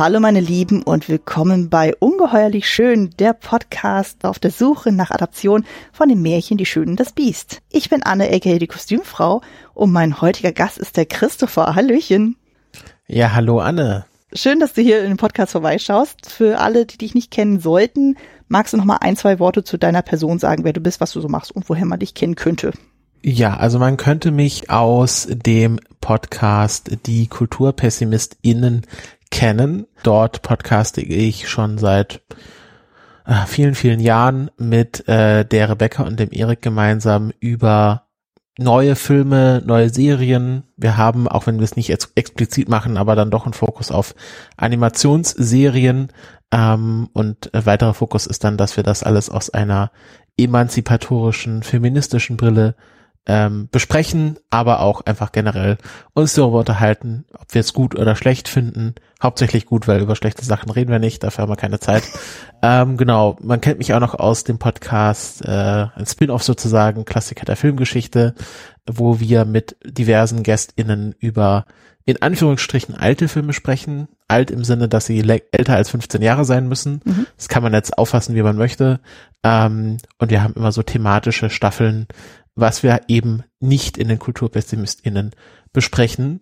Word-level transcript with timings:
Hallo 0.00 0.18
meine 0.18 0.40
Lieben 0.40 0.82
und 0.82 1.10
willkommen 1.10 1.68
bei 1.68 1.94
Ungeheuerlich 1.94 2.66
Schön, 2.66 3.10
der 3.18 3.34
Podcast 3.34 4.24
auf 4.24 4.38
der 4.38 4.50
Suche 4.50 4.92
nach 4.92 5.10
Adaption 5.10 5.66
von 5.92 6.08
dem 6.08 6.22
Märchen 6.22 6.56
Die 6.56 6.64
Schönen 6.64 6.96
das 6.96 7.12
Biest. 7.12 7.60
Ich 7.68 7.90
bin 7.90 8.02
Anne, 8.02 8.32
aka 8.32 8.56
die 8.56 8.66
Kostümfrau 8.66 9.42
und 9.74 9.92
mein 9.92 10.22
heutiger 10.22 10.52
Gast 10.52 10.78
ist 10.78 10.96
der 10.96 11.04
Christopher. 11.04 11.74
Hallöchen. 11.74 12.36
Ja, 13.08 13.34
hallo 13.34 13.58
Anne. 13.60 14.06
Schön, 14.32 14.58
dass 14.58 14.72
du 14.72 14.80
hier 14.80 15.02
in 15.02 15.08
den 15.08 15.16
Podcast 15.18 15.52
vorbeischaust. 15.52 16.30
Für 16.30 16.60
alle, 16.60 16.86
die 16.86 16.96
dich 16.96 17.14
nicht 17.14 17.30
kennen 17.30 17.60
sollten, 17.60 18.16
magst 18.48 18.72
du 18.72 18.78
noch 18.78 18.86
mal 18.86 19.00
ein, 19.02 19.18
zwei 19.18 19.38
Worte 19.38 19.64
zu 19.64 19.76
deiner 19.76 20.00
Person 20.00 20.38
sagen, 20.38 20.64
wer 20.64 20.72
du 20.72 20.80
bist, 20.80 21.02
was 21.02 21.12
du 21.12 21.20
so 21.20 21.28
machst 21.28 21.52
und 21.52 21.68
woher 21.68 21.84
man 21.84 22.00
dich 22.00 22.14
kennen 22.14 22.36
könnte? 22.36 22.72
Ja, 23.22 23.58
also 23.58 23.78
man 23.78 23.98
könnte 23.98 24.30
mich 24.30 24.70
aus 24.70 25.28
dem 25.30 25.78
Podcast 26.00 26.90
Die 27.04 27.26
KulturpessimistInnen 27.26 28.86
kennen. 29.30 29.86
Dort 30.02 30.42
podcaste 30.42 31.00
ich 31.00 31.48
schon 31.48 31.78
seit 31.78 32.22
äh, 33.26 33.46
vielen, 33.46 33.74
vielen 33.74 34.00
Jahren 34.00 34.50
mit 34.58 35.06
äh, 35.08 35.44
der 35.44 35.70
Rebecca 35.70 36.02
und 36.02 36.18
dem 36.18 36.30
Erik 36.32 36.62
gemeinsam 36.62 37.32
über 37.40 38.06
neue 38.58 38.96
Filme, 38.96 39.62
neue 39.64 39.88
Serien. 39.88 40.64
Wir 40.76 40.96
haben, 40.96 41.28
auch 41.28 41.46
wenn 41.46 41.58
wir 41.58 41.64
es 41.64 41.76
nicht 41.76 41.90
ex 41.90 42.12
explizit 42.14 42.68
machen, 42.68 42.96
aber 42.96 43.16
dann 43.16 43.30
doch 43.30 43.44
einen 43.44 43.54
Fokus 43.54 43.90
auf 43.90 44.14
Animationsserien. 44.56 46.08
Ähm, 46.52 47.08
und 47.12 47.54
äh, 47.54 47.64
weiterer 47.64 47.94
Fokus 47.94 48.26
ist 48.26 48.44
dann, 48.44 48.56
dass 48.56 48.76
wir 48.76 48.84
das 48.84 49.02
alles 49.02 49.30
aus 49.30 49.50
einer 49.50 49.92
emanzipatorischen, 50.36 51.62
feministischen 51.62 52.36
Brille 52.36 52.74
ähm, 53.26 53.68
besprechen, 53.70 54.38
aber 54.48 54.80
auch 54.80 55.02
einfach 55.02 55.30
generell 55.32 55.78
uns 56.14 56.34
darüber 56.34 56.60
unterhalten, 56.60 57.26
ob 57.38 57.52
wir 57.54 57.60
es 57.60 57.72
gut 57.72 57.94
oder 57.94 58.16
schlecht 58.16 58.48
finden. 58.48 58.94
Hauptsächlich 59.22 59.66
gut, 59.66 59.86
weil 59.86 60.00
über 60.00 60.16
schlechte 60.16 60.44
Sachen 60.44 60.70
reden 60.70 60.90
wir 60.90 60.98
nicht, 60.98 61.22
dafür 61.22 61.42
haben 61.42 61.50
wir 61.50 61.56
keine 61.56 61.80
Zeit. 61.80 62.02
ähm, 62.62 62.96
genau, 62.96 63.36
man 63.42 63.60
kennt 63.60 63.78
mich 63.78 63.92
auch 63.92 64.00
noch 64.00 64.14
aus 64.14 64.44
dem 64.44 64.58
Podcast, 64.58 65.44
äh, 65.44 65.86
ein 65.94 66.06
Spin-off 66.06 66.42
sozusagen, 66.42 67.04
Klassiker 67.04 67.44
der 67.44 67.56
Filmgeschichte, 67.56 68.34
wo 68.90 69.20
wir 69.20 69.44
mit 69.44 69.76
diversen 69.84 70.42
GästInnen 70.42 71.14
über 71.18 71.66
in 72.10 72.20
Anführungsstrichen 72.20 72.96
alte 72.96 73.28
Filme 73.28 73.52
sprechen. 73.52 74.08
Alt 74.26 74.50
im 74.50 74.64
Sinne, 74.64 74.88
dass 74.88 75.06
sie 75.06 75.20
älter 75.52 75.74
als 75.74 75.90
15 75.90 76.22
Jahre 76.22 76.44
sein 76.44 76.66
müssen. 76.66 77.00
Mhm. 77.04 77.26
Das 77.36 77.48
kann 77.48 77.62
man 77.62 77.72
jetzt 77.72 77.98
auffassen, 77.98 78.34
wie 78.34 78.42
man 78.42 78.56
möchte. 78.56 79.00
Ähm, 79.44 79.98
und 80.18 80.30
wir 80.30 80.42
haben 80.42 80.54
immer 80.54 80.72
so 80.72 80.82
thematische 80.82 81.50
Staffeln, 81.50 82.06
was 82.60 82.82
wir 82.82 83.00
eben 83.08 83.44
nicht 83.58 83.98
in 83.98 84.08
den 84.08 84.18
KulturpessimistInnen 84.18 85.32
besprechen. 85.72 86.40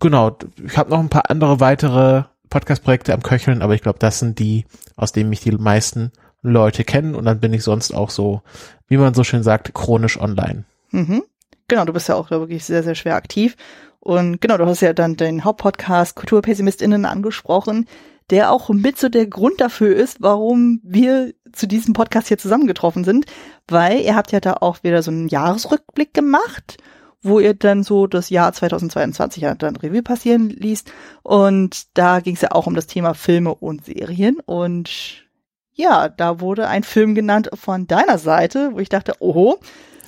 Genau, 0.00 0.36
ich 0.64 0.76
habe 0.76 0.90
noch 0.90 1.00
ein 1.00 1.08
paar 1.08 1.30
andere 1.30 1.60
weitere 1.60 2.24
Podcast-Projekte 2.50 3.12
am 3.12 3.22
Köcheln, 3.22 3.62
aber 3.62 3.74
ich 3.74 3.82
glaube, 3.82 3.98
das 3.98 4.18
sind 4.18 4.38
die, 4.38 4.66
aus 4.96 5.12
denen 5.12 5.30
mich 5.30 5.40
die 5.40 5.52
meisten 5.52 6.12
Leute 6.42 6.84
kennen 6.84 7.14
und 7.14 7.24
dann 7.24 7.40
bin 7.40 7.52
ich 7.52 7.62
sonst 7.62 7.92
auch 7.92 8.10
so, 8.10 8.42
wie 8.88 8.98
man 8.98 9.14
so 9.14 9.24
schön 9.24 9.42
sagt, 9.42 9.74
chronisch 9.74 10.20
online. 10.20 10.64
Mhm. 10.90 11.22
Genau, 11.68 11.84
du 11.84 11.92
bist 11.92 12.08
ja 12.08 12.14
auch 12.14 12.30
wirklich 12.30 12.64
sehr, 12.64 12.82
sehr 12.82 12.94
schwer 12.94 13.16
aktiv. 13.16 13.56
Und 13.98 14.40
genau, 14.40 14.56
du 14.56 14.66
hast 14.66 14.82
ja 14.82 14.92
dann 14.92 15.16
den 15.16 15.44
Hauptpodcast 15.44 16.14
KulturpessimistInnen 16.14 17.04
angesprochen 17.04 17.88
der 18.30 18.50
auch 18.50 18.68
mit 18.70 18.98
so 18.98 19.08
der 19.08 19.26
Grund 19.26 19.60
dafür 19.60 19.94
ist, 19.94 20.20
warum 20.20 20.80
wir 20.82 21.32
zu 21.52 21.66
diesem 21.66 21.94
Podcast 21.94 22.28
hier 22.28 22.38
zusammengetroffen 22.38 23.04
sind, 23.04 23.26
weil 23.68 24.00
ihr 24.00 24.16
habt 24.16 24.32
ja 24.32 24.40
da 24.40 24.54
auch 24.60 24.82
wieder 24.82 25.02
so 25.02 25.10
einen 25.10 25.28
Jahresrückblick 25.28 26.12
gemacht, 26.12 26.78
wo 27.22 27.40
ihr 27.40 27.54
dann 27.54 27.82
so 27.82 28.06
das 28.06 28.30
Jahr 28.30 28.52
2022 28.52 29.42
ja 29.42 29.54
dann 29.54 29.76
Revue 29.76 30.02
passieren 30.02 30.50
liest. 30.50 30.92
Und 31.22 31.86
da 31.94 32.20
ging 32.20 32.34
es 32.34 32.42
ja 32.42 32.52
auch 32.52 32.66
um 32.66 32.74
das 32.74 32.86
Thema 32.86 33.14
Filme 33.14 33.54
und 33.54 33.84
Serien. 33.86 34.38
Und 34.44 35.24
ja, 35.72 36.08
da 36.08 36.40
wurde 36.40 36.68
ein 36.68 36.84
Film 36.84 37.14
genannt 37.14 37.50
von 37.54 37.86
deiner 37.86 38.18
Seite, 38.18 38.70
wo 38.72 38.78
ich 38.78 38.88
dachte, 38.88 39.14
oho, 39.20 39.58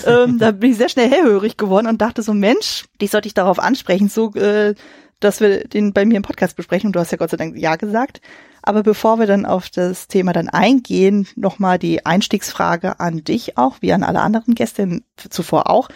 ähm, 0.06 0.38
da 0.40 0.50
bin 0.52 0.72
ich 0.72 0.78
sehr 0.78 0.88
schnell 0.88 1.10
hellhörig 1.10 1.56
geworden 1.56 1.86
und 1.86 2.00
dachte 2.00 2.22
so, 2.22 2.34
Mensch, 2.34 2.86
dich 3.00 3.10
sollte 3.10 3.28
ich 3.28 3.34
darauf 3.34 3.58
ansprechen, 3.58 4.08
so 4.08 4.32
äh, 4.34 4.74
dass 5.20 5.40
wir 5.40 5.66
den 5.66 5.92
bei 5.92 6.04
mir 6.04 6.16
im 6.16 6.22
Podcast 6.22 6.56
besprechen. 6.56 6.88
Und 6.88 6.96
du 6.96 7.00
hast 7.00 7.10
ja 7.10 7.18
Gott 7.18 7.30
sei 7.30 7.36
Dank 7.36 7.56
Ja 7.56 7.76
gesagt. 7.76 8.20
Aber 8.62 8.82
bevor 8.82 9.18
wir 9.18 9.26
dann 9.26 9.46
auf 9.46 9.70
das 9.70 10.08
Thema 10.08 10.32
dann 10.32 10.48
eingehen, 10.48 11.26
nochmal 11.36 11.78
die 11.78 12.04
Einstiegsfrage 12.04 13.00
an 13.00 13.24
dich 13.24 13.56
auch, 13.56 13.76
wie 13.80 13.92
an 13.92 14.02
alle 14.02 14.20
anderen 14.20 14.54
Gäste 14.54 15.00
zuvor 15.30 15.70
auch. 15.70 15.88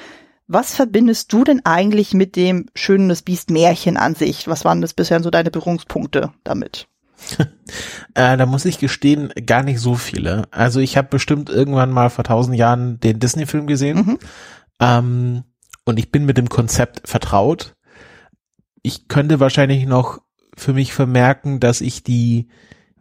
Was 0.46 0.74
verbindest 0.74 1.32
du 1.32 1.44
denn 1.44 1.64
eigentlich 1.64 2.14
mit 2.14 2.36
dem 2.36 2.66
schönen 2.74 3.08
das 3.08 3.22
Biest 3.22 3.50
Märchen 3.50 3.96
an 3.96 4.14
sich? 4.14 4.48
Was 4.48 4.64
waren 4.64 4.80
das 4.80 4.94
bisher 4.94 5.22
so 5.22 5.30
deine 5.30 5.50
Berührungspunkte 5.50 6.32
damit? 6.44 6.88
äh, 8.14 8.36
da 8.36 8.46
muss 8.46 8.64
ich 8.64 8.78
gestehen, 8.78 9.32
gar 9.46 9.62
nicht 9.62 9.80
so 9.80 9.94
viele. 9.94 10.44
Also 10.50 10.80
ich 10.80 10.96
habe 10.96 11.08
bestimmt 11.08 11.50
irgendwann 11.50 11.90
mal 11.90 12.10
vor 12.10 12.24
tausend 12.24 12.56
Jahren 12.56 12.98
den 13.00 13.20
Disney-Film 13.20 13.66
gesehen. 13.66 13.98
Mhm. 13.98 14.18
Ähm, 14.80 15.44
und 15.84 15.98
ich 15.98 16.10
bin 16.10 16.24
mit 16.24 16.38
dem 16.38 16.48
Konzept 16.48 17.08
vertraut 17.08 17.74
ich 18.82 19.08
könnte 19.08 19.40
wahrscheinlich 19.40 19.86
noch 19.86 20.20
für 20.56 20.72
mich 20.72 20.92
vermerken, 20.92 21.60
dass 21.60 21.80
ich 21.80 22.02
die 22.02 22.48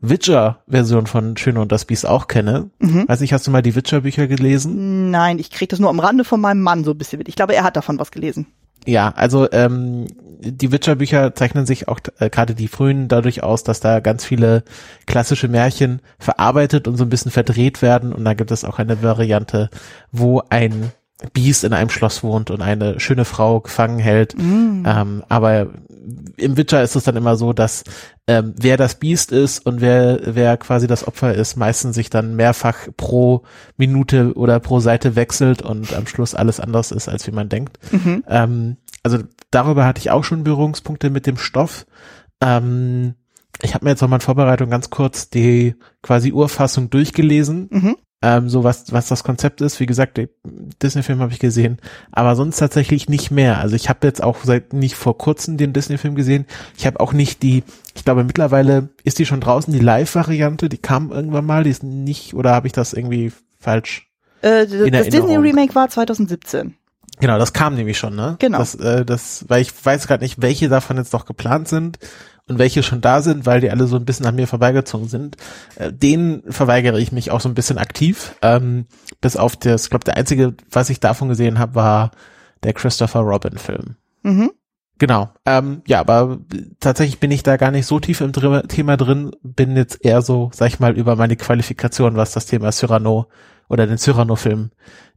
Witcher-Version 0.01 1.05
von 1.05 1.37
Schöne 1.37 1.61
und 1.61 1.71
das 1.71 1.85
Biest 1.85 2.07
auch 2.07 2.27
kenne. 2.27 2.69
Mhm. 2.79 3.07
Weiß 3.07 3.19
nicht, 3.19 3.33
hast 3.33 3.45
du 3.45 3.51
mal 3.51 3.61
die 3.61 3.75
Witcher-Bücher 3.75 4.27
gelesen? 4.27 5.11
Nein, 5.11 5.37
ich 5.37 5.51
krieg 5.51 5.69
das 5.69 5.79
nur 5.79 5.89
am 5.89 5.99
Rande 5.99 6.23
von 6.23 6.41
meinem 6.41 6.61
Mann 6.61 6.83
so 6.83 6.91
ein 6.91 6.97
bisschen 6.97 7.19
mit. 7.19 7.29
Ich 7.29 7.35
glaube, 7.35 7.55
er 7.55 7.63
hat 7.63 7.75
davon 7.75 7.99
was 7.99 8.11
gelesen. 8.11 8.47
Ja, 8.87 9.09
also 9.09 9.51
ähm, 9.51 10.07
die 10.39 10.71
Witcher-Bücher 10.71 11.35
zeichnen 11.35 11.67
sich 11.67 11.87
auch 11.87 11.99
äh, 12.17 12.31
gerade 12.31 12.55
die 12.55 12.67
frühen 12.67 13.07
dadurch 13.07 13.43
aus, 13.43 13.63
dass 13.63 13.79
da 13.79 13.99
ganz 13.99 14.25
viele 14.25 14.63
klassische 15.05 15.47
Märchen 15.47 16.01
verarbeitet 16.17 16.87
und 16.87 16.97
so 16.97 17.03
ein 17.03 17.09
bisschen 17.09 17.31
verdreht 17.31 17.83
werden. 17.83 18.11
Und 18.11 18.25
da 18.25 18.33
gibt 18.33 18.49
es 18.49 18.65
auch 18.65 18.79
eine 18.79 19.03
Variante, 19.03 19.69
wo 20.11 20.41
ein 20.49 20.91
Biest 21.33 21.63
in 21.63 21.73
einem 21.73 21.89
Schloss 21.89 22.23
wohnt 22.23 22.51
und 22.51 22.61
eine 22.61 22.99
schöne 22.99 23.25
Frau 23.25 23.61
gefangen 23.61 23.99
hält. 23.99 24.35
Mm. 24.37 24.83
Ähm, 24.85 25.23
aber 25.29 25.69
im 26.37 26.57
Witcher 26.57 26.81
ist 26.81 26.95
es 26.95 27.03
dann 27.03 27.15
immer 27.15 27.35
so, 27.35 27.53
dass 27.53 27.83
ähm, 28.27 28.55
wer 28.57 28.77
das 28.77 28.95
Biest 28.95 29.31
ist 29.31 29.65
und 29.65 29.81
wer, 29.81 30.19
wer 30.23 30.57
quasi 30.57 30.87
das 30.87 31.07
Opfer 31.07 31.33
ist, 31.33 31.57
meistens 31.57 31.95
sich 31.95 32.09
dann 32.09 32.35
mehrfach 32.35 32.87
pro 32.97 33.43
Minute 33.77 34.33
oder 34.35 34.59
pro 34.59 34.79
Seite 34.79 35.15
wechselt 35.15 35.61
und 35.61 35.93
am 35.93 36.07
Schluss 36.07 36.33
alles 36.33 36.59
anders 36.59 36.91
ist, 36.91 37.07
als 37.07 37.27
wie 37.27 37.31
man 37.31 37.49
denkt. 37.49 37.77
Mhm. 37.91 38.23
Ähm, 38.27 38.77
also 39.03 39.19
darüber 39.51 39.85
hatte 39.85 39.99
ich 39.99 40.11
auch 40.11 40.23
schon 40.23 40.43
Berührungspunkte 40.43 41.09
mit 41.09 41.27
dem 41.27 41.37
Stoff. 41.37 41.85
Ähm, 42.41 43.15
ich 43.61 43.75
habe 43.75 43.85
mir 43.85 43.91
jetzt 43.91 44.01
nochmal 44.01 44.17
in 44.17 44.21
Vorbereitung 44.25 44.69
ganz 44.69 44.89
kurz 44.89 45.29
die 45.29 45.75
quasi 46.01 46.31
Urfassung 46.31 46.89
durchgelesen. 46.89 47.67
Mhm 47.69 47.95
ähm, 48.21 48.49
so 48.49 48.63
was, 48.63 48.91
was 48.91 49.07
das 49.07 49.23
Konzept 49.23 49.61
ist. 49.61 49.79
Wie 49.79 49.85
gesagt, 49.85 50.19
Disney-Film 50.81 51.19
habe 51.19 51.31
ich 51.31 51.39
gesehen, 51.39 51.79
aber 52.11 52.35
sonst 52.35 52.57
tatsächlich 52.57 53.09
nicht 53.09 53.31
mehr. 53.31 53.59
Also 53.59 53.75
ich 53.75 53.89
habe 53.89 54.05
jetzt 54.05 54.23
auch 54.23 54.37
seit 54.43 54.73
nicht 54.73 54.95
vor 54.95 55.17
kurzem 55.17 55.57
den 55.57 55.73
Disney-Film 55.73 56.15
gesehen. 56.15 56.45
Ich 56.77 56.85
habe 56.85 56.99
auch 56.99 57.13
nicht 57.13 57.41
die, 57.43 57.63
ich 57.95 58.05
glaube 58.05 58.23
mittlerweile 58.23 58.89
ist 59.03 59.19
die 59.19 59.25
schon 59.25 59.41
draußen, 59.41 59.73
die 59.73 59.79
Live-Variante, 59.79 60.69
die 60.69 60.77
kam 60.77 61.11
irgendwann 61.11 61.45
mal, 61.45 61.63
die 61.63 61.71
ist 61.71 61.83
nicht, 61.83 62.33
oder 62.33 62.51
habe 62.53 62.67
ich 62.67 62.73
das 62.73 62.93
irgendwie 62.93 63.31
falsch? 63.59 64.07
Äh, 64.41 64.67
das 64.91 65.07
Disney-Remake 65.07 65.73
war 65.75 65.89
2017. 65.89 66.75
Genau, 67.19 67.37
das 67.37 67.53
kam 67.53 67.75
nämlich 67.75 67.99
schon, 67.99 68.15
ne? 68.15 68.35
Genau. 68.39 68.57
Das, 68.57 68.73
äh, 68.75 69.05
das, 69.05 69.45
weil 69.47 69.61
ich 69.61 69.73
weiß 69.83 70.07
gerade 70.07 70.23
nicht, 70.23 70.41
welche 70.41 70.69
davon 70.69 70.97
jetzt 70.97 71.13
noch 71.13 71.25
geplant 71.25 71.67
sind 71.67 71.99
und 72.51 72.59
welche 72.59 72.83
schon 72.83 73.01
da 73.01 73.21
sind, 73.21 73.45
weil 73.45 73.61
die 73.61 73.71
alle 73.71 73.87
so 73.87 73.95
ein 73.95 74.05
bisschen 74.05 74.25
an 74.25 74.35
mir 74.35 74.47
vorbeigezogen 74.47 75.07
sind, 75.07 75.37
äh, 75.75 75.91
denen 75.91 76.43
verweigere 76.51 76.99
ich 76.99 77.11
mich 77.11 77.31
auch 77.31 77.41
so 77.41 77.49
ein 77.49 77.55
bisschen 77.55 77.77
aktiv. 77.77 78.35
Ähm, 78.41 78.85
bis 79.21 79.37
auf 79.37 79.55
das, 79.55 79.85
ich 79.85 79.89
glaube, 79.89 80.05
der 80.05 80.17
einzige, 80.17 80.53
was 80.69 80.89
ich 80.89 80.99
davon 80.99 81.29
gesehen 81.29 81.59
habe, 81.59 81.75
war 81.75 82.11
der 82.63 82.73
Christopher 82.73 83.21
Robin 83.21 83.57
Film. 83.57 83.95
Mhm. 84.23 84.51
Genau. 84.99 85.31
Ähm, 85.47 85.81
ja, 85.87 85.99
aber 85.99 86.39
tatsächlich 86.79 87.19
bin 87.19 87.31
ich 87.31 87.41
da 87.41 87.57
gar 87.57 87.71
nicht 87.71 87.87
so 87.87 87.99
tief 87.99 88.21
im 88.21 88.33
Dr 88.33 88.67
Thema 88.67 88.97
drin, 88.97 89.31
bin 89.41 89.75
jetzt 89.75 90.05
eher 90.05 90.21
so, 90.21 90.51
sag 90.53 90.67
ich 90.67 90.79
mal, 90.79 90.95
über 90.95 91.15
meine 91.15 91.37
Qualifikation, 91.37 92.17
was 92.17 92.33
das 92.33 92.45
Thema 92.45 92.71
Cyrano 92.71 93.27
oder 93.67 93.87
den 93.87 93.97
Cyrano-Film 93.97 94.69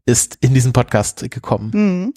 ist, 0.06 0.38
in 0.40 0.54
diesen 0.54 0.72
Podcast 0.72 1.30
gekommen. 1.30 1.70
Mhm. 1.74 2.14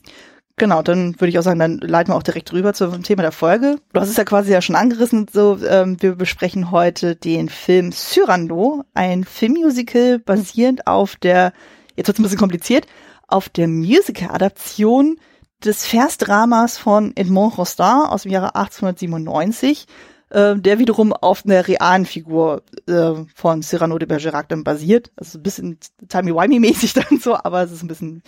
Genau, 0.60 0.82
dann 0.82 1.14
würde 1.20 1.30
ich 1.30 1.38
auch 1.38 1.44
sagen, 1.44 1.60
dann 1.60 1.78
leiten 1.78 2.12
wir 2.12 2.18
auch 2.18 2.24
direkt 2.24 2.52
rüber 2.52 2.74
zum 2.74 3.04
Thema 3.04 3.22
der 3.22 3.32
Folge. 3.32 3.76
Du 3.94 4.02
hast 4.02 4.10
es 4.10 4.18
ja 4.18 4.24
quasi 4.24 4.52
ja 4.52 4.60
schon 4.60 4.76
angerissen. 4.76 5.28
So, 5.32 5.60
ähm, 5.64 6.02
wir 6.02 6.16
besprechen 6.16 6.72
heute 6.72 7.16
den 7.16 7.48
Film 7.48 7.92
Cyrano, 7.92 8.84
ein 8.96 9.24
Filmmusical 9.24 10.18
basierend 10.18 10.88
auf 10.88 11.16
der, 11.16 11.54
jetzt 11.96 12.08
wird's 12.08 12.20
ein 12.20 12.24
bisschen 12.24 12.40
kompliziert, 12.40 12.88
auf 13.28 13.50
der 13.50 13.68
Musical-Adaption 13.68 15.20
des 15.64 15.86
Versdramas 15.86 16.80
von 16.80 17.16
Edmond 17.16 17.56
Rostand 17.60 18.10
aus 18.10 18.24
dem 18.24 18.32
Jahre 18.32 18.56
1897, 18.56 19.86
äh, 20.32 20.56
der 20.56 20.80
wiederum 20.80 21.14
auf 21.14 21.46
einer 21.46 21.68
realen 21.68 22.08
Figur 22.08 22.64
äh, 22.88 23.14
von 23.36 23.62
Cyrano 23.62 24.00
de 24.00 24.08
Bergerac 24.08 24.50
dann 24.50 24.64
basiert. 24.64 25.12
Also 25.18 25.38
ein 25.38 25.44
bisschen 25.44 25.78
timey-wimey-mäßig 26.08 26.96
dann 27.10 27.20
so, 27.20 27.36
aber 27.36 27.62
es 27.62 27.72
ist 27.72 27.84
ein 27.84 27.88
bisschen 27.88 28.24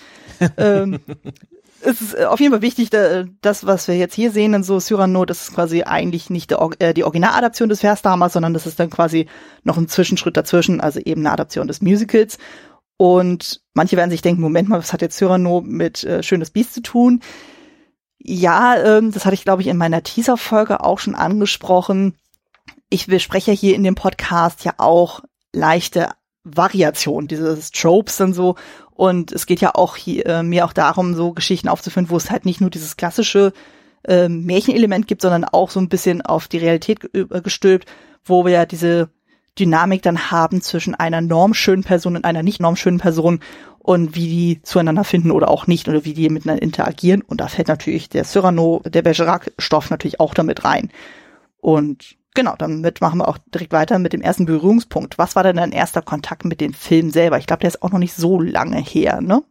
ähm, 0.58 1.00
es 1.82 2.02
ist 2.02 2.14
äh, 2.18 2.26
auf 2.26 2.40
jeden 2.40 2.52
Fall 2.52 2.62
wichtig, 2.62 2.90
das, 2.90 3.66
was 3.66 3.88
wir 3.88 3.96
jetzt 3.96 4.16
hier 4.16 4.32
sehen 4.32 4.54
in 4.54 4.64
so 4.64 4.80
Cyrano, 4.80 5.26
das 5.26 5.44
ist 5.44 5.54
quasi 5.54 5.84
eigentlich 5.84 6.30
nicht 6.30 6.52
äh, 6.80 6.94
die 6.94 7.04
Originaladaption 7.04 7.70
des 7.70 7.82
Versdramas, 7.82 8.34
sondern 8.34 8.54
das 8.54 8.68
ist 8.68 8.80
dann 8.80 8.90
quasi 8.90 9.28
noch 9.64 9.78
ein 9.78 9.88
Zwischenschritt 9.88 10.38
dazwischen, 10.38 10.82
also 10.82 11.00
eben 11.00 11.22
eine 11.22 11.32
Adaption 11.32 11.68
des 11.68 11.82
Musicals. 11.82 12.38
Und 12.98 13.62
manche 13.74 13.96
werden 13.96 14.10
sich 14.12 14.22
denken, 14.22 14.42
Moment 14.42 14.68
mal, 14.68 14.80
was 14.80 14.92
hat 14.92 15.02
jetzt 15.02 15.18
Cyrano 15.18 15.62
mit 15.62 16.04
äh, 16.04 16.22
Schönes 16.22 16.52
Biest 16.52 16.74
zu 16.74 16.82
tun? 16.82 17.22
Ja, 18.18 18.76
ähm, 18.76 19.12
das 19.12 19.26
hatte 19.26 19.36
ich, 19.36 19.46
glaube 19.46 19.62
ich, 19.62 19.70
in 19.70 19.78
meiner 19.78 20.04
Teaser-Folge 20.04 20.84
auch 20.84 21.00
schon 21.00 21.16
angesprochen. 21.16 22.16
Ich 22.90 23.08
bespreche 23.08 23.54
hier 23.54 23.76
in 23.76 23.84
dem 23.84 23.96
Podcast 23.96 24.66
ja 24.66 24.74
auch 24.78 25.22
leichte 25.54 26.10
Variation 26.44 27.28
dieses 27.28 27.72
Tropes 27.72 28.20
und 28.22 28.34
so. 28.34 28.56
Und 29.00 29.32
es 29.32 29.46
geht 29.46 29.62
ja 29.62 29.76
auch 29.76 29.96
hier, 29.96 30.26
äh, 30.26 30.44
mir 30.44 30.66
auch 30.66 30.74
darum, 30.74 31.14
so 31.14 31.32
Geschichten 31.32 31.70
aufzuführen, 31.70 32.10
wo 32.10 32.18
es 32.18 32.30
halt 32.30 32.44
nicht 32.44 32.60
nur 32.60 32.70
dieses 32.70 32.98
klassische 32.98 33.54
äh, 34.04 34.28
Märchenelement 34.28 35.08
gibt, 35.08 35.22
sondern 35.22 35.46
auch 35.46 35.70
so 35.70 35.80
ein 35.80 35.88
bisschen 35.88 36.22
auf 36.22 36.50
die 36.50 36.58
Realität 36.58 37.10
gestülpt, 37.14 37.88
wo 38.26 38.44
wir 38.44 38.52
ja 38.52 38.66
diese 38.66 39.10
Dynamik 39.58 40.02
dann 40.02 40.32
haben 40.32 40.60
zwischen 40.60 40.96
einer 40.96 41.22
normschönen 41.22 41.86
Person 41.86 42.18
und 42.18 42.26
einer 42.26 42.44
nicht 42.44 42.60
normschönen 42.60 43.00
Person 43.00 43.40
und 43.78 44.16
wie 44.16 44.28
die 44.28 44.62
zueinander 44.64 45.06
finden 45.06 45.32
oder 45.32 45.48
auch 45.48 45.66
nicht 45.66 45.88
oder 45.88 46.04
wie 46.04 46.14
die 46.14 46.28
miteinander 46.28 46.62
interagieren. 46.62 47.22
Und 47.22 47.40
da 47.40 47.48
fällt 47.48 47.70
natürlich 47.70 48.10
der 48.10 48.26
Cyrano, 48.26 48.82
der 48.84 49.02
Bergerac-Stoff 49.02 49.92
natürlich 49.92 50.20
auch 50.20 50.34
damit 50.34 50.66
rein. 50.66 50.90
Und 51.62 52.18
genau, 52.36 52.56
damit 52.58 53.02
machen 53.02 53.20
wir 53.20 53.28
auch 53.28 53.38
direkt 53.54 53.72
weiter 53.72 54.00
mit 54.00 54.14
dem 54.14 54.22
ersten 54.22 54.46
Berührungspunkt. 54.46 55.18
Was 55.18 55.36
war 55.36 55.44
denn 55.44 55.58
dein 55.58 55.72
erster 55.72 56.02
Kontakt 56.02 56.46
mit 56.46 56.62
dem 56.62 56.74
Film 56.74 57.10
selber? 57.12 57.38
Ich 57.38 57.48
glaube, 57.48 57.62
der 57.62 57.70
ist 57.70 57.82
auch 57.82 57.92
noch 57.92 58.00
nicht 58.00 58.14
so 58.14 58.40
lange 58.40 58.80
her, 58.80 59.22
ne? 59.22 59.44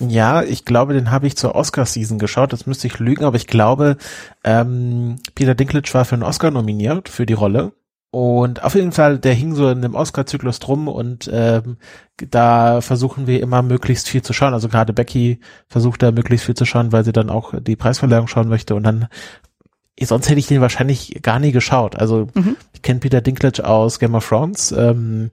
Ja, 0.00 0.42
ich 0.42 0.64
glaube, 0.64 0.94
den 0.94 1.10
habe 1.10 1.26
ich 1.26 1.36
zur 1.36 1.56
Oscar-Season 1.56 2.18
geschaut. 2.18 2.52
Das 2.52 2.66
müsste 2.66 2.86
ich 2.86 3.00
lügen, 3.00 3.24
aber 3.24 3.36
ich 3.36 3.48
glaube, 3.48 3.96
ähm, 4.44 5.16
Peter 5.34 5.56
Dinklage 5.56 5.92
war 5.92 6.04
für 6.04 6.14
einen 6.14 6.22
Oscar 6.22 6.52
nominiert 6.52 7.08
für 7.08 7.26
die 7.26 7.32
Rolle. 7.32 7.72
Und 8.10 8.64
auf 8.64 8.74
jeden 8.74 8.92
Fall, 8.92 9.18
der 9.18 9.34
hing 9.34 9.54
so 9.54 9.68
in 9.68 9.82
dem 9.82 9.94
Oscar-Zyklus 9.94 10.60
drum 10.60 10.88
und 10.88 11.28
ähm, 11.30 11.76
da 12.16 12.80
versuchen 12.80 13.26
wir 13.26 13.42
immer 13.42 13.62
möglichst 13.62 14.08
viel 14.08 14.22
zu 14.22 14.32
schauen. 14.32 14.54
Also 14.54 14.68
gerade 14.68 14.94
Becky 14.94 15.40
versucht 15.66 16.02
da 16.02 16.10
möglichst 16.10 16.46
viel 16.46 16.54
zu 16.54 16.64
schauen, 16.64 16.90
weil 16.90 17.04
sie 17.04 17.12
dann 17.12 17.28
auch 17.28 17.52
die 17.60 17.76
Preisverleihung 17.76 18.26
schauen 18.26 18.48
möchte. 18.48 18.74
Und 18.74 18.84
dann, 18.84 19.08
sonst 20.04 20.28
hätte 20.28 20.38
ich 20.38 20.46
den 20.46 20.60
wahrscheinlich 20.60 21.20
gar 21.22 21.38
nie 21.38 21.52
geschaut. 21.52 21.96
Also 21.96 22.28
mhm. 22.34 22.56
ich 22.72 22.82
kenne 22.82 23.00
Peter 23.00 23.20
Dinklage 23.20 23.66
aus 23.66 23.98
Game 23.98 24.14
of 24.14 24.28
Thrones, 24.28 24.72
ähm, 24.72 25.30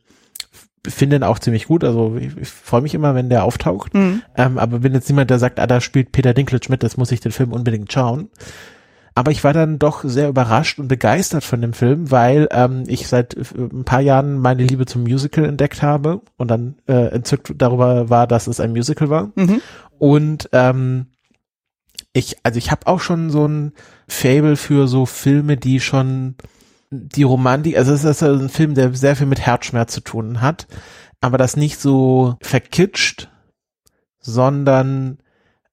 finde 0.88 1.18
ihn 1.18 1.24
auch 1.24 1.40
ziemlich 1.40 1.68
gut. 1.68 1.84
Also 1.84 2.18
ich, 2.20 2.36
ich 2.38 2.50
freue 2.50 2.82
mich 2.82 2.94
immer, 2.94 3.16
wenn 3.16 3.30
der 3.30 3.44
auftaucht. 3.44 3.94
Mhm. 3.94 4.22
Ähm, 4.36 4.58
aber 4.58 4.80
bin 4.80 4.94
jetzt 4.94 5.10
niemand, 5.10 5.30
der 5.30 5.40
sagt, 5.40 5.60
ah, 5.60 5.68
da 5.68 5.82
spielt 5.82 6.12
Peter 6.12 6.34
Dinklage 6.34 6.68
mit, 6.70 6.84
das 6.84 6.98
muss 6.98 7.12
ich 7.12 7.20
den 7.20 7.32
Film 7.32 7.52
unbedingt 7.52 7.92
schauen. 7.92 8.30
Aber 9.18 9.32
ich 9.32 9.46
war 9.46 9.54
dann 9.54 9.80
doch 9.80 10.04
sehr 10.04 10.28
überrascht 10.28 10.78
und 10.78 10.90
begeistert 10.90 11.46
von 11.46 11.62
dem 11.62 11.72
Film, 11.72 12.12
weil 12.12 12.50
ähm, 12.52 12.84
ich 12.88 13.08
seit 13.08 13.34
äh, 13.34 13.44
ein 13.58 13.86
paar 13.86 14.02
Jahren 14.02 14.40
meine 14.40 14.64
Liebe 14.64 14.86
zum 14.86 15.04
Musical 15.04 15.46
entdeckt 15.46 15.82
habe 15.82 16.22
und 16.36 16.52
dann 16.52 16.76
äh, 16.88 17.08
entzückt 17.14 17.54
darüber 17.58 18.10
war, 18.10 18.28
dass 18.28 18.48
es 18.48 18.60
ein 18.60 18.72
Musical 18.72 19.10
war. 19.10 19.32
Mhm. 19.36 19.62
Und 19.98 20.50
ähm, 20.52 21.08
ich, 22.16 22.38
also 22.44 22.58
ich 22.58 22.72
habe 22.72 22.88
auch 22.88 23.02
schon 23.02 23.30
so 23.30 23.46
ein 23.46 23.74
Fable 24.08 24.56
für 24.56 24.88
so 24.88 25.06
Filme, 25.06 25.58
die 25.58 25.82
schon 25.82 26.36
die 26.90 27.24
Romantik, 27.24 27.78
also 27.78 27.92
es 27.92 28.06
ist 28.06 28.24
ein 28.24 28.48
Film, 28.48 28.74
der 28.74 28.94
sehr 28.94 29.18
viel 29.18 29.28
mit 29.28 29.42
Herzschmerz 29.42 29.94
zu 29.94 30.00
tun 30.00 30.40
hat, 30.40 30.66
aber 31.20 31.38
das 31.38 31.58
nicht 31.58 31.80
so 31.80 32.38
verkitscht, 32.42 33.30
sondern 34.20 35.18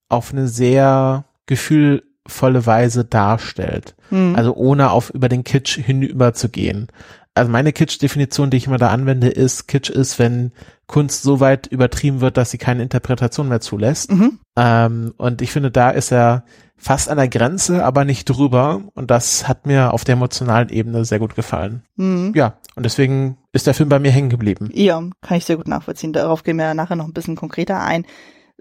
auf 0.09 0.33
eine 0.33 0.49
sehr 0.49 1.27
Gefühl 1.47 2.03
volle 2.27 2.67
Weise 2.67 3.05
darstellt. 3.05 3.95
Mhm. 4.11 4.35
Also 4.35 4.55
ohne 4.55 4.91
auf 4.91 5.11
über 5.11 5.29
den 5.29 5.45
Kitsch 5.45 5.79
hinüber 5.79 6.35
zu 6.35 6.49
gehen. 6.49 6.88
Also 7.35 7.53
meine 7.53 7.73
Kitsch-Definition, 7.73 8.50
die 8.50 8.56
ich 8.56 8.67
immer 8.67 8.79
da 8.79 8.88
anwende, 8.88 9.29
ist, 9.29 9.69
Kitsch 9.69 9.91
ist, 9.91 10.19
wenn 10.19 10.53
Kunst 10.87 11.23
so 11.23 11.40
weit 11.40 11.67
übertrieben 11.67 12.20
wird, 12.20 12.37
dass 12.37 12.50
sie 12.50 12.58
keine 12.58 12.82
Interpretation 12.82 13.49
mehr 13.49 13.61
zulässt. 13.61 14.12
Mhm. 14.12 14.38
Ähm, 14.56 15.14
und 15.17 15.40
ich 15.43 15.50
finde, 15.52 15.70
da 15.70 15.90
ist 15.90 16.12
er 16.12 16.44
fast 16.76 17.08
an 17.08 17.17
der 17.17 17.29
Grenze, 17.29 17.84
aber 17.84 18.05
nicht 18.05 18.25
drüber. 18.25 18.82
Und 18.94 19.11
das 19.11 19.49
hat 19.49 19.67
mir 19.67 19.93
auf 19.93 20.05
der 20.05 20.14
emotionalen 20.14 20.69
Ebene 20.69 21.05
sehr 21.05 21.19
gut 21.19 21.37
gefallen. 21.37 21.82
Mhm. 21.96 22.32
Ja, 22.34 22.58
und 22.75 22.84
deswegen 22.84 23.38
ist 23.52 23.67
der 23.67 23.75
Film 23.75 23.88
bei 23.88 24.00
mir 24.00 24.11
hängen 24.11 24.31
geblieben. 24.31 24.69
Ja, 24.73 25.02
kann 25.20 25.38
ich 25.38 25.44
sehr 25.44 25.56
gut 25.56 25.69
nachvollziehen. 25.69 26.12
Darauf 26.12 26.43
gehen 26.43 26.56
wir 26.56 26.75
nachher 26.75 26.96
noch 26.96 27.06
ein 27.06 27.14
bisschen 27.14 27.37
konkreter 27.37 27.81
ein. 27.81 28.05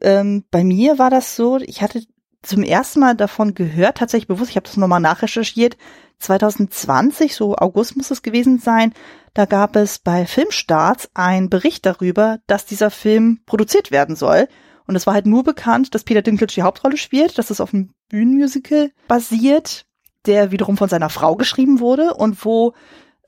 Ähm, 0.02 0.44
bei 0.52 0.64
mir 0.64 1.00
war 1.00 1.10
das 1.10 1.36
so, 1.36 1.58
ich 1.58 1.82
hatte 1.82 2.04
zum 2.44 2.64
ersten 2.64 3.00
Mal 3.00 3.16
davon 3.16 3.54
gehört, 3.54 3.98
tatsächlich 3.98 4.28
bewusst, 4.28 4.52
ich 4.52 4.56
habe 4.56 4.66
das 4.66 4.78
nochmal 4.78 5.00
nachrecherchiert, 5.00 5.78
2020, 6.20 7.36
so 7.36 7.56
August 7.56 7.98
muss 7.98 8.12
es 8.12 8.22
gewesen 8.22 8.60
sein, 8.60 8.94
da 9.34 9.46
gab 9.46 9.76
es 9.76 10.00
bei 10.00 10.26
Filmstarts 10.26 11.10
einen 11.14 11.50
Bericht 11.50 11.86
darüber, 11.86 12.40
dass 12.48 12.66
dieser 12.66 12.92
Film 12.92 13.40
produziert 13.46 13.92
werden 13.92 14.16
soll. 14.16 14.48
Und 14.88 14.96
es 14.96 15.08
war 15.08 15.14
halt 15.14 15.26
nur 15.26 15.44
bekannt, 15.44 15.96
dass 15.96 16.04
Peter 16.04 16.22
Dinklage 16.22 16.54
die 16.54 16.64
Hauptrolle 16.64 16.98
spielt, 16.98 17.38
dass 17.38 17.50
es 17.50 17.62
auf 17.62 17.74
einem 17.74 17.92
Bühnenmusical 18.10 18.92
basiert, 19.08 19.86
der 20.26 20.52
wiederum 20.52 20.78
von 20.78 20.90
seiner 20.90 21.10
Frau 21.10 21.36
geschrieben 21.36 21.80
wurde 21.80 22.14
und 22.14 22.44
wo 22.44 22.74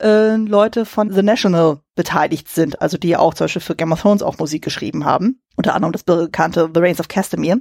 äh, 0.00 0.36
Leute 0.36 0.84
von 0.84 1.10
The 1.10 1.22
National 1.22 1.80
beteiligt 1.94 2.48
sind, 2.48 2.82
also 2.82 2.98
die 2.98 3.16
auch 3.16 3.34
zum 3.34 3.44
Beispiel 3.44 3.62
für 3.62 3.76
Game 3.76 3.92
of 3.92 4.02
Thrones 4.02 4.22
auch 4.22 4.38
Musik 4.38 4.62
geschrieben 4.62 5.04
haben. 5.04 5.40
Unter 5.56 5.74
anderem 5.74 5.92
das 5.92 6.02
bekannte 6.02 6.70
The 6.74 6.80
Reigns 6.80 7.00
of 7.00 7.08
Castamere. 7.08 7.60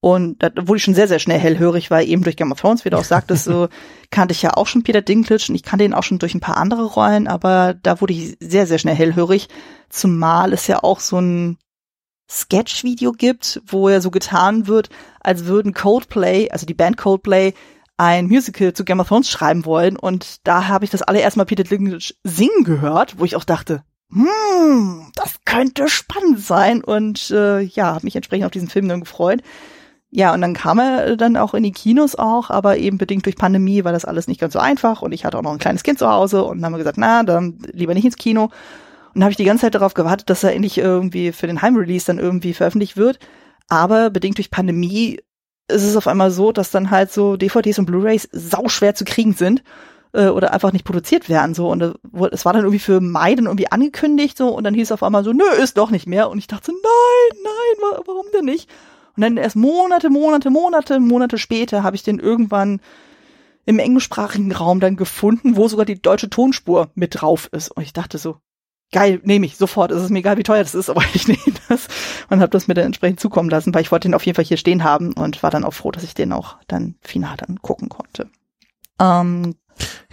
Und 0.00 0.42
da 0.42 0.50
wurde 0.56 0.78
ich 0.78 0.82
schon 0.82 0.94
sehr, 0.94 1.08
sehr 1.08 1.18
schnell 1.18 1.38
hellhörig, 1.38 1.90
weil 1.90 2.08
eben 2.08 2.22
durch 2.22 2.36
Game 2.36 2.52
of 2.52 2.60
Thrones, 2.60 2.84
wie 2.84 2.90
du 2.90 2.96
auch 2.96 3.04
sagtest, 3.04 3.44
so 3.44 3.68
kannte 4.10 4.32
ich 4.32 4.40
ja 4.40 4.56
auch 4.56 4.66
schon 4.66 4.82
Peter 4.82 5.02
Dinklage 5.02 5.46
und 5.50 5.54
ich 5.54 5.62
kannte 5.62 5.84
ihn 5.84 5.92
auch 5.92 6.02
schon 6.02 6.18
durch 6.18 6.34
ein 6.34 6.40
paar 6.40 6.56
andere 6.56 6.84
Rollen, 6.84 7.28
aber 7.28 7.74
da 7.74 8.00
wurde 8.00 8.14
ich 8.14 8.36
sehr, 8.40 8.66
sehr 8.66 8.78
schnell 8.78 8.94
hellhörig. 8.94 9.48
Zumal 9.90 10.54
es 10.54 10.66
ja 10.66 10.82
auch 10.82 11.00
so 11.00 11.20
ein 11.20 11.58
Sketch-Video 12.30 13.12
gibt, 13.12 13.60
wo 13.66 13.88
er 13.88 14.00
so 14.00 14.10
getan 14.10 14.66
wird, 14.66 14.88
als 15.20 15.44
würden 15.44 15.74
Coldplay, 15.74 16.48
also 16.50 16.64
die 16.64 16.74
Band 16.74 16.96
Coldplay, 16.96 17.52
ein 17.98 18.28
Musical 18.28 18.72
zu 18.72 18.84
Game 18.84 19.00
of 19.00 19.08
Thrones 19.08 19.28
schreiben 19.28 19.66
wollen. 19.66 19.96
Und 19.96 20.46
da 20.46 20.68
habe 20.68 20.86
ich 20.86 20.90
das 20.90 21.02
allererste 21.02 21.38
Mal 21.38 21.44
Peter 21.44 21.64
Dinklage 21.64 22.14
singen 22.24 22.64
gehört, 22.64 23.18
wo 23.18 23.26
ich 23.26 23.36
auch 23.36 23.44
dachte, 23.44 23.82
hm, 24.10 25.12
das 25.14 25.40
könnte 25.44 25.88
spannend 25.88 26.40
sein. 26.40 26.82
Und 26.82 27.30
äh, 27.30 27.60
ja, 27.60 27.94
habe 27.94 28.06
mich 28.06 28.16
entsprechend 28.16 28.46
auf 28.46 28.52
diesen 28.52 28.70
Film 28.70 28.88
dann 28.88 29.00
gefreut. 29.00 29.42
Ja, 30.12 30.34
und 30.34 30.40
dann 30.40 30.54
kam 30.54 30.80
er 30.80 31.16
dann 31.16 31.36
auch 31.36 31.54
in 31.54 31.62
die 31.62 31.70
Kinos 31.70 32.16
auch, 32.16 32.50
aber 32.50 32.78
eben 32.78 32.98
bedingt 32.98 33.26
durch 33.26 33.36
Pandemie 33.36 33.84
war 33.84 33.92
das 33.92 34.04
alles 34.04 34.26
nicht 34.26 34.40
ganz 34.40 34.54
so 34.54 34.58
einfach 34.58 35.02
und 35.02 35.12
ich 35.12 35.24
hatte 35.24 35.38
auch 35.38 35.42
noch 35.42 35.52
ein 35.52 35.58
kleines 35.58 35.84
Kind 35.84 36.00
zu 36.00 36.10
Hause 36.10 36.42
und 36.44 36.58
dann 36.58 36.66
haben 36.66 36.72
wir 36.72 36.78
gesagt, 36.78 36.98
na, 36.98 37.22
dann 37.22 37.58
lieber 37.72 37.94
nicht 37.94 38.04
ins 38.04 38.16
Kino. 38.16 38.50
Und 39.14 39.22
habe 39.22 39.30
ich 39.32 39.36
die 39.36 39.44
ganze 39.44 39.62
Zeit 39.62 39.74
darauf 39.74 39.94
gewartet, 39.94 40.30
dass 40.30 40.44
er 40.44 40.54
endlich 40.54 40.78
irgendwie 40.78 41.32
für 41.32 41.48
den 41.48 41.62
Heimrelease 41.62 42.06
dann 42.06 42.18
irgendwie 42.18 42.54
veröffentlicht 42.54 42.96
wird. 42.96 43.18
Aber 43.68 44.10
bedingt 44.10 44.38
durch 44.38 44.52
Pandemie 44.52 45.20
ist 45.68 45.84
es 45.84 45.96
auf 45.96 46.06
einmal 46.06 46.30
so, 46.30 46.52
dass 46.52 46.70
dann 46.70 46.90
halt 46.90 47.12
so 47.12 47.36
DVDs 47.36 47.78
und 47.78 47.86
Blu-rays 47.86 48.28
sauschwer 48.32 48.94
zu 48.94 49.04
kriegen 49.04 49.34
sind 49.34 49.62
äh, 50.12 50.26
oder 50.26 50.52
einfach 50.52 50.72
nicht 50.72 50.84
produziert 50.84 51.28
werden 51.28 51.54
so 51.54 51.70
und 51.70 51.82
äh, 51.82 51.92
es 52.32 52.44
war 52.44 52.52
dann 52.52 52.62
irgendwie 52.62 52.80
für 52.80 53.00
Mai 53.00 53.34
dann 53.34 53.46
irgendwie 53.46 53.70
angekündigt 53.70 54.36
so 54.36 54.48
und 54.48 54.64
dann 54.64 54.74
hieß 54.74 54.88
es 54.88 54.92
auf 54.92 55.02
einmal 55.02 55.24
so, 55.24 55.32
nö, 55.32 55.44
ist 55.62 55.78
doch 55.78 55.90
nicht 55.90 56.06
mehr 56.06 56.28
und 56.30 56.38
ich 56.38 56.48
dachte 56.48 56.66
so, 56.66 56.72
nein, 56.72 57.42
nein, 57.44 58.00
warum 58.04 58.26
denn 58.34 58.44
nicht? 58.44 58.68
Und 59.20 59.36
dann 59.36 59.36
erst 59.36 59.56
Monate, 59.56 60.08
Monate, 60.08 60.48
Monate, 60.48 60.98
Monate 60.98 61.36
später 61.36 61.82
habe 61.82 61.94
ich 61.94 62.02
den 62.02 62.18
irgendwann 62.18 62.80
im 63.66 63.78
englischsprachigen 63.78 64.50
Raum 64.50 64.80
dann 64.80 64.96
gefunden, 64.96 65.56
wo 65.56 65.68
sogar 65.68 65.84
die 65.84 66.00
deutsche 66.00 66.30
Tonspur 66.30 66.88
mit 66.94 67.20
drauf 67.20 67.46
ist. 67.52 67.70
Und 67.70 67.82
ich 67.82 67.92
dachte 67.92 68.16
so, 68.16 68.38
geil, 68.90 69.20
nehme 69.22 69.44
ich 69.44 69.58
sofort. 69.58 69.90
Es 69.90 70.02
ist 70.02 70.08
mir 70.08 70.20
egal, 70.20 70.38
wie 70.38 70.42
teuer 70.42 70.62
das 70.62 70.74
ist, 70.74 70.88
aber 70.88 71.02
ich 71.12 71.28
nehme 71.28 71.38
das 71.68 71.88
und 72.30 72.40
habe 72.40 72.48
das 72.48 72.66
mir 72.66 72.72
dann 72.72 72.86
entsprechend 72.86 73.20
zukommen 73.20 73.50
lassen, 73.50 73.74
weil 73.74 73.82
ich 73.82 73.92
wollte 73.92 74.08
den 74.08 74.14
auf 74.14 74.24
jeden 74.24 74.36
Fall 74.36 74.44
hier 74.46 74.56
stehen 74.56 74.84
haben 74.84 75.12
und 75.12 75.42
war 75.42 75.50
dann 75.50 75.64
auch 75.64 75.74
froh, 75.74 75.90
dass 75.90 76.02
ich 76.02 76.14
den 76.14 76.32
auch 76.32 76.56
dann 76.66 76.94
final 77.02 77.36
dann 77.36 77.60
gucken 77.60 77.90
konnte. 77.90 78.30
Ähm, 79.00 79.54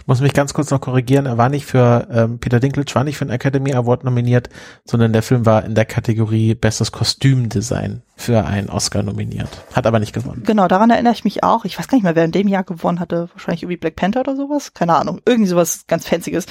muss 0.08 0.22
mich 0.22 0.32
ganz 0.32 0.54
kurz 0.54 0.70
noch 0.70 0.80
korrigieren, 0.80 1.26
er 1.26 1.36
war 1.36 1.50
nicht 1.50 1.66
für, 1.66 2.08
ähm, 2.10 2.38
Peter 2.38 2.60
Dinklage 2.60 2.94
war 2.94 3.04
nicht 3.04 3.18
für 3.18 3.26
einen 3.26 3.30
Academy 3.30 3.74
Award 3.74 4.04
nominiert, 4.04 4.48
sondern 4.86 5.12
der 5.12 5.22
Film 5.22 5.44
war 5.44 5.66
in 5.66 5.74
der 5.74 5.84
Kategorie 5.84 6.54
Bestes 6.54 6.92
Kostümdesign 6.92 8.02
für 8.16 8.46
einen 8.46 8.70
Oscar 8.70 9.02
nominiert. 9.02 9.50
Hat 9.74 9.86
aber 9.86 9.98
nicht 9.98 10.14
gewonnen. 10.14 10.44
Genau, 10.46 10.66
daran 10.66 10.88
erinnere 10.88 11.12
ich 11.12 11.24
mich 11.24 11.44
auch. 11.44 11.66
Ich 11.66 11.78
weiß 11.78 11.88
gar 11.88 11.96
nicht 11.96 12.04
mehr, 12.04 12.16
wer 12.16 12.24
in 12.24 12.32
dem 12.32 12.48
Jahr 12.48 12.64
gewonnen 12.64 13.00
hatte. 13.00 13.28
Wahrscheinlich 13.34 13.64
irgendwie 13.64 13.76
Black 13.76 13.96
Panther 13.96 14.20
oder 14.20 14.34
sowas. 14.34 14.72
Keine 14.72 14.96
Ahnung. 14.96 15.20
Irgendwie 15.26 15.50
sowas 15.50 15.84
ganz 15.86 16.08
Fancyes. 16.08 16.46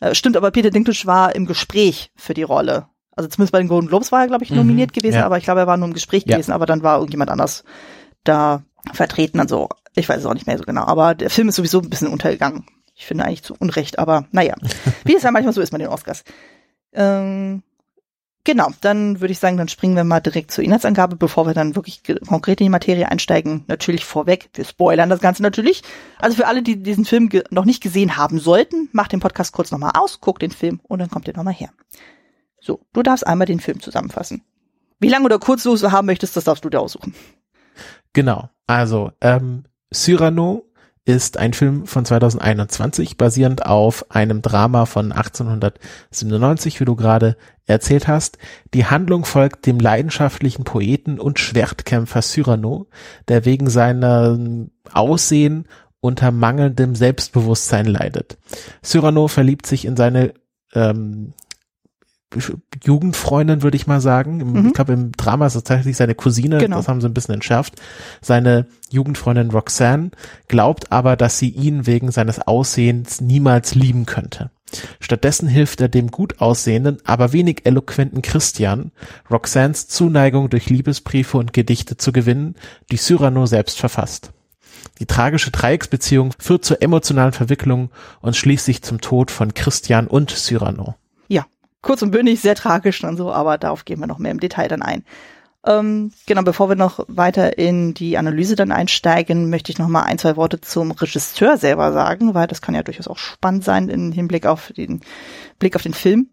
Äh, 0.00 0.16
stimmt, 0.16 0.36
aber 0.36 0.50
Peter 0.50 0.70
Dinklage 0.70 1.06
war 1.06 1.32
im 1.36 1.46
Gespräch 1.46 2.10
für 2.16 2.34
die 2.34 2.42
Rolle. 2.42 2.86
Also 3.14 3.30
zumindest 3.30 3.52
bei 3.52 3.60
den 3.60 3.68
Golden 3.68 3.86
Globes 3.86 4.10
war 4.10 4.22
er, 4.22 4.26
glaube 4.26 4.42
ich, 4.42 4.50
mhm, 4.50 4.56
nominiert 4.56 4.90
mhm, 4.90 5.00
gewesen, 5.00 5.18
ja. 5.18 5.26
aber 5.26 5.38
ich 5.38 5.44
glaube, 5.44 5.60
er 5.60 5.66
war 5.68 5.76
nur 5.76 5.86
im 5.86 5.94
Gespräch 5.94 6.24
ja. 6.26 6.34
gewesen, 6.34 6.50
aber 6.50 6.66
dann 6.66 6.82
war 6.82 6.96
irgendjemand 6.96 7.30
anders 7.30 7.62
da 8.28 8.62
vertreten. 8.92 9.40
Also 9.40 9.68
ich 9.94 10.08
weiß 10.08 10.18
es 10.18 10.26
auch 10.26 10.34
nicht 10.34 10.46
mehr 10.46 10.58
so 10.58 10.64
genau. 10.64 10.84
Aber 10.84 11.14
der 11.14 11.30
Film 11.30 11.48
ist 11.48 11.56
sowieso 11.56 11.80
ein 11.80 11.90
bisschen 11.90 12.08
untergegangen. 12.08 12.66
Ich 12.94 13.06
finde 13.06 13.24
eigentlich 13.24 13.42
zu 13.42 13.54
Unrecht, 13.58 13.98
aber 13.98 14.26
naja, 14.32 14.54
wie 15.04 15.16
es 15.16 15.22
ja 15.22 15.30
manchmal 15.30 15.54
so 15.54 15.60
ist 15.60 15.72
mit 15.72 15.82
den 15.82 15.88
Oscars. 15.88 16.24
Ähm, 16.92 17.62
genau, 18.44 18.68
dann 18.80 19.20
würde 19.20 19.32
ich 19.32 19.38
sagen, 19.38 19.58
dann 19.58 19.68
springen 19.68 19.96
wir 19.96 20.04
mal 20.04 20.20
direkt 20.20 20.50
zur 20.50 20.64
Inhaltsangabe, 20.64 21.16
bevor 21.16 21.46
wir 21.46 21.52
dann 21.52 21.76
wirklich 21.76 22.02
konkret 22.26 22.60
in 22.60 22.66
die 22.66 22.70
Materie 22.70 23.10
einsteigen. 23.10 23.64
Natürlich 23.66 24.04
vorweg, 24.04 24.48
wir 24.54 24.64
spoilern 24.64 25.10
das 25.10 25.20
Ganze 25.20 25.42
natürlich. 25.42 25.82
Also 26.18 26.36
für 26.36 26.46
alle, 26.46 26.62
die 26.62 26.82
diesen 26.82 27.04
Film 27.04 27.28
noch 27.50 27.66
nicht 27.66 27.82
gesehen 27.82 28.16
haben 28.16 28.38
sollten, 28.38 28.88
macht 28.92 29.12
den 29.12 29.20
Podcast 29.20 29.52
kurz 29.52 29.70
nochmal 29.70 29.92
aus, 29.94 30.20
guckt 30.20 30.40
den 30.40 30.50
Film 30.50 30.80
und 30.84 30.98
dann 30.98 31.10
kommt 31.10 31.28
ihr 31.28 31.36
nochmal 31.36 31.54
her. 31.54 31.70
So, 32.60 32.80
du 32.94 33.02
darfst 33.02 33.26
einmal 33.26 33.46
den 33.46 33.60
Film 33.60 33.80
zusammenfassen. 33.80 34.42
Wie 34.98 35.08
lang 35.08 35.24
oder 35.26 35.38
kurz 35.38 35.62
du 35.62 35.76
haben 35.92 36.06
möchtest, 36.06 36.36
das 36.36 36.44
darfst 36.44 36.64
du 36.64 36.70
dir 36.70 36.80
aussuchen. 36.80 37.14
Genau, 38.16 38.48
also 38.66 39.12
ähm, 39.20 39.64
Cyrano 39.92 40.64
ist 41.04 41.36
ein 41.36 41.52
Film 41.52 41.84
von 41.84 42.06
2021, 42.06 43.18
basierend 43.18 43.66
auf 43.66 44.10
einem 44.10 44.40
Drama 44.40 44.86
von 44.86 45.12
1897, 45.12 46.80
wie 46.80 46.86
du 46.86 46.96
gerade 46.96 47.36
erzählt 47.66 48.08
hast. 48.08 48.38
Die 48.72 48.86
Handlung 48.86 49.26
folgt 49.26 49.66
dem 49.66 49.78
leidenschaftlichen 49.78 50.64
Poeten 50.64 51.20
und 51.20 51.38
Schwertkämpfer 51.38 52.22
Cyrano, 52.22 52.86
der 53.28 53.44
wegen 53.44 53.68
seiner 53.68 54.38
Aussehen 54.94 55.68
unter 56.00 56.30
mangelndem 56.30 56.94
Selbstbewusstsein 56.94 57.84
leidet. 57.84 58.38
Cyrano 58.82 59.28
verliebt 59.28 59.66
sich 59.66 59.84
in 59.84 59.94
seine 59.94 60.32
ähm, 60.72 61.34
Jugendfreundin, 62.84 63.62
würde 63.62 63.76
ich 63.76 63.86
mal 63.86 64.00
sagen. 64.00 64.38
Mhm. 64.38 64.66
Ich 64.66 64.74
glaube, 64.74 64.92
im 64.92 65.12
Drama 65.12 65.46
ist 65.46 65.54
es 65.54 65.62
tatsächlich 65.62 65.96
seine 65.96 66.14
Cousine, 66.14 66.58
genau. 66.58 66.76
das 66.76 66.88
haben 66.88 67.00
sie 67.00 67.08
ein 67.08 67.14
bisschen 67.14 67.34
entschärft. 67.34 67.74
Seine 68.20 68.66
Jugendfreundin 68.90 69.50
Roxanne 69.50 70.10
glaubt 70.48 70.92
aber, 70.92 71.16
dass 71.16 71.38
sie 71.38 71.50
ihn 71.50 71.86
wegen 71.86 72.10
seines 72.10 72.40
Aussehens 72.40 73.20
niemals 73.20 73.74
lieben 73.74 74.06
könnte. 74.06 74.50
Stattdessen 74.98 75.48
hilft 75.48 75.80
er 75.80 75.88
dem 75.88 76.10
gut 76.10 76.40
aussehenden, 76.40 76.98
aber 77.04 77.32
wenig 77.32 77.60
eloquenten 77.64 78.20
Christian, 78.22 78.90
Roxannes 79.30 79.86
Zuneigung 79.86 80.50
durch 80.50 80.68
Liebesbriefe 80.68 81.38
und 81.38 81.52
Gedichte 81.52 81.96
zu 81.96 82.10
gewinnen, 82.10 82.56
die 82.90 82.96
Cyrano 82.96 83.46
selbst 83.46 83.78
verfasst. 83.78 84.32
Die 84.98 85.06
tragische 85.06 85.52
Dreiecksbeziehung 85.52 86.32
führt 86.38 86.64
zur 86.64 86.82
emotionalen 86.82 87.32
Verwicklung 87.32 87.90
und 88.20 88.34
schließlich 88.34 88.82
zum 88.82 89.00
Tod 89.00 89.30
von 89.30 89.54
Christian 89.54 90.08
und 90.08 90.30
Cyrano 90.30 90.96
kurz 91.86 92.02
und 92.02 92.10
bündig, 92.10 92.40
sehr 92.40 92.56
tragisch 92.56 93.02
und 93.04 93.16
so, 93.16 93.32
aber 93.32 93.58
darauf 93.58 93.84
gehen 93.84 94.00
wir 94.00 94.08
noch 94.08 94.18
mehr 94.18 94.32
im 94.32 94.40
Detail 94.40 94.68
dann 94.68 94.82
ein. 94.82 95.04
Ähm, 95.64 96.12
genau, 96.26 96.42
bevor 96.42 96.68
wir 96.68 96.76
noch 96.76 97.04
weiter 97.08 97.58
in 97.58 97.94
die 97.94 98.18
Analyse 98.18 98.56
dann 98.56 98.72
einsteigen, 98.72 99.50
möchte 99.50 99.70
ich 99.70 99.78
noch 99.78 99.88
mal 99.88 100.02
ein, 100.02 100.18
zwei 100.18 100.36
Worte 100.36 100.60
zum 100.60 100.90
Regisseur 100.90 101.56
selber 101.56 101.92
sagen, 101.92 102.34
weil 102.34 102.48
das 102.48 102.60
kann 102.60 102.74
ja 102.74 102.82
durchaus 102.82 103.08
auch 103.08 103.18
spannend 103.18 103.64
sein 103.64 103.88
im 103.88 104.10
Hinblick 104.10 104.46
auf 104.46 104.72
den 104.76 105.00
Blick 105.60 105.76
auf 105.76 105.82
den 105.82 105.94
Film. 105.94 106.30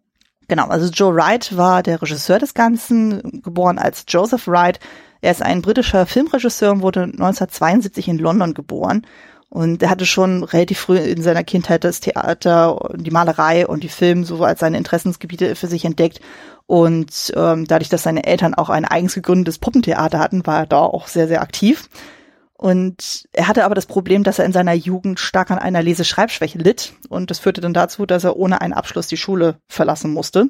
Genau, 0.48 0.68
also 0.68 0.90
Joe 0.90 1.16
Wright 1.16 1.56
war 1.56 1.84
der 1.84 2.02
Regisseur 2.02 2.40
des 2.40 2.54
Ganzen, 2.54 3.42
geboren 3.44 3.78
als 3.78 4.06
Joseph 4.08 4.48
Wright. 4.48 4.80
Er 5.22 5.32
ist 5.32 5.42
ein 5.42 5.62
britischer 5.62 6.06
Filmregisseur 6.06 6.72
und 6.72 6.82
wurde 6.82 7.04
1972 7.04 8.08
in 8.08 8.18
London 8.18 8.54
geboren 8.54 9.06
und 9.54 9.84
er 9.84 9.92
hatte 9.92 10.08
schon 10.08 10.44
relativ 10.44 10.80
früh 10.80 10.98
in 10.98 11.22
seiner 11.22 11.44
Kindheit 11.44 11.84
das 11.84 12.00
Theater, 12.00 12.90
die 12.96 13.12
Malerei 13.12 13.68
und 13.68 13.84
die 13.84 13.90
Film 13.90 14.24
so 14.24 14.44
als 14.44 14.62
seine 14.62 14.80
Interessensgebiete 14.80 15.56
für 15.56 15.68
sich 15.68 15.86
entdeckt. 15.86 16.22
Und 16.66 17.32
ähm, 17.36 17.66
dadurch, 17.68 17.90
dass 17.90 18.02
seine 18.02 18.26
Eltern 18.26 18.56
auch 18.56 18.72
ein 18.72 18.84
eigens 18.84 19.14
gegründetes 19.14 19.60
Puppentheater 19.60 20.18
hatten, 20.18 20.48
war 20.48 20.62
er 20.62 20.66
da 20.66 20.80
auch 20.80 21.06
sehr, 21.06 21.28
sehr 21.28 21.44
aktiv. 21.44 21.88
Und 22.54 23.26
er 23.32 23.48
hatte 23.48 23.64
aber 23.64 23.76
das 23.76 23.86
Problem, 23.86 24.24
dass 24.24 24.40
er 24.40 24.46
in 24.46 24.54
seiner 24.54 24.74
Jugend 24.74 25.20
stark 25.20 25.52
an 25.52 25.60
einer 25.60 25.84
Leseschreibschwäche 25.84 26.58
litt. 26.58 26.94
Und 27.10 27.30
das 27.30 27.38
führte 27.38 27.62
dann 27.62 27.76
dazu, 27.76 28.08
dass 28.08 28.24
er 28.24 28.38
ohne 28.38 28.60
einen 28.60 28.74
Abschluss 28.74 29.06
die 29.06 29.18
Schule 29.18 29.58
verlassen 29.68 30.14
musste. 30.14 30.50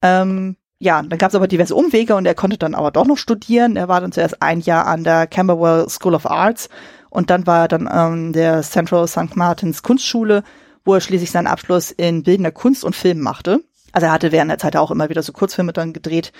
Ähm, 0.00 0.54
ja, 0.78 1.02
dann 1.02 1.18
gab 1.18 1.30
es 1.30 1.34
aber 1.34 1.48
diverse 1.48 1.74
Umwege 1.74 2.14
und 2.14 2.24
er 2.24 2.36
konnte 2.36 2.56
dann 2.56 2.76
aber 2.76 2.92
doch 2.92 3.06
noch 3.06 3.18
studieren. 3.18 3.74
Er 3.74 3.88
war 3.88 4.00
dann 4.00 4.12
zuerst 4.12 4.42
ein 4.42 4.60
Jahr 4.60 4.86
an 4.86 5.02
der 5.02 5.26
Camberwell 5.26 5.88
School 5.88 6.14
of 6.14 6.30
Arts 6.30 6.68
und 7.16 7.30
dann 7.30 7.46
war 7.46 7.62
er 7.62 7.68
dann 7.68 7.88
ähm, 7.90 8.34
der 8.34 8.60
Central 8.60 9.08
St. 9.08 9.36
Martins 9.36 9.82
Kunstschule, 9.82 10.42
wo 10.84 10.92
er 10.92 11.00
schließlich 11.00 11.30
seinen 11.30 11.46
Abschluss 11.46 11.90
in 11.90 12.22
bildender 12.22 12.50
Kunst 12.50 12.84
und 12.84 12.94
Film 12.94 13.20
machte. 13.20 13.64
Also 13.92 14.08
er 14.08 14.12
hatte 14.12 14.32
während 14.32 14.50
der 14.50 14.58
Zeit 14.58 14.76
auch 14.76 14.90
immer 14.90 15.08
wieder 15.08 15.22
so 15.22 15.32
Kurzfilme 15.32 15.72
dann 15.72 15.94
gedreht. 15.94 16.34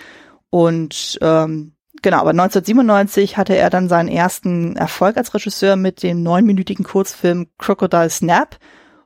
Und 0.51 1.19
ähm, 1.23 1.73
genau, 2.03 2.19
aber 2.19 2.29
1997 2.33 3.39
hatte 3.39 3.57
er 3.57 3.71
dann 3.71 3.89
seinen 3.89 4.09
ersten 4.09 4.77
Erfolg 4.77 5.17
als 5.17 5.33
Regisseur 5.33 5.77
mit 5.77 6.03
dem 6.03 6.23
neunminütigen 6.23 6.85
Kurzfilm 6.85 7.47
Crocodile 7.57 8.11
Snap. 8.11 8.59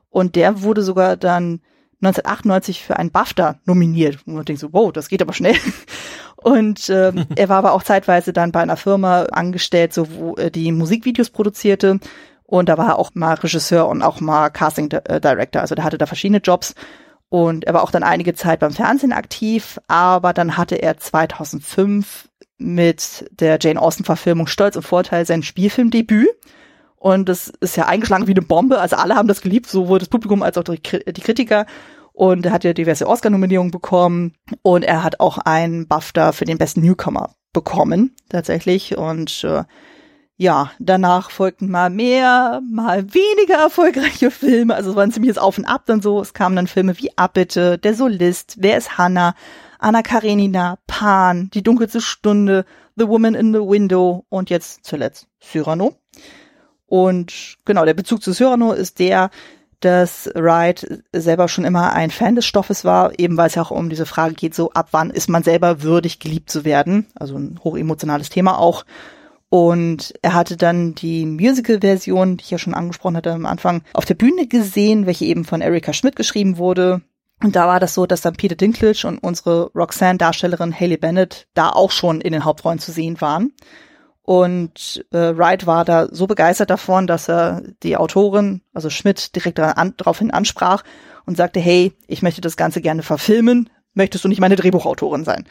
Und 0.09 0.35
der 0.35 0.63
wurde 0.63 0.81
sogar 0.81 1.15
dann 1.15 1.61
1998 2.01 2.83
für 2.83 2.97
einen 2.97 3.11
BAFTA 3.11 3.59
nominiert. 3.65 4.19
Und 4.25 4.35
man 4.35 4.45
denkt 4.45 4.59
so, 4.59 4.73
wow, 4.73 4.91
das 4.91 5.07
geht 5.07 5.21
aber 5.21 5.33
schnell. 5.33 5.55
Und 6.35 6.89
äh, 6.89 7.13
er 7.35 7.49
war 7.49 7.57
aber 7.57 7.73
auch 7.73 7.83
zeitweise 7.83 8.33
dann 8.33 8.51
bei 8.51 8.61
einer 8.61 8.77
Firma 8.77 9.23
angestellt, 9.23 9.93
so 9.93 10.11
wo 10.13 10.35
äh, 10.35 10.49
die 10.49 10.71
Musikvideos 10.71 11.29
produzierte. 11.29 11.99
Und 12.43 12.67
da 12.67 12.77
war 12.77 12.89
er 12.89 12.99
auch 12.99 13.11
mal 13.13 13.35
Regisseur 13.35 13.87
und 13.87 14.01
auch 14.01 14.19
mal 14.19 14.49
Casting 14.49 14.91
äh, 14.91 15.21
Director. 15.21 15.61
Also 15.61 15.75
der 15.75 15.85
hatte 15.85 15.97
da 15.97 16.05
verschiedene 16.05 16.39
Jobs. 16.39 16.75
Und 17.29 17.63
er 17.63 17.73
war 17.73 17.83
auch 17.83 17.91
dann 17.91 18.03
einige 18.03 18.33
Zeit 18.33 18.59
beim 18.59 18.73
Fernsehen 18.73 19.13
aktiv, 19.13 19.79
aber 19.87 20.33
dann 20.33 20.57
hatte 20.57 20.75
er 20.75 20.97
2005 20.97 22.27
mit 22.57 23.29
der 23.31 23.57
Jane 23.61 23.81
Austen-Verfilmung 23.81 24.47
Stolz 24.47 24.75
und 24.75 24.83
Vorteil 24.83 25.25
sein 25.25 25.41
Spielfilmdebüt. 25.41 26.27
Und 27.01 27.29
das 27.29 27.51
ist 27.61 27.77
ja 27.77 27.87
eingeschlagen 27.87 28.27
wie 28.27 28.31
eine 28.31 28.43
Bombe. 28.43 28.79
Also 28.79 28.95
alle 28.95 29.15
haben 29.15 29.27
das 29.27 29.41
geliebt, 29.41 29.65
sowohl 29.65 29.97
das 29.97 30.07
Publikum 30.07 30.43
als 30.43 30.55
auch 30.59 30.63
die 30.63 30.77
Kritiker. 30.77 31.65
Und 32.13 32.45
er 32.45 32.51
hat 32.51 32.63
ja 32.63 32.73
diverse 32.73 33.07
Oscar-Nominierungen 33.07 33.71
bekommen. 33.71 34.35
Und 34.61 34.83
er 34.83 35.03
hat 35.03 35.19
auch 35.19 35.39
einen 35.39 35.87
BAFTA 35.87 36.31
für 36.31 36.45
den 36.45 36.59
besten 36.59 36.81
Newcomer 36.81 37.33
bekommen, 37.53 38.15
tatsächlich. 38.29 38.99
Und 38.99 39.43
äh, 39.43 39.63
ja, 40.37 40.69
danach 40.77 41.31
folgten 41.31 41.71
mal 41.71 41.89
mehr, 41.89 42.61
mal 42.71 43.11
weniger 43.11 43.55
erfolgreiche 43.55 44.29
Filme. 44.29 44.75
Also 44.75 44.91
es 44.91 44.95
war 44.95 45.01
ein 45.01 45.11
ziemliches 45.11 45.39
Auf 45.39 45.57
und 45.57 45.65
Ab 45.65 45.87
dann 45.87 46.03
so. 46.03 46.21
Es 46.21 46.35
kamen 46.35 46.55
dann 46.55 46.67
Filme 46.67 46.99
wie 46.99 47.17
Abbitte, 47.17 47.79
Der 47.79 47.95
Solist, 47.95 48.57
Wer 48.59 48.77
ist 48.77 48.99
Hannah, 48.99 49.33
Anna 49.79 50.03
Karenina, 50.03 50.77
Pan, 50.85 51.49
Die 51.51 51.63
dunkelste 51.63 51.99
Stunde, 51.99 52.63
The 52.95 53.07
Woman 53.07 53.33
in 53.33 53.53
the 53.53 53.59
Window 53.61 54.23
und 54.29 54.51
jetzt 54.51 54.85
zuletzt 54.85 55.27
Cyrano. 55.39 55.95
Und 56.91 57.55
genau, 57.63 57.85
der 57.85 57.93
Bezug 57.93 58.21
zu 58.21 58.33
Cyrano 58.33 58.73
ist 58.73 58.99
der, 58.99 59.29
dass 59.79 60.29
Wright 60.35 61.01
selber 61.13 61.47
schon 61.47 61.63
immer 61.63 61.93
ein 61.93 62.11
Fan 62.11 62.35
des 62.35 62.45
Stoffes 62.45 62.83
war, 62.83 63.17
eben 63.17 63.37
weil 63.37 63.47
es 63.47 63.55
ja 63.55 63.61
auch 63.61 63.71
um 63.71 63.89
diese 63.89 64.05
Frage 64.05 64.33
geht, 64.33 64.53
so 64.53 64.71
ab 64.73 64.89
wann 64.91 65.09
ist 65.09 65.29
man 65.29 65.41
selber 65.41 65.83
würdig 65.83 66.19
geliebt 66.19 66.49
zu 66.49 66.65
werden. 66.65 67.07
Also 67.15 67.37
ein 67.37 67.61
hochemotionales 67.63 68.27
Thema 68.27 68.59
auch. 68.59 68.83
Und 69.47 70.13
er 70.21 70.33
hatte 70.33 70.57
dann 70.57 70.93
die 70.93 71.25
Musical-Version, 71.25 72.35
die 72.35 72.43
ich 72.43 72.51
ja 72.51 72.57
schon 72.57 72.73
angesprochen 72.73 73.15
hatte 73.15 73.31
am 73.31 73.45
Anfang, 73.45 73.83
auf 73.93 74.03
der 74.03 74.15
Bühne 74.15 74.47
gesehen, 74.47 75.05
welche 75.05 75.23
eben 75.23 75.45
von 75.45 75.61
Erika 75.61 75.93
Schmidt 75.93 76.17
geschrieben 76.17 76.57
wurde. 76.57 76.99
Und 77.41 77.55
da 77.55 77.67
war 77.67 77.79
das 77.79 77.93
so, 77.93 78.05
dass 78.05 78.19
dann 78.19 78.35
Peter 78.35 78.55
Dinklage 78.57 79.07
und 79.07 79.17
unsere 79.17 79.71
Roxanne-Darstellerin 79.73 80.77
Haley 80.77 80.97
Bennett 80.97 81.47
da 81.53 81.69
auch 81.69 81.91
schon 81.91 82.19
in 82.19 82.33
den 82.33 82.43
Hauptrollen 82.43 82.79
zu 82.79 82.91
sehen 82.91 83.21
waren. 83.21 83.53
Und 84.31 85.05
äh, 85.11 85.37
Wright 85.37 85.67
war 85.67 85.83
da 85.83 86.07
so 86.09 86.25
begeistert 86.25 86.69
davon, 86.69 87.05
dass 87.05 87.27
er 87.27 87.63
die 87.83 87.97
Autorin, 87.97 88.61
also 88.73 88.89
Schmidt, 88.89 89.35
direkt 89.35 89.59
an, 89.59 89.93
daraufhin 89.97 90.31
ansprach 90.31 90.85
und 91.25 91.35
sagte, 91.35 91.59
hey, 91.59 91.91
ich 92.07 92.21
möchte 92.21 92.39
das 92.39 92.55
Ganze 92.55 92.79
gerne 92.79 93.03
verfilmen, 93.03 93.69
möchtest 93.93 94.23
du 94.23 94.29
nicht 94.29 94.39
meine 94.39 94.55
Drehbuchautorin 94.55 95.25
sein? 95.25 95.49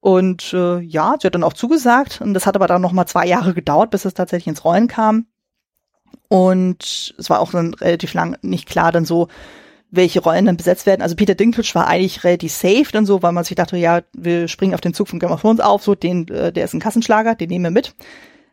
Und 0.00 0.54
äh, 0.54 0.78
ja, 0.78 1.16
sie 1.20 1.26
hat 1.26 1.34
dann 1.34 1.44
auch 1.44 1.52
zugesagt 1.52 2.22
und 2.22 2.32
das 2.32 2.46
hat 2.46 2.56
aber 2.56 2.66
dann 2.66 2.80
noch 2.80 2.92
mal 2.92 3.04
zwei 3.04 3.26
Jahre 3.26 3.52
gedauert, 3.52 3.90
bis 3.90 4.06
es 4.06 4.14
tatsächlich 4.14 4.46
ins 4.46 4.64
Rollen 4.64 4.88
kam. 4.88 5.26
Und 6.28 7.14
es 7.18 7.28
war 7.28 7.40
auch 7.40 7.50
dann 7.50 7.74
relativ 7.74 8.14
lang 8.14 8.38
nicht 8.40 8.66
klar 8.66 8.92
dann 8.92 9.04
so, 9.04 9.28
welche 9.96 10.20
Rollen 10.20 10.46
dann 10.46 10.56
besetzt 10.56 10.86
werden. 10.86 11.02
Also 11.02 11.16
Peter 11.16 11.34
Dinklage 11.34 11.74
war 11.74 11.86
eigentlich 11.86 12.24
relativ 12.24 12.52
safe 12.52 12.86
dann 12.92 13.06
so, 13.06 13.22
weil 13.22 13.32
man 13.32 13.44
sich 13.44 13.56
dachte, 13.56 13.76
ja, 13.76 14.02
wir 14.12 14.48
springen 14.48 14.74
auf 14.74 14.80
den 14.80 14.94
Zug 14.94 15.08
von 15.08 15.18
Game 15.18 15.30
of 15.30 15.40
Thrones 15.40 15.60
auf, 15.60 15.82
so 15.82 15.94
den, 15.94 16.28
äh, 16.28 16.52
der 16.52 16.64
ist 16.64 16.74
ein 16.74 16.80
Kassenschlager, 16.80 17.34
den 17.34 17.48
nehmen 17.48 17.64
wir 17.64 17.70
mit. 17.70 17.94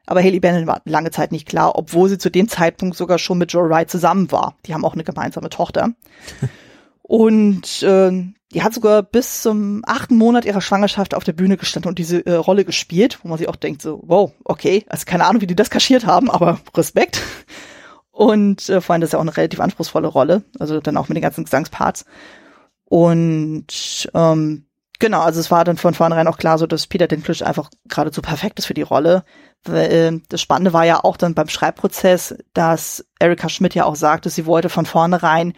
Aber 0.05 0.21
Haley 0.21 0.39
Bannon 0.39 0.67
war 0.67 0.81
lange 0.85 1.11
Zeit 1.11 1.31
nicht 1.31 1.47
klar, 1.47 1.77
obwohl 1.77 2.09
sie 2.09 2.17
zu 2.17 2.29
dem 2.29 2.49
Zeitpunkt 2.49 2.97
sogar 2.97 3.19
schon 3.19 3.37
mit 3.37 3.53
Joe 3.53 3.69
Wright 3.69 3.89
zusammen 3.89 4.31
war. 4.31 4.55
Die 4.65 4.73
haben 4.73 4.83
auch 4.83 4.93
eine 4.93 5.03
gemeinsame 5.03 5.49
Tochter. 5.49 5.91
und 7.01 7.83
äh, 7.83 8.11
die 8.53 8.61
hat 8.61 8.73
sogar 8.73 9.01
bis 9.01 9.41
zum 9.41 9.81
achten 9.85 10.15
Monat 10.15 10.45
ihrer 10.45 10.61
Schwangerschaft 10.61 11.15
auf 11.15 11.23
der 11.23 11.33
Bühne 11.33 11.57
gestanden 11.57 11.89
und 11.89 11.99
diese 11.99 12.25
äh, 12.25 12.33
Rolle 12.33 12.65
gespielt, 12.65 13.19
wo 13.23 13.29
man 13.29 13.37
sich 13.37 13.47
auch 13.49 13.55
denkt, 13.55 13.81
so, 13.81 14.01
wow, 14.05 14.31
okay, 14.43 14.85
also 14.87 15.05
keine 15.05 15.25
Ahnung, 15.25 15.41
wie 15.41 15.47
die 15.47 15.55
das 15.55 15.69
kaschiert 15.69 16.05
haben, 16.05 16.29
aber 16.29 16.59
Respekt. 16.75 17.21
Und 18.13 18.69
äh, 18.69 18.79
vor 18.79 18.93
allem 18.93 19.01
das 19.01 19.09
ist 19.09 19.13
ja 19.13 19.19
auch 19.19 19.23
eine 19.23 19.35
relativ 19.35 19.59
anspruchsvolle 19.59 20.07
Rolle, 20.07 20.43
also 20.59 20.79
dann 20.79 20.97
auch 20.97 21.09
mit 21.09 21.17
den 21.17 21.23
ganzen 21.23 21.45
Gesangsparts. 21.45 22.05
Und 22.85 24.07
ähm, 24.13 24.67
genau, 24.99 25.21
also 25.21 25.39
es 25.39 25.49
war 25.49 25.65
dann 25.65 25.77
von 25.77 25.95
vornherein 25.95 26.27
auch 26.27 26.37
klar 26.37 26.59
so, 26.59 26.67
dass 26.67 26.85
Peter 26.85 27.07
Dinklage 27.07 27.43
einfach 27.43 27.71
geradezu 27.89 28.21
perfekt 28.21 28.59
ist 28.59 28.67
für 28.67 28.75
die 28.75 28.83
Rolle. 28.83 29.23
Äh, 29.67 30.11
das 30.29 30.41
Spannende 30.41 30.73
war 30.73 30.85
ja 30.85 31.03
auch 31.03 31.17
dann 31.17 31.33
beim 31.33 31.49
Schreibprozess, 31.49 32.35
dass 32.53 33.03
Erika 33.17 33.49
Schmidt 33.49 33.73
ja 33.73 33.85
auch 33.85 33.95
sagte, 33.95 34.29
sie 34.29 34.45
wollte 34.45 34.69
von 34.69 34.85
vornherein 34.85 35.53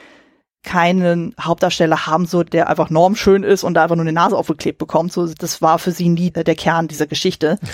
keinen 0.64 1.36
Hauptdarsteller 1.40 2.08
haben, 2.08 2.26
so 2.26 2.44
der 2.44 2.70
einfach 2.70 2.90
normschön 2.90 3.44
ist 3.44 3.66
und 3.66 3.74
da 3.74 3.84
einfach 3.84 3.98
nur 3.98 4.06
eine 4.06 4.14
Nase 4.14 4.38
aufgeklebt 4.38 4.78
bekommt. 4.78 5.12
So, 5.12 5.28
das 5.28 5.62
war 5.62 5.78
für 5.78 5.92
sie 5.92 6.08
nie 6.08 6.32
der 6.32 6.56
Kern 6.56 6.88
dieser 6.88 7.06
Geschichte. 7.06 7.60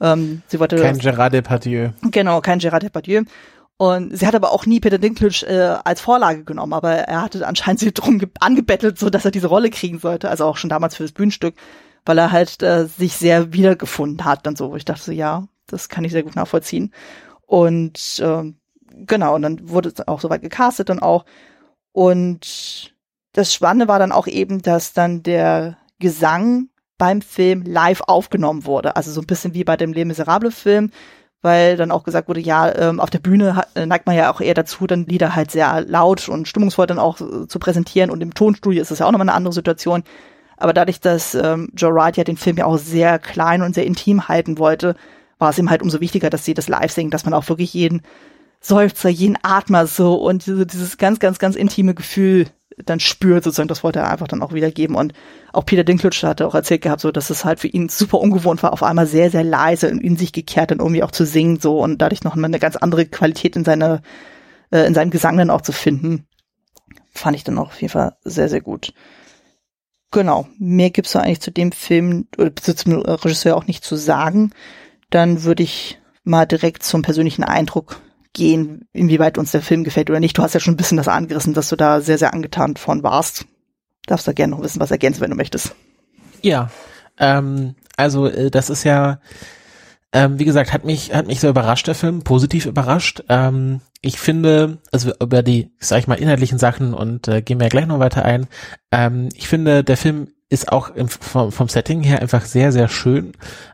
Ähm, 0.00 0.42
sie 0.48 0.58
wollte 0.58 0.76
kein 0.76 0.98
Gerard 0.98 1.32
Depardieu. 1.32 1.90
Genau, 2.10 2.40
kein 2.40 2.58
Gerard 2.58 2.82
Depardieu. 2.82 3.22
Und 3.76 4.16
sie 4.16 4.26
hat 4.26 4.36
aber 4.36 4.52
auch 4.52 4.66
nie 4.66 4.78
Peter 4.78 4.98
Dinklage 4.98 5.46
äh, 5.46 5.78
als 5.84 6.00
Vorlage 6.00 6.44
genommen, 6.44 6.72
aber 6.72 6.92
er 6.92 7.22
hatte 7.22 7.46
anscheinend 7.46 7.80
sie 7.80 7.92
drum 7.92 8.20
angebettelt, 8.40 8.98
so 8.98 9.10
dass 9.10 9.24
er 9.24 9.32
diese 9.32 9.48
Rolle 9.48 9.70
kriegen 9.70 9.98
sollte, 9.98 10.30
also 10.30 10.44
auch 10.44 10.56
schon 10.56 10.70
damals 10.70 10.94
für 10.94 11.02
das 11.02 11.12
Bühnenstück, 11.12 11.56
weil 12.04 12.18
er 12.18 12.30
halt 12.30 12.62
äh, 12.62 12.86
sich 12.86 13.16
sehr 13.16 13.52
wiedergefunden 13.52 14.24
hat, 14.24 14.46
dann 14.46 14.54
so, 14.54 14.70
wo 14.70 14.76
ich 14.76 14.84
dachte 14.84 15.02
so, 15.02 15.12
ja, 15.12 15.48
das 15.66 15.88
kann 15.88 16.04
ich 16.04 16.12
sehr 16.12 16.22
gut 16.22 16.36
nachvollziehen. 16.36 16.92
Und 17.46 18.20
äh, 18.20 18.52
genau, 19.06 19.34
und 19.34 19.42
dann 19.42 19.68
wurde 19.68 19.88
es 19.88 20.06
auch 20.06 20.20
soweit 20.20 20.42
gecastet 20.42 20.88
dann 20.88 21.00
auch. 21.00 21.24
Und 21.92 22.94
das 23.32 23.52
Spannende 23.52 23.88
war 23.88 23.98
dann 23.98 24.12
auch 24.12 24.28
eben, 24.28 24.62
dass 24.62 24.92
dann 24.92 25.22
der 25.22 25.78
Gesang 25.98 26.68
beim 26.96 27.22
Film 27.22 27.62
live 27.62 28.02
aufgenommen 28.02 28.64
wurde. 28.66 28.96
Also 28.96 29.10
so 29.10 29.20
ein 29.20 29.26
bisschen 29.26 29.54
wie 29.54 29.64
bei 29.64 29.76
dem 29.76 29.92
Les 29.92 30.04
Miserables 30.04 30.58
Film, 30.58 30.90
weil 31.44 31.76
dann 31.76 31.90
auch 31.90 32.04
gesagt 32.04 32.26
wurde, 32.26 32.40
ja, 32.40 32.74
ähm, 32.74 33.00
auf 33.00 33.10
der 33.10 33.18
Bühne 33.18 33.62
äh, 33.74 33.84
neigt 33.84 34.06
man 34.06 34.16
ja 34.16 34.32
auch 34.32 34.40
eher 34.40 34.54
dazu, 34.54 34.86
dann 34.86 35.04
Lieder 35.04 35.36
halt 35.36 35.50
sehr 35.50 35.82
laut 35.82 36.26
und 36.28 36.48
stimmungsvoll 36.48 36.86
dann 36.86 36.98
auch 36.98 37.20
äh, 37.20 37.46
zu 37.46 37.58
präsentieren 37.58 38.10
und 38.10 38.22
im 38.22 38.32
Tonstudio 38.32 38.80
ist 38.80 38.90
das 38.90 39.00
ja 39.00 39.06
auch 39.06 39.12
nochmal 39.12 39.28
eine 39.28 39.36
andere 39.36 39.52
Situation. 39.52 40.04
Aber 40.56 40.72
dadurch, 40.72 41.00
dass 41.00 41.34
ähm, 41.34 41.68
Joe 41.76 41.94
Wright 41.94 42.16
ja 42.16 42.24
den 42.24 42.38
Film 42.38 42.56
ja 42.56 42.64
auch 42.64 42.78
sehr 42.78 43.18
klein 43.18 43.60
und 43.60 43.74
sehr 43.74 43.84
intim 43.84 44.26
halten 44.26 44.58
wollte, 44.58 44.96
war 45.38 45.50
es 45.50 45.58
ihm 45.58 45.68
halt 45.68 45.82
umso 45.82 46.00
wichtiger, 46.00 46.30
dass 46.30 46.46
sie 46.46 46.54
das 46.54 46.68
live 46.68 46.90
singen, 46.90 47.10
dass 47.10 47.26
man 47.26 47.34
auch 47.34 47.48
wirklich 47.50 47.74
jeden 47.74 48.00
Seufzer, 48.60 49.10
jeden 49.10 49.36
Atmer 49.42 49.86
so 49.86 50.14
und 50.14 50.46
diese, 50.46 50.64
dieses 50.64 50.96
ganz, 50.96 51.18
ganz, 51.18 51.38
ganz 51.38 51.56
intime 51.56 51.94
Gefühl 51.94 52.46
dann 52.84 53.00
spürt 53.00 53.44
sozusagen, 53.44 53.68
das 53.68 53.84
wollte 53.84 54.00
er 54.00 54.10
einfach 54.10 54.28
dann 54.28 54.42
auch 54.42 54.52
wiedergeben 54.52 54.96
und 54.96 55.12
auch 55.52 55.64
Peter 55.64 55.84
Dinklage 55.84 56.26
hatte 56.26 56.46
auch 56.46 56.54
erzählt 56.54 56.82
gehabt, 56.82 57.00
so 57.00 57.12
dass 57.12 57.30
es 57.30 57.44
halt 57.44 57.60
für 57.60 57.68
ihn 57.68 57.88
super 57.88 58.18
ungewohnt 58.18 58.62
war, 58.62 58.72
auf 58.72 58.82
einmal 58.82 59.06
sehr, 59.06 59.30
sehr 59.30 59.44
leise 59.44 59.90
und 59.90 60.00
in 60.00 60.16
sich 60.16 60.32
gekehrt 60.32 60.72
und 60.72 60.80
irgendwie 60.80 61.02
auch 61.02 61.12
zu 61.12 61.24
singen 61.24 61.60
so 61.60 61.78
und 61.80 61.98
dadurch 61.98 62.24
noch 62.24 62.36
eine 62.36 62.58
ganz 62.58 62.76
andere 62.76 63.06
Qualität 63.06 63.56
in 63.56 63.64
seiner, 63.64 64.02
äh, 64.70 64.86
in 64.86 64.94
seinem 64.94 65.10
Gesang 65.10 65.36
dann 65.36 65.50
auch 65.50 65.62
zu 65.62 65.72
finden. 65.72 66.26
Fand 67.12 67.36
ich 67.36 67.44
dann 67.44 67.58
auch 67.58 67.68
auf 67.68 67.80
jeden 67.80 67.92
Fall 67.92 68.16
sehr, 68.24 68.48
sehr 68.48 68.60
gut. 68.60 68.92
Genau. 70.10 70.48
Mehr 70.58 70.90
gibt's 70.90 71.12
so 71.12 71.18
eigentlich 71.18 71.40
zu 71.40 71.50
dem 71.50 71.72
Film 71.72 72.26
oder 72.38 72.54
zum 72.54 73.02
Regisseur 73.02 73.56
auch 73.56 73.66
nicht 73.66 73.84
zu 73.84 73.96
sagen. 73.96 74.52
Dann 75.10 75.44
würde 75.44 75.62
ich 75.62 76.00
mal 76.24 76.46
direkt 76.46 76.82
zum 76.82 77.02
persönlichen 77.02 77.44
Eindruck 77.44 78.00
gehen, 78.34 78.86
inwieweit 78.92 79.38
uns 79.38 79.52
der 79.52 79.62
Film 79.62 79.84
gefällt 79.84 80.10
oder 80.10 80.20
nicht. 80.20 80.36
Du 80.36 80.42
hast 80.42 80.52
ja 80.52 80.60
schon 80.60 80.74
ein 80.74 80.76
bisschen 80.76 80.98
das 80.98 81.08
angerissen, 81.08 81.54
dass 81.54 81.70
du 81.70 81.76
da 81.76 82.00
sehr, 82.00 82.18
sehr 82.18 82.34
angetan 82.34 82.76
von 82.76 83.02
warst. 83.02 83.46
Darfst 84.06 84.28
da 84.28 84.32
gerne 84.32 84.54
noch 84.54 84.62
wissen, 84.62 84.80
was 84.80 84.90
ergänzen, 84.90 85.22
wenn 85.22 85.30
du 85.30 85.36
möchtest. 85.36 85.74
Ja, 86.42 86.70
ähm, 87.18 87.74
also 87.96 88.26
äh, 88.26 88.50
das 88.50 88.68
ist 88.68 88.84
ja, 88.84 89.20
ähm, 90.12 90.38
wie 90.38 90.44
gesagt, 90.44 90.72
hat 90.72 90.84
mich 90.84 91.14
hat 91.14 91.26
mich 91.26 91.40
sehr 91.40 91.50
überrascht 91.50 91.86
der 91.86 91.94
Film, 91.94 92.22
positiv 92.22 92.66
überrascht. 92.66 93.24
Ähm, 93.30 93.80
ich 94.02 94.18
finde, 94.18 94.78
also 94.92 95.12
über 95.20 95.42
die, 95.42 95.70
sag 95.78 96.00
ich 96.00 96.06
mal, 96.06 96.16
inhaltlichen 96.16 96.58
Sachen 96.58 96.92
und 96.92 97.28
äh, 97.28 97.40
gehen 97.40 97.58
wir 97.58 97.66
ja 97.66 97.70
gleich 97.70 97.86
noch 97.86 98.00
weiter 98.00 98.24
ein. 98.24 98.46
Ähm, 98.92 99.30
ich 99.34 99.48
finde, 99.48 99.82
der 99.82 99.96
Film 99.96 100.28
ist 100.50 100.70
auch 100.70 100.90
im, 100.90 101.08
vom, 101.08 101.50
vom 101.50 101.68
Setting 101.68 102.02
her 102.02 102.20
einfach 102.20 102.44
sehr, 102.44 102.70
sehr 102.70 102.88
schön. 102.88 103.32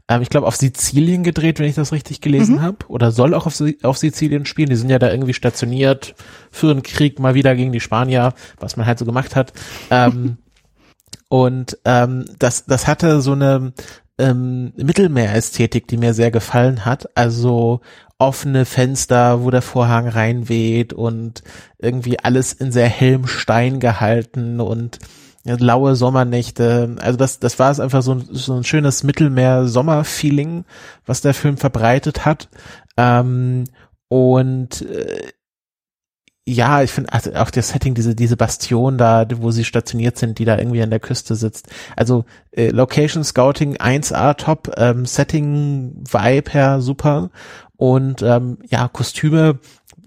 Ähm, 0.08 0.22
ich 0.22 0.30
glaube, 0.30 0.46
auf 0.46 0.56
Sizilien 0.56 1.22
gedreht, 1.22 1.58
wenn 1.58 1.66
ich 1.66 1.74
das 1.74 1.92
richtig 1.92 2.20
gelesen 2.20 2.56
mhm. 2.56 2.62
habe. 2.62 2.78
Oder 2.88 3.10
soll 3.10 3.34
auch 3.34 3.46
auf, 3.46 3.62
auf 3.82 3.98
Sizilien 3.98 4.46
spielen. 4.46 4.70
Die 4.70 4.76
sind 4.76 4.90
ja 4.90 4.98
da 4.98 5.10
irgendwie 5.10 5.34
stationiert, 5.34 6.14
führen 6.50 6.82
Krieg 6.82 7.18
mal 7.18 7.34
wieder 7.34 7.54
gegen 7.54 7.72
die 7.72 7.80
Spanier, 7.80 8.34
was 8.58 8.76
man 8.76 8.86
halt 8.86 8.98
so 8.98 9.04
gemacht 9.04 9.36
hat. 9.36 9.52
Ähm, 9.90 10.38
und 11.28 11.78
ähm, 11.84 12.24
das, 12.38 12.66
das 12.66 12.86
hatte 12.86 13.20
so 13.20 13.32
eine 13.32 13.72
ähm, 14.18 14.72
Mittelmeerästhetik, 14.76 15.88
die 15.88 15.96
mir 15.96 16.14
sehr 16.14 16.30
gefallen 16.30 16.84
hat. 16.84 17.16
Also 17.16 17.80
offene 18.18 18.64
Fenster, 18.64 19.42
wo 19.42 19.50
der 19.50 19.62
Vorhang 19.62 20.06
reinweht 20.06 20.92
und 20.92 21.42
irgendwie 21.78 22.18
alles 22.20 22.52
in 22.52 22.70
sehr 22.70 22.88
hellem 22.88 23.26
Stein 23.26 23.80
gehalten 23.80 24.60
und 24.60 24.98
laue 25.44 25.96
Sommernächte. 25.96 26.96
Also 27.00 27.16
das, 27.16 27.38
das 27.38 27.58
war 27.58 27.70
es 27.70 27.80
einfach 27.80 28.02
so, 28.02 28.12
ein, 28.12 28.28
so 28.30 28.54
ein 28.54 28.64
schönes 28.64 29.02
Mittelmeer-Sommer-Feeling, 29.04 30.64
was 31.06 31.20
der 31.20 31.34
Film 31.34 31.56
verbreitet 31.56 32.24
hat. 32.26 32.48
Ähm, 32.96 33.64
und 34.08 34.82
äh, 34.82 35.32
ja, 36.46 36.82
ich 36.82 36.90
finde 36.90 37.12
also 37.12 37.32
auch 37.34 37.50
das 37.50 37.68
Setting, 37.68 37.94
diese 37.94 38.14
diese 38.14 38.36
Bastion 38.36 38.98
da, 38.98 39.26
wo 39.36 39.50
sie 39.50 39.64
stationiert 39.64 40.18
sind, 40.18 40.38
die 40.38 40.44
da 40.44 40.58
irgendwie 40.58 40.82
an 40.82 40.90
der 40.90 40.98
Küste 40.98 41.36
sitzt. 41.36 41.68
Also 41.96 42.24
äh, 42.50 42.70
Location 42.70 43.22
Scouting 43.22 43.76
1A 43.76 44.34
top, 44.36 44.72
ähm, 44.76 45.06
Setting 45.06 46.02
Vibe 46.10 46.50
her 46.50 46.80
super 46.80 47.30
und 47.76 48.22
ähm, 48.22 48.58
ja 48.68 48.88
Kostüme 48.88 49.60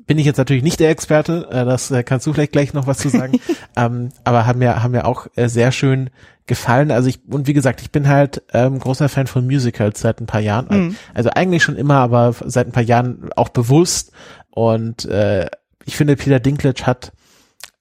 bin 0.05 0.17
ich 0.17 0.25
jetzt 0.25 0.37
natürlich 0.37 0.63
nicht 0.63 0.79
der 0.79 0.89
Experte, 0.89 1.47
äh, 1.51 1.65
das 1.65 1.91
äh, 1.91 2.03
kannst 2.03 2.27
du 2.27 2.33
vielleicht 2.33 2.51
gleich 2.51 2.73
noch 2.73 2.87
was 2.87 2.97
zu 2.97 3.09
sagen, 3.09 3.39
ähm, 3.75 4.09
aber 4.23 4.45
haben 4.45 4.59
mir, 4.59 4.83
haben 4.83 4.91
mir 4.91 5.05
auch 5.05 5.27
äh, 5.35 5.47
sehr 5.47 5.71
schön 5.71 6.09
gefallen. 6.45 6.91
Also 6.91 7.09
ich, 7.09 7.21
und 7.29 7.47
wie 7.47 7.53
gesagt, 7.53 7.81
ich 7.81 7.91
bin 7.91 8.07
halt 8.07 8.43
ähm, 8.53 8.79
großer 8.79 9.09
Fan 9.09 9.27
von 9.27 9.45
Musicals 9.45 10.01
seit 10.01 10.19
ein 10.19 10.25
paar 10.25 10.41
Jahren. 10.41 10.67
Mhm. 10.69 10.95
Also 11.13 11.29
eigentlich 11.29 11.63
schon 11.63 11.77
immer, 11.77 11.95
aber 11.95 12.33
seit 12.45 12.67
ein 12.67 12.73
paar 12.73 12.83
Jahren 12.83 13.29
auch 13.35 13.49
bewusst. 13.49 14.11
Und 14.49 15.05
äh, 15.05 15.47
ich 15.85 15.95
finde, 15.95 16.15
Peter 16.15 16.39
Dinklage 16.39 16.85
hat 16.85 17.13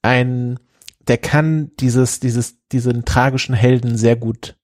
ein, 0.03 0.59
der 1.09 1.19
kann 1.19 1.73
dieses, 1.81 2.21
dieses, 2.21 2.57
diesen 2.69 3.05
tragischen 3.05 3.55
Helden 3.55 3.97
sehr 3.97 4.17
gut 4.17 4.57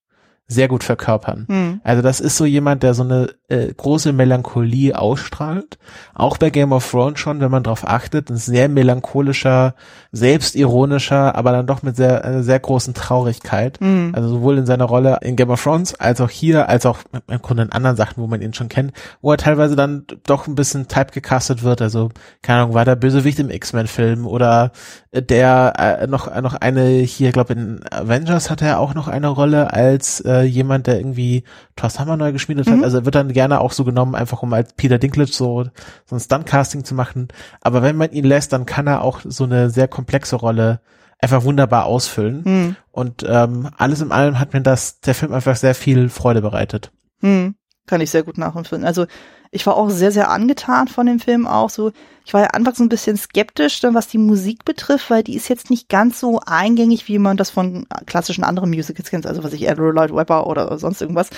sehr 0.49 0.67
gut 0.67 0.83
verkörpern. 0.83 1.45
Mhm. 1.47 1.81
Also 1.85 2.03
das 2.03 2.21
ist 2.21 2.37
so 2.37 2.47
jemand, 2.47 2.83
der 2.83 2.95
so 2.95 3.03
eine 3.03 3.35
äh, 3.49 3.73
große 3.75 4.13
Melancholie 4.13 4.93
ausstrahlt. 4.93 5.79
Auch 6.15 6.37
bei 6.37 6.51
Game 6.51 6.73
of 6.73 6.89
Thrones 6.91 7.19
schon, 7.19 7.41
wenn 7.41 7.51
man 7.51 7.63
darauf 7.63 7.87
achtet, 7.87 8.31
ein 8.31 8.37
sehr 8.37 8.69
melancholischer, 8.69 9.75
selbstironischer, 10.13 11.35
aber 11.35 11.53
dann 11.53 11.67
doch 11.67 11.83
mit 11.83 11.97
sehr 11.97 12.25
einer 12.25 12.43
sehr 12.43 12.61
großen 12.61 12.93
Traurigkeit. 12.93 13.81
Mhm. 13.81 14.13
Also 14.15 14.29
sowohl 14.29 14.59
in 14.59 14.67
seiner 14.67 14.85
Rolle 14.85 15.19
in 15.23 15.37
Game 15.37 15.51
of 15.51 15.63
Thrones 15.63 15.95
als 15.95 16.21
auch 16.21 16.31
hier, 16.31 16.69
als 16.69 16.85
auch 16.85 16.99
im 17.27 17.41
Grunde 17.41 17.63
in 17.63 17.73
anderen 17.73 17.97
Sachen, 17.97 18.23
wo 18.23 18.27
man 18.27 18.43
ihn 18.43 18.53
schon 18.53 18.69
kennt, 18.69 18.93
wo 19.23 19.33
er 19.33 19.39
teilweise 19.39 19.77
dann 19.77 20.05
doch 20.27 20.47
ein 20.47 20.55
bisschen 20.55 20.89
typecastet 20.89 21.63
wird. 21.63 21.81
Also 21.81 22.11
keine 22.43 22.63
Ahnung, 22.63 22.75
war 22.75 22.85
der 22.85 22.97
Bösewicht 22.97 23.39
im 23.39 23.51
X-Men-Film 23.51 24.27
oder 24.27 24.73
der 25.13 25.73
äh, 25.79 26.07
noch 26.07 26.29
noch 26.43 26.55
eine 26.55 26.87
hier, 26.87 27.33
glaube 27.33 27.55
in 27.55 27.81
Avengers 27.91 28.51
hat 28.51 28.61
er 28.61 28.79
auch 28.79 28.95
noch 28.95 29.09
eine 29.09 29.29
Rolle 29.29 29.73
als 29.73 30.21
äh, 30.21 30.43
jemand, 30.43 30.87
der 30.87 30.99
irgendwie 30.99 31.45
Thor's 31.77 31.99
Hammer 31.99 32.19
neu 32.19 32.33
geschmiedet 32.33 32.67
mhm. 32.67 32.79
hat. 32.79 32.85
Also 32.85 33.05
wird 33.07 33.15
dann 33.15 33.38
gerne 33.39 33.61
auch 33.61 33.71
so 33.71 33.85
genommen, 33.85 34.17
einfach 34.17 34.43
um 34.43 34.53
als 34.53 34.73
Peter 34.73 34.99
Dinklage 34.99 35.31
so, 35.31 35.63
so 36.07 36.17
ein 36.17 36.19
Stunt-Casting 36.19 36.83
zu 36.83 36.97
machen. 36.97 37.29
Aber 37.61 37.83
wenn 37.83 37.97
man 37.97 38.11
ihn 38.11 38.25
lässt, 38.25 38.53
dann 38.53 38.67
kann 38.67 38.89
er 38.89 39.03
auch 39.03 39.21
so 39.25 39.45
eine 39.45 39.71
sehr 39.71 39.87
komplexe 39.87 40.35
Rolle 40.35 40.81
einfach 41.21 41.45
wunderbar 41.45 41.87
ausfüllen. 41.87 42.43
Mhm. 42.45 42.77
Und 42.91 43.25
ähm, 43.29 43.69
alles 43.77 44.01
in 44.01 44.11
allem 44.11 44.41
hat 44.41 44.55
mir 44.55 44.61
das, 44.61 44.99
der 44.99 45.15
Film 45.15 45.33
einfach 45.33 45.55
sehr 45.55 45.77
viel 45.77 46.09
Freude 46.09 46.43
bereitet. 46.43 46.91
Mhm. 47.21 47.55
Kann 47.87 48.01
ich 48.01 48.11
sehr 48.11 48.25
gut 48.25 48.39
nachempfinden. 48.39 48.85
Also 48.85 49.07
ich 49.53 49.65
war 49.65 49.77
auch 49.77 49.89
sehr, 49.89 50.11
sehr 50.11 50.31
angetan 50.31 50.89
von 50.89 51.07
dem 51.07 51.21
Film 51.21 51.47
auch 51.47 51.71
so. 51.71 51.93
Ich 52.27 52.35
war 52.35 52.41
ja 52.41 52.49
anfangs 52.49 52.79
so 52.79 52.85
ein 52.85 52.89
bisschen 52.89 53.17
skeptisch, 53.17 53.79
dann 53.81 53.95
was 53.95 54.09
die 54.09 54.19
Musik 54.19 54.65
betrifft, 54.65 55.11
weil 55.11 55.23
die 55.23 55.37
ist 55.37 55.49
jetzt 55.49 55.71
nicht 55.71 55.89
ganz 55.89 56.19
so 56.19 56.41
eingängig, 56.45 57.07
wie 57.07 57.21
man 57.21 57.37
das 57.37 57.51
von 57.51 57.87
klassischen 58.05 58.43
anderen 58.43 58.71
Musicals 58.71 59.11
kennt, 59.11 59.27
also 59.27 59.45
was 59.45 59.53
ich 59.53 59.71
Andrew 59.71 59.91
Lloyd 59.91 60.13
Webber 60.13 60.49
oder 60.49 60.77
sonst 60.77 61.01
irgendwas. 61.01 61.31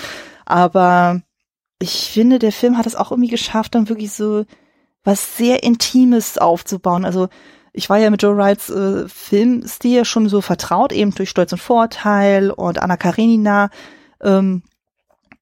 Aber 0.45 1.21
ich 1.81 2.11
finde, 2.11 2.39
der 2.39 2.51
Film 2.51 2.77
hat 2.77 2.85
es 2.85 2.95
auch 2.95 3.11
irgendwie 3.11 3.29
geschafft, 3.29 3.75
dann 3.75 3.89
wirklich 3.89 4.11
so 4.11 4.45
was 5.03 5.37
sehr 5.37 5.63
Intimes 5.63 6.37
aufzubauen. 6.37 7.05
Also 7.05 7.29
ich 7.73 7.89
war 7.89 7.97
ja 7.97 8.09
mit 8.09 8.21
Joe 8.21 8.37
Wrights 8.37 8.69
äh, 8.69 9.07
Filmstil 9.07 10.05
schon 10.05 10.29
so 10.29 10.41
vertraut, 10.41 10.91
eben 10.91 11.13
durch 11.15 11.29
Stolz 11.29 11.51
und 11.53 11.61
Vorteil 11.61 12.51
und 12.51 12.81
Anna 12.81 12.97
Karenina. 12.97 13.69
Ähm, 14.21 14.63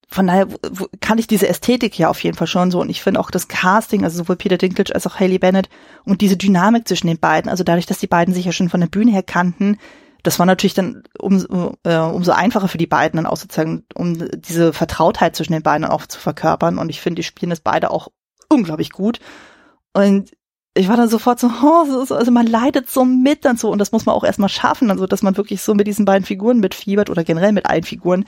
von 0.08 0.28
daher 0.28 0.47
kann 1.02 1.19
ich 1.19 1.28
diese 1.28 1.47
Ästhetik 1.47 1.97
ja 1.99 2.10
auf 2.10 2.23
jeden 2.23 2.36
Fall 2.36 2.47
schon 2.47 2.71
so 2.71 2.82
und 2.82 2.89
ich 2.89 3.04
finde 3.04 3.19
auch 3.19 3.30
das 3.30 3.47
Casting, 3.47 4.04
also 4.04 4.17
sowohl 4.17 4.38
Peter 4.38 4.58
Dinklage 4.58 4.95
als 4.95 5.06
auch 5.06 5.19
Haley 5.19 5.38
Bennett 5.38 5.69
und 6.04 6.21
diese 6.21 6.36
Dynamik 6.36 6.88
zwischen 6.88 7.08
den 7.08 7.19
beiden, 7.19 7.49
also 7.49 7.63
dadurch, 7.63 7.86
dass 7.86 7.99
die 7.99 8.08
beiden 8.08 8.34
sich 8.34 8.45
ja 8.45 8.52
schon 8.52 8.69
von 8.69 8.80
der 8.80 8.88
Bühne 8.88 9.12
her 9.12 9.21
kannten, 9.21 9.78
das 10.23 10.39
war 10.39 10.45
natürlich 10.45 10.73
dann 10.73 11.03
umso, 11.17 11.73
äh, 11.84 11.97
umso 11.97 12.32
einfacher 12.32 12.67
für 12.67 12.77
die 12.77 12.88
beiden 12.88 13.17
dann 13.17 13.25
auch 13.25 13.38
sozusagen, 13.38 13.86
um 13.95 14.17
diese 14.36 14.73
Vertrautheit 14.73 15.36
zwischen 15.36 15.53
den 15.53 15.63
beiden 15.63 15.86
auch 15.86 16.05
zu 16.05 16.19
verkörpern. 16.19 16.77
Und 16.77 16.89
ich 16.89 17.01
finde, 17.01 17.19
die 17.19 17.23
spielen 17.23 17.49
das 17.49 17.62
beide 17.62 17.91
auch 17.91 18.10
unglaublich 18.49 18.91
gut. 18.91 19.19
Und 19.93 20.32
ich 20.73 20.88
war 20.88 20.97
dann 20.97 21.10
sofort 21.10 21.39
so, 21.39 21.49
oh, 21.63 22.05
so, 22.05 22.15
also 22.15 22.32
man 22.32 22.47
leidet 22.47 22.89
so 22.89 23.05
mit 23.05 23.45
dann 23.45 23.58
so. 23.58 23.71
Und 23.71 23.79
das 23.79 23.91
muss 23.91 24.05
man 24.05 24.15
auch 24.15 24.23
erstmal 24.23 24.49
schaffen, 24.49 24.91
also 24.91 25.08
dass 25.08 25.23
man 25.23 25.38
wirklich 25.38 25.62
so 25.62 25.73
mit 25.73 25.88
diesen 25.88 26.05
beiden 26.05 26.25
Figuren 26.25 26.60
mitfiebert 26.60 27.10
oder 27.10 27.23
generell 27.23 27.53
mit 27.53 27.65
allen 27.65 27.84
Figuren. 27.84 28.25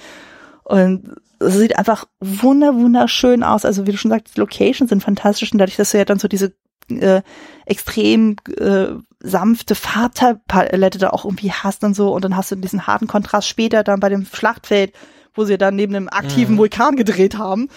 Und 0.64 1.16
es 1.40 1.56
sieht 1.56 1.78
einfach 1.78 2.06
wunder, 2.20 2.76
wunderschön 2.76 3.44
aus. 3.44 3.66
Also 3.66 3.86
wie 3.86 3.92
du 3.92 3.98
schon 3.98 4.12
sagst, 4.12 4.36
die 4.36 4.40
Locations 4.40 4.90
sind 4.90 5.04
fantastisch. 5.04 5.52
Und 5.52 5.58
dadurch, 5.58 5.76
dass 5.76 5.92
du 5.92 5.98
ja 5.98 6.06
dann 6.06 6.20
so 6.20 6.28
diese 6.28 6.54
äh, 7.00 7.22
extrem 7.66 8.38
äh, 8.58 8.88
sanfte 9.20 9.76
Farbpalette 9.76 10.98
da 10.98 11.12
auch 11.12 11.26
irgendwie 11.26 11.52
hast 11.52 11.84
und 11.84 11.96
so 11.96 12.14
und 12.14 12.26
dann 12.26 12.36
hast 12.36 12.52
du 12.52 12.56
diesen 12.56 12.88
harten 12.88 13.08
Kontrast 13.08 13.48
später 13.48 13.84
dann 13.84 14.00
bei 14.00 14.10
dem 14.10 14.26
Schlachtfeld, 14.26 14.94
wo 15.34 15.46
sie 15.46 15.58
dann 15.58 15.76
neben 15.76 15.96
einem 15.96 16.10
aktiven 16.10 16.56
Mhm. 16.56 16.60
Vulkan 16.60 16.96
gedreht 16.96 17.38
haben. 17.38 17.70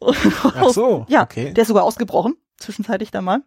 Ach 0.00 0.70
so, 0.70 1.06
ja, 1.08 1.22
okay. 1.22 1.52
der 1.52 1.62
ist 1.62 1.68
sogar 1.68 1.84
ausgebrochen, 1.84 2.34
zwischenzeitlich 2.58 3.10
dann 3.10 3.24
mal. 3.24 3.42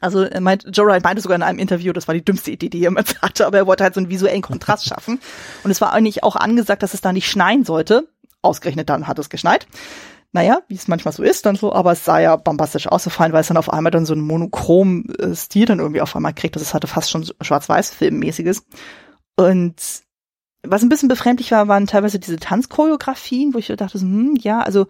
Also 0.00 0.22
er 0.22 0.40
meint, 0.40 0.66
Joe 0.72 0.86
Wright 0.86 1.02
meinte 1.02 1.22
sogar 1.22 1.36
in 1.36 1.42
einem 1.42 1.58
Interview, 1.58 1.92
das 1.92 2.06
war 2.06 2.14
die 2.14 2.24
dümmste 2.24 2.50
Idee, 2.50 2.68
die 2.68 2.78
er 2.78 2.90
jemals 2.90 3.20
hatte, 3.22 3.46
aber 3.46 3.58
er 3.58 3.66
wollte 3.66 3.82
halt 3.84 3.94
so 3.94 4.00
einen 4.00 4.10
visuellen 4.10 4.42
Kontrast 4.42 4.84
schaffen. 4.88 5.20
Und 5.64 5.70
es 5.70 5.80
war 5.80 5.92
eigentlich 5.92 6.22
auch 6.22 6.36
angesagt, 6.36 6.82
dass 6.82 6.94
es 6.94 7.00
da 7.00 7.12
nicht 7.12 7.30
schneien 7.30 7.64
sollte. 7.64 8.08
Ausgerechnet 8.42 8.90
dann 8.90 9.06
hat 9.08 9.18
es 9.18 9.30
geschneit. 9.30 9.66
Naja, 10.32 10.60
wie 10.68 10.74
es 10.74 10.88
manchmal 10.88 11.12
so 11.12 11.22
ist, 11.22 11.46
dann 11.46 11.56
so, 11.56 11.72
aber 11.72 11.92
es 11.92 12.04
sah 12.04 12.18
ja 12.18 12.36
bombastisch 12.36 12.88
ausgefallen, 12.88 13.32
weil 13.32 13.40
es 13.40 13.48
dann 13.48 13.56
auf 13.56 13.72
einmal 13.72 13.90
dann 13.90 14.06
so 14.06 14.12
einen 14.12 14.22
monochrom 14.22 15.04
äh, 15.18 15.34
Stil 15.34 15.66
dann 15.66 15.78
irgendwie 15.78 16.00
auf 16.00 16.14
einmal 16.14 16.34
kriegt. 16.34 16.56
Das 16.56 16.62
es 16.62 16.74
hatte 16.74 16.86
fast 16.86 17.10
schon 17.10 17.26
Schwarz-Weiß-Filmmäßiges. 17.40 18.66
Und 19.36 19.74
was 20.62 20.82
ein 20.82 20.88
bisschen 20.88 21.08
befremdlich 21.08 21.52
war, 21.52 21.68
waren 21.68 21.86
teilweise 21.86 22.18
diese 22.18 22.36
Tanzchoreografien, 22.36 23.54
wo 23.54 23.58
ich 23.58 23.68
dachte, 23.68 23.98
so, 23.98 24.04
hm, 24.04 24.36
ja, 24.40 24.60
also 24.60 24.86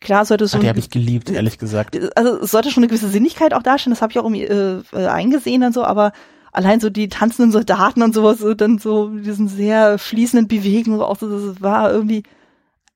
klar 0.00 0.24
sollte 0.24 0.46
so 0.46 0.58
Ah, 0.58 0.60
die 0.60 0.68
habe 0.68 0.78
ich 0.78 0.90
geliebt, 0.90 1.30
ehrlich 1.30 1.58
gesagt. 1.58 1.98
also 2.16 2.40
es 2.40 2.50
sollte 2.50 2.70
schon 2.70 2.82
eine 2.82 2.88
gewisse 2.88 3.08
Sinnlichkeit 3.08 3.54
auch 3.54 3.62
darstellen, 3.62 3.92
das 3.92 4.02
habe 4.02 4.12
ich 4.12 4.18
auch 4.18 4.24
irgendwie 4.24 4.44
äh, 4.44 4.82
äh, 4.92 5.06
eingesehen 5.06 5.62
und 5.62 5.74
so, 5.74 5.84
aber 5.84 6.12
allein 6.52 6.80
so 6.80 6.90
die 6.90 7.08
tanzenden 7.08 7.52
Soldaten 7.52 8.02
und 8.02 8.14
sowas, 8.14 8.38
so 8.38 8.54
dann 8.54 8.78
so 8.78 9.08
mit 9.08 9.26
diesen 9.26 9.48
sehr 9.48 9.98
fließenden 9.98 10.48
Bewegungen, 10.48 10.98
so 10.98 11.04
auch 11.04 11.18
so, 11.18 11.28
das 11.48 11.60
war 11.60 11.92
irgendwie 11.92 12.22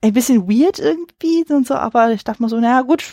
ein 0.08 0.12
bisschen 0.14 0.48
weird 0.48 0.78
irgendwie 0.78 1.44
und 1.50 1.66
so, 1.66 1.74
aber 1.74 2.12
ich 2.12 2.24
dachte 2.24 2.42
mal 2.42 2.48
so, 2.48 2.60
naja 2.60 2.82
gut, 2.82 3.04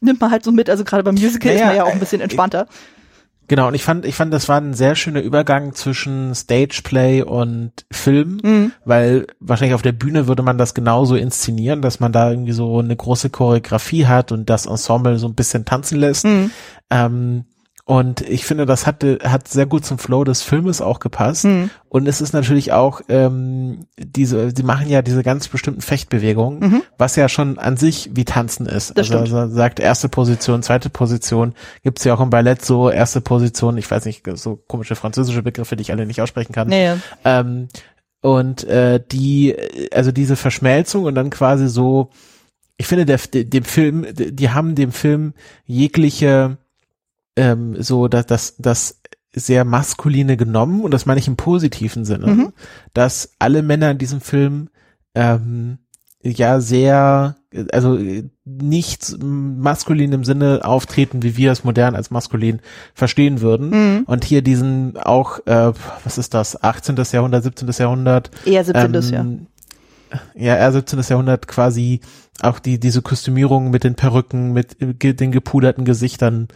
nimmt 0.00 0.20
man 0.20 0.30
halt 0.30 0.44
so 0.44 0.52
mit, 0.52 0.68
also 0.68 0.84
gerade 0.84 1.02
beim 1.02 1.14
Musical 1.14 1.52
ist 1.52 1.60
Naja, 1.60 1.66
man 1.66 1.76
ja 1.76 1.84
auch 1.84 1.90
ein 1.90 1.96
äh, 1.96 2.00
bisschen 2.00 2.20
entspannter. 2.20 2.66
Genau, 3.48 3.68
und 3.68 3.74
ich 3.74 3.82
fand, 3.84 4.06
ich 4.06 4.14
fand, 4.14 4.32
das 4.32 4.48
war 4.48 4.60
ein 4.60 4.72
sehr 4.72 4.94
schöner 4.94 5.20
Übergang 5.20 5.74
zwischen 5.74 6.34
Stageplay 6.34 7.22
und 7.22 7.72
Film, 7.90 8.38
Mhm. 8.42 8.72
weil 8.84 9.26
wahrscheinlich 9.40 9.74
auf 9.74 9.82
der 9.82 9.92
Bühne 9.92 10.26
würde 10.26 10.42
man 10.42 10.58
das 10.58 10.74
genauso 10.74 11.16
inszenieren, 11.16 11.82
dass 11.82 12.00
man 12.00 12.12
da 12.12 12.30
irgendwie 12.30 12.52
so 12.52 12.78
eine 12.78 12.96
große 12.96 13.30
Choreografie 13.30 14.06
hat 14.06 14.32
und 14.32 14.48
das 14.48 14.66
Ensemble 14.66 15.18
so 15.18 15.26
ein 15.26 15.34
bisschen 15.34 15.64
tanzen 15.64 15.98
lässt. 15.98 16.24
Mhm. 16.24 16.50
Ähm, 16.88 17.44
und 17.84 18.20
ich 18.20 18.44
finde, 18.44 18.64
das 18.64 18.86
hatte, 18.86 19.18
hat 19.24 19.48
sehr 19.48 19.66
gut 19.66 19.84
zum 19.84 19.98
Flow 19.98 20.22
des 20.22 20.42
Filmes 20.42 20.80
auch 20.80 21.00
gepasst. 21.00 21.44
Mhm. 21.46 21.68
Und 21.88 22.06
es 22.06 22.20
ist 22.20 22.32
natürlich 22.32 22.70
auch 22.72 23.00
ähm, 23.08 23.86
diese, 23.98 24.52
sie 24.54 24.62
machen 24.62 24.88
ja 24.88 25.02
diese 25.02 25.22
ganz 25.24 25.48
bestimmten 25.48 25.80
Fechtbewegungen, 25.80 26.60
Mhm. 26.60 26.82
was 26.96 27.16
ja 27.16 27.28
schon 27.28 27.58
an 27.58 27.76
sich 27.76 28.10
wie 28.14 28.24
Tanzen 28.24 28.66
ist. 28.66 28.96
Das 28.96 29.10
also 29.10 29.36
er 29.36 29.48
sagt 29.48 29.80
erste 29.80 30.08
Position, 30.08 30.62
zweite 30.62 30.90
Position, 30.90 31.54
gibt's 31.82 32.04
ja 32.04 32.14
auch 32.14 32.20
im 32.20 32.30
Ballett 32.30 32.64
so 32.64 32.88
erste 32.88 33.20
Position, 33.20 33.76
ich 33.78 33.90
weiß 33.90 34.04
nicht, 34.04 34.24
so 34.34 34.56
komische 34.56 34.94
französische 34.94 35.42
Begriffe, 35.42 35.74
die 35.74 35.82
ich 35.82 35.90
alle 35.92 36.06
nicht 36.06 36.20
aussprechen 36.22 36.52
kann. 36.52 36.68
Nee, 36.68 36.92
Ähm, 37.24 37.66
und 38.20 38.62
äh, 38.62 39.00
die, 39.10 39.56
also 39.92 40.12
diese 40.12 40.36
Verschmelzung 40.36 41.02
und 41.04 41.16
dann 41.16 41.30
quasi 41.30 41.68
so, 41.68 42.10
ich 42.76 42.86
finde, 42.86 43.04
der, 43.06 43.18
de- 43.18 43.42
dem 43.44 43.64
Film, 43.64 44.06
die 44.14 44.50
haben 44.50 44.76
dem 44.76 44.92
Film 44.92 45.34
jegliche 45.66 46.58
ähm, 47.36 47.80
so 47.80 48.08
dass 48.08 48.26
das 48.26 48.56
das 48.58 49.00
sehr 49.34 49.64
maskuline 49.64 50.36
genommen 50.36 50.82
und 50.82 50.92
das 50.92 51.06
meine 51.06 51.18
ich 51.20 51.28
im 51.28 51.36
positiven 51.36 52.04
Sinne, 52.04 52.26
Mhm. 52.26 52.52
dass 52.92 53.32
alle 53.38 53.62
Männer 53.62 53.90
in 53.90 53.98
diesem 53.98 54.20
Film 54.20 54.68
ähm, 55.14 55.78
ja 56.22 56.60
sehr 56.60 57.36
also 57.72 57.98
nicht 58.44 59.16
maskulin 59.22 60.12
im 60.12 60.24
Sinne 60.24 60.60
auftreten, 60.64 61.22
wie 61.22 61.36
wir 61.36 61.52
es 61.52 61.64
modern 61.64 61.94
als 61.94 62.10
maskulin 62.10 62.60
verstehen 62.94 63.40
würden. 63.40 63.70
Mhm. 63.70 64.02
Und 64.04 64.24
hier 64.24 64.42
diesen 64.42 64.96
auch, 64.96 65.38
äh, 65.46 65.72
was 66.04 66.18
ist 66.18 66.34
das, 66.34 66.62
18. 66.62 66.96
Jahrhundert, 67.12 67.42
17. 67.42 67.68
Jahrhundert, 67.78 68.30
eher 68.44 68.64
17. 68.64 69.12
ja. 69.12 69.20
ähm, 69.20 69.46
ja, 70.34 70.56
eher 70.56 70.72
17. 70.72 71.00
Jahrhundert 71.08 71.48
quasi 71.48 72.00
auch 72.40 72.58
die, 72.58 72.78
diese 72.80 73.02
Kostümierung 73.02 73.70
mit 73.70 73.84
den 73.84 73.94
Perücken, 73.94 74.52
mit 74.52 74.80
äh, 74.80 75.14
den 75.14 75.32
gepuderten 75.32 75.84
Gesichtern, 75.84 76.48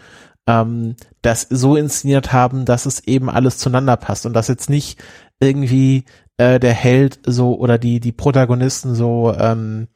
ähm, 0.47 0.97
das 1.23 1.47
so 1.51 1.77
inszeniert 1.77 2.33
haben, 2.33 2.65
dass 2.65 2.87
es 2.87 3.01
eben 3.07 3.29
alles 3.31 3.59
zueinander 3.59 3.97
passt 3.97 4.27
und 4.27 4.33
dass 4.33 4.49
jetzt 4.49 4.71
nicht 4.71 4.99
irgendwie 5.41 6.05
äh, 6.39 6.61
der 6.61 6.73
Held 6.73 7.21
so 7.27 7.57
oder 7.59 7.79
die, 7.79 8.01
die 8.01 8.13
Protagonisten 8.13 8.95
so 8.95 9.35
ähm, 9.39 9.89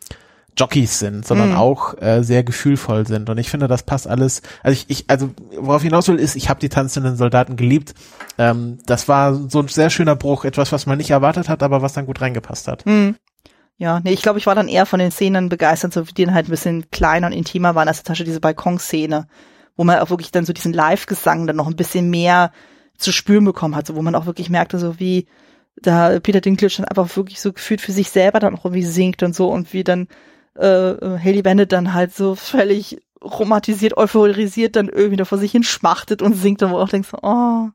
Jockeys 0.56 0.98
sind, 0.98 1.26
sondern 1.26 1.50
Mhm. 1.50 1.56
auch 1.56 2.00
äh, 2.02 2.22
sehr 2.22 2.42
gefühlvoll 2.42 3.06
sind. 3.06 3.30
Und 3.30 3.38
ich 3.38 3.48
finde, 3.48 3.68
das 3.68 3.84
passt 3.84 4.08
alles. 4.08 4.42
Also 4.62 4.72
ich, 4.72 4.90
ich 4.90 5.04
also 5.08 5.30
worauf 5.56 5.82
ich 5.82 5.88
hinaus 5.88 6.08
will, 6.08 6.16
ist, 6.16 6.36
ich 6.36 6.50
habe 6.50 6.60
die 6.60 6.68
tanzenden 6.68 7.16
Soldaten 7.16 7.56
geliebt. 7.56 7.94
Ähm, 8.36 8.78
das 8.84 9.08
war 9.08 9.34
so 9.34 9.60
ein 9.60 9.68
sehr 9.68 9.90
schöner 9.90 10.16
Bruch, 10.16 10.44
etwas, 10.44 10.72
was 10.72 10.86
man 10.86 10.98
nicht 10.98 11.10
erwartet 11.10 11.48
hat, 11.48 11.62
aber 11.62 11.82
was 11.82 11.92
dann 11.92 12.06
gut 12.06 12.20
reingepasst 12.20 12.68
hat. 12.68 12.84
Hm. 12.84 13.16
Ja, 13.78 14.00
nee, 14.00 14.12
ich 14.12 14.20
glaube, 14.20 14.38
ich 14.38 14.46
war 14.46 14.54
dann 14.54 14.68
eher 14.68 14.84
von 14.84 14.98
den 15.00 15.10
Szenen 15.10 15.48
begeistert, 15.48 15.94
so 15.94 16.02
die 16.02 16.26
dann 16.26 16.34
halt 16.34 16.48
ein 16.48 16.50
bisschen 16.50 16.90
kleiner 16.90 17.28
und 17.28 17.32
intimer 17.32 17.74
waren 17.74 17.88
als 17.88 18.02
zum 18.02 18.12
Beispiel 18.12 18.26
diese 18.26 18.40
Balkonszene, 18.40 19.26
wo 19.76 19.84
man 19.84 19.98
auch 19.98 20.10
wirklich 20.10 20.30
dann 20.30 20.44
so 20.44 20.52
diesen 20.52 20.72
Live-Gesang 20.72 21.46
dann 21.46 21.56
noch 21.56 21.66
ein 21.66 21.76
bisschen 21.76 22.10
mehr 22.10 22.52
zu 22.96 23.12
spüren 23.12 23.44
bekommen 23.44 23.76
hat, 23.76 23.86
so 23.86 23.96
wo 23.96 24.02
man 24.02 24.14
auch 24.14 24.26
wirklich 24.26 24.50
merkte, 24.50 24.78
so 24.78 24.98
wie 24.98 25.26
da 25.76 26.20
Peter 26.20 26.40
Dinklage 26.40 26.74
dann 26.76 26.86
einfach 26.86 27.16
wirklich 27.16 27.40
so 27.40 27.52
gefühlt 27.52 27.80
für 27.80 27.92
sich 27.92 28.10
selber 28.10 28.40
dann 28.40 28.54
auch 28.54 28.64
irgendwie 28.64 28.84
singt 28.84 29.22
und 29.22 29.34
so 29.34 29.50
und 29.50 29.72
wie 29.72 29.84
dann 29.84 30.08
äh, 30.54 30.94
Haley 31.18 31.42
Bennett 31.42 31.72
dann 31.72 31.94
halt 31.94 32.14
so 32.14 32.34
völlig 32.34 32.98
romantisiert, 33.22 33.96
euphorisiert 33.96 34.76
dann 34.76 34.88
irgendwie 34.88 35.16
da 35.16 35.24
vor 35.24 35.38
sich 35.38 35.52
hin 35.52 35.62
schmachtet 35.62 36.22
und 36.22 36.34
singt 36.34 36.62
und 36.62 36.70
wo 36.70 36.78
auch 36.78 36.88
denkst, 36.88 37.10
oh, 37.22 37.68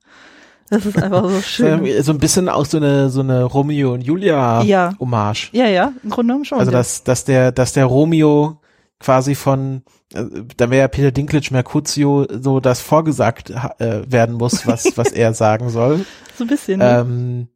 das 0.69 0.85
ist 0.85 1.01
einfach 1.01 1.29
so 1.29 1.41
schön. 1.43 2.03
So 2.03 2.11
ein 2.11 2.17
bisschen 2.17 2.49
auch 2.49 2.65
so 2.65 2.77
eine 2.77 3.09
so 3.09 3.21
eine 3.21 3.43
Romeo 3.43 3.93
und 3.93 4.01
Julia 4.01 4.63
Ja. 4.63 4.93
Hommage. 4.99 5.49
Ja, 5.51 5.67
ja, 5.67 5.93
im 6.03 6.09
Grunde 6.09 6.31
genommen 6.31 6.45
schon. 6.45 6.59
Also 6.59 6.71
ja. 6.71 6.77
dass 6.77 7.03
dass 7.03 7.25
der 7.25 7.51
dass 7.51 7.73
der 7.73 7.85
Romeo 7.85 8.59
quasi 8.99 9.35
von 9.35 9.83
da 10.09 10.69
wäre 10.69 10.81
ja 10.81 10.87
Peter 10.87 11.11
Dinklage 11.11 11.49
Mercutio 11.51 12.27
so 12.29 12.59
das 12.59 12.79
vorgesagt 12.81 13.49
äh, 13.79 14.03
werden 14.11 14.35
muss, 14.35 14.67
was 14.67 14.85
was 14.97 15.11
er 15.11 15.33
sagen 15.33 15.69
soll. 15.69 16.05
so 16.37 16.43
ein 16.43 16.47
bisschen. 16.47 16.79
ne? 16.79 16.99
Ähm, 16.99 17.47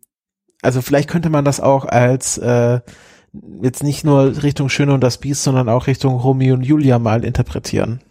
also 0.61 0.81
vielleicht 0.81 1.09
könnte 1.09 1.29
man 1.29 1.45
das 1.45 1.59
auch 1.61 1.85
als 1.85 2.37
äh, 2.39 2.79
jetzt 3.61 3.83
nicht 3.83 4.03
nur 4.03 4.41
Richtung 4.43 4.67
Schöne 4.69 4.93
und 4.93 5.01
das 5.01 5.19
Biest, 5.19 5.43
sondern 5.43 5.69
auch 5.69 5.87
Richtung 5.87 6.15
Romeo 6.17 6.55
und 6.55 6.63
Julia 6.63 6.97
mal 6.99 7.23
interpretieren. 7.23 8.01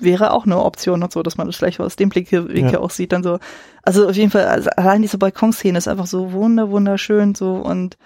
wäre 0.00 0.30
auch 0.32 0.46
eine 0.46 0.62
Option 0.62 1.02
und 1.02 1.12
so, 1.12 1.22
dass 1.22 1.36
man 1.36 1.48
das 1.48 1.56
vielleicht 1.56 1.80
aus 1.80 1.96
dem 1.96 2.08
Blickwinkel 2.08 2.72
Ja. 2.72 2.78
auch 2.80 2.90
sieht, 2.90 3.12
dann 3.12 3.22
so. 3.22 3.38
Also 3.82 4.08
auf 4.08 4.16
jeden 4.16 4.30
Fall, 4.30 4.46
also 4.46 4.70
allein 4.70 5.02
diese 5.02 5.18
Balkonszene 5.18 5.76
ist 5.76 5.88
einfach 5.88 6.06
so 6.06 6.32
wunder, 6.32 6.70
wunderschön 6.70 7.34
so 7.34 7.54
und 7.56 7.98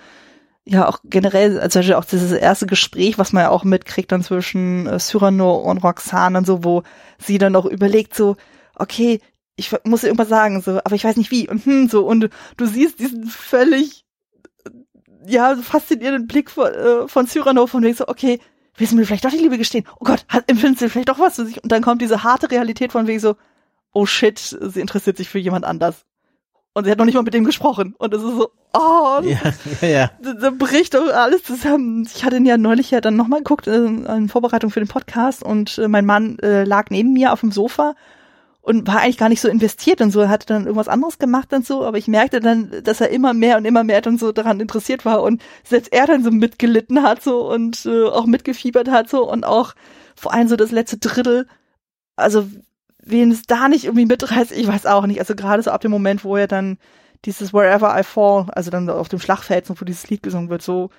ja, 0.69 0.89
auch 0.89 0.99
generell, 1.05 1.61
also 1.61 1.81
auch 1.95 2.05
dieses 2.05 2.33
erste 2.33 2.67
Gespräch, 2.67 3.19
was 3.19 3.33
man 3.33 3.45
ja 3.45 3.51
auch 3.51 3.63
mitkriegt 3.63 4.11
dann 4.11 4.23
zwischen 4.23 4.87
äh, 4.87 4.99
Cyrano 4.99 5.55
und 5.55 5.79
Roxane 5.79 6.39
und 6.39 6.47
so, 6.47 6.65
wo 6.65 6.83
sie 7.19 7.39
dann 7.39 7.55
auch 7.55 7.67
überlegt 7.67 8.17
so, 8.17 8.37
okay, 8.75 9.21
ich 9.55 9.75
muss 9.85 10.01
dir 10.01 10.09
irgendwas 10.09 10.29
sagen, 10.29 10.61
so, 10.61 10.81
aber 10.85 10.97
ich 10.97 11.05
weiß 11.05 11.17
nicht 11.17 11.31
wie 11.31 11.49
und 11.49 11.65
hm, 11.65 11.89
so 11.89 12.05
und 12.05 12.31
du 12.57 12.67
siehst 12.67 12.99
diesen 12.99 13.27
völlig 13.27 14.05
ja, 15.27 15.57
faszinierenden 15.57 16.27
Blick 16.27 16.51
von, 16.51 16.67
äh, 16.67 17.09
von 17.09 17.27
Cyrano 17.27 17.67
von 17.69 17.83
wegen 17.85 17.97
so, 17.97 18.09
okay, 18.09 18.41
willst 18.77 18.93
du 18.93 18.97
mir 18.97 19.07
vielleicht 19.07 19.25
doch 19.25 19.31
die 19.31 19.39
Liebe 19.39 19.59
gestehen? 19.59 19.87
Oh 20.01 20.05
Gott, 20.05 20.25
hat, 20.29 20.51
empfindest 20.51 20.83
du 20.83 20.91
vielleicht 20.91 21.09
doch 21.09 21.19
was 21.19 21.37
für 21.37 21.47
sich? 21.47 21.63
Und 21.63 21.73
dann 21.73 21.83
kommt 21.83 22.03
diese 22.03 22.23
harte 22.23 22.51
Realität 22.51 22.93
von 22.93 23.07
wegen 23.07 23.21
so, 23.21 23.37
oh 23.93 24.07
shit, 24.07 24.39
sie 24.39 24.81
interessiert 24.81 25.17
sich 25.17 25.29
für 25.29 25.39
jemand 25.39 25.65
anders. 25.65 26.05
Und 26.77 26.85
sie 26.85 26.91
hat 26.91 26.99
noch 26.99 27.07
nicht 27.07 27.15
mal 27.15 27.23
mit 27.23 27.33
dem 27.33 27.45
gesprochen. 27.45 27.95
Und 27.97 28.13
es 28.13 28.23
ist 28.23 28.37
so, 28.37 28.51
oh, 28.75 29.21
Ja, 29.23 29.39
ja, 29.81 29.89
ja. 29.89 30.11
da, 30.21 30.35
da 30.35 30.51
bricht 30.51 30.95
alles 30.95 31.43
zusammen. 31.43 32.07
Ich 32.15 32.23
hatte 32.23 32.37
ihn 32.37 32.45
ja 32.45 32.59
neulich 32.59 32.91
ja 32.91 33.01
dann 33.01 33.17
nochmal 33.17 33.39
geguckt, 33.39 33.67
äh, 33.67 33.87
in 33.87 34.29
Vorbereitung 34.29 34.71
für 34.71 34.81
den 34.81 34.89
Podcast 34.89 35.43
und 35.43 35.79
äh, 35.79 35.89
mein 35.89 36.05
Mann 36.05 36.39
äh, 36.41 36.65
lag 36.65 36.91
neben 36.91 37.15
mir 37.15 37.33
auf 37.33 37.41
dem 37.41 37.51
Sofa 37.51 37.95
und 38.61 38.87
war 38.87 39.01
eigentlich 39.01 39.17
gar 39.17 39.31
nicht 39.31 39.41
so 39.41 39.49
investiert 39.49 40.03
und 40.03 40.11
so, 40.11 40.21
er 40.21 40.29
hatte 40.29 40.49
dann 40.49 40.65
irgendwas 40.65 40.89
anderes 40.89 41.19
gemacht 41.19 41.51
und 41.55 41.65
so, 41.65 41.83
aber 41.83 41.97
ich 41.97 42.09
merkte 42.09 42.41
dann, 42.41 42.71
dass 42.85 43.01
er 43.01 43.09
immer 43.09 43.33
mehr 43.33 43.57
und 43.57 43.65
immer 43.65 43.83
mehr 43.83 44.03
dann 44.03 44.19
so 44.19 44.33
daran 44.33 44.61
interessiert 44.61 45.07
war 45.07 45.23
und 45.23 45.41
selbst 45.65 45.95
er 45.95 46.07
dann 46.07 46.23
so 46.23 46.31
mitgelitten 46.31 47.03
hat 47.03 47.23
so 47.23 47.51
und 47.51 47.87
äh, 47.87 48.05
auch 48.05 48.27
mitgefiebert 48.27 48.91
hat 48.91 49.09
so 49.09 49.27
und 49.27 49.47
auch 49.47 49.73
vor 50.15 50.35
allem 50.35 50.49
so 50.49 50.57
das 50.57 50.73
letzte 50.73 50.99
Drittel, 50.99 51.47
also 52.17 52.47
wen 53.07 53.31
es 53.31 53.43
da 53.43 53.69
nicht 53.69 53.85
irgendwie 53.85 54.07
mitreißt, 54.07 54.53
ich 54.53 54.67
weiß 54.67 54.87
auch 54.87 55.07
nicht, 55.07 55.21
also 55.21 55.35
gerade 55.35 55.63
so 55.63 55.71
ab 55.71 55.81
dem 55.81 55.91
Moment, 55.91 56.25
wo 56.25 56.37
er 56.37 56.49
dann 56.49 56.79
dieses 57.25 57.55
Wherever 57.55 57.99
I 57.99 58.03
Fall, 58.03 58.47
also 58.53 58.71
dann 58.71 58.91
auf 58.91 59.09
dem 59.09 59.21
Schlachtfeld, 59.21 59.67
so, 59.67 59.81
wo 59.81 59.85
dieses 59.85 60.09
Lied 60.11 60.23
gesungen 60.23 60.51
wird, 60.51 60.63
so, 60.63 60.91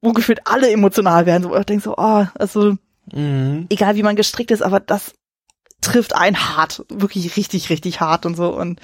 wo 0.00 0.12
gefühlt 0.12 0.40
alle 0.44 0.70
emotional 0.70 1.26
werden, 1.26 1.42
so, 1.42 1.50
wo 1.50 1.56
ich 1.56 1.64
denke 1.64 1.82
so, 1.82 1.94
oh, 1.96 2.26
also, 2.34 2.76
Mhm. 3.12 3.66
egal 3.70 3.94
wie 3.94 4.02
man 4.02 4.16
gestrickt 4.16 4.50
ist, 4.50 4.62
aber 4.62 4.80
das 4.80 5.14
trifft 5.80 6.16
einen 6.16 6.36
hart, 6.36 6.84
wirklich 6.88 7.36
richtig, 7.36 7.70
richtig 7.70 8.00
hart 8.00 8.26
und 8.26 8.36
so 8.36 8.52
und 8.56 8.80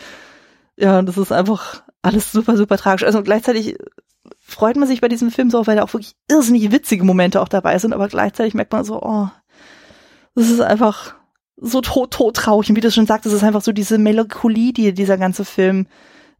ja, 0.76 1.02
das 1.02 1.18
ist 1.18 1.32
einfach 1.32 1.82
alles 2.02 2.32
super, 2.32 2.56
super 2.56 2.76
tragisch. 2.78 3.04
Also 3.04 3.22
gleichzeitig 3.22 3.76
freut 4.40 4.76
man 4.76 4.88
sich 4.88 5.00
bei 5.00 5.08
diesem 5.08 5.30
Film 5.30 5.50
so, 5.50 5.66
weil 5.66 5.76
da 5.76 5.82
auch 5.82 5.92
wirklich 5.92 6.14
irrsinnig 6.28 6.70
witzige 6.70 7.04
Momente 7.04 7.40
auch 7.40 7.48
dabei 7.48 7.78
sind, 7.78 7.92
aber 7.92 8.08
gleichzeitig 8.08 8.54
merkt 8.54 8.72
man 8.72 8.84
so, 8.84 9.02
oh, 9.02 9.28
das 10.34 10.50
ist 10.50 10.60
einfach 10.60 11.14
so 11.62 11.80
tot, 11.80 12.12
tot 12.12 12.36
traurig. 12.36 12.68
Und 12.68 12.76
wie 12.76 12.80
du 12.80 12.90
schon 12.90 13.06
sagst, 13.06 13.26
es 13.26 13.32
ist 13.32 13.44
einfach 13.44 13.62
so 13.62 13.72
diese 13.72 13.98
Melancholie, 13.98 14.72
die 14.72 14.92
dieser 14.92 15.16
ganze 15.16 15.44
Film 15.44 15.86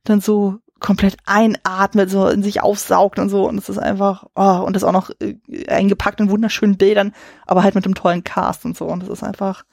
dann 0.05 0.21
so 0.21 0.59
komplett 0.81 1.17
einatmet, 1.25 2.11
so 2.11 2.29
in 2.29 2.43
sich 2.43 2.61
aufsaugt 2.61 3.19
und 3.19 3.29
so. 3.29 3.49
Und 3.49 3.57
es 3.57 3.69
ist 3.69 3.79
einfach, 3.79 4.27
oh, 4.35 4.63
und 4.67 4.75
das 4.75 4.85
auch 4.85 4.93
noch 4.93 5.11
äh, 5.21 5.37
eingepackt 5.69 6.21
in 6.21 6.29
wunderschönen 6.29 6.77
Bildern, 6.77 7.15
aber 7.47 7.63
halt 7.63 7.75
mit 7.75 7.85
einem 7.85 7.95
tollen 7.95 8.25
Cast 8.25 8.65
und 8.65 8.77
so. 8.77 8.87
Und 8.87 9.03
es 9.03 9.09
ist 9.09 9.23
einfach 9.23 9.65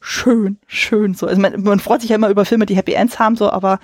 schön, 0.00 0.58
schön 0.66 1.14
so. 1.14 1.26
Also 1.26 1.40
man, 1.40 1.62
man 1.62 1.80
freut 1.80 2.00
sich 2.00 2.10
ja 2.10 2.16
immer 2.16 2.30
über 2.30 2.44
Filme, 2.44 2.64
die 2.64 2.76
Happy 2.76 2.92
Ends 2.92 3.18
haben, 3.18 3.36
so, 3.36 3.50
aber 3.50 3.80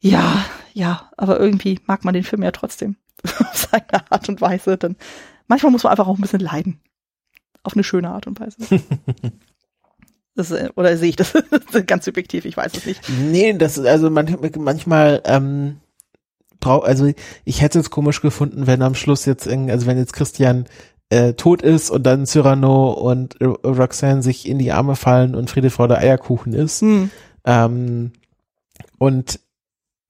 ja, 0.00 0.44
ja, 0.72 1.10
aber 1.16 1.38
irgendwie 1.38 1.78
mag 1.86 2.04
man 2.04 2.14
den 2.14 2.24
Film 2.24 2.42
ja 2.42 2.50
trotzdem. 2.50 2.96
Auf 3.24 3.68
seine 3.70 4.10
Art 4.10 4.28
und 4.28 4.40
Weise. 4.40 4.76
Dann 4.78 4.96
manchmal 5.46 5.72
muss 5.72 5.84
man 5.84 5.90
einfach 5.90 6.06
auch 6.06 6.16
ein 6.16 6.22
bisschen 6.22 6.40
leiden. 6.40 6.80
Auf 7.62 7.74
eine 7.74 7.84
schöne 7.84 8.10
Art 8.10 8.26
und 8.26 8.40
Weise. 8.40 8.58
Das, 10.36 10.52
oder 10.76 10.96
sehe 10.96 11.08
ich 11.08 11.16
das 11.16 11.32
ganz 11.86 12.04
subjektiv? 12.04 12.44
Ich 12.44 12.56
weiß 12.56 12.72
es 12.76 12.86
nicht. 12.86 13.00
Nee, 13.08 13.54
das 13.54 13.78
ist 13.78 13.86
also 13.86 14.10
man, 14.10 14.36
manchmal 14.58 15.22
ähm, 15.24 15.80
brauch, 16.60 16.84
also 16.84 17.10
ich 17.44 17.62
hätte 17.62 17.78
es 17.78 17.90
komisch 17.90 18.20
gefunden, 18.20 18.66
wenn 18.66 18.82
am 18.82 18.94
Schluss 18.94 19.24
jetzt, 19.24 19.48
also 19.48 19.86
wenn 19.86 19.98
jetzt 19.98 20.12
Christian 20.12 20.66
äh, 21.08 21.32
tot 21.34 21.62
ist 21.62 21.90
und 21.90 22.02
dann 22.04 22.26
Cyrano 22.26 22.92
und 22.92 23.36
Roxanne 23.40 24.22
sich 24.22 24.48
in 24.48 24.58
die 24.58 24.72
Arme 24.72 24.96
fallen 24.96 25.34
und 25.34 25.48
Friede, 25.48 25.70
Freude, 25.70 25.98
Eierkuchen 25.98 26.52
ist. 26.52 26.82
Hm. 26.82 27.10
Ähm, 27.44 28.12
und 28.98 29.40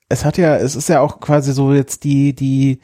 es 0.08 0.24
hat 0.24 0.38
ja, 0.38 0.56
es 0.56 0.74
ist 0.76 0.88
ja 0.88 1.00
auch 1.00 1.20
quasi 1.20 1.52
so 1.52 1.72
jetzt 1.72 2.04
die, 2.04 2.34
die 2.34 2.80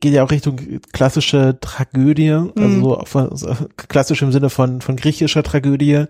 geht 0.00 0.12
ja 0.12 0.22
auch 0.22 0.30
Richtung 0.30 0.60
klassische 0.92 1.58
Tragödie, 1.60 2.30
also 2.30 2.52
mhm. 2.54 2.82
so, 2.82 3.02
von, 3.04 3.36
so 3.36 3.54
klassisch 3.76 4.22
im 4.22 4.30
Sinne 4.30 4.50
von, 4.50 4.82
von 4.82 4.96
griechischer 4.96 5.42
Tragödie, 5.42 6.04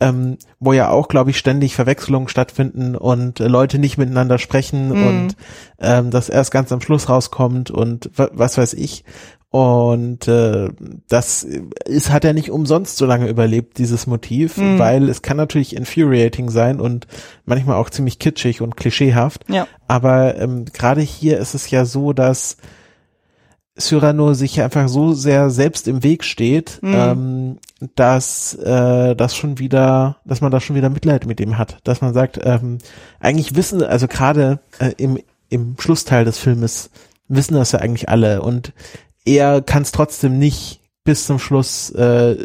ähm, 0.00 0.36
wo 0.60 0.72
ja 0.72 0.90
auch, 0.90 1.08
glaube 1.08 1.30
ich, 1.30 1.38
ständig 1.38 1.74
Verwechslungen 1.74 2.28
stattfinden 2.28 2.96
und 2.96 3.40
äh, 3.40 3.48
Leute 3.48 3.78
nicht 3.78 3.96
miteinander 3.96 4.38
sprechen 4.38 4.88
mhm. 4.88 5.06
und 5.06 5.36
ähm, 5.80 6.10
das 6.10 6.28
erst 6.28 6.50
ganz 6.50 6.70
am 6.72 6.80
Schluss 6.80 7.08
rauskommt 7.08 7.70
und 7.70 8.10
was 8.14 8.58
weiß 8.58 8.74
ich. 8.74 9.04
Und 9.48 10.28
äh, 10.28 10.68
das 11.08 11.42
ist, 11.86 12.12
hat 12.12 12.26
er 12.26 12.34
nicht 12.34 12.50
umsonst 12.50 12.98
so 12.98 13.06
lange 13.06 13.28
überlebt, 13.28 13.78
dieses 13.78 14.06
Motiv, 14.06 14.58
mhm. 14.58 14.78
weil 14.78 15.08
es 15.08 15.22
kann 15.22 15.38
natürlich 15.38 15.74
infuriating 15.74 16.50
sein 16.50 16.78
und 16.78 17.06
manchmal 17.46 17.76
auch 17.76 17.88
ziemlich 17.88 18.18
kitschig 18.18 18.60
und 18.60 18.76
klischeehaft. 18.76 19.44
Ja. 19.48 19.66
Aber 19.88 20.36
ähm, 20.36 20.66
gerade 20.66 21.00
hier 21.00 21.38
ist 21.38 21.54
es 21.54 21.70
ja 21.70 21.86
so, 21.86 22.12
dass 22.12 22.58
Cyrano 23.78 24.34
sich 24.34 24.60
einfach 24.60 24.88
so 24.88 25.12
sehr 25.12 25.50
selbst 25.50 25.88
im 25.88 26.02
Weg 26.02 26.24
steht, 26.24 26.78
mhm. 26.82 26.94
ähm, 26.94 27.58
dass 27.94 28.54
äh, 28.54 29.14
das 29.14 29.36
schon 29.36 29.58
wieder, 29.58 30.16
dass 30.24 30.40
man 30.40 30.50
da 30.50 30.60
schon 30.60 30.76
wieder 30.76 30.90
Mitleid 30.90 31.26
mit 31.26 31.40
ihm 31.40 31.58
hat, 31.58 31.78
dass 31.84 32.00
man 32.00 32.14
sagt, 32.14 32.40
ähm, 32.42 32.78
eigentlich 33.20 33.54
wissen, 33.54 33.82
also 33.82 34.08
gerade 34.08 34.60
äh, 34.78 34.92
im 34.96 35.18
im 35.48 35.76
Schlussteil 35.78 36.24
des 36.24 36.38
Filmes 36.38 36.90
wissen 37.28 37.54
das 37.54 37.72
ja 37.72 37.80
eigentlich 37.80 38.08
alle 38.08 38.42
und 38.42 38.72
er 39.24 39.62
kann 39.62 39.82
es 39.82 39.92
trotzdem 39.92 40.38
nicht 40.38 40.80
bis 41.04 41.26
zum 41.26 41.38
Schluss 41.38 41.90
äh, 41.90 42.36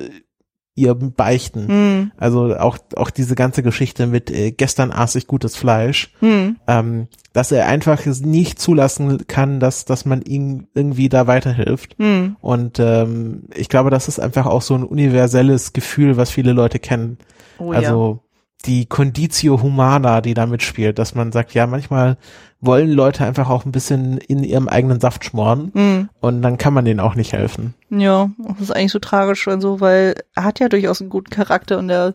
ihr 0.82 0.96
beichten. 0.96 1.68
Mhm. 1.68 2.12
Also 2.18 2.56
auch 2.58 2.78
auch 2.96 3.10
diese 3.10 3.36
ganze 3.36 3.64
Geschichte 3.64 4.08
mit 4.08 4.32
äh, 4.32 4.52
gestern 4.52 4.92
aß 4.92 5.16
ich 5.16 5.28
gutes 5.28 5.56
Fleisch, 5.56 6.14
mhm. 6.22 6.58
ähm, 6.68 7.08
dass 7.34 7.52
er 7.52 7.68
einfach 7.68 8.06
nicht 8.06 8.60
zulassen 8.60 9.28
kann, 9.28 9.60
dass 9.60 9.86
dass 9.86 10.06
man 10.06 10.22
ihm 10.22 10.68
irgendwie 10.74 11.10
da 11.10 11.28
weiterhilft. 11.28 11.98
Mhm. 12.00 12.36
Und 12.42 12.80
ähm, 12.80 13.44
ich 13.56 13.70
glaube, 13.70 13.90
das 13.90 14.08
ist 14.08 14.20
einfach 14.20 14.46
auch 14.46 14.62
so 14.62 14.76
ein 14.76 14.84
universelles 14.84 15.74
Gefühl, 15.74 16.18
was 16.18 16.32
viele 16.32 16.54
Leute 16.54 16.80
kennen. 16.80 17.18
Oh, 17.58 17.72
also 17.72 18.22
ja. 18.24 18.31
Die 18.66 18.86
Conditio 18.86 19.62
Humana, 19.62 20.22
die 20.22 20.34
da 20.34 20.46
mitspielt, 20.46 21.00
dass 21.00 21.16
man 21.16 21.32
sagt, 21.32 21.54
ja, 21.54 21.68
manchmal 21.68 22.18
wollen 22.60 22.92
Leute 22.92 23.26
einfach 23.26 23.50
auch 23.50 23.66
ein 23.66 23.72
bisschen 23.72 24.18
in 24.18 24.44
ihrem 24.44 24.68
eigenen 24.68 25.00
Saft 25.00 25.26
schmoren 25.26 25.72
mhm. 25.74 26.10
und 26.20 26.42
dann 26.42 26.58
kann 26.58 26.74
man 26.74 26.86
denen 26.86 27.00
auch 27.00 27.16
nicht 27.16 27.34
helfen. 27.34 27.74
Ja, 27.90 28.30
das 28.38 28.62
ist 28.62 28.72
eigentlich 28.72 28.92
so 28.92 29.00
tragisch, 29.00 29.48
also, 29.48 29.82
weil 29.82 30.16
er 30.36 30.44
hat 30.44 30.60
ja 30.60 30.70
durchaus 30.70 31.02
einen 31.02 31.10
guten 31.10 31.32
Charakter 31.32 31.80
und 31.80 31.90
er 31.90 32.14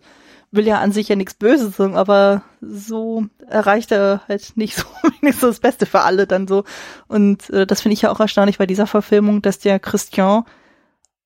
will 0.52 0.66
ja 0.66 0.78
an 0.78 0.92
sich 0.92 1.08
ja 1.08 1.16
nichts 1.16 1.34
Böses 1.34 1.76
sagen, 1.76 1.96
aber 1.96 2.42
so 2.60 3.26
erreicht 3.48 3.90
er 3.92 4.22
halt 4.28 4.52
nicht 4.56 4.76
so 4.76 4.84
wenigstens 5.20 5.50
das 5.50 5.60
Beste 5.60 5.86
für 5.86 6.00
alle 6.00 6.26
dann 6.26 6.46
so. 6.46 6.64
Und 7.08 7.50
äh, 7.50 7.66
das 7.66 7.82
finde 7.82 7.94
ich 7.94 8.02
ja 8.02 8.10
auch 8.10 8.20
erstaunlich 8.20 8.58
bei 8.58 8.66
dieser 8.66 8.86
Verfilmung, 8.86 9.42
dass 9.42 9.58
der 9.58 9.80
Christian 9.80 10.44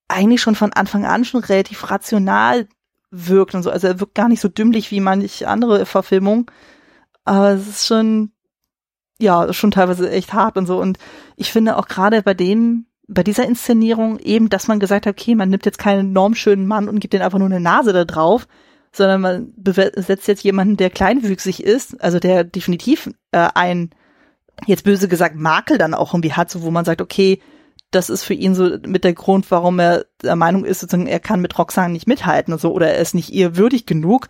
eigentlich 0.09 0.41
schon 0.41 0.55
von 0.55 0.73
Anfang 0.73 1.05
an 1.05 1.25
schon 1.25 1.45
relativ 1.45 1.91
rational 1.91 2.67
wirkt 3.11 3.55
und 3.55 3.63
so. 3.63 3.71
Also 3.71 3.87
er 3.87 4.01
wirkt 4.01 4.15
gar 4.15 4.29
nicht 4.29 4.41
so 4.41 4.49
dümmlich 4.49 4.91
wie 4.91 5.01
manche 5.01 5.49
andere 5.49 5.87
Verfilmungen. 5.87 6.47
Aber 7.25 7.51
es 7.51 7.69
ist 7.69 7.87
schon 7.87 8.33
ja, 9.21 9.53
schon 9.53 9.71
teilweise 9.71 10.11
echt 10.11 10.33
hart 10.33 10.57
und 10.57 10.67
so. 10.67 10.81
Und 10.81 10.99
ich 11.37 11.53
finde 11.53 11.77
auch 11.77 11.87
gerade 11.87 12.23
bei 12.23 12.35
dem, 12.35 12.87
bei 13.07 13.23
dieser 13.23 13.47
Inszenierung 13.47 14.19
eben, 14.19 14.49
dass 14.49 14.67
man 14.67 14.81
gesagt 14.81 15.07
hat, 15.07 15.15
okay, 15.15 15.35
man 15.35 15.51
nimmt 15.51 15.67
jetzt 15.67 15.79
keinen 15.79 16.13
normschönen 16.13 16.67
Mann 16.67 16.89
und 16.89 17.01
gibt 17.01 17.13
den 17.13 17.23
einfach 17.23 17.39
nur 17.39 17.49
eine 17.49 17.61
Nase 17.61 17.93
da 17.93 18.05
drauf, 18.05 18.49
sondern 18.93 19.21
man 19.21 19.53
besetzt 19.57 20.27
jetzt 20.27 20.43
jemanden, 20.43 20.77
der 20.77 20.91
kleinwüchsig 20.91 21.63
ist, 21.63 22.03
also 22.03 22.19
der 22.19 22.45
definitiv 22.45 23.11
äh, 23.31 23.49
ein, 23.55 23.91
jetzt 24.67 24.85
böse 24.85 25.07
gesagt, 25.07 25.37
Makel 25.37 25.79
dann 25.79 25.95
auch 25.95 26.15
irgendwie 26.15 26.33
hat, 26.33 26.51
so 26.51 26.63
wo 26.63 26.71
man 26.71 26.85
sagt, 26.85 27.03
okay, 27.03 27.41
das 27.91 28.11
ist 28.11 28.23
für 28.23 28.35
ihn 28.35 28.55
so 28.55 28.79
mit 28.87 29.05
der 29.05 29.15
Grund, 29.15 29.51
warum 29.51 29.79
er 29.79 30.05
der 30.23 30.37
Meinung 30.37 30.65
ist, 30.65 30.81
sozusagen, 30.81 31.07
er 31.07 31.21
kann 31.21 31.41
mit 31.41 31.59
Roxanne 31.59 31.93
nicht 31.93 32.07
mithalten 32.07 32.53
und 32.53 32.61
so, 32.61 32.73
oder 32.73 32.89
er 32.89 33.01
ist 33.01 33.15
nicht 33.15 33.31
ihr 33.31 33.57
würdig 33.57 33.87
genug. 33.87 34.29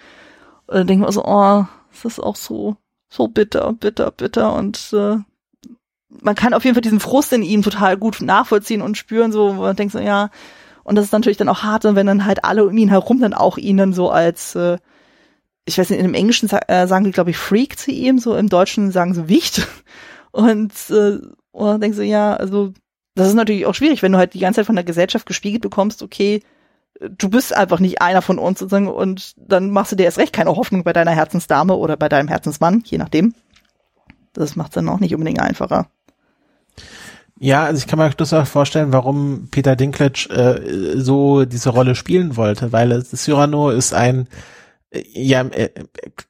Und 0.67 0.77
dann 0.77 0.87
denken 0.87 1.05
wir 1.05 1.13
so, 1.13 1.25
oh, 1.25 1.67
das 1.91 2.05
ist 2.05 2.21
auch 2.21 2.37
so 2.37 2.77
so 3.11 3.29
bitter, 3.29 3.73
bitter, 3.73 4.13
bitter 4.13 4.55
und 4.55 4.93
äh, 4.93 5.17
man 6.09 6.35
kann 6.35 6.55
auf 6.55 6.65
jeden 6.65 6.75
Fall 6.75 6.83
diesen 6.83 7.01
Frust 7.01 7.33
in 7.33 7.43
ihm 7.43 7.63
total 7.63 7.97
gut 7.97 8.21
nachvollziehen 8.21 8.83
und 8.83 8.97
spüren, 8.97 9.33
so, 9.33 9.53
man 9.53 9.77
denkt 9.77 9.93
so, 9.93 9.99
ja, 9.99 10.31
und 10.83 10.97
das 10.97 11.07
ist 11.07 11.13
natürlich 11.13 11.37
dann 11.37 11.49
auch 11.49 11.63
hart, 11.63 11.85
wenn 11.85 12.07
dann 12.07 12.25
halt 12.25 12.45
alle 12.45 12.65
um 12.65 12.77
ihn 12.77 12.89
herum 12.89 13.21
dann 13.21 13.35
auch 13.35 13.59
ihn 13.59 13.77
dann 13.77 13.93
so 13.93 14.11
als, 14.11 14.55
äh, 14.55 14.79
ich 15.67 15.79
weiß 15.79 15.91
nicht, 15.91 15.99
in 15.99 16.07
dem 16.07 16.15
Englischen 16.15 16.49
äh, 16.69 16.87
sagen 16.87 17.05
die, 17.05 17.13
glaube 17.13 17.31
ich, 17.31 17.37
Freak 17.37 17.79
zu 17.79 17.91
ihm, 17.91 18.19
so 18.19 18.35
im 18.35 18.49
Deutschen 18.49 18.91
sagen 18.91 19.15
sie 19.15 19.29
Wicht. 19.29 19.67
Und, 20.33 20.73
äh, 20.91 21.19
und 21.51 21.81
denkst 21.81 21.99
du, 21.99 22.05
ja, 22.05 22.35
also, 22.35 22.73
das 23.15 23.29
ist 23.29 23.35
natürlich 23.35 23.67
auch 23.67 23.75
schwierig, 23.75 24.03
wenn 24.03 24.13
du 24.13 24.19
halt 24.19 24.35
die 24.35 24.39
ganze 24.39 24.61
Zeit 24.61 24.67
von 24.67 24.77
der 24.77 24.85
Gesellschaft 24.85 25.27
gespiegelt 25.27 25.63
bekommst, 25.63 26.03
okay, 26.03 26.43
du 27.01 27.31
bist 27.31 27.57
einfach 27.57 27.81
nicht 27.81 28.03
einer 28.03 28.23
von 28.23 28.39
uns 28.39 28.59
sozusagen 28.59 28.89
und 28.89 29.35
dann 29.37 29.71
machst 29.71 29.93
du 29.93 29.97
dir 29.97 30.05
erst 30.05 30.19
recht 30.19 30.33
keine 30.33 30.55
Hoffnung 30.55 30.85
bei 30.85 30.93
deiner 30.93 31.13
Herzensdame 31.13 31.75
oder 31.75 31.97
bei 31.97 32.09
deinem 32.09 32.29
Herzensmann, 32.29 32.83
je 32.85 32.99
nachdem. 32.99 33.35
Das 34.33 34.57
macht 34.57 34.71
es 34.71 34.75
dann 34.75 34.89
auch 34.89 35.01
nicht 35.01 35.15
unbedingt 35.15 35.41
einfacher. 35.41 35.89
Ja, 37.39 37.65
also 37.65 37.79
ich 37.79 37.87
kann 37.87 37.99
mir 37.99 38.11
durchaus 38.11 38.49
vorstellen, 38.51 38.93
warum 38.93 39.49
Peter 39.51 39.75
Dinklage 39.75 40.29
äh, 40.29 41.01
so 41.01 41.47
diese 41.47 41.71
Rolle 41.71 41.95
spielen 41.95 42.37
wollte, 42.37 42.71
weil 42.71 43.03
Cyrano 43.03 43.71
ist 43.71 43.95
ein 43.95 44.29
ja, 44.93 45.43
äh, 45.43 45.71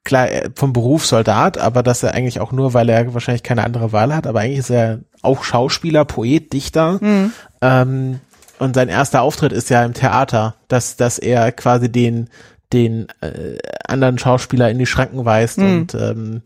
klar, 0.05 0.29
vom 0.55 0.73
Beruf 0.73 1.07
Soldat, 1.07 1.59
aber 1.59 1.83
dass 1.83 2.03
er 2.03 2.15
eigentlich 2.15 2.41
auch 2.41 2.53
nur, 2.53 2.75
weil 2.75 2.89
er 2.89 3.15
wahrscheinlich 3.15 3.43
keine 3.43 3.65
andere 3.65 3.93
Wahl 3.93 4.15
hat, 4.15 4.27
aber 4.27 4.41
eigentlich 4.41 4.59
ist 4.59 4.71
er 4.71 5.01
auch 5.23 5.45
Schauspieler, 5.45 6.05
Poet, 6.05 6.53
Dichter. 6.53 6.99
Mhm. 7.01 7.33
Ähm, 7.63 8.21
und 8.59 8.75
sein 8.75 8.91
erster 8.91 9.23
Auftritt 9.23 9.53
ist 9.53 9.71
ja 9.71 9.83
im 9.85 9.95
Theater, 9.95 10.57
dass, 10.69 10.97
dass 10.97 11.19
er 11.19 11.53
quasi 11.53 11.91
den, 11.91 12.29
den 12.73 13.09
äh, 13.23 13.57
anderen 13.87 14.19
Schauspieler 14.19 14.71
in 14.71 14.79
die 14.79 14.87
Schranken 14.87 15.25
weist 15.25 15.59
mhm. 15.59 15.65
und 15.65 15.95
ähm, 15.95 16.43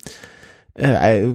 äh, 0.76 1.34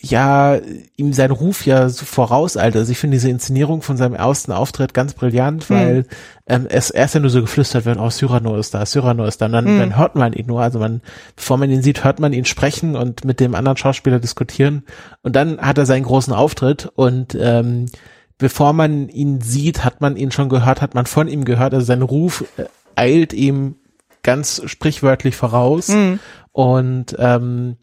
ja, 0.00 0.58
ihm 0.96 1.12
sein 1.12 1.30
Ruf 1.30 1.66
ja 1.66 1.90
so 1.90 2.06
voraus, 2.06 2.56
Alter. 2.56 2.80
Also 2.80 2.92
ich 2.92 2.98
finde 2.98 3.16
diese 3.16 3.28
Inszenierung 3.28 3.82
von 3.82 3.98
seinem 3.98 4.14
ersten 4.14 4.50
Auftritt 4.52 4.94
ganz 4.94 5.12
brillant, 5.12 5.68
mhm. 5.68 5.74
weil 5.74 6.06
ähm, 6.46 6.66
es 6.68 6.90
erst 6.90 7.14
ja 7.14 7.20
nur 7.20 7.30
so 7.30 7.42
geflüstert 7.42 7.84
wird, 7.84 7.98
oh, 7.98 8.08
Cyrano 8.08 8.56
ist 8.56 8.72
da, 8.72 8.86
Cyrano 8.86 9.26
ist 9.26 9.42
da. 9.42 9.46
Und 9.46 9.52
dann, 9.52 9.64
mhm. 9.64 9.78
dann 9.78 9.96
hört 9.98 10.14
man 10.14 10.32
ihn 10.32 10.46
nur, 10.46 10.62
also 10.62 10.78
man, 10.78 11.02
bevor 11.36 11.58
man 11.58 11.70
ihn 11.70 11.82
sieht, 11.82 12.02
hört 12.02 12.18
man 12.18 12.32
ihn 12.32 12.46
sprechen 12.46 12.96
und 12.96 13.24
mit 13.24 13.40
dem 13.40 13.54
anderen 13.54 13.76
Schauspieler 13.76 14.20
diskutieren. 14.20 14.84
Und 15.22 15.36
dann 15.36 15.60
hat 15.60 15.76
er 15.76 15.86
seinen 15.86 16.04
großen 16.04 16.32
Auftritt 16.32 16.90
und 16.94 17.36
ähm, 17.38 17.86
bevor 18.38 18.72
man 18.72 19.10
ihn 19.10 19.42
sieht, 19.42 19.84
hat 19.84 20.00
man 20.00 20.16
ihn 20.16 20.32
schon 20.32 20.48
gehört, 20.48 20.80
hat 20.80 20.94
man 20.94 21.04
von 21.04 21.28
ihm 21.28 21.44
gehört. 21.44 21.74
Also 21.74 21.84
sein 21.84 22.02
Ruf 22.02 22.44
äh, 22.56 22.64
eilt 22.96 23.34
ihm 23.34 23.76
ganz 24.22 24.62
sprichwörtlich 24.64 25.36
voraus. 25.36 25.88
Mhm. 25.88 26.20
Und 26.52 27.16
ähm, 27.18 27.76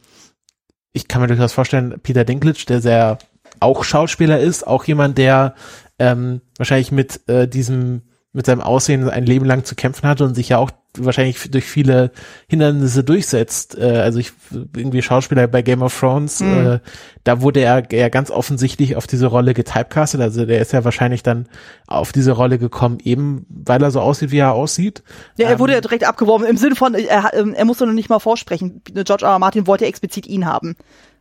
ich 1.00 1.08
kann 1.08 1.22
mir 1.22 1.28
durchaus 1.28 1.54
vorstellen, 1.54 1.96
Peter 2.04 2.26
Dinklage, 2.26 2.66
der 2.68 2.82
sehr 2.82 3.18
auch 3.60 3.84
Schauspieler 3.84 4.40
ist, 4.40 4.68
auch 4.68 4.84
jemand, 4.86 5.18
der 5.18 5.56
ähm, 5.98 6.42
wahrscheinlich 6.58 6.92
mit 6.92 7.28
äh, 7.28 7.48
diesem 7.48 8.02
mit 8.32 8.46
seinem 8.46 8.62
Aussehen 8.62 9.10
ein 9.10 9.26
Leben 9.26 9.46
lang 9.46 9.64
zu 9.64 9.74
kämpfen 9.74 10.08
hatte 10.08 10.24
und 10.24 10.36
sich 10.36 10.50
ja 10.50 10.60
auch 10.60 10.70
wahrscheinlich 10.98 11.50
durch 11.50 11.66
viele 11.66 12.12
Hindernisse 12.48 13.04
durchsetzt. 13.04 13.76
Äh, 13.78 13.98
also 13.98 14.20
ich 14.20 14.34
irgendwie 14.76 15.02
Schauspieler 15.02 15.48
bei 15.48 15.64
Game 15.64 15.82
of 15.82 15.98
Thrones, 15.98 16.40
mhm. 16.40 16.68
äh, 16.68 16.80
da 17.24 17.42
wurde 17.42 17.62
er 17.62 17.84
ja 17.92 18.10
ganz 18.10 18.30
offensichtlich 18.30 18.96
auf 18.96 19.08
diese 19.08 19.28
Rolle 19.28 19.56
getypecastet. 19.56 20.22
Also 20.22 20.46
der 20.46 20.62
ist 20.62 20.74
ja 20.74 20.84
wahrscheinlich 20.84 21.24
dann 21.24 21.48
auf 21.88 22.12
diese 22.12 22.34
Rolle 22.34 22.60
gekommen, 22.60 23.00
eben 23.04 23.48
weil 23.50 23.82
er 23.82 23.90
so 23.90 24.00
aussieht, 24.00 24.32
wie 24.32 24.38
er 24.38 24.54
aussieht. 24.54 25.04
Ja, 25.38 25.50
er 25.50 25.60
wurde 25.60 25.74
ja 25.74 25.78
ähm, 25.80 25.84
direkt 25.84 26.04
abgeworben 26.04 26.46
im 26.46 26.58
Sinne 26.58 26.76
von, 26.76 26.94
er, 26.94 27.32
ähm, 27.34 27.56
er 27.56 27.66
musste 27.66 27.88
noch 27.88 27.94
nicht 27.94 28.10
mal 28.10 28.20
vorsprechen. 28.20 28.82
George 28.94 29.26
R. 29.26 29.32
R. 29.32 29.40
Martin 29.40 29.66
wollte 29.66 29.86
explizit 29.86 30.28
ihn 30.28 30.46
haben. 30.46 30.76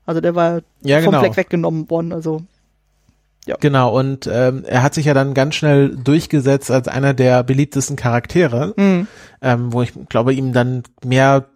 Also 0.05 0.21
der 0.21 0.35
war 0.35 0.61
ja, 0.83 1.01
vom 1.01 1.13
genau. 1.13 1.21
Fleck 1.21 1.37
weggenommen 1.37 1.89
worden. 1.91 2.13
Also 2.13 2.43
ja. 3.49 3.57
Genau, 3.61 3.99
und 3.99 4.29
ähm, 4.31 4.65
er 4.67 4.83
hat 4.83 4.93
sich 4.93 5.07
ja 5.07 5.15
dann 5.15 5.33
ganz 5.33 5.55
schnell 5.55 5.97
durchgesetzt 5.97 6.71
als 6.71 6.87
einer 6.87 7.15
der 7.15 7.43
beliebtesten 7.43 7.97
Charaktere, 7.97 8.75
mhm. 8.77 9.07
ähm, 9.41 9.73
wo 9.73 9.81
ich 9.81 9.93
glaube, 10.11 10.35
ihm 10.35 10.53
dann 10.53 10.83
mehr 11.03 11.47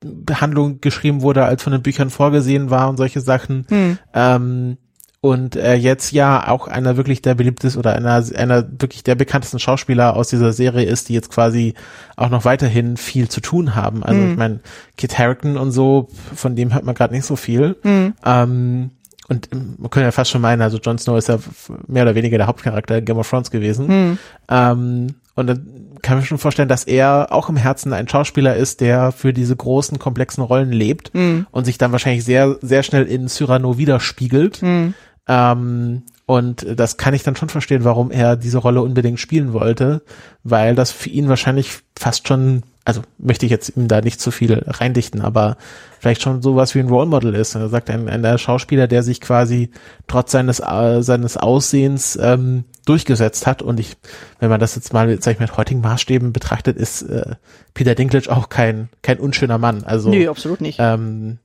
Behandlung 0.00 0.82
geschrieben 0.82 1.22
wurde, 1.22 1.46
als 1.46 1.62
von 1.62 1.72
den 1.72 1.80
Büchern 1.80 2.10
vorgesehen 2.10 2.68
war 2.68 2.90
und 2.90 2.98
solche 2.98 3.22
Sachen. 3.22 3.66
Mhm. 3.70 3.98
Ähm, 4.12 4.76
und 5.22 5.56
äh, 5.56 5.76
jetzt 5.76 6.12
ja 6.12 6.48
auch 6.48 6.68
einer 6.68 6.98
wirklich 6.98 7.22
der 7.22 7.34
beliebtesten 7.34 7.78
oder 7.78 7.94
einer, 7.94 8.22
einer 8.36 8.68
wirklich 8.78 9.02
der 9.02 9.14
bekanntesten 9.14 9.58
Schauspieler 9.58 10.16
aus 10.16 10.28
dieser 10.28 10.52
Serie 10.52 10.84
ist, 10.84 11.08
die 11.08 11.14
jetzt 11.14 11.30
quasi 11.30 11.72
auch 12.16 12.28
noch 12.28 12.44
weiterhin 12.44 12.98
viel 12.98 13.30
zu 13.30 13.40
tun 13.40 13.74
haben. 13.74 14.02
Also 14.02 14.20
mhm. 14.20 14.32
ich 14.32 14.36
meine, 14.36 14.60
Kit 14.98 15.18
Harington 15.18 15.56
und 15.56 15.72
so, 15.72 16.08
von 16.34 16.54
dem 16.54 16.74
hört 16.74 16.84
man 16.84 16.94
gerade 16.94 17.14
nicht 17.14 17.24
so 17.24 17.36
viel. 17.36 17.76
Mhm. 17.82 18.12
Ähm, 18.22 18.90
und 19.28 19.48
man 19.52 19.90
könnte 19.90 20.04
ja 20.04 20.12
fast 20.12 20.30
schon 20.30 20.42
meinen, 20.42 20.62
also 20.62 20.78
Jon 20.78 20.98
Snow 20.98 21.16
ist 21.16 21.28
ja 21.28 21.38
mehr 21.86 22.02
oder 22.02 22.14
weniger 22.14 22.36
der 22.36 22.46
Hauptcharakter 22.46 23.00
Game 23.00 23.16
of 23.16 23.28
Thrones 23.28 23.50
gewesen. 23.50 23.86
Mhm. 23.86 24.18
Ähm, 24.48 25.14
und 25.34 25.46
dann 25.46 25.66
kann 26.02 26.18
man 26.18 26.26
schon 26.26 26.38
vorstellen, 26.38 26.68
dass 26.68 26.84
er 26.84 27.28
auch 27.30 27.48
im 27.48 27.56
Herzen 27.56 27.92
ein 27.92 28.06
Schauspieler 28.06 28.54
ist, 28.56 28.80
der 28.80 29.10
für 29.10 29.32
diese 29.32 29.56
großen, 29.56 29.98
komplexen 29.98 30.44
Rollen 30.44 30.70
lebt 30.70 31.14
mhm. 31.14 31.46
und 31.50 31.64
sich 31.64 31.78
dann 31.78 31.92
wahrscheinlich 31.92 32.24
sehr, 32.24 32.56
sehr 32.60 32.82
schnell 32.82 33.04
in 33.04 33.28
Cyrano 33.28 33.78
widerspiegelt. 33.78 34.62
Mhm. 34.62 34.94
Ähm, 35.26 36.02
und 36.26 36.66
das 36.78 36.96
kann 36.96 37.14
ich 37.14 37.22
dann 37.22 37.36
schon 37.36 37.48
verstehen, 37.48 37.84
warum 37.84 38.10
er 38.10 38.36
diese 38.36 38.58
Rolle 38.58 38.82
unbedingt 38.82 39.20
spielen 39.20 39.52
wollte, 39.52 40.02
weil 40.42 40.74
das 40.74 40.90
für 40.90 41.10
ihn 41.10 41.28
wahrscheinlich 41.28 41.78
fast 41.96 42.28
schon 42.28 42.62
also 42.84 43.02
möchte 43.18 43.46
ich 43.46 43.52
jetzt 43.52 43.76
ihm 43.76 43.88
da 43.88 44.02
nicht 44.02 44.20
zu 44.20 44.30
viel 44.30 44.62
reindichten, 44.66 45.22
aber 45.22 45.56
vielleicht 46.00 46.22
schon 46.22 46.42
sowas 46.42 46.74
wie 46.74 46.80
ein 46.80 46.88
Role 46.88 47.06
Model 47.06 47.34
ist. 47.34 47.54
Er 47.54 47.68
sagt 47.70 47.88
ein, 47.88 48.08
ein 48.08 48.38
Schauspieler, 48.38 48.86
der 48.86 49.02
sich 49.02 49.22
quasi 49.22 49.70
trotz 50.06 50.32
seines 50.32 50.60
äh, 50.60 51.02
seines 51.02 51.38
Aussehens 51.38 52.18
ähm, 52.20 52.64
durchgesetzt 52.84 53.46
hat. 53.46 53.62
Und 53.62 53.80
ich, 53.80 53.96
wenn 54.38 54.50
man 54.50 54.60
das 54.60 54.74
jetzt 54.76 54.92
mal, 54.92 55.20
sag 55.22 55.32
ich 55.34 55.40
mit 55.40 55.56
heutigen 55.56 55.80
Maßstäben 55.80 56.32
betrachtet, 56.32 56.76
ist 56.76 57.02
äh, 57.02 57.36
Peter 57.72 57.94
Dinklage 57.94 58.30
auch 58.30 58.50
kein 58.50 58.90
kein 59.00 59.18
unschöner 59.18 59.56
Mann. 59.56 59.84
Also 59.84 60.10
nee, 60.10 60.28
absolut 60.28 60.60
nicht. 60.60 60.78
Ähm, 60.78 61.38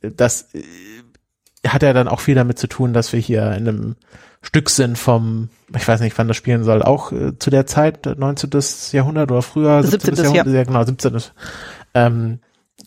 das 0.00 0.54
äh, 0.54 0.62
hat 1.68 1.82
ja 1.82 1.92
dann 1.92 2.08
auch 2.08 2.20
viel 2.20 2.34
damit 2.34 2.58
zu 2.58 2.66
tun, 2.66 2.94
dass 2.94 3.12
wir 3.12 3.20
hier 3.20 3.52
in 3.52 3.68
einem 3.68 3.96
Stück 4.42 4.70
sind 4.70 4.98
vom, 4.98 5.48
ich 5.74 5.86
weiß 5.86 6.00
nicht, 6.00 6.18
wann 6.18 6.28
das 6.28 6.36
spielen 6.36 6.64
soll, 6.64 6.82
auch 6.82 7.12
äh, 7.12 7.38
zu 7.38 7.50
der 7.50 7.66
Zeit, 7.66 8.06
19. 8.06 8.50
Jahrhundert 8.92 9.30
oder 9.30 9.42
früher, 9.42 9.82
17. 9.82 10.16
17. 10.16 10.34
Jahrhundert, 10.34 10.54
ja. 10.54 10.64
genau, 10.64 10.84
17. 10.84 11.22
Ähm, 11.94 12.40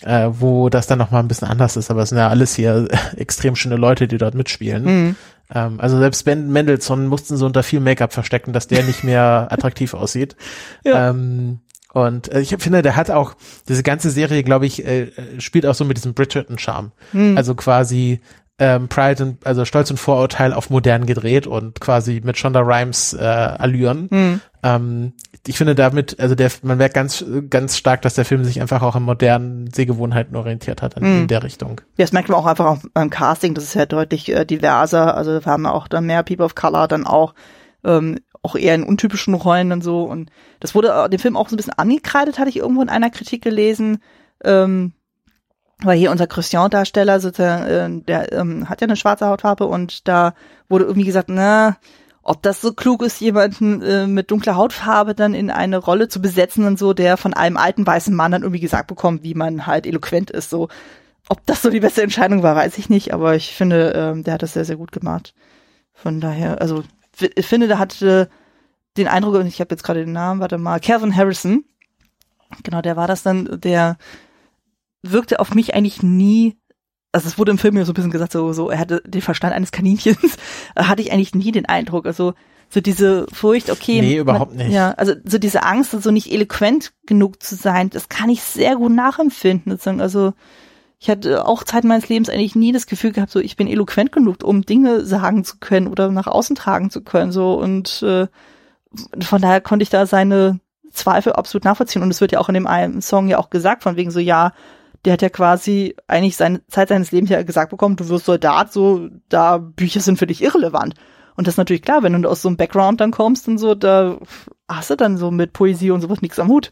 äh, 0.03 0.27
wo 0.29 0.69
das 0.69 0.87
dann 0.87 0.99
nochmal 0.99 1.23
ein 1.23 1.27
bisschen 1.27 1.47
anders 1.47 1.77
ist, 1.77 1.89
aber 1.89 2.03
es 2.03 2.09
sind 2.09 2.17
ja 2.17 2.27
alles 2.27 2.55
hier 2.55 2.87
extrem 3.17 3.55
schöne 3.55 3.77
Leute, 3.77 4.07
die 4.07 4.17
dort 4.17 4.35
mitspielen. 4.35 4.83
Mhm. 4.83 5.15
Ähm, 5.53 5.79
also 5.79 5.97
selbst 5.97 6.25
Ben 6.25 6.51
Mendelssohn 6.51 7.07
mussten 7.07 7.37
so 7.37 7.45
unter 7.45 7.63
viel 7.63 7.79
Make-up 7.79 8.13
verstecken, 8.13 8.51
dass 8.51 8.67
der 8.67 8.83
nicht 8.83 9.03
mehr 9.03 9.47
attraktiv 9.49 9.93
aussieht. 9.93 10.35
Ja. 10.83 11.09
Ähm, 11.09 11.59
und 11.93 12.29
äh, 12.33 12.41
ich 12.41 12.53
finde, 12.59 12.81
der 12.81 12.97
hat 12.97 13.09
auch, 13.09 13.35
diese 13.69 13.83
ganze 13.83 14.09
Serie, 14.09 14.43
glaube 14.43 14.65
ich, 14.65 14.85
äh, 14.85 15.11
spielt 15.39 15.65
auch 15.65 15.75
so 15.75 15.85
mit 15.85 15.95
diesem 15.95 16.13
Bridgerton-Charme. 16.13 16.91
Mhm. 17.13 17.37
Also 17.37 17.55
quasi 17.55 18.19
ähm, 18.57 18.87
Pride 18.87 19.23
und 19.23 19.45
also 19.45 19.65
Stolz 19.65 19.91
und 19.91 19.97
Vorurteil 19.97 20.53
auf 20.53 20.69
modern 20.69 21.05
gedreht 21.05 21.45
und 21.45 21.81
quasi 21.81 22.21
mit 22.23 22.37
Shonda 22.37 22.61
Rhimes 22.61 23.13
äh, 23.13 23.21
Allüren. 23.21 24.07
Mhm. 24.09 24.41
Ähm, 24.63 25.13
ich 25.45 25.57
finde 25.57 25.75
damit, 25.75 26.19
also 26.19 26.35
der, 26.35 26.49
man 26.63 26.77
merkt 26.77 26.95
ganz, 26.95 27.23
ganz 27.49 27.77
stark, 27.77 28.01
dass 28.01 28.15
der 28.15 28.25
Film 28.25 28.43
sich 28.45 28.61
einfach 28.61 28.81
auch 28.81 28.95
an 28.95 29.03
modernen 29.03 29.71
Sehgewohnheiten 29.71 30.35
orientiert 30.35 30.81
hat, 30.81 30.95
in, 30.95 31.03
mhm. 31.03 31.21
in 31.21 31.27
der 31.27 31.43
Richtung. 31.43 31.81
Ja, 31.97 32.05
das 32.05 32.13
merkt 32.13 32.29
man 32.29 32.39
auch 32.39 32.45
einfach 32.45 32.79
beim 32.93 33.09
Casting, 33.09 33.53
das 33.53 33.65
ist 33.65 33.75
ja 33.75 33.85
deutlich 33.85 34.29
äh, 34.29 34.45
diverser. 34.45 35.15
Also 35.15 35.31
wir 35.31 35.45
haben 35.45 35.65
auch 35.65 35.87
dann 35.87 36.05
mehr 36.05 36.23
People 36.23 36.45
of 36.45 36.55
Color, 36.55 36.87
dann 36.87 37.05
auch 37.05 37.35
ähm, 37.83 38.19
auch 38.41 38.55
eher 38.55 38.75
in 38.75 38.83
untypischen 38.83 39.33
Rollen 39.33 39.71
und 39.71 39.83
so. 39.83 40.03
Und 40.03 40.31
das 40.59 40.73
wurde 40.75 40.89
äh, 40.89 41.09
dem 41.09 41.19
Film 41.19 41.35
auch 41.35 41.49
so 41.49 41.55
ein 41.55 41.57
bisschen 41.57 41.73
angekreidet, 41.73 42.39
hatte 42.39 42.49
ich 42.49 42.57
irgendwo 42.57 42.81
in 42.81 42.89
einer 42.89 43.09
Kritik 43.09 43.43
gelesen. 43.43 43.99
Ähm, 44.43 44.93
weil 45.83 45.97
hier 45.97 46.11
unser 46.11 46.27
Christian-Darsteller 46.27 47.19
sozusagen, 47.19 47.65
äh, 47.65 48.05
der 48.05 48.31
ähm, 48.33 48.69
hat 48.69 48.81
ja 48.81 48.87
eine 48.87 48.95
schwarze 48.95 49.27
Hautfarbe 49.27 49.65
und 49.65 50.07
da 50.07 50.33
wurde 50.69 50.85
irgendwie 50.85 51.05
gesagt, 51.05 51.29
na, 51.29 51.77
ob 52.27 52.41
das 52.41 52.59
so 52.59 52.73
klug 52.73 53.03
ist, 53.03 53.21
jemanden 53.21 53.81
äh, 53.83 54.07
mit 54.07 54.31
dunkler 54.31 54.55
Hautfarbe 54.55 55.13
dann 55.13 55.35
in 55.35 55.51
eine 55.51 55.77
Rolle 55.77 56.07
zu 56.07 56.21
besetzen 56.21 56.65
und 56.65 56.79
so, 56.79 56.93
der 56.93 57.17
von 57.17 57.33
einem 57.33 57.55
alten 57.55 57.85
weißen 57.85 58.15
Mann 58.15 58.31
dann 58.31 58.41
irgendwie 58.41 58.61
gesagt 58.61 58.87
bekommt, 58.87 59.23
wie 59.23 59.35
man 59.35 59.67
halt 59.67 59.85
eloquent 59.85 60.31
ist, 60.31 60.49
so. 60.49 60.69
Ob 61.27 61.43
das 61.47 61.63
so 61.63 61.71
die 61.71 61.79
beste 61.79 62.03
Entscheidung 62.03 62.43
war, 62.43 62.55
weiß 62.55 62.77
ich 62.77 62.89
nicht, 62.89 63.11
aber 63.11 63.35
ich 63.35 63.55
finde, 63.55 63.93
ähm, 63.95 64.23
der 64.23 64.35
hat 64.35 64.43
das 64.43 64.53
sehr, 64.53 64.65
sehr 64.65 64.75
gut 64.75 64.91
gemacht. 64.91 65.33
Von 65.91 66.21
daher, 66.21 66.61
also 66.61 66.83
ich 67.19 67.47
finde, 67.47 67.67
der 67.67 67.79
hatte 67.79 68.29
den 68.97 69.07
Eindruck, 69.07 69.35
und 69.35 69.47
ich 69.47 69.59
habe 69.59 69.73
jetzt 69.73 69.83
gerade 69.83 70.05
den 70.05 70.13
Namen, 70.13 70.39
warte 70.39 70.57
mal, 70.57 70.79
Kevin 70.79 71.15
Harrison, 71.15 71.65
genau, 72.63 72.81
der 72.81 72.95
war 72.95 73.07
das 73.07 73.23
dann, 73.23 73.59
der 73.59 73.97
wirkte 75.11 75.39
auf 75.39 75.53
mich 75.53 75.75
eigentlich 75.75 76.03
nie, 76.03 76.57
also 77.11 77.27
es 77.27 77.37
wurde 77.37 77.51
im 77.51 77.57
Film 77.57 77.77
ja 77.77 77.85
so 77.85 77.91
ein 77.91 77.95
bisschen 77.95 78.11
gesagt, 78.11 78.31
so, 78.31 78.53
so 78.53 78.69
er 78.69 78.79
hatte 78.79 79.01
den 79.05 79.21
Verstand 79.21 79.53
eines 79.53 79.71
Kaninchens, 79.71 80.37
hatte 80.75 81.01
ich 81.01 81.11
eigentlich 81.11 81.35
nie 81.35 81.51
den 81.51 81.65
Eindruck. 81.65 82.05
Also 82.05 82.33
so 82.69 82.81
diese 82.81 83.27
Furcht, 83.31 83.69
okay. 83.69 84.01
Nee, 84.01 84.17
überhaupt 84.17 84.55
man, 84.55 84.65
nicht. 84.65 84.75
Ja, 84.75 84.91
also 84.91 85.13
so 85.23 85.37
diese 85.37 85.63
Angst, 85.63 85.91
so 85.91 86.11
nicht 86.11 86.31
eloquent 86.31 86.93
genug 87.05 87.41
zu 87.41 87.55
sein, 87.55 87.89
das 87.89 88.09
kann 88.09 88.29
ich 88.29 88.41
sehr 88.41 88.75
gut 88.75 88.91
nachempfinden. 88.91 89.71
Sozusagen. 89.71 90.01
Also 90.01 90.33
ich 90.99 91.09
hatte 91.09 91.45
auch 91.45 91.63
Zeit 91.63 91.83
meines 91.83 92.09
Lebens 92.09 92.29
eigentlich 92.29 92.55
nie 92.55 92.71
das 92.71 92.87
Gefühl 92.87 93.11
gehabt, 93.11 93.31
so 93.31 93.39
ich 93.39 93.55
bin 93.55 93.67
eloquent 93.67 94.11
genug, 94.11 94.43
um 94.43 94.63
Dinge 94.63 95.05
sagen 95.05 95.43
zu 95.43 95.57
können 95.59 95.87
oder 95.87 96.09
nach 96.09 96.27
außen 96.27 96.55
tragen 96.55 96.89
zu 96.89 97.01
können. 97.01 97.31
So 97.31 97.53
und 97.53 98.01
äh, 98.01 98.27
von 99.21 99.41
daher 99.41 99.61
konnte 99.61 99.83
ich 99.83 99.89
da 99.89 100.05
seine 100.05 100.59
Zweifel 100.91 101.33
absolut 101.33 101.65
nachvollziehen. 101.65 102.01
Und 102.01 102.09
es 102.09 102.21
wird 102.21 102.31
ja 102.31 102.39
auch 102.39 102.49
in 102.49 102.55
dem 102.55 102.67
einen 102.67 103.01
Song 103.01 103.27
ja 103.27 103.37
auch 103.37 103.49
gesagt, 103.49 103.83
von 103.83 103.95
wegen 103.95 104.11
so, 104.11 104.19
ja, 104.19 104.53
der 105.05 105.13
hat 105.13 105.21
ja 105.21 105.29
quasi 105.29 105.95
eigentlich 106.07 106.35
seine 106.35 106.65
Zeit 106.67 106.89
seines 106.89 107.11
Lebens 107.11 107.29
ja 107.29 107.43
gesagt 107.43 107.69
bekommen, 107.69 107.95
du 107.95 108.09
wirst 108.09 108.25
Soldat, 108.25 108.73
so, 108.73 109.07
da 109.29 109.59
Bücher 109.59 110.01
sind 110.01 110.17
für 110.17 110.27
dich 110.27 110.41
irrelevant. 110.41 110.95
Und 111.35 111.47
das 111.47 111.53
ist 111.53 111.57
natürlich 111.57 111.83
klar, 111.83 112.01
wenn 112.01 112.21
du 112.21 112.29
aus 112.29 112.41
so 112.41 112.47
einem 112.47 112.57
Background 112.57 113.01
dann 113.01 113.11
kommst 113.11 113.47
und 113.47 113.57
so, 113.57 113.75
da 113.75 114.17
hast 114.67 114.89
du 114.89 114.95
dann 114.95 115.17
so 115.17 115.31
mit 115.31 115.53
Poesie 115.53 115.91
und 115.91 116.01
sowas 116.01 116.21
nichts 116.21 116.39
am 116.39 116.47
Hut. 116.47 116.71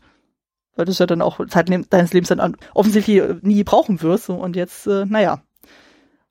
Weil 0.76 0.86
du 0.86 0.91
es 0.91 1.00
ja 1.00 1.06
dann 1.06 1.22
auch 1.22 1.46
Zeit 1.48 1.69
deines 1.69 2.13
Lebens 2.13 2.30
dann 2.30 2.58
offensichtlich 2.74 3.22
nie 3.41 3.63
brauchen 3.63 4.02
wirst. 4.02 4.26
So. 4.26 4.36
Und 4.36 4.56
jetzt, 4.56 4.88
äh, 4.88 5.06
naja, 5.06 5.43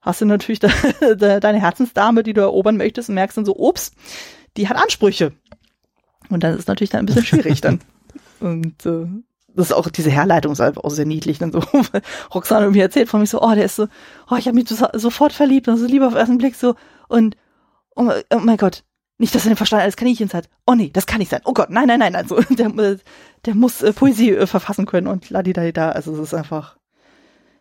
hast 0.01 0.21
du 0.21 0.25
natürlich 0.25 0.59
da, 0.61 0.71
da, 1.17 1.38
deine 1.38 1.61
Herzensdame, 1.61 2.25
die 2.25 2.33
du 2.33 2.41
erobern 2.41 2.77
möchtest 2.77 3.09
und 3.09 3.15
merkst 3.15 3.37
dann 3.37 3.45
so, 3.45 3.55
ups, 3.57 3.93
die 4.57 4.69
hat 4.69 4.77
Ansprüche. 4.77 5.33
Und 6.29 6.43
dann 6.43 6.55
ist 6.55 6.61
es 6.61 6.67
natürlich 6.67 6.91
dann 6.91 7.01
ein 7.01 7.07
bisschen 7.07 7.25
schwierig 7.25 7.61
dann. 7.61 7.81
Und 8.41 8.87
äh, 8.87 9.07
das 9.55 9.67
ist 9.67 9.73
auch 9.73 9.88
diese 9.88 10.11
Herleitung 10.11 10.53
ist 10.53 10.61
einfach 10.61 10.85
auch 10.85 10.91
sehr 10.91 11.07
niedlich. 11.07 11.38
Dann 11.38 11.53
so 11.53 11.61
Roxane 12.35 12.65
irgendwie 12.65 12.81
erzählt 12.81 13.09
von 13.09 13.21
mich 13.21 13.31
so, 13.31 13.43
oh, 13.43 13.55
der 13.55 13.65
ist 13.65 13.77
so, 13.77 13.88
oh, 14.31 14.37
ich 14.37 14.47
habe 14.47 14.55
mich 14.55 14.69
so, 14.69 14.87
sofort 14.95 15.33
verliebt 15.33 15.69
und 15.69 15.77
so 15.77 15.87
lieber 15.87 16.07
auf 16.07 16.12
den 16.12 16.21
ersten 16.21 16.38
Blick 16.38 16.55
so 16.55 16.75
und 17.09 17.37
oh, 17.97 18.11
oh 18.33 18.38
mein 18.38 18.57
Gott, 18.57 18.85
nicht, 19.19 19.35
dass 19.35 19.45
er 19.45 19.53
den 19.53 19.57
Verstand 19.57 19.83
eines 19.83 19.97
Kaninchens 19.97 20.35
hat. 20.35 20.49
Oh 20.67 20.75
nee, 20.75 20.91
das 20.93 21.07
kann 21.07 21.19
nicht 21.19 21.31
sein. 21.31 21.43
Oh 21.45 21.53
Gott, 21.53 21.71
nein, 21.71 21.87
nein, 21.87 22.01
nein. 22.01 22.17
Also 22.17 22.41
der, 22.51 22.73
der 23.44 23.55
muss 23.55 23.83
äh, 23.83 23.92
Poesie 23.92 24.31
äh, 24.31 24.46
verfassen 24.46 24.87
können 24.87 25.07
und 25.07 25.31
ladida. 25.31 25.90
Also 25.90 26.13
es 26.13 26.19
ist 26.19 26.35
einfach 26.35 26.77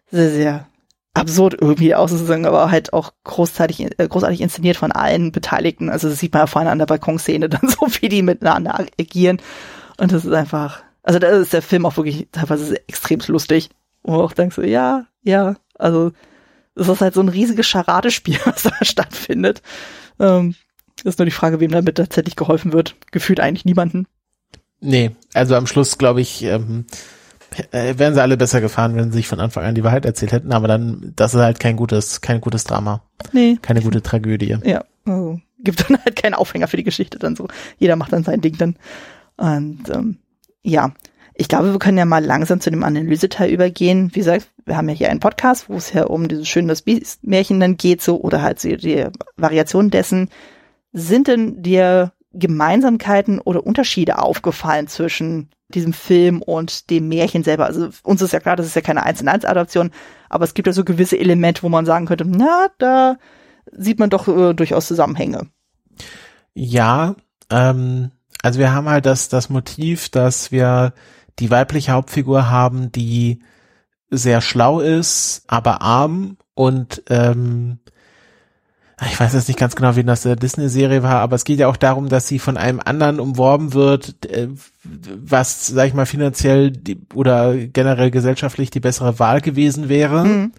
sehr, 0.09 0.31
sehr 0.31 0.67
absurd 1.13 1.55
irgendwie 1.59 1.93
aus, 1.93 2.11
sozusagen, 2.11 2.45
aber 2.45 2.71
halt 2.71 2.93
auch 2.93 3.13
großartig, 3.25 3.99
äh, 3.99 4.07
großartig 4.07 4.41
inszeniert 4.41 4.77
von 4.77 4.91
allen 4.91 5.31
Beteiligten. 5.31 5.89
Also 5.89 6.09
das 6.09 6.19
sieht 6.19 6.33
man 6.33 6.41
ja 6.41 6.47
vorhin 6.47 6.71
an 6.71 6.79
der 6.79 6.85
Balkonszene 6.85 7.49
dann 7.49 7.69
so, 7.69 7.87
wie 7.99 8.09
die 8.09 8.23
miteinander 8.23 8.85
agieren. 8.99 9.41
Und 9.97 10.11
das 10.11 10.25
ist 10.25 10.33
einfach 10.33 10.81
also 11.03 11.19
da 11.19 11.27
ist 11.29 11.53
der 11.53 11.61
Film 11.61 11.85
auch 11.85 11.97
wirklich 11.97 12.27
teilweise 12.31 12.77
extrem 12.87 13.19
lustig. 13.27 13.69
Und 14.03 14.15
auch 14.15 14.33
denkst 14.33 14.55
du, 14.55 14.61
ja, 14.61 15.05
ja, 15.23 15.55
also 15.75 16.11
es 16.75 16.87
ist 16.87 17.01
halt 17.01 17.13
so 17.13 17.21
ein 17.21 17.29
riesiges 17.29 17.69
Charadespiel, 17.69 18.39
was 18.45 18.63
da 18.63 18.73
stattfindet. 18.81 19.61
Ähm, 20.19 20.55
ist 21.03 21.19
nur 21.19 21.25
die 21.25 21.31
Frage, 21.31 21.59
wem 21.59 21.71
damit 21.71 21.95
tatsächlich 21.95 22.35
geholfen 22.35 22.73
wird. 22.73 22.95
Gefühlt 23.11 23.39
eigentlich 23.39 23.65
niemanden. 23.65 24.07
Nee, 24.79 25.11
also 25.33 25.55
am 25.55 25.67
Schluss, 25.67 25.97
glaube 25.97 26.21
ich, 26.21 26.43
ähm, 26.43 26.85
äh, 27.71 27.97
wären 27.97 28.13
sie 28.13 28.21
alle 28.21 28.37
besser 28.37 28.61
gefahren, 28.61 28.95
wenn 28.95 29.11
sie 29.11 29.17
sich 29.17 29.27
von 29.27 29.39
Anfang 29.39 29.63
an 29.63 29.75
die 29.75 29.83
Wahrheit 29.83 30.05
erzählt 30.05 30.31
hätten, 30.31 30.53
aber 30.53 30.67
dann, 30.67 31.13
das 31.15 31.33
ist 31.33 31.41
halt 31.41 31.59
kein 31.59 31.75
gutes, 31.75 32.21
kein 32.21 32.41
gutes 32.41 32.63
Drama. 32.63 33.03
Nee. 33.31 33.57
Keine 33.61 33.81
gute 33.81 34.01
Tragödie. 34.01 34.57
Ja, 34.63 34.83
also 35.05 35.39
gibt 35.59 35.81
dann 35.89 35.97
halt 36.03 36.15
keinen 36.15 36.33
Aufhänger 36.33 36.67
für 36.67 36.77
die 36.77 36.83
Geschichte 36.83 37.19
dann 37.19 37.35
so. 37.35 37.47
Jeder 37.77 37.95
macht 37.95 38.13
dann 38.13 38.23
sein 38.23 38.41
Ding 38.41 38.57
dann. 38.57 38.75
Und 39.37 39.89
ähm, 39.89 40.17
ja, 40.63 40.93
ich 41.33 41.47
glaube, 41.47 41.71
wir 41.71 41.79
können 41.79 41.97
ja 41.97 42.05
mal 42.05 42.23
langsam 42.23 42.59
zu 42.59 42.69
dem 42.69 42.83
Analyseteil 42.83 43.49
übergehen. 43.49 44.11
Wie 44.13 44.19
gesagt, 44.19 44.47
wir 44.65 44.77
haben 44.77 44.89
ja 44.89 44.95
hier 44.95 45.09
einen 45.09 45.19
Podcast, 45.19 45.69
wo 45.69 45.75
es 45.75 45.93
ja 45.93 46.05
um 46.05 46.27
dieses 46.27 46.47
schöne 46.47 46.75
Märchen 47.21 47.59
dann 47.59 47.77
geht, 47.77 48.01
so 48.01 48.21
oder 48.21 48.41
halt 48.41 48.59
so 48.59 48.75
die 48.75 49.07
Variation 49.37 49.89
dessen. 49.89 50.29
Sind 50.93 51.27
denn 51.27 51.63
dir 51.63 52.11
Gemeinsamkeiten 52.33 53.39
oder 53.39 53.65
Unterschiede 53.65 54.19
aufgefallen 54.19 54.87
zwischen 54.87 55.49
diesem 55.69 55.93
Film 55.93 56.41
und 56.41 56.89
dem 56.89 57.07
Märchen 57.07 57.43
selber? 57.43 57.65
Also 57.65 57.89
uns 58.03 58.21
ist 58.21 58.33
ja 58.33 58.39
klar, 58.39 58.55
das 58.55 58.67
ist 58.67 58.75
ja 58.75 58.81
keine 58.81 59.03
1 59.03 59.21
in 59.21 59.27
1 59.27 59.45
Adaption, 59.45 59.91
aber 60.29 60.43
es 60.43 60.53
gibt 60.53 60.67
ja 60.67 60.73
so 60.73 60.83
gewisse 60.83 61.17
Elemente, 61.17 61.63
wo 61.63 61.69
man 61.69 61.85
sagen 61.85 62.05
könnte, 62.05 62.25
na, 62.25 62.67
da 62.77 63.17
sieht 63.71 63.99
man 63.99 64.09
doch 64.09 64.27
äh, 64.27 64.53
durchaus 64.53 64.87
Zusammenhänge. 64.87 65.47
Ja, 66.53 67.15
ähm, 67.49 68.11
also 68.41 68.59
wir 68.59 68.73
haben 68.73 68.89
halt 68.89 69.05
das, 69.05 69.29
das 69.29 69.49
Motiv, 69.49 70.09
dass 70.09 70.51
wir 70.51 70.93
die 71.39 71.51
weibliche 71.51 71.93
Hauptfigur 71.93 72.49
haben, 72.49 72.91
die 72.91 73.41
sehr 74.09 74.41
schlau 74.41 74.79
ist, 74.79 75.43
aber 75.47 75.81
arm 75.81 76.37
und 76.53 77.03
ähm, 77.09 77.79
ich 79.09 79.19
weiß 79.19 79.33
jetzt 79.33 79.47
nicht 79.47 79.59
ganz 79.59 79.75
genau, 79.75 79.95
wie 79.95 80.03
das 80.03 80.21
der 80.21 80.35
Disney-Serie 80.35 81.01
war, 81.01 81.21
aber 81.21 81.35
es 81.35 81.43
geht 81.43 81.59
ja 81.59 81.67
auch 81.67 81.77
darum, 81.77 82.07
dass 82.07 82.27
sie 82.27 82.37
von 82.37 82.57
einem 82.57 82.79
anderen 82.83 83.19
umworben 83.19 83.73
wird, 83.73 84.25
äh, 84.27 84.49
was, 84.83 85.67
sag 85.67 85.87
ich 85.87 85.93
mal, 85.95 86.05
finanziell 86.05 86.69
die, 86.69 87.01
oder 87.15 87.55
generell 87.55 88.11
gesellschaftlich 88.11 88.69
die 88.69 88.79
bessere 88.79 89.17
Wahl 89.17 89.41
gewesen 89.41 89.89
wäre. 89.89 90.23
Mhm. 90.25 90.51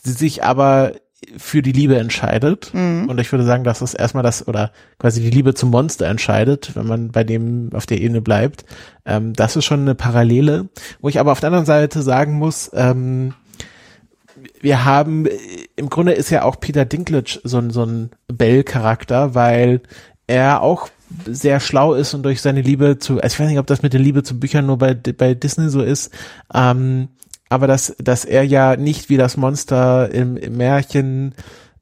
Sie 0.00 0.12
sich 0.12 0.44
aber 0.44 0.92
für 1.36 1.62
die 1.62 1.72
Liebe 1.72 1.96
entscheidet. 1.98 2.72
Mhm. 2.74 3.08
Und 3.08 3.20
ich 3.20 3.30
würde 3.32 3.44
sagen, 3.44 3.64
dass 3.64 3.78
das 3.78 3.94
erstmal 3.94 4.22
das, 4.22 4.46
oder 4.46 4.72
quasi 4.98 5.20
die 5.22 5.30
Liebe 5.30 5.54
zum 5.54 5.70
Monster 5.70 6.06
entscheidet, 6.06 6.74
wenn 6.74 6.86
man 6.86 7.10
bei 7.10 7.24
dem 7.24 7.70
auf 7.72 7.86
der 7.86 8.00
Ebene 8.00 8.20
bleibt. 8.20 8.64
Ähm, 9.04 9.32
das 9.32 9.56
ist 9.56 9.64
schon 9.64 9.80
eine 9.80 9.94
Parallele. 9.94 10.68
Wo 11.00 11.08
ich 11.08 11.20
aber 11.20 11.32
auf 11.32 11.40
der 11.40 11.48
anderen 11.48 11.66
Seite 11.66 12.02
sagen 12.02 12.34
muss, 12.34 12.70
ähm, 12.74 13.34
wir 14.60 14.84
haben, 14.84 15.26
im 15.76 15.88
Grunde 15.88 16.12
ist 16.12 16.30
ja 16.30 16.44
auch 16.44 16.58
Peter 16.58 16.84
Dinklage 16.84 17.40
so 17.44 17.58
ein, 17.58 17.70
so 17.70 17.84
ein 17.84 18.10
Bell-Charakter, 18.28 19.34
weil 19.34 19.82
er 20.26 20.62
auch 20.62 20.88
sehr 21.26 21.60
schlau 21.60 21.94
ist 21.94 22.14
und 22.14 22.22
durch 22.22 22.40
seine 22.40 22.62
Liebe 22.62 22.98
zu, 22.98 23.20
also 23.20 23.34
ich 23.34 23.40
weiß 23.40 23.48
nicht, 23.48 23.58
ob 23.58 23.66
das 23.66 23.82
mit 23.82 23.92
der 23.92 24.00
Liebe 24.00 24.22
zu 24.22 24.38
Büchern 24.38 24.66
nur 24.66 24.78
bei, 24.78 24.94
bei 24.94 25.34
Disney 25.34 25.68
so 25.68 25.82
ist, 25.82 26.10
ähm, 26.54 27.08
aber 27.52 27.66
dass, 27.66 27.94
dass 27.98 28.24
er 28.24 28.44
ja 28.44 28.76
nicht 28.76 29.10
wie 29.10 29.18
das 29.18 29.36
Monster 29.36 30.10
im, 30.10 30.38
im 30.38 30.56
Märchen 30.56 31.34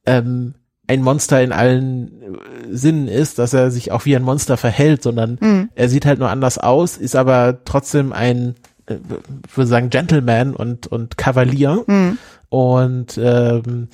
ähm, 0.05 0.55
ein 0.89 1.03
Monster 1.03 1.41
in 1.41 1.53
allen 1.53 2.09
äh, 2.21 2.37
Sinnen 2.73 3.07
ist, 3.07 3.39
dass 3.39 3.55
er 3.55 3.71
sich 3.71 3.93
auch 3.93 4.05
wie 4.05 4.17
ein 4.17 4.25
Monster 4.25 4.57
verhält, 4.57 5.05
sondern 5.05 5.39
mhm. 5.41 5.69
er 5.77 5.89
sieht 5.89 6.07
halt 6.07 6.19
nur 6.19 6.29
anders 6.29 6.59
aus, 6.59 6.97
ist 6.97 7.15
aber 7.15 7.61
trotzdem 7.65 8.13
ein, 8.13 8.57
äh, 8.87 8.97
würde 9.55 9.69
sagen, 9.69 9.91
Gentleman 9.91 10.57
und, 10.57 10.89
und 10.89 11.17
Kavalier. 11.17 11.85
Mhm. 11.87 12.19
Und 12.49 13.17
ähm, 13.23 13.87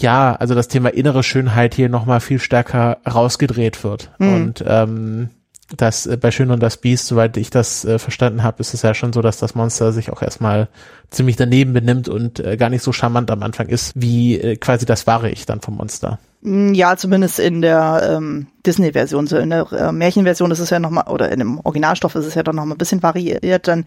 ja, 0.00 0.34
also 0.34 0.56
das 0.56 0.66
Thema 0.66 0.88
innere 0.88 1.22
Schönheit 1.22 1.76
hier 1.76 1.88
nochmal 1.88 2.18
viel 2.18 2.40
stärker 2.40 2.98
rausgedreht 3.08 3.84
wird. 3.84 4.10
Mhm. 4.18 4.34
Und 4.34 4.64
ähm, 4.66 5.30
das 5.76 6.06
äh, 6.06 6.16
bei 6.16 6.30
Schön 6.30 6.50
und 6.50 6.62
das 6.62 6.76
Biest, 6.76 7.06
soweit 7.06 7.36
ich 7.36 7.50
das 7.50 7.84
äh, 7.84 7.98
verstanden 7.98 8.42
habe, 8.42 8.60
ist 8.60 8.74
es 8.74 8.82
ja 8.82 8.94
schon 8.94 9.12
so, 9.12 9.22
dass 9.22 9.38
das 9.38 9.54
Monster 9.54 9.92
sich 9.92 10.10
auch 10.10 10.22
erstmal 10.22 10.68
ziemlich 11.10 11.36
daneben 11.36 11.72
benimmt 11.72 12.08
und 12.08 12.40
äh, 12.40 12.56
gar 12.56 12.70
nicht 12.70 12.82
so 12.82 12.92
charmant 12.92 13.30
am 13.30 13.42
Anfang 13.42 13.68
ist, 13.68 13.92
wie 13.94 14.38
äh, 14.38 14.56
quasi 14.56 14.86
das 14.86 15.06
wahre 15.06 15.30
Ich 15.30 15.46
dann 15.46 15.60
vom 15.60 15.76
Monster. 15.76 16.18
Mm, 16.42 16.74
ja, 16.74 16.96
zumindest 16.96 17.38
in 17.38 17.62
der 17.62 18.16
ähm, 18.16 18.48
Disney-Version. 18.66 19.26
So 19.26 19.36
in 19.38 19.50
der 19.50 19.70
äh, 19.72 19.92
Märchenversion 19.92 20.50
ist 20.50 20.60
es 20.60 20.70
ja 20.70 20.78
nochmal, 20.78 21.08
oder 21.08 21.30
in 21.30 21.38
dem 21.38 21.60
Originalstoff 21.60 22.14
ist 22.14 22.26
es 22.26 22.34
ja 22.34 22.42
dann 22.42 22.56
nochmal 22.56 22.74
ein 22.74 22.78
bisschen 22.78 23.02
variiert 23.02 23.68
dann. 23.68 23.86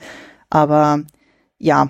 Aber 0.50 1.00
ja, 1.58 1.90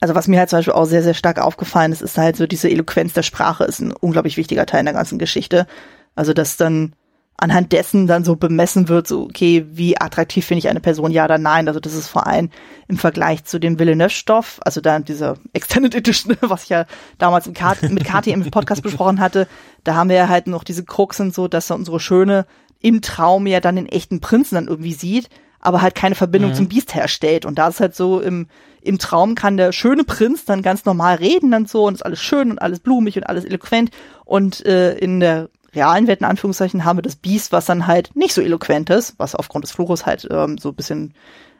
also 0.00 0.14
was 0.14 0.28
mir 0.28 0.38
halt 0.38 0.50
zum 0.50 0.58
Beispiel 0.58 0.74
auch 0.74 0.84
sehr, 0.84 1.02
sehr 1.02 1.14
stark 1.14 1.40
aufgefallen 1.40 1.92
ist, 1.92 2.02
ist 2.02 2.18
halt 2.18 2.36
so 2.36 2.46
diese 2.46 2.68
Eloquenz 2.68 3.12
der 3.12 3.22
Sprache 3.22 3.64
ist 3.64 3.80
ein 3.80 3.92
unglaublich 3.92 4.36
wichtiger 4.36 4.66
Teil 4.66 4.80
in 4.80 4.86
der 4.86 4.94
ganzen 4.94 5.18
Geschichte. 5.18 5.66
Also 6.14 6.32
dass 6.32 6.56
dann 6.56 6.94
anhand 7.36 7.72
dessen 7.72 8.06
dann 8.06 8.24
so 8.24 8.36
bemessen 8.36 8.88
wird, 8.88 9.08
so, 9.08 9.24
okay, 9.24 9.66
wie 9.70 10.00
attraktiv 10.00 10.46
finde 10.46 10.60
ich 10.60 10.68
eine 10.68 10.80
Person, 10.80 11.10
ja 11.10 11.24
oder 11.24 11.38
nein. 11.38 11.66
Also 11.66 11.80
das 11.80 11.94
ist 11.94 12.08
vor 12.08 12.26
allem 12.26 12.50
im 12.86 12.96
Vergleich 12.96 13.44
zu 13.44 13.58
dem 13.58 13.78
Villeneuve-Stoff, 13.78 14.60
also 14.64 14.80
dann 14.80 15.04
dieser 15.04 15.36
Extended 15.52 15.94
Edition, 15.94 16.36
was 16.40 16.64
ich 16.64 16.68
ja 16.68 16.86
damals 17.18 17.46
mit 17.46 17.56
Kati, 17.56 17.88
mit 17.88 18.04
Kati 18.04 18.30
im 18.30 18.48
Podcast 18.50 18.82
besprochen 18.82 19.20
hatte, 19.20 19.48
da 19.82 19.94
haben 19.94 20.08
wir 20.08 20.16
ja 20.16 20.28
halt 20.28 20.46
noch 20.46 20.64
diese 20.64 20.84
Kruxen 20.84 21.32
so, 21.32 21.48
dass 21.48 21.70
unsere 21.70 22.00
Schöne 22.00 22.46
im 22.80 23.02
Traum 23.02 23.46
ja 23.46 23.60
dann 23.60 23.76
den 23.76 23.86
echten 23.86 24.20
Prinzen 24.20 24.54
dann 24.54 24.68
irgendwie 24.68 24.92
sieht, 24.92 25.28
aber 25.60 25.82
halt 25.82 25.94
keine 25.94 26.14
Verbindung 26.14 26.50
mhm. 26.52 26.56
zum 26.56 26.68
Biest 26.68 26.94
herstellt. 26.94 27.46
Und 27.46 27.58
da 27.58 27.68
ist 27.68 27.80
halt 27.80 27.96
so 27.96 28.20
im, 28.20 28.46
im 28.82 28.98
Traum 28.98 29.34
kann 29.34 29.56
der 29.56 29.72
schöne 29.72 30.04
Prinz 30.04 30.44
dann 30.44 30.62
ganz 30.62 30.84
normal 30.84 31.16
reden 31.16 31.50
dann 31.50 31.66
so 31.66 31.86
und 31.86 31.94
ist 31.94 32.04
alles 32.04 32.20
schön 32.20 32.50
und 32.50 32.60
alles 32.60 32.80
blumig 32.80 33.16
und 33.16 33.24
alles 33.24 33.44
eloquent 33.44 33.90
und 34.26 34.64
äh, 34.66 34.94
in 34.98 35.20
der 35.20 35.48
realen 35.74 36.06
Welt 36.06 36.20
in 36.20 36.26
Anführungszeichen 36.26 36.84
haben 36.84 36.98
wir 36.98 37.02
das 37.02 37.16
Biest, 37.16 37.52
was 37.52 37.66
dann 37.66 37.86
halt 37.86 38.10
nicht 38.14 38.34
so 38.34 38.42
eloquent 38.42 38.90
ist, 38.90 39.14
was 39.18 39.34
aufgrund 39.34 39.64
des 39.64 39.72
Fluches 39.72 40.06
halt 40.06 40.26
ähm, 40.30 40.58
so 40.58 40.70
ein 40.70 40.74
bisschen 40.74 41.14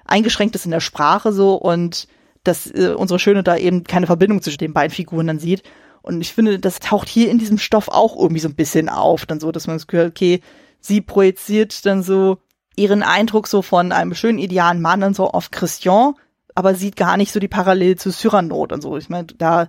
eingeschränkt 0.05 0.55
ist 0.55 0.65
in 0.65 0.71
der 0.71 0.81
Sprache 0.81 1.33
so 1.33 1.55
und 1.55 2.09
dass 2.43 2.71
äh, 2.71 2.95
unsere 2.97 3.19
Schöne 3.19 3.43
da 3.43 3.57
eben 3.57 3.85
keine 3.85 4.07
Verbindung 4.07 4.43
zwischen 4.43 4.59
den 4.59 4.75
beiden 4.75 4.95
Figuren 4.95 5.27
dann 5.27 5.39
sieht. 5.39 5.63
Und 6.03 6.21
ich 6.21 6.35
finde, 6.35 6.59
das 6.59 6.81
taucht 6.81 7.09
hier 7.09 7.31
in 7.31 7.39
diesem 7.39 7.57
Stoff 7.57 7.89
auch 7.89 8.17
irgendwie 8.17 8.41
so 8.41 8.49
ein 8.49 8.55
bisschen 8.55 8.91
auf, 8.91 9.25
dann 9.25 9.41
so, 9.41 9.51
dass 9.51 9.67
man 9.67 9.77
das 9.77 9.87
Gefühl 9.87 10.09
okay, 10.09 10.41
sie 10.81 11.01
projiziert 11.01 11.87
dann 11.87 12.03
so 12.03 12.39
ihren 12.77 13.03
Eindruck 13.03 13.49
so 13.49 13.63
von 13.63 13.93
einem 13.93 14.15
schönen 14.15 14.39
idealen 14.39 14.83
Mann 14.83 15.01
dann 15.01 15.15
so 15.15 15.31
auf 15.31 15.51
Christian, 15.51 16.15
aber 16.55 16.75
sieht 16.75 16.97
gar 16.97 17.17
nicht 17.17 17.33
so 17.33 17.41
die 17.41 17.49
Parallele 17.49 17.97
zu 17.97 18.11
Cyrano 18.11 18.67
und 18.71 18.83
so. 18.83 18.99
Ich 18.99 19.09
meine, 19.09 19.27
da 19.39 19.69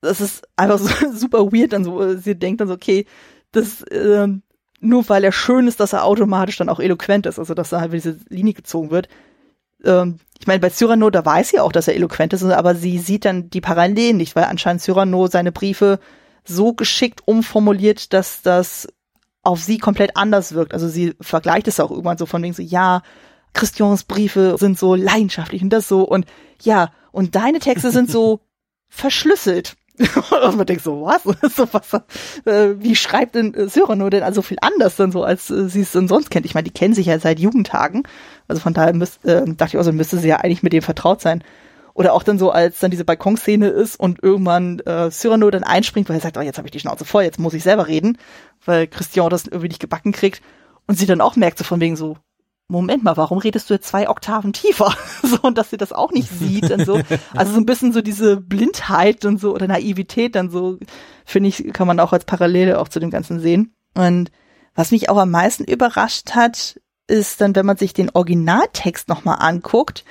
das 0.00 0.20
ist 0.20 0.46
einfach 0.56 0.78
so 0.78 1.12
super 1.12 1.52
weird 1.52 1.72
dann 1.72 1.84
so, 1.84 2.16
sie 2.16 2.38
denkt 2.38 2.60
dann 2.60 2.68
so, 2.68 2.74
okay, 2.74 3.06
dass 3.52 3.84
ähm, 3.90 4.42
nur 4.80 5.08
weil 5.08 5.24
er 5.24 5.32
schön 5.32 5.66
ist, 5.66 5.80
dass 5.80 5.92
er 5.92 6.04
automatisch 6.04 6.56
dann 6.56 6.68
auch 6.68 6.80
eloquent 6.80 7.26
ist, 7.26 7.38
also 7.38 7.54
dass 7.54 7.70
da 7.70 7.80
halt 7.80 7.92
diese 7.92 8.18
Linie 8.28 8.54
gezogen 8.54 8.90
wird. 8.90 9.08
Ähm, 9.84 10.18
ich 10.38 10.46
meine, 10.46 10.60
bei 10.60 10.70
Cyrano, 10.70 11.10
da 11.10 11.24
weiß 11.24 11.48
sie 11.48 11.60
auch, 11.60 11.72
dass 11.72 11.88
er 11.88 11.96
eloquent 11.96 12.32
ist, 12.32 12.44
aber 12.44 12.74
sie 12.74 12.98
sieht 12.98 13.24
dann 13.24 13.50
die 13.50 13.60
Parallelen 13.60 14.16
nicht, 14.16 14.36
weil 14.36 14.44
anscheinend 14.44 14.82
Cyrano 14.82 15.26
seine 15.26 15.52
Briefe 15.52 15.98
so 16.44 16.72
geschickt 16.72 17.22
umformuliert, 17.26 18.12
dass 18.12 18.42
das 18.42 18.88
auf 19.42 19.62
sie 19.62 19.78
komplett 19.78 20.16
anders 20.16 20.52
wirkt. 20.52 20.74
Also 20.74 20.88
sie 20.88 21.14
vergleicht 21.20 21.68
es 21.68 21.80
auch 21.80 21.90
irgendwann 21.90 22.18
so 22.18 22.26
von 22.26 22.42
wegen 22.42 22.54
so, 22.54 22.62
ja, 22.62 23.02
Christians 23.54 24.04
Briefe 24.04 24.56
sind 24.58 24.78
so 24.78 24.94
leidenschaftlich 24.94 25.62
und 25.62 25.70
das 25.70 25.88
so 25.88 26.02
und 26.02 26.26
ja, 26.62 26.92
und 27.12 27.34
deine 27.34 27.58
Texte 27.58 27.90
sind 27.90 28.10
so 28.10 28.40
verschlüsselt. 28.88 29.76
und 30.44 30.56
man 30.56 30.66
denkt 30.66 30.84
so, 30.84 31.02
was? 31.02 31.22
so, 31.54 31.68
was 31.72 31.92
äh, 32.44 32.74
wie 32.78 32.94
schreibt 32.94 33.34
denn 33.34 33.54
äh, 33.54 33.68
Cyrano 33.68 34.08
denn 34.10 34.22
also 34.22 34.42
viel 34.42 34.58
anders 34.60 34.96
dann 34.96 35.12
so, 35.12 35.24
als 35.24 35.50
äh, 35.50 35.68
sie 35.68 35.82
es 35.82 35.92
denn 35.92 36.08
sonst 36.08 36.30
kennt? 36.30 36.46
Ich 36.46 36.54
meine, 36.54 36.64
die 36.64 36.72
kennen 36.72 36.94
sich 36.94 37.06
ja 37.06 37.18
seit 37.18 37.38
Jugendtagen. 37.38 38.04
Also 38.46 38.60
von 38.60 38.74
daher 38.74 38.94
müsst, 38.94 39.24
äh, 39.24 39.44
dachte 39.44 39.76
ich 39.76 39.78
auch 39.78 39.84
so, 39.84 39.92
müsste 39.92 40.18
sie 40.18 40.28
ja 40.28 40.36
eigentlich 40.36 40.62
mit 40.62 40.72
dem 40.72 40.82
vertraut 40.82 41.20
sein. 41.20 41.42
Oder 41.94 42.12
auch 42.12 42.22
dann 42.22 42.38
so, 42.38 42.52
als 42.52 42.78
dann 42.78 42.92
diese 42.92 43.04
Balkonszene 43.04 43.68
ist 43.68 43.98
und 43.98 44.22
irgendwann 44.22 44.78
äh, 44.80 45.10
Cyrano 45.10 45.50
dann 45.50 45.64
einspringt, 45.64 46.08
weil 46.08 46.16
er 46.16 46.20
sagt, 46.20 46.36
oh, 46.36 46.40
jetzt 46.40 46.56
habe 46.56 46.68
ich 46.68 46.72
die 46.72 46.78
Schnauze 46.78 47.04
voll, 47.04 47.24
jetzt 47.24 47.40
muss 47.40 47.54
ich 47.54 47.64
selber 47.64 47.88
reden, 47.88 48.18
weil 48.64 48.86
Christian 48.86 49.30
das 49.30 49.46
irgendwie 49.46 49.68
nicht 49.68 49.80
gebacken 49.80 50.12
kriegt. 50.12 50.40
Und 50.86 50.96
sie 50.96 51.06
dann 51.06 51.20
auch 51.20 51.34
merkt 51.34 51.58
so 51.58 51.64
von 51.64 51.80
wegen 51.80 51.96
so, 51.96 52.16
Moment 52.70 53.02
mal, 53.02 53.16
warum 53.16 53.38
redest 53.38 53.70
du 53.70 53.74
jetzt 53.74 53.88
zwei 53.88 54.10
Oktaven 54.10 54.52
tiefer? 54.52 54.94
so, 55.22 55.38
und 55.40 55.56
dass 55.56 55.70
sie 55.70 55.78
das 55.78 55.92
auch 55.92 56.12
nicht 56.12 56.28
sieht 56.28 56.70
und 56.70 56.84
so. 56.84 57.00
Also 57.34 57.52
so 57.52 57.58
ein 57.58 57.66
bisschen 57.66 57.92
so 57.92 58.02
diese 58.02 58.36
Blindheit 58.36 59.24
und 59.24 59.40
so 59.40 59.54
oder 59.54 59.66
Naivität 59.66 60.34
dann 60.34 60.50
so, 60.50 60.78
finde 61.24 61.48
ich, 61.48 61.72
kann 61.72 61.86
man 61.86 61.98
auch 61.98 62.12
als 62.12 62.26
Parallele 62.26 62.78
auch 62.78 62.88
zu 62.88 63.00
dem 63.00 63.10
Ganzen 63.10 63.40
sehen. 63.40 63.74
Und 63.94 64.30
was 64.74 64.90
mich 64.90 65.08
auch 65.08 65.16
am 65.16 65.30
meisten 65.30 65.64
überrascht 65.64 66.34
hat, 66.34 66.78
ist 67.06 67.40
dann, 67.40 67.56
wenn 67.56 67.66
man 67.66 67.78
sich 67.78 67.94
den 67.94 68.10
Originaltext 68.10 69.08
nochmal 69.08 69.38
anguckt, 69.40 70.04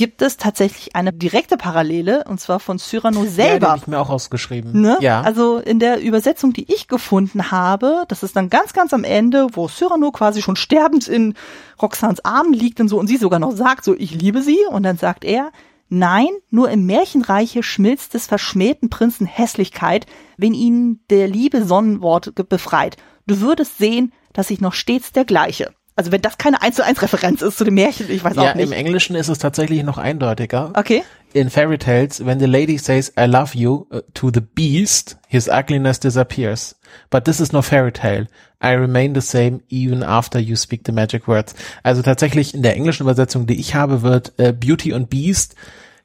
gibt 0.00 0.22
es 0.22 0.38
tatsächlich 0.38 0.96
eine 0.96 1.12
direkte 1.12 1.58
Parallele 1.58 2.24
und 2.26 2.40
zwar 2.40 2.58
von 2.58 2.78
Cyrano 2.78 3.26
selber. 3.26 3.66
Ja, 3.66 3.72
habe 3.72 3.80
ich 3.82 3.86
mir 3.86 4.00
auch 4.00 4.08
ausgeschrieben. 4.08 4.80
Ne? 4.80 4.96
Ja. 5.02 5.20
Also 5.20 5.58
in 5.58 5.78
der 5.78 6.00
Übersetzung, 6.00 6.54
die 6.54 6.72
ich 6.72 6.88
gefunden 6.88 7.50
habe, 7.50 8.04
das 8.08 8.22
ist 8.22 8.34
dann 8.34 8.48
ganz, 8.48 8.72
ganz 8.72 8.94
am 8.94 9.04
Ende, 9.04 9.48
wo 9.52 9.68
Cyrano 9.68 10.10
quasi 10.10 10.40
schon 10.40 10.56
sterbend 10.56 11.06
in 11.06 11.34
Roxans 11.82 12.24
Armen 12.24 12.54
liegt 12.54 12.80
und 12.80 12.88
so 12.88 12.98
und 12.98 13.08
sie 13.08 13.18
sogar 13.18 13.40
noch 13.40 13.52
sagt, 13.52 13.84
so 13.84 13.94
ich 13.94 14.14
liebe 14.14 14.40
sie 14.40 14.56
und 14.70 14.84
dann 14.84 14.96
sagt 14.96 15.22
er, 15.22 15.52
Nein, 15.90 16.30
nur 16.48 16.70
im 16.70 16.86
Märchenreiche 16.86 17.62
schmilzt 17.62 18.14
des 18.14 18.26
verschmähten 18.26 18.88
Prinzen 18.88 19.26
Hässlichkeit, 19.26 20.06
wenn 20.38 20.54
ihn 20.54 21.00
der 21.10 21.28
liebe 21.28 21.62
Sonnenwort 21.66 22.32
befreit. 22.48 22.96
Du 23.26 23.42
würdest 23.42 23.76
sehen, 23.76 24.14
dass 24.32 24.50
ich 24.50 24.62
noch 24.62 24.72
stets 24.72 25.12
der 25.12 25.26
gleiche. 25.26 25.74
Also 26.00 26.12
wenn 26.12 26.22
das 26.22 26.38
keine 26.38 26.62
1 26.62 26.76
zu 26.76 26.82
1 26.82 27.02
Referenz 27.02 27.42
ist 27.42 27.58
zu 27.58 27.64
dem 27.64 27.74
Märchen, 27.74 28.10
ich 28.10 28.24
weiß 28.24 28.34
ja, 28.34 28.52
auch 28.52 28.54
nicht. 28.54 28.64
im 28.64 28.72
Englischen 28.72 29.14
ist 29.16 29.28
es 29.28 29.36
tatsächlich 29.36 29.82
noch 29.82 29.98
eindeutiger. 29.98 30.72
Okay. 30.74 31.02
in 31.34 31.50
fairy 31.50 31.76
tales, 31.76 32.24
when 32.24 32.40
the 32.40 32.46
lady 32.46 32.78
says 32.78 33.12
I 33.18 33.26
love 33.26 33.54
you 33.54 33.86
uh, 33.92 34.00
to 34.14 34.30
the 34.30 34.40
beast, 34.40 35.18
his 35.28 35.46
ugliness 35.46 36.00
disappears. 36.00 36.74
But 37.10 37.26
this 37.26 37.38
is 37.38 37.52
no 37.52 37.60
fairy 37.60 37.92
tale. 37.92 38.28
I 38.62 38.72
remain 38.72 39.12
the 39.12 39.20
same 39.20 39.60
even 39.68 40.02
after 40.02 40.38
you 40.38 40.56
speak 40.56 40.86
the 40.86 40.92
magic 40.92 41.28
words. 41.28 41.54
Also 41.82 42.00
tatsächlich 42.00 42.54
in 42.54 42.62
der 42.62 42.76
englischen 42.76 43.02
Übersetzung, 43.02 43.46
die 43.46 43.60
ich 43.60 43.74
habe, 43.74 44.00
wird 44.00 44.32
äh, 44.38 44.54
Beauty 44.54 44.94
und 44.94 45.10
Beast, 45.10 45.54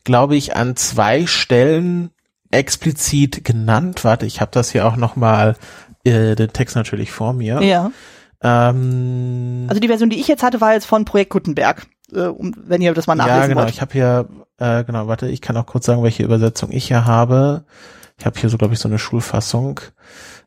glaube 0.03 0.35
ich, 0.35 0.57
an 0.57 0.75
zwei 0.75 1.25
Stellen 1.25 2.11
explizit 2.51 3.45
genannt. 3.45 4.03
Warte, 4.03 4.25
ich 4.25 4.41
habe 4.41 4.51
das 4.51 4.71
hier 4.71 4.85
auch 4.85 4.97
noch 4.97 5.15
mal 5.15 5.55
äh, 6.03 6.35
den 6.35 6.51
Text 6.51 6.75
natürlich 6.75 7.13
vor 7.13 7.31
mir. 7.31 7.61
Ja. 7.61 7.91
Ähm, 8.45 9.65
Also 9.67 9.79
die 9.79 9.87
Version, 9.87 10.09
die 10.09 10.19
ich 10.19 10.27
jetzt 10.27 10.43
hatte, 10.43 10.61
war 10.61 10.73
jetzt 10.73 10.85
von 10.85 11.03
Projekt 11.03 11.31
Gutenberg. 11.31 11.87
Äh, 12.13 12.27
um, 12.27 12.53
wenn 12.55 12.81
ihr 12.81 12.93
das 12.93 13.07
mal 13.07 13.15
nachlesen 13.15 13.41
ja, 13.41 13.47
genau. 13.47 13.61
wollt. 13.61 13.71
Ich 13.71 13.81
habe 13.81 13.93
hier, 13.93 14.27
äh, 14.59 14.83
genau, 14.83 15.07
warte, 15.07 15.27
ich 15.27 15.41
kann 15.41 15.57
auch 15.57 15.65
kurz 15.65 15.87
sagen, 15.87 16.03
welche 16.03 16.23
Übersetzung 16.23 16.71
ich 16.71 16.87
hier 16.87 17.05
habe. 17.05 17.65
Ich 18.19 18.25
habe 18.25 18.39
hier 18.39 18.49
so, 18.49 18.57
glaube 18.57 18.73
ich, 18.73 18.79
so 18.79 18.87
eine 18.87 18.99
Schulfassung 18.99 19.79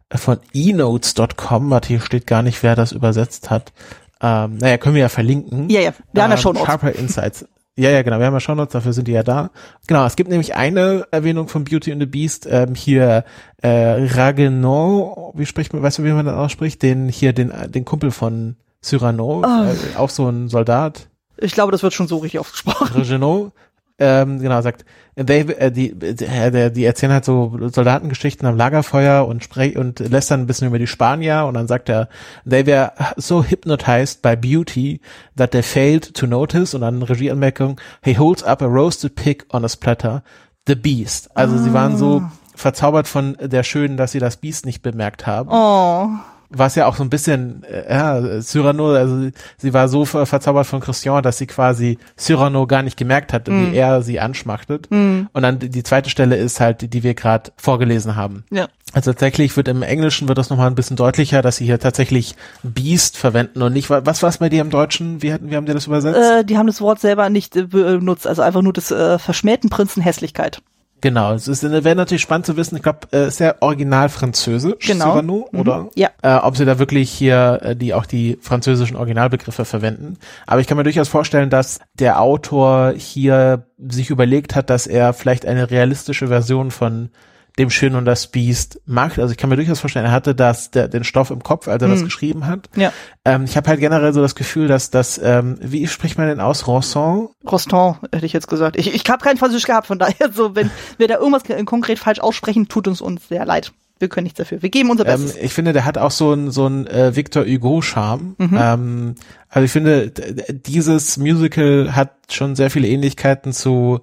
äh, 0.08 0.16
von 0.16 0.38
enotes.com. 0.54 1.70
Warte, 1.70 1.88
hier 1.88 2.00
steht 2.00 2.26
gar 2.26 2.42
nicht, 2.42 2.62
wer 2.62 2.76
das 2.76 2.92
übersetzt 2.92 3.50
hat. 3.50 3.72
Ähm, 4.20 4.58
naja, 4.58 4.78
können 4.78 4.94
wir 4.94 5.02
ja 5.02 5.08
verlinken. 5.08 5.68
Ja, 5.68 5.80
ja. 5.80 5.92
Wir 6.12 6.22
haben 6.22 6.30
ja 6.30 6.36
schon 6.36 6.56
Sharper 6.56 6.92
Insights. 6.92 7.44
Ja, 7.78 7.90
ja, 7.90 8.02
genau. 8.02 8.18
Wir 8.18 8.26
haben 8.26 8.34
ja 8.34 8.40
Shownotes, 8.40 8.72
dafür 8.72 8.92
sind 8.92 9.06
die 9.06 9.12
ja 9.12 9.22
da. 9.22 9.50
Genau, 9.86 10.04
es 10.04 10.16
gibt 10.16 10.28
nämlich 10.30 10.56
eine 10.56 11.06
Erwähnung 11.12 11.46
von 11.46 11.62
Beauty 11.62 11.92
and 11.92 12.00
the 12.02 12.06
Beast, 12.06 12.46
ähm, 12.50 12.74
hier 12.74 13.24
äh, 13.62 13.68
Raguenon, 14.16 15.32
wie 15.34 15.46
spricht 15.46 15.72
man, 15.72 15.82
weißt 15.82 15.98
du, 15.98 16.04
wie 16.04 16.10
man 16.12 16.26
das 16.26 16.34
ausspricht? 16.34 16.82
Den 16.82 17.08
hier, 17.08 17.32
den, 17.32 17.52
den 17.68 17.84
Kumpel 17.84 18.10
von 18.10 18.56
Cyrano, 18.82 19.42
Oh. 19.44 19.64
äh, 19.64 19.96
auch 19.96 20.10
so 20.10 20.28
ein 20.28 20.48
Soldat. 20.48 21.08
Ich 21.36 21.52
glaube, 21.52 21.70
das 21.70 21.82
wird 21.84 21.92
schon 21.94 22.08
so 22.08 22.16
richtig 22.18 22.40
ausgesprochen. 22.40 22.88
Regenot, 22.96 23.52
ähm, 23.98 24.38
genau, 24.38 24.60
sagt, 24.62 24.84
they, 25.16 25.40
äh, 25.40 25.72
die, 25.72 25.90
äh, 25.90 26.70
die, 26.70 26.84
erzählen 26.84 27.12
halt 27.12 27.24
so 27.24 27.58
Soldatengeschichten 27.60 28.46
am 28.46 28.56
Lagerfeuer 28.56 29.26
und 29.26 29.42
sprech 29.42 29.76
und 29.76 29.98
lästern 29.98 30.40
ein 30.40 30.46
bisschen 30.46 30.68
über 30.68 30.78
die 30.78 30.86
Spanier 30.86 31.46
und 31.46 31.54
dann 31.54 31.66
sagt 31.66 31.88
er, 31.88 32.08
they 32.48 32.66
were 32.66 32.92
so 33.16 33.42
hypnotized 33.42 34.22
by 34.22 34.36
beauty 34.36 35.00
that 35.36 35.50
they 35.50 35.62
failed 35.62 36.14
to 36.14 36.26
notice 36.26 36.74
und 36.74 36.82
dann 36.82 37.02
Regieanmerkung, 37.02 37.80
he 38.04 38.16
holds 38.16 38.42
up 38.44 38.62
a 38.62 38.66
roasted 38.66 39.14
pig 39.16 39.46
on 39.52 39.64
a 39.64 39.68
splatter, 39.68 40.22
the 40.66 40.76
beast. 40.76 41.36
Also 41.36 41.58
sie 41.58 41.72
waren 41.72 41.96
so 41.96 42.22
verzaubert 42.54 43.08
von 43.08 43.36
der 43.40 43.62
Schönen, 43.62 43.96
dass 43.96 44.12
sie 44.12 44.18
das 44.20 44.36
Biest 44.36 44.66
nicht 44.66 44.82
bemerkt 44.82 45.26
haben 45.26 45.48
Oh. 45.50 46.08
Was 46.50 46.74
ja 46.74 46.86
auch 46.86 46.96
so 46.96 47.02
ein 47.02 47.10
bisschen, 47.10 47.62
äh, 47.64 47.92
ja, 47.92 48.40
Cyrano, 48.40 48.92
also 48.92 49.28
sie 49.56 49.74
war 49.74 49.88
so 49.88 50.04
ver 50.04 50.26
verzaubert 50.26 50.66
von 50.66 50.80
Christian, 50.80 51.22
dass 51.22 51.38
sie 51.38 51.46
quasi 51.46 51.98
Cyrano 52.16 52.66
gar 52.66 52.82
nicht 52.82 52.96
gemerkt 52.96 53.32
hat, 53.32 53.48
Mm. 53.48 53.72
wie 53.72 53.76
er 53.76 54.02
sie 54.02 54.20
anschmachtet. 54.20 54.88
Und 54.90 55.28
dann 55.34 55.58
die, 55.58 55.82
zweite 55.82 56.10
Stelle 56.10 56.36
ist 56.36 56.60
halt, 56.60 56.80
die, 56.80 56.88
die 56.88 57.02
wir 57.02 57.14
gerade 57.14 57.52
vorgelesen 57.56 58.16
haben. 58.16 58.44
Ja. 58.50 58.68
Also 58.94 59.12
tatsächlich 59.12 59.54
wird 59.56 59.68
im 59.68 59.82
Englischen 59.82 60.28
wird 60.28 60.38
das 60.38 60.48
nochmal 60.48 60.68
ein 60.68 60.74
bisschen 60.74 60.96
deutlicher, 60.96 61.42
dass 61.42 61.56
sie 61.56 61.66
hier 61.66 61.78
tatsächlich 61.78 62.34
Beast 62.62 63.18
verwenden 63.18 63.60
und 63.62 63.74
nicht, 63.74 63.90
was 63.90 64.22
war 64.22 64.30
es 64.30 64.38
bei 64.38 64.48
dir 64.48 64.62
im 64.62 64.70
Deutschen? 64.70 65.20
Wie, 65.22 65.32
hatten, 65.32 65.50
wie 65.50 65.56
haben 65.56 65.66
die 65.66 65.74
das 65.74 65.86
übersetzt? 65.86 66.18
Äh, 66.18 66.44
die 66.44 66.56
haben 66.56 66.66
das 66.66 66.80
Wort 66.80 66.98
selber 66.98 67.28
nicht 67.28 67.54
äh, 67.56 67.64
benutzt, 67.64 68.26
also 68.26 68.40
einfach 68.40 68.62
nur 68.62 68.72
das 68.72 68.90
äh, 68.90 69.18
verschmähten 69.18 69.68
Prinzen 69.68 70.02
Hässlichkeit. 70.02 70.62
Genau, 71.00 71.32
es 71.34 71.46
ist 71.46 71.62
wäre 71.62 71.94
natürlich 71.94 72.22
spannend 72.22 72.46
zu 72.46 72.56
wissen, 72.56 72.76
ich 72.76 72.82
glaube, 72.82 73.00
äh, 73.12 73.28
ist 73.28 73.38
ja 73.40 73.54
original 73.60 74.08
französisch, 74.08 74.86
Genau. 74.86 75.12
Cyrano, 75.12 75.48
Mhm. 75.52 75.60
oder? 75.60 75.88
Ja. 75.94 76.10
Äh, 76.22 76.34
ob 76.36 76.56
sie 76.56 76.64
da 76.64 76.78
wirklich 76.78 77.10
hier 77.10 77.60
äh, 77.62 77.76
die 77.76 77.94
auch 77.94 78.06
die 78.06 78.38
französischen 78.40 78.96
Originalbegriffe 78.96 79.64
verwenden. 79.64 80.16
Aber 80.46 80.60
ich 80.60 80.66
kann 80.66 80.76
mir 80.76 80.82
durchaus 80.84 81.08
vorstellen, 81.08 81.50
dass 81.50 81.78
der 81.94 82.20
Autor 82.20 82.94
hier 82.96 83.64
sich 83.78 84.10
überlegt 84.10 84.54
hat, 84.56 84.70
dass 84.70 84.86
er 84.86 85.12
vielleicht 85.12 85.46
eine 85.46 85.70
realistische 85.70 86.28
Version 86.28 86.70
von 86.70 87.10
dem 87.58 87.70
Schön 87.70 87.94
und 87.96 88.04
das 88.04 88.28
Biest 88.28 88.80
macht. 88.86 89.18
Also 89.18 89.32
ich 89.32 89.36
kann 89.38 89.50
mir 89.50 89.56
durchaus 89.56 89.80
vorstellen, 89.80 90.06
er 90.06 90.12
hatte 90.12 90.34
das, 90.34 90.70
der, 90.70 90.88
den 90.88 91.04
Stoff 91.04 91.30
im 91.30 91.42
Kopf, 91.42 91.68
als 91.68 91.82
er 91.82 91.88
das 91.88 92.00
Mhm. 92.00 92.04
geschrieben 92.04 92.46
hat. 92.46 92.70
Ja. 92.76 92.92
Ähm, 93.24 93.44
ich 93.44 93.56
habe 93.56 93.68
halt 93.68 93.80
generell 93.80 94.12
so 94.12 94.20
das 94.20 94.34
Gefühl, 94.34 94.68
dass 94.68 94.90
das, 94.90 95.20
ähm, 95.22 95.58
wie 95.60 95.86
spricht 95.86 96.16
man 96.18 96.28
denn 96.28 96.40
aus, 96.40 96.66
Ranson? 96.68 97.28
Rostand, 97.50 97.98
hätte 98.12 98.24
ich 98.26 98.32
jetzt 98.32 98.48
gesagt. 98.48 98.76
Ich, 98.78 98.94
ich 98.94 99.02
habe 99.08 99.22
kein 99.22 99.36
Französisch 99.36 99.66
gehabt, 99.66 99.86
von 99.88 99.98
daher, 99.98 100.30
so, 100.32 100.54
wenn 100.54 100.70
wir 100.96 101.08
da 101.08 101.16
irgendwas 101.18 101.42
konkret 101.66 101.98
falsch 101.98 102.20
aussprechen, 102.20 102.68
tut 102.68 102.86
uns 102.88 103.00
uns 103.00 103.28
sehr 103.28 103.44
leid. 103.44 103.72
Wir 104.00 104.08
können 104.08 104.26
nichts 104.26 104.38
dafür. 104.38 104.62
Wir 104.62 104.70
geben 104.70 104.90
unser 104.90 105.04
Ähm, 105.06 105.22
Bestes. 105.24 105.42
ich 105.42 105.52
finde, 105.52 105.72
der 105.72 105.84
hat 105.84 105.98
auch 105.98 106.12
so 106.12 106.32
ein 106.32 106.52
so 106.52 106.68
ein 106.68 106.86
äh, 106.86 107.16
Victor 107.16 107.44
Hugo 107.44 107.82
Charme. 107.82 108.36
Mhm. 108.38 108.56
Ähm, 108.56 109.14
also 109.48 109.64
ich 109.64 109.72
finde, 109.72 110.12
dieses 110.52 111.16
Musical 111.16 111.96
hat 111.96 112.12
schon 112.30 112.54
sehr 112.54 112.70
viele 112.70 112.86
Ähnlichkeiten 112.86 113.52
zu, 113.52 113.98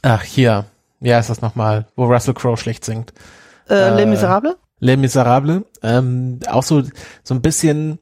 ach 0.00 0.22
hier, 0.22 0.64
wie 1.00 1.14
heißt 1.14 1.30
das 1.30 1.42
nochmal, 1.42 1.86
wo 1.96 2.04
Russell 2.04 2.34
Crowe 2.34 2.56
schlecht 2.56 2.84
singt. 2.84 3.12
äh, 3.68 3.74
äh, 3.74 3.94
Les 3.96 4.06
Miserables? 4.06 4.56
Les 4.80 4.96
Miserables. 4.96 5.62
Ähm, 5.82 6.40
auch 6.48 6.62
so 6.62 6.82
so 7.22 7.34
ein 7.34 7.42
bisschen 7.42 7.98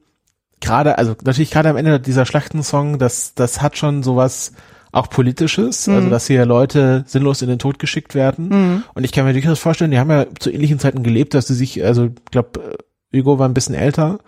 gerade, 0.61 0.97
also 0.97 1.15
natürlich 1.23 1.51
gerade 1.51 1.69
am 1.69 1.77
Ende 1.77 1.99
dieser 1.99 2.25
Schlachtensong, 2.25 2.99
das 2.99 3.33
das 3.35 3.61
hat 3.61 3.77
schon 3.77 4.03
sowas 4.03 4.53
auch 4.91 5.09
politisches, 5.09 5.89
also 5.89 6.07
Mhm. 6.07 6.09
dass 6.09 6.27
hier 6.27 6.45
Leute 6.45 7.03
sinnlos 7.05 7.41
in 7.41 7.49
den 7.49 7.59
Tod 7.59 7.79
geschickt 7.79 8.15
werden. 8.15 8.47
Mhm. 8.47 8.83
Und 8.93 9.03
ich 9.03 9.11
kann 9.11 9.25
mir 9.25 9.33
durchaus 9.33 9.59
vorstellen, 9.59 9.91
die 9.91 9.99
haben 9.99 10.09
ja 10.09 10.25
zu 10.39 10.49
ähnlichen 10.49 10.79
Zeiten 10.79 11.03
gelebt, 11.03 11.33
dass 11.33 11.47
sie 11.47 11.53
sich, 11.53 11.83
also 11.83 12.05
ich 12.05 12.31
glaube, 12.31 12.77
Hugo 13.13 13.37
war 13.37 13.47
ein 13.47 13.53
bisschen 13.53 13.75
älter, 13.75 14.19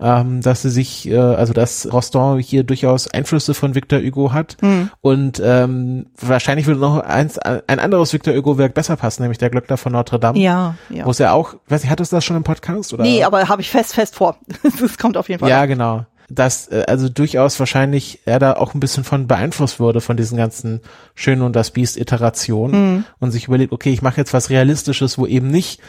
ähm, 0.00 0.40
dass 0.42 0.62
sie 0.62 0.70
sich, 0.70 1.08
äh, 1.08 1.16
also 1.16 1.52
dass 1.52 1.92
Rostand 1.92 2.42
hier 2.44 2.64
durchaus 2.64 3.08
Einflüsse 3.08 3.54
von 3.54 3.74
Victor 3.74 4.00
Hugo 4.00 4.32
hat. 4.32 4.56
Mhm. 4.60 4.90
Und 5.00 5.40
ähm, 5.44 6.06
wahrscheinlich 6.20 6.66
würde 6.66 6.80
noch 6.80 6.98
eins, 7.00 7.38
ein 7.38 7.78
anderes 7.78 8.12
Victor 8.12 8.34
Hugo-Werk 8.34 8.74
besser 8.74 8.96
passen, 8.96 9.22
nämlich 9.22 9.38
der 9.38 9.50
Glöckner 9.50 9.76
von 9.76 9.92
Notre 9.92 10.18
Dame. 10.18 10.38
Ja, 10.38 10.74
ja. 10.90 11.06
Wo 11.06 11.10
es 11.10 11.18
ja 11.18 11.32
auch, 11.32 11.54
weiß 11.68 11.84
ich, 11.84 11.90
hat 11.90 12.00
es 12.00 12.10
das 12.10 12.24
schon 12.24 12.36
im 12.36 12.44
Podcast? 12.44 12.92
Oder? 12.92 13.02
Nee, 13.04 13.24
aber 13.24 13.48
habe 13.48 13.62
ich 13.62 13.70
fest, 13.70 13.94
fest 13.94 14.16
vor. 14.16 14.36
das 14.80 14.98
kommt 14.98 15.16
auf 15.16 15.28
jeden 15.28 15.40
Fall. 15.40 15.48
Ja, 15.50 15.66
genau. 15.66 16.04
Dass 16.28 16.66
äh, 16.66 16.82
also 16.88 17.08
durchaus 17.08 17.60
wahrscheinlich 17.60 18.18
er 18.24 18.40
da 18.40 18.54
auch 18.54 18.74
ein 18.74 18.80
bisschen 18.80 19.04
von 19.04 19.28
beeinflusst 19.28 19.78
wurde 19.78 20.00
von 20.00 20.16
diesen 20.16 20.36
ganzen 20.36 20.80
Schön 21.14 21.40
und 21.40 21.54
das 21.54 21.70
Biest 21.70 21.96
Iterationen 21.96 22.72
Mhm. 22.96 23.04
und 23.20 23.30
sich 23.30 23.46
überlegt, 23.46 23.72
okay, 23.72 23.92
ich 23.92 24.02
mache 24.02 24.16
jetzt 24.16 24.34
was 24.34 24.50
Realistisches, 24.50 25.18
wo 25.18 25.26
eben 25.26 25.48
nicht 25.52 25.80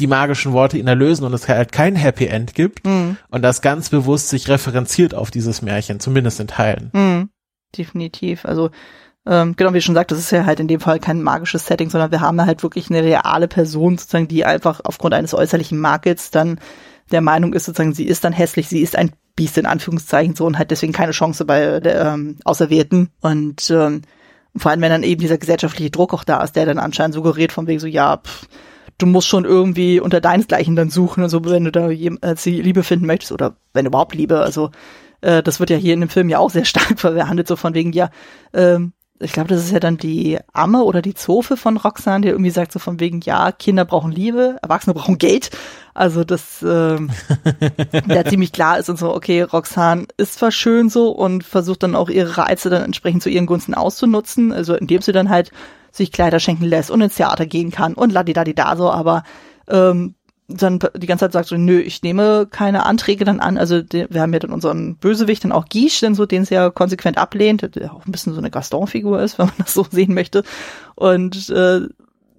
die 0.00 0.06
magischen 0.06 0.52
Worte 0.52 0.76
ihn 0.78 0.88
erlösen 0.88 1.24
und 1.24 1.32
es 1.34 1.48
halt 1.48 1.70
kein 1.72 1.94
Happy 1.94 2.26
End 2.26 2.54
gibt 2.54 2.84
Mhm. 2.86 3.16
und 3.30 3.42
das 3.42 3.62
ganz 3.62 3.90
bewusst 3.90 4.28
sich 4.28 4.48
referenziert 4.48 5.14
auf 5.14 5.30
dieses 5.30 5.62
Märchen, 5.62 6.00
zumindest 6.00 6.40
in 6.40 6.48
Teilen. 6.48 6.90
Mhm. 6.92 7.30
Definitiv. 7.76 8.44
Also 8.44 8.70
ähm, 9.26 9.54
genau 9.56 9.72
wie 9.72 9.78
ich 9.78 9.84
schon 9.84 9.94
sagte, 9.94 10.14
das 10.14 10.24
ist 10.24 10.32
ja 10.32 10.44
halt 10.44 10.60
in 10.60 10.68
dem 10.68 10.80
Fall 10.80 11.00
kein 11.00 11.22
magisches 11.22 11.66
Setting, 11.66 11.88
sondern 11.90 12.10
wir 12.10 12.20
haben 12.20 12.44
halt 12.44 12.62
wirklich 12.62 12.90
eine 12.90 13.02
reale 13.02 13.48
Person 13.48 13.96
sozusagen, 13.96 14.28
die 14.28 14.44
einfach 14.44 14.80
aufgrund 14.84 15.14
eines 15.14 15.32
äußerlichen 15.34 15.78
Makels 15.78 16.30
dann 16.30 16.58
der 17.10 17.20
Meinung 17.20 17.52
ist 17.52 17.64
sozusagen, 17.64 17.94
sie 17.94 18.06
ist 18.06 18.24
dann 18.24 18.32
hässlich, 18.32 18.68
sie 18.68 18.80
ist 18.80 18.96
ein 18.96 19.12
Biest 19.36 19.58
in 19.58 19.66
Anführungszeichen 19.66 20.34
so 20.36 20.46
und 20.46 20.58
hat 20.58 20.70
deswegen 20.70 20.92
keine 20.92 21.12
Chance 21.12 21.44
bei 21.44 21.80
der 21.80 22.12
ähm, 22.12 22.36
Auserwählten 22.44 23.10
und 23.20 23.68
ähm, 23.70 24.02
vor 24.56 24.70
allem 24.70 24.80
wenn 24.82 24.90
dann 24.90 25.02
eben 25.02 25.20
dieser 25.20 25.38
gesellschaftliche 25.38 25.90
Druck 25.90 26.14
auch 26.14 26.24
da 26.24 26.42
ist, 26.42 26.54
der 26.54 26.66
dann 26.66 26.78
anscheinend 26.78 27.14
suggeriert 27.14 27.50
von 27.50 27.66
wegen 27.66 27.80
so 27.80 27.86
ja 27.86 28.18
pff, 28.18 28.46
du 28.98 29.06
musst 29.06 29.28
schon 29.28 29.44
irgendwie 29.44 30.00
unter 30.00 30.20
deinesgleichen 30.20 30.76
dann 30.76 30.90
suchen, 30.90 31.22
also 31.22 31.44
wenn 31.44 31.64
du 31.64 31.72
da 31.72 31.90
jem- 31.90 32.18
äh, 32.22 32.34
die 32.34 32.62
Liebe 32.62 32.82
finden 32.82 33.06
möchtest 33.06 33.32
oder 33.32 33.56
wenn 33.72 33.86
überhaupt 33.86 34.14
Liebe, 34.14 34.40
also 34.40 34.70
äh, 35.20 35.42
das 35.42 35.60
wird 35.60 35.70
ja 35.70 35.76
hier 35.76 35.94
in 35.94 36.00
dem 36.00 36.08
Film 36.08 36.28
ja 36.28 36.38
auch 36.38 36.50
sehr 36.50 36.64
stark 36.66 36.98
verhandelt, 37.00 37.48
so 37.48 37.56
von 37.56 37.74
wegen, 37.74 37.92
ja, 37.92 38.10
ähm, 38.52 38.92
ich 39.20 39.32
glaube, 39.32 39.48
das 39.48 39.64
ist 39.64 39.70
ja 39.70 39.78
dann 39.78 39.96
die 39.96 40.38
Amme 40.52 40.82
oder 40.82 41.00
die 41.00 41.14
Zofe 41.14 41.56
von 41.56 41.76
Roxanne, 41.76 42.22
die 42.22 42.28
irgendwie 42.30 42.50
sagt 42.50 42.72
so 42.72 42.80
von 42.80 42.98
wegen, 42.98 43.20
ja, 43.20 43.52
Kinder 43.52 43.84
brauchen 43.84 44.10
Liebe, 44.10 44.56
Erwachsene 44.60 44.92
brauchen 44.92 45.18
Geld. 45.18 45.50
Also 45.94 46.24
das 46.24 46.62
ähm, 46.62 47.10
der 48.08 48.26
ziemlich 48.26 48.50
klar 48.50 48.78
ist 48.80 48.90
und 48.90 48.98
so, 48.98 49.14
okay, 49.14 49.42
Roxanne 49.42 50.06
ist 50.16 50.34
zwar 50.34 50.50
schön 50.50 50.90
so 50.90 51.10
und 51.10 51.44
versucht 51.44 51.84
dann 51.84 51.94
auch 51.94 52.08
ihre 52.10 52.36
Reize 52.36 52.70
dann 52.70 52.82
entsprechend 52.82 53.22
zu 53.22 53.30
ihren 53.30 53.46
Gunsten 53.46 53.74
auszunutzen, 53.74 54.52
also 54.52 54.74
indem 54.74 55.00
sie 55.00 55.12
dann 55.12 55.30
halt 55.30 55.52
sich 55.94 56.12
Kleider 56.12 56.40
schenken 56.40 56.64
lässt 56.64 56.90
und 56.90 57.00
ins 57.00 57.14
Theater 57.14 57.46
gehen 57.46 57.70
kann 57.70 57.94
und 57.94 58.12
ladidadida 58.12 58.76
so, 58.76 58.90
aber 58.90 59.22
ähm, 59.68 60.14
dann 60.48 60.78
die 60.96 61.06
ganze 61.06 61.24
Zeit 61.24 61.32
sagt 61.32 61.48
so, 61.48 61.56
nö, 61.56 61.80
ich 61.80 62.02
nehme 62.02 62.46
keine 62.50 62.84
Anträge 62.84 63.24
dann 63.24 63.40
an. 63.40 63.56
Also 63.56 63.80
die, 63.80 64.06
wir 64.10 64.20
haben 64.20 64.32
ja 64.32 64.40
dann 64.40 64.52
unseren 64.52 64.96
Bösewicht, 64.96 65.44
dann 65.44 65.52
auch 65.52 65.66
Guiche, 65.66 66.04
dann 66.04 66.14
so, 66.14 66.26
den 66.26 66.44
sie 66.44 66.54
ja 66.54 66.68
konsequent 66.68 67.16
ablehnt, 67.16 67.74
der 67.76 67.94
auch 67.94 68.04
ein 68.04 68.12
bisschen 68.12 68.34
so 68.34 68.40
eine 68.40 68.50
Gaston-Figur 68.50 69.22
ist, 69.22 69.38
wenn 69.38 69.46
man 69.46 69.54
das 69.58 69.72
so 69.72 69.86
sehen 69.90 70.12
möchte. 70.12 70.42
Und 70.96 71.48
äh, 71.48 71.82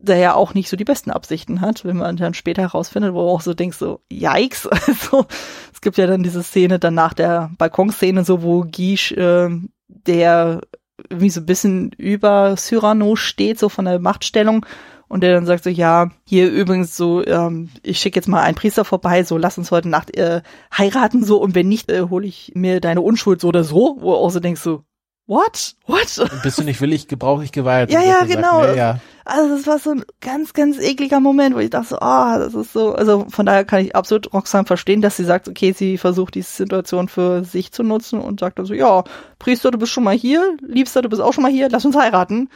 der 0.01 0.17
ja 0.17 0.35
auch 0.35 0.53
nicht 0.53 0.69
so 0.69 0.77
die 0.77 0.83
besten 0.83 1.09
Absichten 1.09 1.61
hat, 1.61 1.83
wenn 1.83 1.97
man 1.97 2.15
dann 2.17 2.35
später 2.35 2.61
herausfindet, 2.61 3.13
wo 3.13 3.21
auch 3.21 3.41
so 3.41 3.55
denkst, 3.55 3.77
so, 3.77 4.01
yikes. 4.11 4.69
Also 4.87 5.25
es 5.73 5.81
gibt 5.81 5.97
ja 5.97 6.05
dann 6.05 6.21
diese 6.21 6.43
Szene 6.43 6.77
dann 6.77 6.93
nach 6.93 7.13
der 7.13 7.49
Balkonszene, 7.57 8.23
so 8.23 8.43
wo 8.43 8.61
Guiche, 8.61 9.15
äh, 9.15 9.49
der 9.87 10.61
irgendwie 11.09 11.29
so 11.29 11.41
ein 11.41 11.45
bisschen 11.45 11.91
über 11.97 12.55
Cyrano 12.57 13.15
steht, 13.15 13.59
so 13.59 13.69
von 13.69 13.85
der 13.85 13.99
Machtstellung, 13.99 14.65
und 15.07 15.21
der 15.21 15.33
dann 15.33 15.45
sagt 15.45 15.63
so, 15.63 15.69
ja, 15.69 16.09
hier 16.25 16.51
übrigens 16.51 16.97
so, 16.97 17.25
ähm, 17.25 17.69
ich 17.83 17.99
schicke 17.99 18.17
jetzt 18.17 18.27
mal 18.27 18.41
einen 18.41 18.55
Priester 18.55 18.85
vorbei, 18.85 19.23
so 19.23 19.37
lass 19.37 19.57
uns 19.57 19.71
heute 19.71 19.87
Nacht 19.87 20.15
äh, 20.17 20.41
heiraten 20.75 21.23
so. 21.23 21.37
Und 21.37 21.53
wenn 21.53 21.67
nicht, 21.67 21.91
äh, 21.91 22.07
hole 22.09 22.25
ich 22.25 22.51
mir 22.55 22.81
deine 22.81 23.01
Unschuld 23.01 23.39
so 23.39 23.49
oder 23.49 23.63
so, 23.63 23.97
wo 23.99 24.11
du 24.11 24.17
auch 24.17 24.31
so 24.31 24.39
denkst 24.39 24.61
so, 24.61 24.83
what? 25.27 25.75
What? 25.85 26.41
Bist 26.43 26.57
du 26.57 26.63
nicht 26.63 26.81
willig, 26.81 27.07
gebrauche 27.07 27.43
ich 27.43 27.51
Gewalt? 27.51 27.91
Ja, 27.91 28.01
ja, 28.01 28.25
genau. 28.25 28.61
Sachen. 28.61 28.75
Ja, 28.77 28.93
ja. 28.93 28.99
Also 29.27 29.55
das 29.55 29.65
war 29.65 29.79
so 29.79 29.89
ein 29.89 30.03
ganz, 30.21 30.53
ganz 30.53 30.77
ekliger 30.77 31.19
Moment, 31.19 31.55
wo 31.55 31.59
ich 31.59 31.71
dachte 31.71 31.89
so, 31.89 31.95
oh, 31.99 32.37
das 32.37 32.53
ist 32.53 32.73
so, 32.73 32.93
also 32.93 33.25
von 33.29 33.47
daher 33.47 33.65
kann 33.65 33.83
ich 33.83 33.95
absolut 33.95 34.31
Roxanne 34.31 34.67
verstehen, 34.67 35.01
dass 35.01 35.17
sie 35.17 35.23
sagt, 35.23 35.47
okay, 35.47 35.71
sie 35.71 35.97
versucht 35.97 36.35
diese 36.35 36.51
Situation 36.51 37.07
für 37.07 37.43
sich 37.43 37.71
zu 37.71 37.81
nutzen 37.81 38.19
und 38.19 38.39
sagt 38.39 38.59
dann 38.59 38.67
so, 38.67 38.75
ja, 38.75 39.03
Priester, 39.39 39.71
du 39.71 39.79
bist 39.79 39.91
schon 39.91 40.03
mal 40.03 40.15
hier, 40.15 40.55
Liebster, 40.61 41.01
du 41.01 41.09
bist 41.09 41.23
auch 41.23 41.33
schon 41.33 41.41
mal 41.41 41.51
hier, 41.51 41.69
lass 41.69 41.85
uns 41.85 41.95
heiraten. 41.95 42.49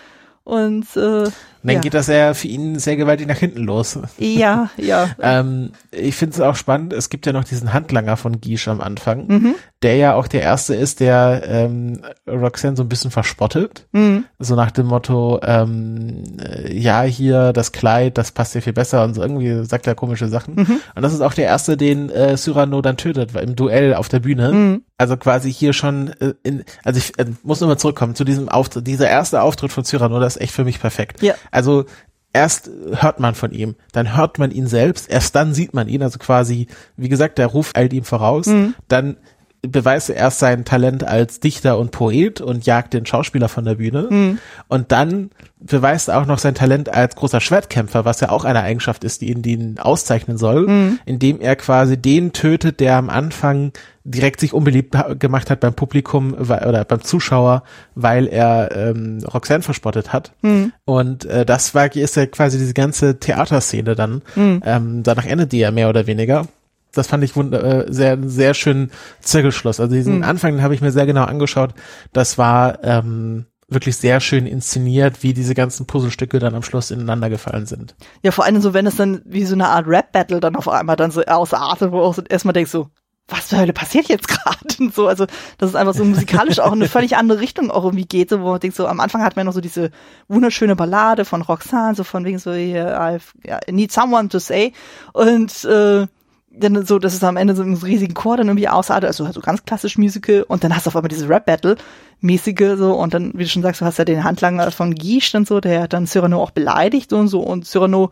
Und 0.49 0.85
äh, 0.95 1.25
Und 1.25 1.31
dann 1.63 1.75
ja. 1.75 1.81
geht 1.81 1.93
das 1.93 2.07
ja 2.07 2.33
für 2.33 2.47
ihn 2.47 2.79
sehr 2.79 2.95
gewaltig 2.95 3.27
nach 3.27 3.37
hinten 3.37 3.63
los. 3.63 3.99
ja, 4.17 4.69
ja. 4.77 5.09
Ähm, 5.21 5.71
ich 5.91 6.15
finde 6.15 6.33
es 6.35 6.41
auch 6.41 6.55
spannend, 6.55 6.93
es 6.93 7.09
gibt 7.09 7.25
ja 7.25 7.33
noch 7.33 7.43
diesen 7.43 7.73
Handlanger 7.73 8.17
von 8.17 8.39
Guiche 8.41 8.71
am 8.71 8.79
Anfang, 8.81 9.27
Mhm. 9.27 9.55
der 9.83 9.97
ja 9.97 10.15
auch 10.15 10.27
der 10.27 10.41
Erste 10.41 10.73
ist, 10.75 11.01
der 11.01 11.43
ähm, 11.45 12.01
Roxanne 12.27 12.77
so 12.77 12.83
ein 12.83 12.89
bisschen 12.89 13.11
verspottet. 13.11 13.85
Mhm. 13.91 14.23
So 14.39 14.55
nach 14.55 14.71
dem 14.71 14.87
Motto, 14.87 15.39
ähm, 15.43 16.23
äh, 16.41 16.73
ja, 16.73 17.01
hier 17.03 17.51
das 17.53 17.71
Kleid, 17.73 18.17
das 18.17 18.31
passt 18.31 18.55
dir 18.55 18.61
viel 18.61 18.73
besser 18.73 19.03
und 19.03 19.13
so 19.15 19.21
irgendwie 19.21 19.65
sagt 19.65 19.85
er 19.85 19.95
komische 19.95 20.29
Sachen. 20.29 20.55
Mhm. 20.55 20.79
Und 20.95 21.01
das 21.01 21.13
ist 21.13 21.21
auch 21.21 21.33
der 21.33 21.45
Erste, 21.45 21.75
den 21.77 22.09
äh, 22.09 22.37
Cyrano 22.37 22.81
dann 22.81 22.97
tötet, 22.97 23.33
weil 23.33 23.43
im 23.43 23.55
Duell 23.55 23.93
auf 23.93 24.07
der 24.09 24.19
Bühne. 24.21 24.51
Mhm. 24.53 24.81
Also 24.97 25.15
quasi 25.15 25.51
hier 25.51 25.71
schon 25.73 26.09
äh, 26.19 26.33
in, 26.43 26.63
also 26.83 26.97
ich 26.97 27.17
äh, 27.19 27.25
muss 27.43 27.61
nochmal 27.61 27.77
zurückkommen 27.77 28.15
zu 28.15 28.23
diesem 28.25 28.49
Auftritt, 28.49 28.85
dieser 28.87 29.09
erste 29.09 29.41
Auftritt 29.41 29.71
von 29.71 29.83
Cyrano, 29.85 30.19
das 30.19 30.35
ist 30.39 30.43
echt 30.43 30.53
für 30.53 30.63
mich 30.65 30.79
perfekt. 30.79 31.21
Ja. 31.21 31.33
Also 31.51 31.85
erst 32.33 32.69
hört 32.93 33.19
man 33.19 33.35
von 33.35 33.51
ihm, 33.51 33.75
dann 33.91 34.15
hört 34.15 34.37
man 34.39 34.51
ihn 34.51 34.67
selbst, 34.67 35.09
erst 35.09 35.35
dann 35.35 35.53
sieht 35.53 35.73
man 35.73 35.87
ihn, 35.87 36.03
also 36.03 36.19
quasi, 36.19 36.67
wie 36.95 37.09
gesagt, 37.09 37.37
der 37.37 37.47
Ruf 37.47 37.71
eilt 37.75 37.91
ihm 37.93 38.03
voraus, 38.03 38.45
Mhm. 38.47 38.75
dann 38.87 39.17
beweist 39.61 40.09
er 40.09 40.15
erst 40.15 40.39
sein 40.39 40.63
Talent 40.63 41.03
als 41.05 41.41
Dichter 41.41 41.77
und 41.79 41.91
Poet 41.91 42.39
und 42.39 42.65
jagt 42.65 42.93
den 42.93 43.05
Schauspieler 43.05 43.49
von 43.49 43.65
der 43.65 43.75
Bühne 43.75 44.07
Mhm. 44.09 44.37
und 44.69 44.91
dann 44.93 45.31
beweist 45.59 46.07
er 46.07 46.21
auch 46.21 46.25
noch 46.25 46.37
sein 46.39 46.55
Talent 46.55 46.87
als 46.93 47.15
großer 47.17 47.41
Schwertkämpfer, 47.41 48.05
was 48.05 48.21
ja 48.21 48.29
auch 48.29 48.45
eine 48.45 48.61
Eigenschaft 48.61 49.03
ist, 49.03 49.19
die 49.21 49.31
ihn, 49.31 49.41
die 49.41 49.53
ihn 49.53 49.77
auszeichnen 49.79 50.37
soll, 50.37 50.67
Mhm. 50.67 50.99
indem 51.05 51.41
er 51.41 51.55
quasi 51.57 51.97
den 51.97 52.31
tötet, 52.31 52.79
der 52.79 52.95
am 52.95 53.09
Anfang 53.09 53.73
direkt 54.09 54.39
sich 54.39 54.53
unbeliebt 54.53 54.95
gemacht 55.19 55.49
hat 55.49 55.59
beim 55.59 55.73
Publikum 55.73 56.33
oder 56.33 56.83
beim 56.83 57.01
Zuschauer, 57.01 57.63
weil 57.95 58.27
er 58.27 58.75
ähm, 58.75 59.19
Roxanne 59.33 59.61
verspottet 59.61 60.11
hat. 60.11 60.33
Mhm. 60.41 60.73
Und 60.85 61.25
äh, 61.25 61.45
das 61.45 61.75
war 61.75 61.95
ist 61.95 62.15
ja 62.15 62.25
quasi 62.25 62.57
diese 62.57 62.73
ganze 62.73 63.19
Theaterszene 63.19 63.95
dann. 63.95 64.21
Mhm. 64.35 64.61
Ähm, 64.65 65.03
danach 65.03 65.25
endet 65.25 65.51
die 65.51 65.59
ja 65.59 65.71
mehr 65.71 65.89
oder 65.89 66.07
weniger. 66.07 66.47
Das 66.91 67.05
fand 67.07 67.23
ich 67.23 67.35
wund 67.35 67.53
äh, 67.53 67.85
sehr 67.89 68.17
sehr 68.23 68.55
schön 68.55 68.89
Zirkelschluss. 69.21 69.79
Also 69.79 69.93
diesen 69.93 70.17
Mhm. 70.17 70.23
Anfang 70.23 70.61
habe 70.63 70.73
ich 70.73 70.81
mir 70.81 70.91
sehr 70.91 71.05
genau 71.05 71.23
angeschaut. 71.25 71.75
Das 72.11 72.37
war 72.39 72.83
ähm, 72.83 73.45
wirklich 73.67 73.97
sehr 73.97 74.19
schön 74.19 74.47
inszeniert, 74.47 75.21
wie 75.21 75.33
diese 75.33 75.53
ganzen 75.53 75.85
Puzzlestücke 75.85 76.39
dann 76.39 76.55
am 76.55 76.63
Schluss 76.63 76.89
ineinander 76.89 77.29
gefallen 77.29 77.67
sind. 77.67 77.95
Ja, 78.23 78.31
vor 78.31 78.45
allem 78.45 78.59
so, 78.61 78.73
wenn 78.73 78.87
es 78.87 78.95
dann 78.95 79.21
wie 79.25 79.45
so 79.45 79.53
eine 79.53 79.67
Art 79.67 79.85
Rap-Battle 79.87 80.39
dann 80.39 80.55
auf 80.55 80.67
einmal 80.67 80.95
dann 80.95 81.11
so 81.11 81.21
ausartet, 81.23 81.91
wo 81.91 81.97
du 81.97 82.03
auch 82.03 82.15
so 82.15 82.23
erstmal 82.27 82.53
denkst 82.53 82.71
so, 82.71 82.89
was 83.29 83.47
zur 83.47 83.59
Hölle 83.59 83.73
passiert 83.73 84.07
jetzt 84.07 84.27
gerade? 84.27 84.57
Und 84.79 84.93
so, 84.93 85.07
also, 85.07 85.25
dass 85.57 85.69
es 85.69 85.75
einfach 85.75 85.93
so 85.93 86.03
musikalisch 86.03 86.59
auch 86.59 86.73
in 86.73 86.79
eine 86.79 86.89
völlig 86.89 87.17
andere 87.17 87.39
Richtung 87.39 87.71
auch 87.71 87.83
irgendwie 87.83 88.05
geht, 88.05 88.29
so, 88.29 88.41
wo 88.41 88.51
man 88.51 88.59
denkt 88.59 88.75
so, 88.75 88.87
am 88.87 88.99
Anfang 88.99 89.23
hat 89.23 89.35
man 89.35 89.45
noch 89.45 89.53
so 89.53 89.61
diese 89.61 89.91
wunderschöne 90.27 90.75
Ballade 90.75 91.25
von 91.25 91.41
Roxanne, 91.41 91.95
so 91.95 92.03
von 92.03 92.25
wegen 92.25 92.39
so, 92.39 92.51
ja, 92.51 93.15
I 93.15 93.71
need 93.71 93.91
someone 93.91 94.29
to 94.29 94.39
say. 94.39 94.73
Und, 95.13 95.65
äh, 95.65 96.07
dann 96.51 96.85
so, 96.85 96.99
dass 96.99 97.13
es 97.13 97.23
am 97.23 97.37
Ende 97.37 97.55
so 97.55 97.61
einen 97.61 97.77
riesigen 97.77 98.13
Chor 98.13 98.37
dann 98.37 98.47
irgendwie 98.47 98.67
ausartet, 98.67 99.07
also 99.07 99.25
halt 99.25 99.35
so 99.35 99.41
ganz 99.41 99.63
klassisch 99.65 99.97
Musical 99.97 100.43
und 100.47 100.63
dann 100.63 100.75
hast 100.75 100.85
du 100.85 100.89
auf 100.89 100.95
einmal 100.95 101.09
diese 101.09 101.29
Rap-Battle-mäßige 101.29 102.75
so 102.77 102.93
und 102.93 103.13
dann, 103.13 103.33
wie 103.35 103.43
du 103.43 103.49
schon 103.49 103.61
sagst, 103.61 103.81
du 103.81 103.85
hast 103.85 103.97
ja 103.97 104.05
den 104.05 104.23
Handlanger 104.23 104.71
von 104.71 104.95
Guiche 104.95 105.31
dann 105.31 105.45
so, 105.45 105.59
der 105.59 105.83
hat 105.83 105.93
dann 105.93 106.07
Cyrano 106.07 106.41
auch 106.41 106.51
beleidigt 106.51 107.13
und 107.13 107.27
so 107.27 107.41
und 107.41 107.65
Cyrano 107.65 108.11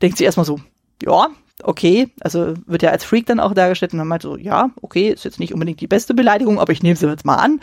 denkt 0.00 0.18
sich 0.18 0.24
erstmal 0.24 0.46
so, 0.46 0.60
ja, 1.02 1.28
okay, 1.62 2.10
also 2.20 2.54
wird 2.66 2.82
ja 2.82 2.90
als 2.90 3.04
Freak 3.04 3.26
dann 3.26 3.40
auch 3.40 3.54
dargestellt 3.54 3.92
und 3.92 3.98
dann 3.98 4.08
meint 4.08 4.22
so, 4.22 4.36
ja, 4.36 4.70
okay, 4.80 5.08
ist 5.10 5.24
jetzt 5.24 5.40
nicht 5.40 5.52
unbedingt 5.52 5.80
die 5.80 5.86
beste 5.86 6.14
Beleidigung, 6.14 6.58
aber 6.60 6.72
ich 6.72 6.82
nehme 6.82 6.96
sie 6.96 7.06
jetzt 7.08 7.24
mal 7.24 7.36
an. 7.36 7.60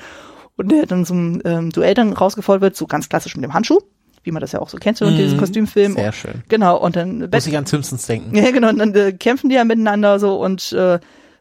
Und 0.57 0.71
der 0.71 0.85
dann 0.85 1.05
zum 1.05 1.41
ähm, 1.45 1.69
Duell 1.71 1.93
dann 1.93 2.11
rausgefordert 2.13 2.61
wird, 2.61 2.75
so 2.75 2.85
ganz 2.85 3.07
klassisch 3.07 3.35
mit 3.35 3.45
dem 3.45 3.53
Handschuh, 3.53 3.79
wie 4.23 4.31
man 4.31 4.41
das 4.41 4.51
ja 4.51 4.59
auch 4.59 4.67
so 4.69 4.77
kennt, 4.77 4.97
so 4.97 5.05
in 5.05 5.15
diesem 5.15 5.37
Mhm. 5.37 5.39
Kostümfilm. 5.39 5.93
Sehr 5.93 6.11
schön. 6.11 6.43
Genau, 6.49 6.77
und 6.77 6.95
dann 6.97 7.29
Muss 7.31 7.47
ich 7.47 7.57
an 7.57 7.65
Simpsons 7.65 8.05
denken. 8.07 8.35
ja, 8.35 8.51
genau, 8.51 8.67
und 8.69 8.77
dann 8.79 8.93
äh, 8.93 9.13
kämpfen 9.13 9.49
die 9.49 9.55
ja 9.55 9.63
miteinander 9.63 10.19
so 10.19 10.39
und 10.41 10.73
äh, 10.73 10.95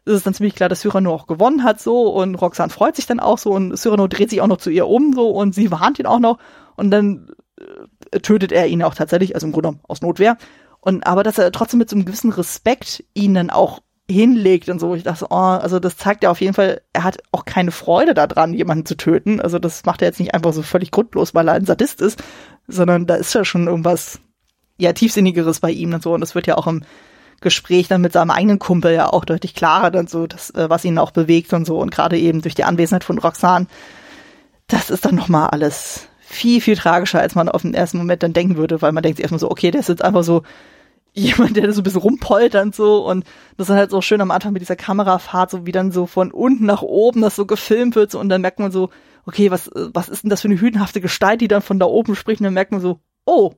es 0.05 0.13
ist 0.15 0.25
dann 0.25 0.33
ziemlich 0.33 0.55
klar, 0.55 0.69
dass 0.69 0.79
Cyrano 0.79 1.13
auch 1.13 1.27
gewonnen 1.27 1.63
hat 1.65 1.81
so 1.81 2.07
und 2.13 2.35
Roxanne 2.35 2.69
freut 2.71 2.95
sich 2.95 3.05
dann 3.07 3.19
auch 3.19 3.37
so 3.37 3.51
und 3.51 3.77
Cyrano 3.77 4.07
dreht 4.07 4.29
sich 4.29 4.39
auch 4.41 4.47
noch 4.47 4.57
zu 4.57 4.69
ihr 4.69 4.87
um 4.87 5.13
so 5.13 5.29
und 5.29 5.53
sie 5.53 5.69
warnt 5.69 5.99
ihn 5.99 6.05
auch 6.05 6.19
noch 6.19 6.37
und 6.77 6.89
dann 6.89 7.27
äh, 8.11 8.19
tötet 8.21 8.53
er 8.53 8.67
ihn 8.67 8.81
auch 8.81 8.95
tatsächlich, 8.95 9.35
also 9.35 9.45
im 9.47 9.51
Grunde 9.51 9.67
genommen 9.69 9.83
aus 9.87 10.01
Notwehr. 10.01 10.37
Und 10.81 11.05
aber 11.05 11.23
dass 11.23 11.37
er 11.37 11.51
trotzdem 11.51 11.79
mit 11.79 11.89
so 11.89 11.95
einem 11.95 12.05
gewissen 12.05 12.31
Respekt 12.31 13.03
ihn 13.13 13.33
dann 13.33 13.49
auch 13.49 13.81
hinlegt 14.09 14.69
und 14.69 14.79
so. 14.79 14.95
Ich 14.95 15.03
dachte, 15.03 15.27
oh, 15.29 15.35
also 15.35 15.79
das 15.79 15.97
zeigt 15.97 16.23
ja 16.23 16.31
auf 16.31 16.41
jeden 16.41 16.53
Fall, 16.53 16.81
er 16.93 17.03
hat 17.03 17.19
auch 17.31 17.45
keine 17.45 17.71
Freude 17.71 18.13
daran, 18.13 18.53
jemanden 18.53 18.85
zu 18.85 18.97
töten. 18.97 19.39
Also 19.39 19.59
das 19.59 19.85
macht 19.85 20.01
er 20.01 20.07
jetzt 20.07 20.19
nicht 20.19 20.33
einfach 20.33 20.51
so 20.51 20.63
völlig 20.63 20.91
grundlos, 20.91 21.35
weil 21.35 21.47
er 21.47 21.53
ein 21.53 21.65
Sadist 21.65 22.01
ist, 22.01 22.21
sondern 22.67 23.05
da 23.05 23.15
ist 23.15 23.33
ja 23.33 23.45
schon 23.45 23.67
irgendwas 23.67 24.19
ja 24.77 24.93
tiefsinnigeres 24.93 25.59
bei 25.59 25.71
ihm 25.71 25.93
und 25.93 26.01
so. 26.01 26.13
Und 26.13 26.21
das 26.21 26.33
wird 26.33 26.47
ja 26.47 26.57
auch 26.57 26.67
im 26.67 26.83
Gespräch 27.41 27.87
dann 27.87 28.01
mit 28.01 28.13
seinem 28.13 28.31
eigenen 28.31 28.59
Kumpel 28.59 28.93
ja 28.93 29.11
auch 29.11 29.25
deutlich 29.25 29.53
klarer 29.53 29.91
dann 29.91 30.07
so, 30.07 30.27
das, 30.27 30.49
äh, 30.51 30.69
was 30.69 30.85
ihn 30.85 30.97
auch 30.97 31.11
bewegt 31.11 31.53
und 31.53 31.65
so. 31.65 31.79
Und 31.79 31.91
gerade 31.91 32.17
eben 32.17 32.41
durch 32.41 32.55
die 32.55 32.63
Anwesenheit 32.63 33.03
von 33.03 33.19
Roxanne, 33.19 33.67
das 34.67 34.89
ist 34.89 35.05
dann 35.05 35.15
nochmal 35.15 35.49
alles 35.49 36.07
viel, 36.29 36.61
viel 36.61 36.75
tragischer, 36.75 37.19
als 37.19 37.35
man 37.35 37.49
auf 37.49 37.63
den 37.63 37.73
ersten 37.73 37.97
Moment 37.97 38.21
dann 38.21 38.33
denken 38.33 38.55
würde, 38.55 38.81
weil 38.81 38.91
man 38.91 39.01
denkt 39.01 39.17
sich 39.17 39.23
erstmal 39.23 39.39
so, 39.39 39.49
okay, 39.49 39.71
der 39.71 39.81
ist 39.81 39.89
jetzt 39.89 40.03
einfach 40.03 40.23
so 40.23 40.43
jemand, 41.13 41.57
der 41.57 41.73
so 41.73 41.81
ein 41.81 41.83
bisschen 41.83 42.01
rumpoltert 42.01 42.75
so 42.75 43.05
und 43.09 43.25
das 43.57 43.69
ist 43.69 43.75
halt 43.75 43.89
so 43.89 43.99
schön 43.99 44.21
am 44.21 44.29
Anfang 44.29 44.53
mit 44.53 44.61
dieser 44.61 44.75
Kamerafahrt, 44.75 45.49
so 45.49 45.65
wie 45.65 45.71
dann 45.71 45.91
so 45.91 46.05
von 46.05 46.31
unten 46.31 46.65
nach 46.65 46.83
oben 46.83 47.21
das 47.21 47.35
so 47.35 47.47
gefilmt 47.47 47.95
wird 47.95 48.11
so, 48.11 48.19
und 48.19 48.29
dann 48.29 48.41
merkt 48.41 48.59
man 48.59 48.71
so, 48.71 48.89
okay, 49.25 49.49
was, 49.49 49.71
was 49.73 50.07
ist 50.07 50.23
denn 50.23 50.29
das 50.29 50.41
für 50.41 50.47
eine 50.47 50.61
hühnhafte 50.61 51.01
Gestalt, 51.01 51.41
die 51.41 51.47
dann 51.47 51.63
von 51.63 51.79
da 51.79 51.87
oben 51.87 52.15
spricht 52.15 52.41
und 52.41 52.45
dann 52.45 52.53
merkt 52.53 52.71
man 52.71 52.79
so, 52.79 52.99
oh, 53.25 53.53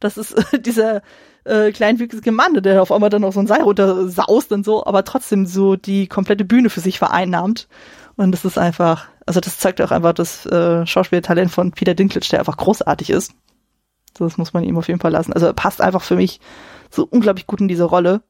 das 0.00 0.18
ist 0.18 0.34
dieser 0.66 1.02
äh, 1.44 1.70
kleinwüchsige 1.70 2.32
Mann, 2.32 2.60
der 2.60 2.82
auf 2.82 2.90
einmal 2.90 3.10
dann 3.10 3.24
auf 3.24 3.34
so 3.34 3.40
ein 3.40 3.46
Seil 3.46 3.62
runter 3.62 4.08
saust 4.08 4.50
und 4.50 4.64
so, 4.64 4.84
aber 4.84 5.04
trotzdem 5.04 5.46
so 5.46 5.76
die 5.76 6.08
komplette 6.08 6.44
Bühne 6.44 6.70
für 6.70 6.80
sich 6.80 6.98
vereinnahmt. 6.98 7.68
Und 8.16 8.32
das 8.32 8.44
ist 8.44 8.58
einfach, 8.58 9.08
also 9.30 9.38
das 9.38 9.60
zeigt 9.60 9.80
auch 9.80 9.92
einfach 9.92 10.12
das 10.12 10.44
äh, 10.46 10.84
Schauspieltalent 10.84 11.52
von 11.52 11.70
Peter 11.70 11.94
Dinklage, 11.94 12.26
der 12.30 12.40
einfach 12.40 12.56
großartig 12.56 13.10
ist. 13.10 13.32
So, 14.18 14.24
das 14.24 14.38
muss 14.38 14.52
man 14.52 14.64
ihm 14.64 14.76
auf 14.76 14.88
jeden 14.88 14.98
Fall 14.98 15.12
lassen. 15.12 15.32
Also 15.32 15.46
er 15.46 15.52
passt 15.52 15.80
einfach 15.80 16.02
für 16.02 16.16
mich 16.16 16.40
so 16.90 17.06
unglaublich 17.08 17.46
gut 17.46 17.60
in 17.60 17.68
diese 17.68 17.84
Rolle. 17.84 18.22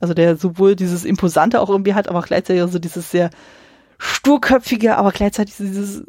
Also 0.00 0.14
der 0.14 0.36
sowohl 0.38 0.74
dieses 0.74 1.04
Imposante 1.04 1.60
auch 1.60 1.68
irgendwie 1.68 1.92
hat, 1.92 2.08
aber 2.08 2.20
auch 2.20 2.26
gleichzeitig 2.26 2.62
so 2.72 2.78
dieses 2.78 3.10
sehr 3.10 3.28
sturköpfige, 3.98 4.96
aber 4.96 5.12
gleichzeitig 5.12 5.54
dieses 5.58 6.04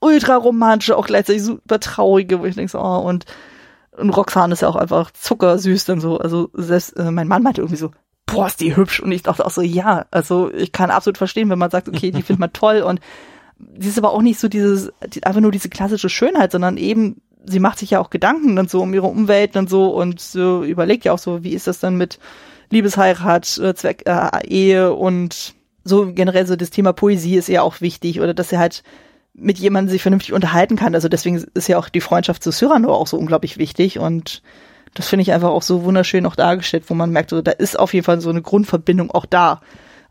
ultra 0.00 0.36
romantische, 0.36 0.94
auch 0.94 1.06
gleichzeitig 1.06 1.42
super 1.42 1.80
traurige, 1.80 2.40
wo 2.40 2.44
ich 2.44 2.56
denke 2.56 2.70
so, 2.70 2.78
oh, 2.78 2.98
und, 2.98 3.24
und 3.92 4.10
Roxanne 4.10 4.52
ist 4.52 4.60
ja 4.60 4.68
auch 4.68 4.76
einfach 4.76 5.12
zuckersüß 5.12 5.86
dann 5.86 6.02
so. 6.02 6.18
Also 6.18 6.50
selbst 6.52 6.94
äh, 6.98 7.10
mein 7.10 7.26
Mann 7.26 7.42
meinte 7.42 7.62
irgendwie 7.62 7.78
so, 7.78 7.90
boah, 8.26 8.48
ist 8.48 8.60
die 8.60 8.76
hübsch. 8.76 9.00
Und 9.00 9.12
ich 9.12 9.22
dachte 9.22 9.46
auch 9.46 9.50
so, 9.50 9.62
ja, 9.62 10.04
also 10.10 10.52
ich 10.52 10.72
kann 10.72 10.90
absolut 10.90 11.16
verstehen, 11.16 11.48
wenn 11.48 11.58
man 11.58 11.70
sagt, 11.70 11.88
okay, 11.88 12.10
die 12.10 12.20
findet 12.22 12.40
man 12.40 12.52
toll 12.52 12.82
und 12.82 13.00
sie 13.78 13.88
ist 13.88 13.98
aber 13.98 14.12
auch 14.12 14.22
nicht 14.22 14.38
so 14.38 14.48
dieses, 14.48 14.92
die, 15.08 15.24
einfach 15.24 15.40
nur 15.40 15.52
diese 15.52 15.68
klassische 15.68 16.08
Schönheit, 16.08 16.52
sondern 16.52 16.76
eben, 16.76 17.20
sie 17.44 17.60
macht 17.60 17.78
sich 17.78 17.90
ja 17.90 18.00
auch 18.00 18.10
Gedanken 18.10 18.58
und 18.58 18.70
so 18.70 18.82
um 18.82 18.92
ihre 18.92 19.06
Umwelt 19.06 19.56
und 19.56 19.70
so 19.70 19.90
und 19.90 20.20
so 20.20 20.64
überlegt 20.64 21.04
ja 21.04 21.12
auch 21.12 21.18
so, 21.18 21.44
wie 21.44 21.54
ist 21.54 21.66
das 21.66 21.80
dann 21.80 21.96
mit 21.96 22.18
Liebesheirat, 22.70 23.58
äh, 23.58 23.74
Zweck, 23.74 24.02
äh, 24.06 24.46
Ehe 24.46 24.92
und 24.92 25.54
so 25.84 26.12
generell 26.12 26.46
so 26.46 26.56
das 26.56 26.70
Thema 26.70 26.92
Poesie 26.92 27.36
ist 27.36 27.48
ja 27.48 27.62
auch 27.62 27.80
wichtig 27.80 28.20
oder 28.20 28.34
dass 28.34 28.48
sie 28.48 28.58
halt 28.58 28.82
mit 29.34 29.58
jemandem 29.58 29.92
sich 29.92 30.02
vernünftig 30.02 30.32
unterhalten 30.32 30.76
kann. 30.76 30.94
Also 30.94 31.08
deswegen 31.08 31.44
ist 31.54 31.68
ja 31.68 31.78
auch 31.78 31.88
die 31.88 32.00
Freundschaft 32.00 32.42
zu 32.42 32.50
Cyrano 32.50 32.92
auch 32.92 33.06
so 33.06 33.16
unglaublich 33.16 33.58
wichtig 33.58 33.98
und 33.98 34.42
das 34.94 35.08
finde 35.08 35.22
ich 35.22 35.32
einfach 35.32 35.50
auch 35.50 35.62
so 35.62 35.84
wunderschön 35.84 36.26
auch 36.26 36.36
dargestellt, 36.36 36.84
wo 36.88 36.94
man 36.94 37.10
merkt, 37.10 37.30
so, 37.30 37.42
da 37.42 37.52
ist 37.52 37.78
auf 37.78 37.92
jeden 37.92 38.04
Fall 38.04 38.20
so 38.20 38.30
eine 38.30 38.40
Grundverbindung 38.42 39.10
auch 39.10 39.26
da. 39.26 39.60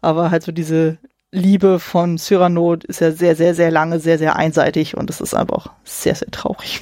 Aber 0.01 0.29
halt 0.29 0.43
so 0.43 0.51
diese 0.51 0.99
Liebe 1.35 1.79
von 1.79 2.17
Cyrano 2.17 2.75
ist 2.75 3.01
ja 3.01 3.11
sehr, 3.11 3.35
sehr, 3.35 3.53
sehr 3.53 3.69
lange, 3.69 3.99
sehr, 3.99 4.17
sehr 4.17 4.37
einseitig 4.37 4.95
und 4.95 5.09
das 5.09 5.19
ist 5.19 5.33
einfach 5.33 5.71
sehr, 5.83 6.15
sehr 6.15 6.31
traurig, 6.31 6.81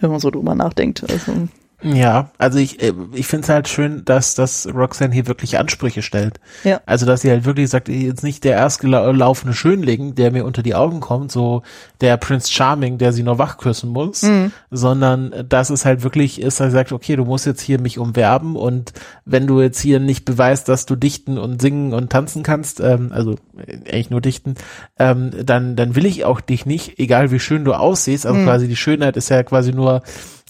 wenn 0.00 0.10
man 0.10 0.20
so 0.20 0.30
drüber 0.30 0.54
nachdenkt. 0.54 1.04
Also, 1.08 1.48
Ja, 1.84 2.30
also 2.38 2.58
ich, 2.58 2.82
äh, 2.82 2.92
ich 3.12 3.26
finde 3.26 3.44
es 3.44 3.48
halt 3.50 3.68
schön, 3.68 4.04
dass, 4.06 4.34
dass 4.34 4.66
Roxanne 4.74 5.12
hier 5.12 5.26
wirklich 5.26 5.58
Ansprüche 5.58 6.00
stellt. 6.02 6.40
Ja. 6.64 6.80
Also 6.86 7.04
dass 7.04 7.20
sie 7.20 7.30
halt 7.30 7.44
wirklich 7.44 7.68
sagt, 7.68 7.88
jetzt 7.88 8.24
nicht 8.24 8.42
der 8.44 8.56
erstgelaufene 8.56 9.52
Schönling, 9.52 10.14
der 10.14 10.30
mir 10.32 10.44
unter 10.46 10.62
die 10.62 10.74
Augen 10.74 11.00
kommt, 11.00 11.30
so 11.30 11.62
der 12.00 12.16
Prince 12.16 12.50
Charming, 12.50 12.96
der 12.98 13.12
sie 13.12 13.22
nur 13.22 13.38
wachküssen 13.38 13.90
muss, 13.90 14.22
Mhm. 14.22 14.50
sondern 14.70 15.32
dass 15.48 15.68
es 15.70 15.84
halt 15.84 16.02
wirklich 16.02 16.40
ist, 16.40 16.58
dass 16.58 16.68
sie 16.68 16.72
sagt, 16.72 16.92
okay, 16.92 17.16
du 17.16 17.24
musst 17.24 17.44
jetzt 17.46 17.60
hier 17.60 17.78
mich 17.80 17.98
umwerben 17.98 18.56
und 18.56 18.92
wenn 19.26 19.46
du 19.46 19.60
jetzt 19.60 19.80
hier 19.80 20.00
nicht 20.00 20.24
beweist, 20.24 20.68
dass 20.68 20.86
du 20.86 20.96
dichten 20.96 21.36
und 21.38 21.60
singen 21.60 21.92
und 21.92 22.10
tanzen 22.10 22.42
kannst, 22.42 22.80
ähm, 22.80 23.10
also 23.12 23.32
äh, 23.66 23.76
eigentlich 23.90 24.10
nur 24.10 24.20
dichten, 24.22 24.54
ähm, 24.98 25.30
dann, 25.44 25.76
dann 25.76 25.94
will 25.96 26.06
ich 26.06 26.24
auch 26.24 26.40
dich 26.40 26.64
nicht, 26.64 26.98
egal 26.98 27.30
wie 27.30 27.40
schön 27.40 27.64
du 27.64 27.74
aussiehst, 27.74 28.24
also 28.26 28.38
Mhm. 28.38 28.44
quasi 28.44 28.68
die 28.68 28.76
Schönheit 28.76 29.16
ist 29.16 29.28
ja 29.28 29.42
quasi 29.42 29.72
nur 29.72 30.02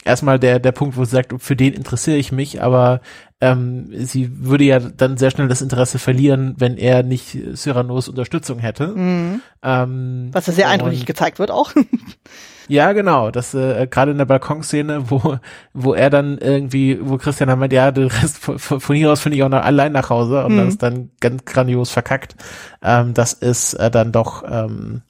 erstmal 0.04 0.38
der, 0.38 0.58
der 0.58 0.72
Punkt, 0.72 0.96
wo 0.96 1.04
sie 1.04 1.10
sagt, 1.12 1.34
für 1.42 1.56
den 1.56 1.72
interessiere 1.74 2.16
ich 2.16 2.32
mich, 2.32 2.62
aber 2.62 3.00
ähm, 3.40 3.88
sie 3.92 4.30
würde 4.46 4.64
ja 4.64 4.78
dann 4.78 5.16
sehr 5.16 5.30
schnell 5.30 5.48
das 5.48 5.62
Interesse 5.62 5.98
verlieren, 5.98 6.54
wenn 6.58 6.76
er 6.76 7.02
nicht 7.02 7.36
Cyranos 7.54 8.08
Unterstützung 8.08 8.58
hätte. 8.58 8.88
Mhm. 8.88 9.40
Ähm, 9.62 10.28
Was 10.32 10.46
ja 10.46 10.52
sehr 10.52 10.68
eindrücklich 10.68 11.06
gezeigt 11.06 11.38
wird 11.38 11.50
auch. 11.50 11.72
Ja, 12.66 12.92
genau. 12.94 13.30
Das 13.30 13.52
äh, 13.52 13.86
gerade 13.86 14.12
in 14.12 14.16
der 14.16 14.24
Balkonszene, 14.24 15.10
wo 15.10 15.36
wo 15.74 15.92
er 15.92 16.08
dann 16.08 16.38
irgendwie, 16.38 16.98
wo 16.98 17.18
Christian 17.18 17.50
dann 17.50 17.58
meint, 17.58 17.74
ja, 17.74 17.90
den 17.90 18.06
Rest 18.08 18.38
von, 18.38 18.58
von 18.58 18.80
von 18.80 18.96
hier 18.96 19.12
aus 19.12 19.20
finde 19.20 19.36
ich 19.36 19.42
auch 19.42 19.50
noch 19.50 19.62
allein 19.62 19.92
nach 19.92 20.08
Hause 20.08 20.42
und 20.46 20.54
Mhm. 20.54 20.56
das 20.56 20.68
ist 20.68 20.82
dann 20.82 21.10
ganz 21.20 21.44
grandios 21.44 21.90
verkackt. 21.90 22.36
Ähm, 22.82 23.12
das 23.12 23.34
ist 23.34 23.74
äh, 23.74 23.90
dann 23.90 24.12
doch 24.12 24.44
ähm, 24.50 25.02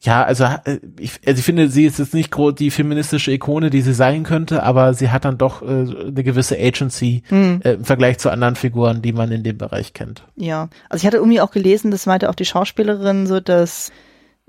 ja, 0.00 0.22
also 0.22 0.44
äh, 0.44 0.78
ich, 0.98 1.18
also 1.26 1.38
ich 1.40 1.44
finde, 1.44 1.68
sie 1.68 1.84
ist 1.84 1.98
jetzt 1.98 2.14
nicht 2.14 2.30
groß 2.30 2.54
die 2.54 2.70
feministische 2.70 3.32
Ikone, 3.32 3.68
die 3.70 3.80
sie 3.82 3.92
sein 3.92 4.22
könnte, 4.22 4.62
aber 4.62 4.94
sie 4.94 5.10
hat 5.10 5.24
dann 5.24 5.38
doch 5.38 5.60
äh, 5.62 5.66
eine 5.66 6.22
gewisse 6.24 6.56
Agency 6.56 7.22
Mhm. 7.30 7.60
äh, 7.64 7.72
im 7.72 7.84
Vergleich 7.84 8.18
zu 8.18 8.30
anderen 8.30 8.54
Figuren, 8.54 9.02
die 9.02 9.12
man 9.12 9.32
in 9.32 9.42
dem 9.42 9.58
Bereich 9.58 9.94
kennt. 9.94 10.22
Ja, 10.36 10.68
also 10.88 11.02
ich 11.02 11.06
hatte 11.06 11.16
irgendwie 11.16 11.40
auch 11.40 11.50
gelesen, 11.50 11.90
das 11.90 12.06
meinte 12.06 12.30
auch 12.30 12.36
die 12.36 12.44
Schauspielerin, 12.44 13.26
so 13.26 13.40
dass 13.40 13.90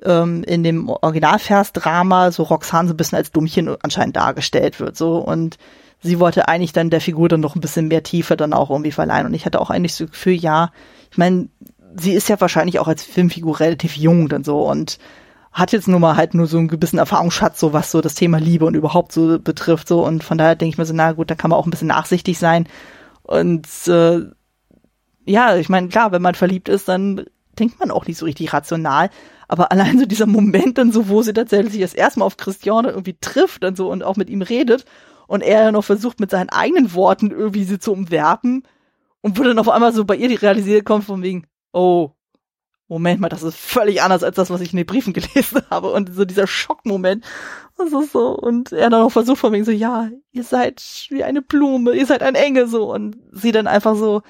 ähm, 0.04 0.44
in 0.44 0.64
dem 0.64 0.88
Originalvers-Drama 0.88 2.32
so 2.32 2.44
Roxanne 2.44 2.88
so 2.88 2.94
ein 2.94 2.98
bisschen 2.98 3.18
als 3.18 3.32
Dummchen 3.32 3.76
anscheinend 3.82 4.16
dargestellt 4.16 4.80
wird, 4.80 4.96
so 4.98 5.18
und 5.18 5.58
sie 6.02 6.20
wollte 6.20 6.48
eigentlich 6.48 6.74
dann 6.74 6.90
der 6.90 7.02
Figur 7.02 7.28
dann 7.28 7.42
noch 7.42 7.56
ein 7.56 7.62
bisschen 7.62 7.88
mehr 7.88 8.04
Tiefe 8.04 8.38
dann 8.38 8.54
auch 8.54 8.70
irgendwie 8.70 8.92
verleihen 8.92 9.26
und 9.26 9.34
ich 9.34 9.46
hatte 9.46 9.60
auch 9.60 9.70
eigentlich 9.70 9.96
so 9.96 10.06
das 10.06 10.12
Gefühl, 10.12 10.34
ja, 10.34 10.72
ich 11.12 11.18
meine, 11.18 11.50
sie 11.98 12.14
ist 12.14 12.30
ja 12.30 12.40
wahrscheinlich 12.40 12.80
auch 12.80 12.88
als 12.88 13.04
Filmfigur 13.04 13.60
relativ 13.60 13.98
jung 13.98 14.30
dann 14.30 14.44
so 14.44 14.62
und 14.62 15.00
hat 15.52 15.72
jetzt 15.72 15.88
nur 15.88 16.00
mal 16.00 16.16
halt 16.16 16.34
nur 16.34 16.48
so 16.48 16.58
einen 16.58 16.68
gewissen 16.68 17.00
Erfahrungsschatz, 17.00 17.60
so 17.60 17.74
was 17.74 17.92
so 17.92 18.02
das 18.02 18.16
Thema 18.16 18.40
Liebe 18.40 18.66
und 18.66 18.76
überhaupt 18.76 19.12
so 19.12 19.40
betrifft, 19.40 19.88
so 19.88 20.06
und 20.06 20.24
von 20.24 20.38
daher 20.38 20.56
denke 20.56 20.74
ich 20.74 20.78
mir 20.78 20.86
so, 20.86 20.94
na 20.94 21.14
gut, 21.14 21.30
da 21.32 21.36
kann 21.36 21.50
man 21.50 21.60
auch 21.60 21.66
ein 21.66 21.72
bisschen 21.72 21.88
nachsichtig 21.88 22.38
sein 22.38 22.68
und 23.24 23.68
äh, 23.88 24.22
ja, 25.26 25.56
ich 25.58 25.70
meine, 25.70 25.90
klar, 25.90 26.12
wenn 26.12 26.24
man 26.24 26.34
verliebt 26.34 26.70
ist, 26.70 26.88
dann 26.88 27.26
denkt 27.60 27.80
man 27.80 27.92
auch 27.92 28.08
nicht 28.08 28.18
so 28.18 28.26
richtig 28.26 28.52
rational. 28.54 29.10
Aber 29.48 29.72
allein 29.72 30.00
so 30.00 30.06
dieser 30.06 30.26
Moment 30.26 30.78
dann 30.78 30.92
so, 30.92 31.10
wo 31.10 31.22
sie 31.22 31.34
tatsächlich 31.34 31.82
das 31.82 31.94
erste 31.94 32.20
Mal 32.20 32.26
auf 32.26 32.38
Christian 32.38 32.86
irgendwie 32.86 33.18
trifft 33.20 33.64
und 33.64 33.78
so 33.78 33.92
und 33.92 34.04
auch 34.04 34.16
mit 34.16 34.30
ihm 34.30 34.42
redet 34.42 34.86
und 35.28 35.42
er 35.42 35.72
noch 35.72 35.84
versucht 35.84 36.20
mit 36.20 36.32
seinen 36.32 36.50
eigenen 36.50 36.94
Worten 36.94 37.32
irgendwie 37.32 37.64
sie 37.64 37.80
zu 37.80 37.92
umwerben 37.92 38.64
und 39.22 39.38
wo 39.38 39.44
dann 39.44 39.60
auf 39.60 39.70
einmal 39.70 39.94
so 39.94 40.06
bei 40.06 40.16
ihr 40.16 40.30
die 40.30 40.36
Realisierung 40.36 40.84
kommt 40.84 41.04
von 41.06 41.22
wegen, 41.22 41.46
oh, 41.74 42.12
Moment 42.90 43.22
mal, 43.22 43.30
das 43.30 43.44
ist 43.44 43.56
völlig 43.56 44.02
anders 44.02 44.24
als 44.24 44.36
das, 44.36 44.50
was 44.50 44.62
ich 44.62 44.74
in 44.74 44.78
den 44.78 44.86
Briefen 44.86 45.14
gelesen 45.14 45.62
habe 45.70 45.92
und 45.92 46.14
so 46.14 46.26
dieser 46.26 46.48
Schockmoment. 46.48 47.24
Das 47.78 47.94
ist 47.94 48.12
so 48.12 48.36
und 48.36 48.72
er 48.74 48.90
dann 48.90 49.04
auch 49.04 49.12
versucht 49.12 49.38
von 49.40 49.54
wegen 49.54 49.64
so, 49.64 49.72
ja, 49.72 50.10
ihr 50.32 50.44
seid 50.44 50.84
wie 51.10 51.24
eine 51.24 51.42
Blume, 51.42 51.94
ihr 51.94 52.06
seid 52.06 52.24
ein 52.24 52.36
Engel 52.36 52.68
so 52.68 52.92
und 52.92 53.16
sie 53.32 53.54
dann 53.54 53.68
einfach 53.68 53.96
so 53.96 54.22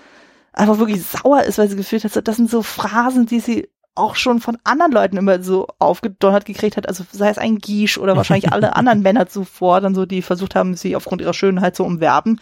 einfach 0.53 0.77
wirklich 0.77 1.03
sauer 1.03 1.43
ist, 1.43 1.57
weil 1.57 1.69
sie 1.69 1.77
gefühlt 1.77 2.03
hat, 2.03 2.27
das 2.27 2.35
sind 2.35 2.51
so 2.51 2.61
Phrasen, 2.61 3.25
die 3.25 3.39
sie 3.39 3.69
auch 3.95 4.15
schon 4.15 4.39
von 4.39 4.57
anderen 4.63 4.91
Leuten 4.91 5.17
immer 5.17 5.41
so 5.41 5.67
aufgedonnert 5.79 6.45
gekriegt 6.45 6.77
hat, 6.77 6.87
also 6.87 7.03
sei 7.11 7.29
es 7.29 7.37
ein 7.37 7.57
Giesch 7.57 7.97
oder 7.97 8.15
wahrscheinlich 8.15 8.51
alle 8.51 8.75
anderen 8.75 9.01
Männer 9.01 9.27
zuvor, 9.27 9.81
dann 9.81 9.95
so, 9.95 10.05
die 10.05 10.21
versucht 10.21 10.55
haben, 10.55 10.75
sie 10.75 10.95
aufgrund 10.95 11.21
ihrer 11.21 11.33
Schönheit 11.33 11.75
zu 11.75 11.83
umwerben. 11.83 12.39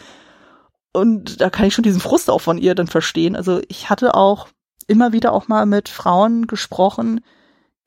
Und 0.94 1.42
da 1.42 1.50
kann 1.50 1.66
ich 1.66 1.74
schon 1.74 1.84
diesen 1.84 2.02
Frust 2.02 2.30
auch 2.30 2.42
von 2.42 2.58
ihr 2.58 2.74
dann 2.76 2.88
verstehen. 2.88 3.36
Also 3.36 3.62
ich 3.68 3.90
hatte 3.90 4.16
auch 4.16 4.48
immer 4.88 5.14
wieder 5.14 5.34
auch 5.34 5.48
mal 5.48 5.66
mit 5.66 5.90
Frauen 5.90 6.48
gesprochen, 6.48 7.22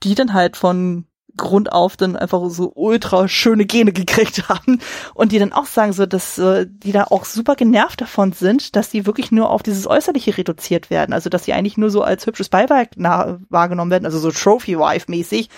die 0.03 0.15
dann 0.15 0.33
halt 0.33 0.57
von 0.57 1.07
Grund 1.37 1.73
auf 1.73 1.97
dann 1.97 2.17
einfach 2.17 2.41
so 2.51 2.73
ultra 2.75 3.29
schöne 3.29 3.65
Gene 3.65 3.93
gekriegt 3.93 4.49
haben 4.49 4.81
und 5.15 5.33
die 5.33 5.39
dann 5.39 5.53
auch 5.53 5.67
sagen 5.67 5.93
so, 5.93 6.05
dass 6.05 6.39
äh, 6.39 6.67
die 6.69 6.93
da 6.93 7.05
auch 7.05 7.25
super 7.25 7.55
genervt 7.55 8.01
davon 8.01 8.33
sind, 8.33 8.75
dass 8.77 8.91
die 8.91 9.07
wirklich 9.07 9.31
nur 9.31 9.49
auf 9.51 9.63
dieses 9.63 9.87
Äußerliche 9.87 10.37
reduziert 10.37 10.91
werden, 10.91 11.13
also 11.13 11.31
dass 11.31 11.45
sie 11.45 11.53
eigentlich 11.53 11.77
nur 11.79 11.91
so 11.91 12.03
als 12.03 12.27
hübsches 12.27 12.49
Beiwerk 12.49 12.91
wahrgenommen 12.97 13.91
werden, 13.91 14.07
also 14.07 14.19
so 14.19 14.31
Trophy 14.33 14.77
Wife 14.79 15.07
mäßig, 15.11 15.49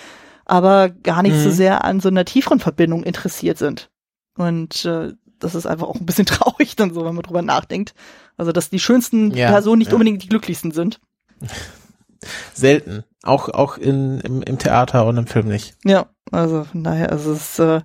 aber 0.45 0.89
gar 0.89 1.23
nicht 1.23 1.37
so 1.37 1.49
Mhm. 1.49 1.53
sehr 1.53 1.83
an 1.83 1.99
so 1.99 2.09
einer 2.09 2.25
tieferen 2.25 2.59
Verbindung 2.59 3.03
interessiert 3.03 3.57
sind. 3.57 3.89
Und 4.37 4.85
äh, 4.85 5.13
das 5.39 5.55
ist 5.55 5.65
einfach 5.65 5.87
auch 5.87 5.95
ein 5.95 6.05
bisschen 6.05 6.25
traurig 6.27 6.75
dann 6.75 6.93
so, 6.93 7.03
wenn 7.03 7.15
man 7.15 7.23
drüber 7.23 7.41
nachdenkt. 7.41 7.93
Also 8.37 8.51
dass 8.51 8.69
die 8.69 8.79
schönsten 8.79 9.31
Ja, 9.31 9.47
Personen 9.49 9.79
nicht 9.79 9.87
ja. 9.89 9.93
unbedingt 9.93 10.21
die 10.23 10.29
glücklichsten 10.29 10.71
sind. 10.71 10.99
Selten. 12.53 13.03
Auch, 13.23 13.49
auch 13.49 13.77
in, 13.77 14.19
im, 14.21 14.41
im 14.41 14.57
Theater 14.57 15.05
und 15.05 15.17
im 15.17 15.27
Film 15.27 15.47
nicht. 15.47 15.75
Ja, 15.85 16.07
also 16.31 16.63
von 16.65 16.83
daher, 16.83 17.11
also 17.11 17.31
es 17.33 17.57
ist, 17.57 17.59
äh, 17.59 17.81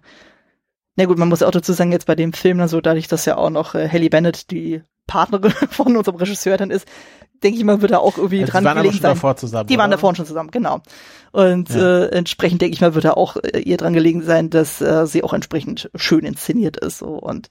na 0.97 1.05
gut, 1.05 1.19
man 1.19 1.29
muss 1.29 1.43
auch 1.43 1.51
dazu 1.51 1.73
sagen, 1.73 1.93
jetzt 1.93 2.07
bei 2.07 2.15
dem 2.17 2.33
Film, 2.33 2.59
dann 2.59 2.69
so 2.69 2.81
dadurch, 2.81 3.09
dass 3.09 3.25
ja 3.25 3.37
auch 3.37 3.51
noch 3.51 3.75
äh, 3.75 3.89
Halle 3.89 4.11
Bennett 4.11 4.51
die 4.51 4.83
Partnerin 5.07 5.53
von 5.71 5.97
unserem 5.97 6.17
Regisseur 6.17 6.57
dann 6.57 6.71
ist, 6.71 6.87
denke 7.43 7.59
ich 7.59 7.65
mal, 7.65 7.81
wird 7.83 7.93
er 7.93 8.01
auch 8.01 8.17
irgendwie 8.17 8.41
Also 8.41 8.51
dran 8.53 8.63
die 8.63 8.67
waren 8.67 8.73
aber 8.79 8.83
gelegen 8.83 8.97
schon 8.97 9.03
sein. 9.03 9.15
davor 9.15 9.37
zusammen. 9.37 9.69
Die 9.69 9.79
waren 9.79 9.91
oder? 9.91 9.97
davor 9.97 10.15
schon 10.17 10.27
zusammen, 10.27 10.51
genau. 10.51 10.81
Und 11.31 11.71
Ja. 11.71 12.05
äh, 12.05 12.09
entsprechend 12.09 12.61
denke 12.63 12.75
ich 12.75 12.81
mal, 12.81 12.95
wird 12.95 13.05
er 13.05 13.17
auch 13.17 13.37
äh, 13.37 13.61
ihr 13.61 13.77
dran 13.77 13.93
gelegen 13.93 14.23
sein, 14.23 14.51
dass 14.51 14.81
äh, 14.81 15.07
sie 15.07 15.23
auch 15.23 15.33
entsprechend 15.33 15.89
schön 15.95 16.25
inszeniert 16.25 16.77
ist. 16.79 16.99
So. 16.99 17.11
Und 17.11 17.49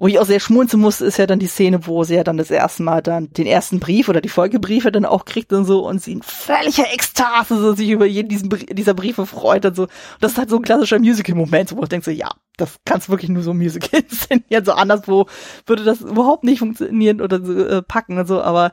wo 0.00 0.06
ich 0.06 0.18
auch 0.18 0.24
sehr 0.24 0.40
schmunzeln 0.40 0.80
musste, 0.80 1.04
ist 1.04 1.18
ja 1.18 1.26
dann 1.26 1.40
die 1.40 1.46
Szene, 1.46 1.86
wo 1.86 2.04
sie 2.04 2.14
ja 2.14 2.24
dann 2.24 2.38
das 2.38 2.50
erste 2.50 2.82
Mal 2.82 3.02
dann 3.02 3.30
den 3.34 3.46
ersten 3.46 3.80
Brief 3.80 4.08
oder 4.08 4.22
die 4.22 4.30
Folgebriefe 4.30 4.90
dann 4.90 5.04
auch 5.04 5.26
kriegt 5.26 5.52
und 5.52 5.66
so 5.66 5.86
und 5.86 6.00
sie 6.00 6.12
in 6.12 6.22
völliger 6.22 6.90
Ekstase 6.90 7.60
so 7.60 7.74
sich 7.74 7.90
über 7.90 8.06
jeden 8.06 8.30
diesen, 8.30 8.48
dieser 8.48 8.94
Briefe 8.94 9.26
freut 9.26 9.66
und 9.66 9.76
so. 9.76 9.82
Und 9.82 9.90
das 10.22 10.32
ist 10.32 10.38
halt 10.38 10.48
so 10.48 10.56
ein 10.56 10.62
klassischer 10.62 10.98
Musical-Moment, 10.98 11.76
wo 11.76 11.82
ich 11.82 11.90
denke 11.90 12.06
so, 12.06 12.10
ja, 12.12 12.30
das 12.56 12.76
kannst 12.86 13.10
wirklich 13.10 13.28
nur 13.28 13.42
so 13.42 13.50
ein 13.50 13.58
Musical 13.58 14.00
inszenieren. 14.10 14.64
So 14.64 14.72
anderswo 14.72 15.26
würde 15.66 15.84
das 15.84 16.00
überhaupt 16.00 16.44
nicht 16.44 16.60
funktionieren 16.60 17.20
oder 17.20 17.44
so, 17.44 17.52
äh, 17.52 17.82
packen 17.82 18.16
und 18.16 18.26
so, 18.26 18.40
aber 18.40 18.72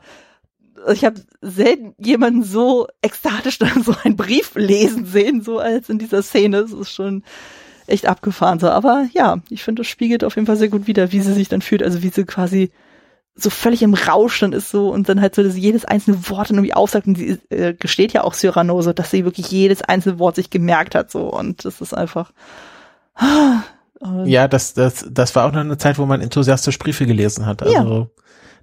ich 0.94 1.04
habe 1.04 1.20
selten 1.42 1.94
jemanden 1.98 2.42
so 2.42 2.86
ekstatisch 3.02 3.58
dann 3.58 3.82
so 3.84 3.94
einen 4.02 4.16
Brief 4.16 4.54
lesen 4.54 5.04
sehen, 5.04 5.42
so 5.42 5.58
als 5.58 5.90
in 5.90 5.98
dieser 5.98 6.22
Szene. 6.22 6.60
Es 6.60 6.72
ist 6.72 6.90
schon 6.90 7.22
echt 7.90 8.06
abgefahren 8.06 8.58
so. 8.58 8.68
Aber 8.70 9.06
ja, 9.12 9.38
ich 9.50 9.62
finde, 9.62 9.80
das 9.80 9.88
spiegelt 9.88 10.24
auf 10.24 10.36
jeden 10.36 10.46
Fall 10.46 10.56
sehr 10.56 10.68
gut 10.68 10.86
wider, 10.86 11.12
wie 11.12 11.20
sie 11.20 11.32
sich 11.32 11.48
dann 11.48 11.62
fühlt. 11.62 11.82
Also 11.82 12.02
wie 12.02 12.10
sie 12.10 12.24
quasi 12.24 12.70
so 13.38 13.50
völlig 13.50 13.82
im 13.82 13.94
Rausch 13.94 14.40
dann 14.40 14.52
ist 14.52 14.70
so 14.70 14.90
und 14.90 15.08
dann 15.08 15.20
halt 15.20 15.34
so, 15.34 15.42
dass 15.44 15.56
jedes 15.56 15.84
einzelne 15.84 16.28
Wort 16.28 16.50
dann 16.50 16.56
irgendwie 16.56 16.74
aufsagt 16.74 17.06
und 17.06 17.16
sie 17.16 17.38
äh, 17.50 17.72
gesteht 17.72 18.12
ja 18.12 18.24
auch 18.24 18.34
Cyrano 18.34 18.82
so, 18.82 18.92
dass 18.92 19.12
sie 19.12 19.24
wirklich 19.24 19.50
jedes 19.52 19.80
einzelne 19.80 20.18
Wort 20.18 20.34
sich 20.34 20.50
gemerkt 20.50 20.96
hat 20.96 21.10
so 21.10 21.32
und 21.32 21.64
das 21.64 21.80
ist 21.80 21.94
einfach 21.94 22.32
äh, 23.20 24.28
Ja, 24.28 24.48
das, 24.48 24.74
das, 24.74 25.06
das 25.08 25.36
war 25.36 25.46
auch 25.46 25.52
noch 25.52 25.60
eine 25.60 25.78
Zeit, 25.78 25.98
wo 25.98 26.06
man 26.06 26.20
enthusiastisch 26.20 26.78
Briefe 26.78 27.06
gelesen 27.06 27.46
hat. 27.46 27.62
Also 27.62 28.10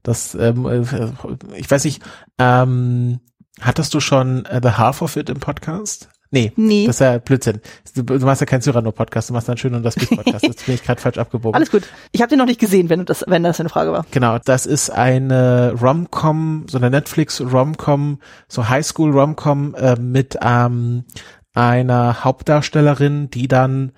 das, 0.04 0.36
ähm, 0.36 0.66
äh, 0.66 1.58
ich 1.58 1.72
weiß 1.72 1.86
nicht, 1.86 2.04
ähm, 2.38 3.22
hattest 3.62 3.94
du 3.94 4.02
schon 4.02 4.46
äh, 4.46 4.60
The 4.62 4.72
Half 4.72 5.02
of 5.02 5.16
It 5.16 5.30
im 5.30 5.40
Podcast? 5.40 6.10
Nee, 6.36 6.52
Nee. 6.58 6.86
das 6.86 6.98
ist 6.98 7.00
ja 7.00 7.18
Blödsinn. 7.18 7.62
Du, 7.96 8.04
du 8.04 8.26
machst 8.26 8.42
ja 8.42 8.46
keinen 8.46 8.62
Cyrano-Podcast, 8.62 9.30
du 9.30 9.34
machst 9.34 9.48
einen 9.50 9.58
schönen 9.58 9.76
und 9.76 9.84
das 9.84 9.96
Podcast. 9.96 10.44
Jetzt 10.44 10.66
bin 10.66 10.76
ich 10.76 10.84
gerade 10.84 11.00
falsch 11.00 11.18
abgebogen. 11.18 11.56
alles 11.56 11.72
gut. 11.72 11.84
Ich 12.12 12.22
habe 12.22 12.30
den 12.30 12.40
noch 12.40 12.46
nicht 12.46 12.60
gesehen, 12.60 12.90
wenn 12.90 13.06
das 13.06 13.24
wenn 13.28 13.44
das 13.44 13.60
eine 13.62 13.70
Frage 13.70 13.92
war. 13.94 14.06
Genau, 14.12 14.38
das 14.44 14.66
ist 14.66 14.90
eine 14.90 15.74
Rom-Com, 15.82 16.66
so 16.70 16.78
eine 16.78 16.90
Netflix-Rom-Com, 16.90 18.20
so 18.50 18.68
Highschool-Rom-Com 18.70 19.76
äh, 19.76 19.96
mit 20.00 20.38
ähm, 20.42 21.06
einer 21.54 22.24
Hauptdarstellerin, 22.24 23.30
die 23.30 23.48
dann, 23.48 23.92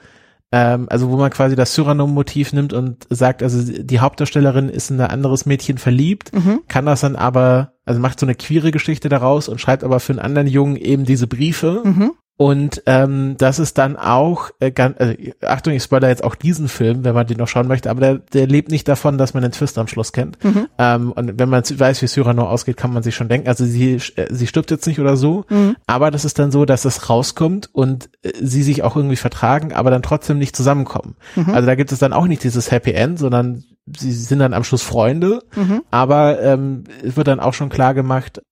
ähm, 0.51 0.87
also 0.89 1.09
wo 1.09 1.17
man 1.17 1.31
quasi 1.31 1.55
das 1.55 1.73
Cyrano-Motiv 1.73 2.53
nimmt 2.53 2.71
und 2.73 3.07
sagt, 3.09 3.41
also 3.43 3.63
die 3.63 3.99
Hauptdarstellerin 3.99 4.69
ist 4.69 4.91
in 4.91 5.01
ein 5.01 5.09
anderes 5.09 5.45
Mädchen 5.45 5.77
verliebt, 5.77 6.33
Mhm. 6.33 6.61
kann 6.67 6.85
das 6.85 7.01
dann 7.01 7.15
aber, 7.15 7.73
also 7.85 7.99
macht 7.99 8.19
so 8.19 8.25
eine 8.25 8.35
queere 8.35 8.71
Geschichte 8.71 9.09
daraus 9.09 9.49
und 9.49 9.59
schreibt 9.59 9.83
aber 9.83 9.99
für 9.99 10.13
einen 10.13 10.19
anderen 10.19 10.47
Jungen 10.47 10.75
eben 10.75 11.03
diese 11.05 11.27
Briefe 11.27 11.81
Mhm. 11.83 12.11
Und 12.37 12.83
ähm, 12.85 13.35
das 13.39 13.57
ist 13.57 13.79
dann 13.79 13.97
auch, 13.97 14.51
äh, 14.59 14.69
ganz, 14.69 14.99
äh, 14.99 15.33
Achtung, 15.41 15.73
ich 15.73 15.81
spoiler 15.81 16.09
jetzt 16.09 16.23
auch 16.23 16.35
diesen 16.35 16.67
Film, 16.67 17.03
wenn 17.03 17.15
man 17.15 17.25
den 17.25 17.37
noch 17.37 17.47
schauen 17.47 17.67
möchte, 17.67 17.89
aber 17.89 17.99
der, 17.99 18.15
der 18.19 18.45
lebt 18.45 18.69
nicht 18.69 18.87
davon, 18.87 19.17
dass 19.17 19.33
man 19.33 19.41
den 19.41 19.51
Twist 19.51 19.79
am 19.79 19.87
Schluss 19.87 20.13
kennt. 20.13 20.43
Mhm. 20.43 20.67
Ähm, 20.77 21.11
und 21.13 21.39
wenn 21.39 21.49
man 21.49 21.63
weiß, 21.63 22.01
wie 22.03 22.07
Cyrano 22.07 22.47
ausgeht, 22.47 22.77
kann 22.77 22.93
man 22.93 23.01
sich 23.01 23.15
schon 23.15 23.27
denken, 23.27 23.47
also 23.47 23.65
sie, 23.65 23.95
äh, 24.15 24.27
sie 24.29 24.45
stirbt 24.45 24.69
jetzt 24.69 24.85
nicht 24.85 24.99
oder 24.99 25.17
so, 25.17 25.45
mhm. 25.49 25.77
aber 25.87 26.11
das 26.11 26.25
ist 26.25 26.37
dann 26.37 26.51
so, 26.51 26.65
dass 26.65 26.85
es 26.85 27.09
rauskommt 27.09 27.69
und 27.73 28.09
äh, 28.21 28.33
sie 28.39 28.61
sich 28.61 28.83
auch 28.83 28.95
irgendwie 28.95 29.15
vertragen, 29.15 29.73
aber 29.73 29.89
dann 29.89 30.03
trotzdem 30.03 30.37
nicht 30.37 30.55
zusammenkommen. 30.55 31.15
Mhm. 31.35 31.55
Also 31.55 31.65
da 31.65 31.73
gibt 31.73 31.91
es 31.91 31.97
dann 31.97 32.13
auch 32.13 32.27
nicht 32.27 32.43
dieses 32.43 32.69
Happy 32.69 32.91
End, 32.91 33.17
sondern 33.17 33.63
sie 33.97 34.11
sind 34.11 34.39
dann 34.39 34.53
am 34.53 34.63
Schluss 34.63 34.83
Freunde, 34.83 35.41
mhm. 35.55 35.81
aber 35.89 36.39
ähm, 36.39 36.83
es 37.03 37.17
wird 37.17 37.27
dann 37.27 37.39
auch 37.39 37.55
schon 37.55 37.69
klar 37.69 37.95
gemacht, 37.95 38.43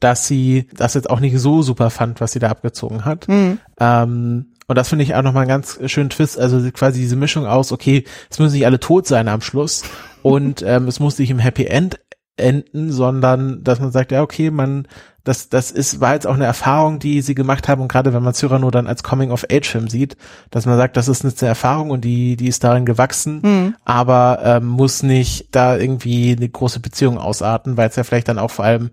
dass 0.00 0.26
sie 0.26 0.68
das 0.74 0.94
jetzt 0.94 1.10
auch 1.10 1.20
nicht 1.20 1.38
so 1.38 1.62
super 1.62 1.90
fand, 1.90 2.20
was 2.20 2.32
sie 2.32 2.38
da 2.38 2.48
abgezogen 2.48 3.04
hat. 3.04 3.28
Mhm. 3.28 3.58
Ähm, 3.78 4.46
und 4.66 4.76
das 4.76 4.88
finde 4.88 5.04
ich 5.04 5.14
auch 5.14 5.22
nochmal 5.22 5.42
einen 5.42 5.48
ganz 5.48 5.78
schönen 5.86 6.10
Twist, 6.10 6.38
also 6.38 6.70
quasi 6.70 7.00
diese 7.00 7.16
Mischung 7.16 7.46
aus, 7.46 7.72
okay, 7.72 8.04
es 8.30 8.38
müssen 8.38 8.54
nicht 8.54 8.66
alle 8.66 8.80
tot 8.80 9.06
sein 9.06 9.28
am 9.28 9.40
Schluss 9.40 9.82
und 10.22 10.62
ähm, 10.62 10.88
es 10.88 11.00
muss 11.00 11.18
nicht 11.18 11.30
im 11.30 11.38
Happy 11.38 11.66
End 11.66 11.98
enden, 12.36 12.90
sondern 12.90 13.62
dass 13.62 13.80
man 13.80 13.92
sagt, 13.92 14.12
ja, 14.12 14.22
okay, 14.22 14.50
man 14.50 14.86
das, 15.24 15.48
das 15.48 15.70
ist, 15.70 16.00
war 16.00 16.14
jetzt 16.14 16.26
auch 16.26 16.34
eine 16.34 16.46
Erfahrung, 16.46 16.98
die 16.98 17.22
sie 17.22 17.34
gemacht 17.34 17.68
haben 17.68 17.80
und 17.80 17.88
gerade 17.88 18.12
wenn 18.12 18.22
man 18.22 18.34
Cyrano 18.34 18.70
dann 18.72 18.88
als 18.88 19.04
Coming-of-Age-Film 19.04 19.88
sieht, 19.88 20.16
dass 20.50 20.66
man 20.66 20.76
sagt, 20.76 20.96
das 20.96 21.06
ist 21.06 21.24
eine 21.24 21.48
Erfahrung 21.48 21.90
und 21.90 22.04
die, 22.04 22.36
die 22.36 22.48
ist 22.48 22.64
darin 22.64 22.84
gewachsen, 22.84 23.40
mhm. 23.42 23.74
aber 23.84 24.40
ähm, 24.42 24.66
muss 24.66 25.04
nicht 25.04 25.46
da 25.52 25.76
irgendwie 25.76 26.34
eine 26.36 26.48
große 26.48 26.80
Beziehung 26.80 27.18
ausarten, 27.18 27.76
weil 27.76 27.88
es 27.88 27.96
ja 27.96 28.02
vielleicht 28.02 28.28
dann 28.28 28.38
auch 28.38 28.50
vor 28.50 28.64
allem 28.64 28.90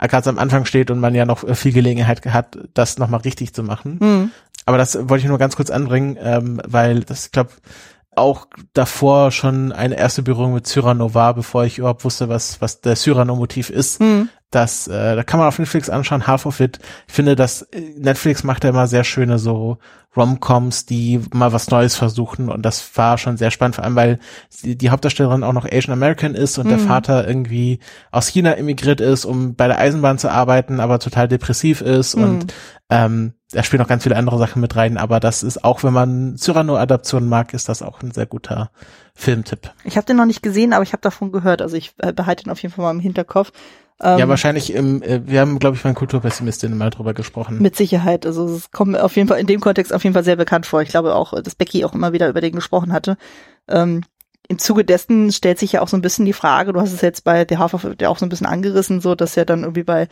gerade 0.00 0.30
am 0.30 0.38
Anfang 0.38 0.64
steht 0.64 0.90
und 0.90 0.98
man 0.98 1.14
ja 1.14 1.24
noch 1.24 1.48
viel 1.56 1.72
Gelegenheit 1.72 2.26
hat, 2.26 2.58
das 2.74 2.98
nochmal 2.98 3.20
richtig 3.20 3.54
zu 3.54 3.62
machen. 3.62 3.98
Mhm. 4.00 4.30
Aber 4.66 4.78
das 4.78 5.08
wollte 5.08 5.22
ich 5.22 5.28
nur 5.28 5.38
ganz 5.38 5.56
kurz 5.56 5.70
anbringen, 5.70 6.18
ähm, 6.20 6.60
weil 6.66 7.00
das, 7.00 7.26
ich 7.26 7.32
glaube, 7.32 7.50
auch 8.18 8.46
davor 8.72 9.30
schon 9.30 9.72
eine 9.72 9.96
erste 9.96 10.22
Berührung 10.22 10.54
mit 10.54 10.66
Cyrano 10.66 11.14
war, 11.14 11.34
bevor 11.34 11.64
ich 11.64 11.78
überhaupt 11.78 12.04
wusste, 12.04 12.28
was, 12.28 12.60
was 12.60 12.80
der 12.80 12.96
Cyrano-Motiv 12.96 13.70
ist. 13.70 14.00
Mhm. 14.00 14.28
Das, 14.50 14.88
äh, 14.88 15.14
da 15.14 15.22
kann 15.24 15.38
man 15.38 15.48
auf 15.48 15.58
Netflix 15.58 15.90
anschauen, 15.90 16.26
Half 16.26 16.46
of 16.46 16.60
It. 16.60 16.78
Ich 17.06 17.14
finde, 17.14 17.36
dass 17.36 17.62
äh, 17.62 17.80
Netflix 17.98 18.44
macht 18.44 18.64
ja 18.64 18.70
immer 18.70 18.86
sehr 18.86 19.04
schöne 19.04 19.38
so 19.38 19.78
Romcoms, 20.16 20.86
die 20.86 21.20
mal 21.32 21.52
was 21.52 21.70
Neues 21.70 21.96
versuchen 21.96 22.48
und 22.48 22.62
das 22.62 22.96
war 22.96 23.18
schon 23.18 23.36
sehr 23.36 23.50
spannend, 23.50 23.76
vor 23.76 23.84
allem 23.84 23.94
weil 23.94 24.18
die, 24.62 24.76
die 24.76 24.90
Hauptdarstellerin 24.90 25.44
auch 25.44 25.52
noch 25.52 25.66
Asian 25.70 25.92
American 25.92 26.34
ist 26.34 26.58
und 26.58 26.66
mhm. 26.66 26.70
der 26.70 26.78
Vater 26.78 27.28
irgendwie 27.28 27.78
aus 28.10 28.26
China 28.26 28.54
emigriert 28.54 29.00
ist, 29.00 29.26
um 29.26 29.54
bei 29.54 29.68
der 29.68 29.78
Eisenbahn 29.78 30.18
zu 30.18 30.30
arbeiten, 30.30 30.80
aber 30.80 30.98
total 30.98 31.28
depressiv 31.28 31.82
ist 31.82 32.16
mhm. 32.16 32.24
und 32.24 32.54
ähm, 32.90 33.34
da 33.52 33.62
spielen 33.62 33.80
noch 33.80 33.88
ganz 33.88 34.02
viele 34.02 34.16
andere 34.16 34.38
Sachen 34.38 34.60
mit 34.60 34.76
rein, 34.76 34.98
aber 34.98 35.20
das 35.20 35.42
ist 35.42 35.64
auch, 35.64 35.82
wenn 35.82 35.94
man 35.94 36.36
Cyrano-Adaptionen 36.36 37.28
mag, 37.28 37.54
ist 37.54 37.68
das 37.68 37.82
auch 37.82 38.02
ein 38.02 38.10
sehr 38.10 38.26
guter 38.26 38.70
Filmtipp. 39.14 39.72
Ich 39.84 39.96
habe 39.96 40.06
den 40.06 40.16
noch 40.16 40.26
nicht 40.26 40.42
gesehen, 40.42 40.72
aber 40.72 40.82
ich 40.82 40.92
habe 40.92 41.00
davon 41.00 41.32
gehört, 41.32 41.62
also 41.62 41.76
ich 41.76 41.94
äh, 41.98 42.12
behalte 42.12 42.44
ihn 42.44 42.50
auf 42.50 42.60
jeden 42.60 42.74
Fall 42.74 42.84
mal 42.84 42.90
im 42.90 43.00
Hinterkopf. 43.00 43.52
Ähm, 44.00 44.18
ja, 44.18 44.28
wahrscheinlich 44.28 44.72
im, 44.72 45.02
äh, 45.02 45.26
wir 45.26 45.40
haben, 45.40 45.58
glaube 45.58 45.76
ich, 45.76 45.82
bei 45.82 45.92
Kulturpessimistin 45.92 46.76
mal 46.76 46.90
drüber 46.90 47.14
gesprochen. 47.14 47.60
Mit 47.60 47.74
Sicherheit. 47.74 48.26
Also 48.26 48.46
es 48.46 48.70
kommt 48.70 48.98
auf 48.98 49.16
jeden 49.16 49.28
Fall 49.28 49.40
in 49.40 49.46
dem 49.46 49.60
Kontext 49.60 49.92
auf 49.92 50.04
jeden 50.04 50.14
Fall 50.14 50.24
sehr 50.24 50.36
bekannt 50.36 50.66
vor. 50.66 50.82
Ich 50.82 50.90
glaube 50.90 51.14
auch, 51.14 51.40
dass 51.42 51.56
Becky 51.56 51.84
auch 51.84 51.94
immer 51.94 52.12
wieder 52.12 52.28
über 52.28 52.40
den 52.40 52.54
gesprochen 52.54 52.92
hatte. 52.92 53.16
Ähm, 53.66 54.02
Im 54.46 54.58
Zuge 54.58 54.84
dessen 54.84 55.32
stellt 55.32 55.58
sich 55.58 55.72
ja 55.72 55.80
auch 55.80 55.88
so 55.88 55.96
ein 55.96 56.02
bisschen 56.02 56.26
die 56.26 56.32
Frage, 56.32 56.72
du 56.72 56.80
hast 56.80 56.92
es 56.92 57.00
jetzt 57.00 57.24
bei 57.24 57.44
The 57.48 57.58
Half 57.58 57.74
of 57.74 57.88
ja 58.00 58.08
auch 58.08 58.18
so 58.18 58.26
ein 58.26 58.28
bisschen 58.28 58.46
angerissen, 58.46 59.00
so 59.00 59.16
dass 59.16 59.34
ja 59.34 59.44
dann 59.44 59.62
irgendwie 59.62 59.82
bei 59.82 60.06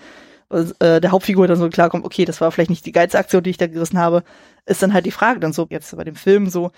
äh, 0.50 1.00
der 1.00 1.10
Hauptfigur 1.10 1.46
dann 1.46 1.58
so 1.58 1.68
klarkommt, 1.68 2.04
okay, 2.04 2.24
das 2.24 2.40
war 2.40 2.50
vielleicht 2.52 2.70
nicht 2.70 2.86
die 2.86 2.92
geilste 2.92 3.18
Aktion, 3.18 3.42
die 3.42 3.50
ich 3.50 3.58
da 3.58 3.66
gerissen 3.66 3.98
habe, 3.98 4.22
ist 4.66 4.82
dann 4.82 4.92
halt 4.92 5.06
die 5.06 5.10
Frage 5.10 5.40
dann 5.40 5.52
so, 5.52 5.66
jetzt 5.70 5.96
bei 5.96 6.04
dem 6.04 6.16
Film 6.16 6.48
so, 6.48 6.70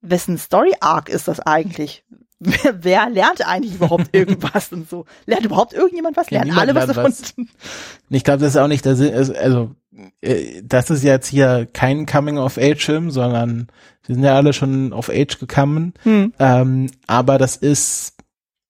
wessen 0.00 0.38
Story 0.38 0.74
Arc 0.80 1.08
ist 1.08 1.28
das 1.28 1.40
eigentlich? 1.40 2.04
Wer, 2.38 2.84
wer 2.84 3.08
lernt 3.08 3.46
eigentlich 3.46 3.76
überhaupt 3.76 4.08
irgendwas 4.12 4.70
und 4.70 4.90
so? 4.90 5.06
Lernt 5.24 5.46
überhaupt 5.46 5.72
irgendjemand 5.72 6.18
was? 6.18 6.30
Lernen 6.30 6.50
alle 6.50 6.74
was 6.74 6.86
davon? 6.86 7.04
Was. 7.04 7.34
Ich 8.10 8.24
glaube, 8.24 8.40
das 8.40 8.50
ist 8.50 8.56
auch 8.58 8.68
nicht 8.68 8.84
der 8.84 8.94
Sinn, 8.94 9.14
also, 9.14 9.32
also 9.32 9.74
äh, 10.20 10.62
das 10.62 10.90
ist 10.90 11.02
jetzt 11.02 11.28
hier 11.28 11.66
kein 11.72 12.04
Coming-of-Age-Film, 12.04 13.10
sondern 13.10 13.68
wir 14.04 14.14
sind 14.14 14.22
ja 14.22 14.36
alle 14.36 14.52
schon 14.52 14.92
auf 14.92 15.08
Age 15.08 15.38
gekommen. 15.38 15.94
Hm. 16.02 16.34
Ähm, 16.38 16.90
aber 17.06 17.38
das 17.38 17.56
ist, 17.56 18.16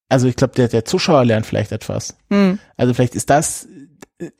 also 0.07 0.27
ich 0.27 0.37
glaube, 0.37 0.55
der, 0.55 0.69
der 0.69 0.85
Zuschauer 0.85 1.25
lernt 1.25 1.45
vielleicht 1.45 1.73
etwas. 1.73 2.15
Hm. 2.29 2.59
Also 2.77 2.93
vielleicht 2.93 3.15
ist 3.15 3.29
das 3.29 3.67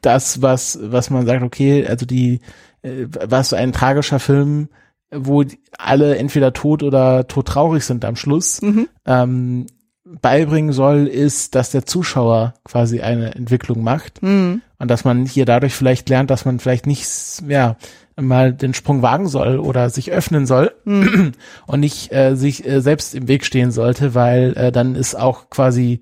das, 0.02 0.42
was, 0.42 0.80
was 0.82 1.10
man 1.10 1.26
sagt, 1.26 1.44
okay, 1.44 1.86
also 1.86 2.06
die, 2.06 2.40
äh, 2.82 3.06
was 3.10 3.54
ein 3.54 3.74
tragischer 3.74 4.20
Film, 4.20 4.70
wo 5.12 5.44
alle 5.78 6.18
entweder 6.18 6.54
tot 6.54 6.84
oder 6.84 7.28
todtraurig 7.28 7.84
sind 7.84 8.04
am 8.04 8.16
Schluss, 8.16 8.62
mhm. 8.62 8.90
ähm, 9.06 9.68
beibringen 10.04 10.72
soll, 10.72 11.08
ist, 11.08 11.56
dass 11.56 11.72
der 11.72 11.86
Zuschauer 11.86 12.54
quasi 12.64 13.02
eine 13.02 13.36
Entwicklung 13.36 13.84
macht 13.84 14.22
mhm. 14.24 14.62
und 14.80 14.90
dass 14.90 15.06
man 15.06 15.26
hier 15.26 15.46
dadurch 15.46 15.74
vielleicht 15.74 16.10
lernt, 16.10 16.30
dass 16.30 16.46
man 16.46 16.60
vielleicht 16.60 16.88
nicht, 16.88 17.08
ja, 17.48 17.76
mal 18.20 18.52
den 18.52 18.74
Sprung 18.74 19.04
wagen 19.04 19.28
soll 19.28 19.60
oder 19.60 19.90
sich 19.90 20.12
öffnen 20.12 20.48
soll 20.48 20.74
mhm. 20.86 21.34
und 21.68 21.80
nicht 21.80 22.12
äh, 22.12 22.36
sich 22.36 22.66
äh, 22.66 22.82
selbst 22.82 23.14
im 23.14 23.28
Weg 23.28 23.46
stehen 23.46 23.72
sollte, 23.72 24.16
weil 24.16 24.54
äh, 24.58 24.72
dann 24.72 24.96
ist 24.96 25.16
auch 25.16 25.50
quasi 25.50 26.02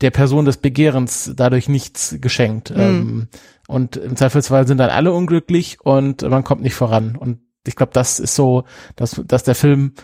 der 0.00 0.10
Person 0.10 0.44
des 0.44 0.56
Begehrens 0.56 1.32
dadurch 1.36 1.68
nichts 1.68 2.16
geschenkt. 2.20 2.70
Mhm. 2.70 2.80
Ähm, 2.80 3.28
und 3.66 3.96
im 3.96 4.16
Zweifelsfall 4.16 4.66
sind 4.66 4.78
dann 4.78 4.90
alle 4.90 5.12
unglücklich 5.12 5.78
und 5.82 6.22
man 6.22 6.44
kommt 6.44 6.62
nicht 6.62 6.74
voran. 6.74 7.16
Und 7.16 7.40
ich 7.66 7.76
glaube, 7.76 7.92
das 7.92 8.20
ist 8.20 8.34
so, 8.34 8.64
dass, 8.96 9.22
dass 9.26 9.42
der 9.42 9.54
Film, 9.54 9.94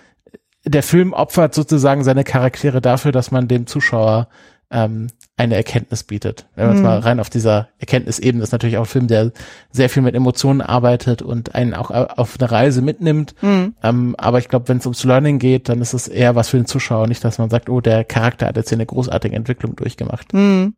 der 0.65 0.83
Film 0.83 1.13
opfert 1.13 1.55
sozusagen 1.55 2.05
seine 2.05 2.25
Charaktere 2.25 2.81
dafür, 2.81 3.13
dass 3.13 3.31
man 3.31 3.49
dem 3.49 3.67
Zuschauer 3.67 4.29
ähm, 4.71 5.09
eine 5.41 5.57
Erkenntnis 5.57 6.05
bietet. 6.05 6.47
Wenn 6.55 6.69
man 6.69 6.77
mhm. 6.77 6.83
mal 6.83 6.99
rein 6.99 7.19
auf 7.19 7.31
dieser 7.31 7.69
Erkenntnisebene 7.79 8.45
ist 8.45 8.53
natürlich 8.53 8.77
auch 8.77 8.83
ein 8.83 8.87
Film, 8.87 9.07
der 9.09 9.33
sehr 9.73 9.89
viel 9.89 10.03
mit 10.03 10.15
Emotionen 10.15 10.61
arbeitet 10.61 11.23
und 11.23 11.55
einen 11.55 11.73
auch 11.73 11.91
auf 11.91 12.37
eine 12.39 12.51
Reise 12.51 12.83
mitnimmt. 12.83 13.35
Mhm. 13.41 13.75
Ähm, 13.83 14.15
aber 14.19 14.39
ich 14.39 14.49
glaube, 14.49 14.69
wenn 14.69 14.77
es 14.77 14.87
ums 14.87 15.03
Learning 15.05 15.39
geht, 15.39 15.71
dann 15.71 15.81
ist 15.81 15.95
es 15.95 16.09
eher 16.09 16.35
was 16.37 16.51
für 16.51 16.59
den 16.59 16.67
Zuschauer, 16.67 17.07
nicht, 17.07 17.25
dass 17.25 17.39
man 17.39 17.49
sagt, 17.49 17.71
oh, 17.71 17.81
der 17.81 18.05
Charakter 18.05 18.47
hat 18.47 18.57
jetzt 18.57 18.69
hier 18.69 18.77
eine 18.77 18.87
großartige 18.87 19.35
Entwicklung 19.35 19.77
durchgemacht. 19.77 20.35
Mhm. 20.35 20.75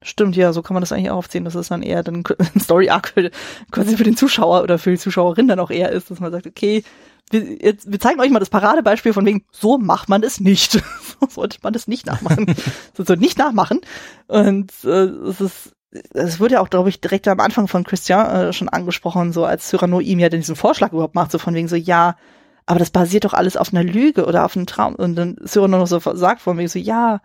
Stimmt, 0.00 0.36
ja, 0.36 0.52
so 0.52 0.62
kann 0.62 0.74
man 0.74 0.80
das 0.80 0.92
eigentlich 0.92 1.10
aufziehen, 1.10 1.44
dass 1.44 1.56
es 1.56 1.68
dann 1.68 1.82
eher 1.82 2.02
dann 2.02 2.22
ein 2.54 2.60
Story-Arc 2.60 3.14
quasi 3.70 3.96
für 3.96 4.04
den 4.04 4.16
Zuschauer 4.16 4.62
oder 4.62 4.78
für 4.78 4.90
die 4.90 4.98
Zuschauerin 4.98 5.48
dann 5.48 5.60
auch 5.60 5.70
eher 5.70 5.90
ist, 5.90 6.10
dass 6.10 6.20
man 6.20 6.32
sagt, 6.32 6.46
okay, 6.46 6.82
wir, 7.32 7.62
jetzt, 7.62 7.90
wir 7.90 8.00
zeigen 8.00 8.20
euch 8.20 8.30
mal 8.30 8.38
das 8.38 8.50
Paradebeispiel 8.50 9.12
von 9.12 9.26
wegen, 9.26 9.44
so 9.50 9.78
macht 9.78 10.08
man 10.08 10.22
es 10.22 10.40
nicht. 10.40 10.72
so 11.20 11.26
sollte 11.28 11.58
man 11.62 11.74
es 11.74 11.88
nicht 11.88 12.06
nachmachen. 12.06 12.54
so 12.96 13.04
soll 13.04 13.16
nicht 13.16 13.38
nachmachen. 13.38 13.80
Und 14.26 14.72
äh, 14.84 14.88
es 14.88 15.40
ist 15.40 15.74
es 16.12 16.38
wurde 16.38 16.54
ja 16.54 16.60
auch, 16.60 16.68
glaube 16.68 16.90
ich, 16.90 17.00
direkt 17.00 17.26
am 17.28 17.40
Anfang 17.40 17.66
von 17.66 17.84
Christian 17.84 18.48
äh, 18.48 18.52
schon 18.52 18.68
angesprochen, 18.68 19.32
so 19.32 19.44
als 19.44 19.68
Cyrano 19.68 20.00
ihm 20.00 20.18
ja 20.18 20.28
diesen 20.28 20.56
Vorschlag 20.56 20.92
überhaupt 20.92 21.14
macht, 21.14 21.32
so 21.32 21.38
von 21.38 21.54
wegen 21.54 21.68
so, 21.68 21.76
ja, 21.76 22.16
aber 22.66 22.78
das 22.78 22.90
basiert 22.90 23.24
doch 23.24 23.32
alles 23.32 23.56
auf 23.56 23.72
einer 23.72 23.82
Lüge 23.82 24.26
oder 24.26 24.44
auf 24.44 24.54
einem 24.54 24.66
Traum. 24.66 24.94
Und 24.94 25.16
dann 25.16 25.36
Cyrano 25.46 25.78
noch 25.78 25.86
so 25.86 25.98
sagt 25.98 26.42
von 26.42 26.58
wegen 26.58 26.68
so, 26.68 26.78
ja, 26.78 27.20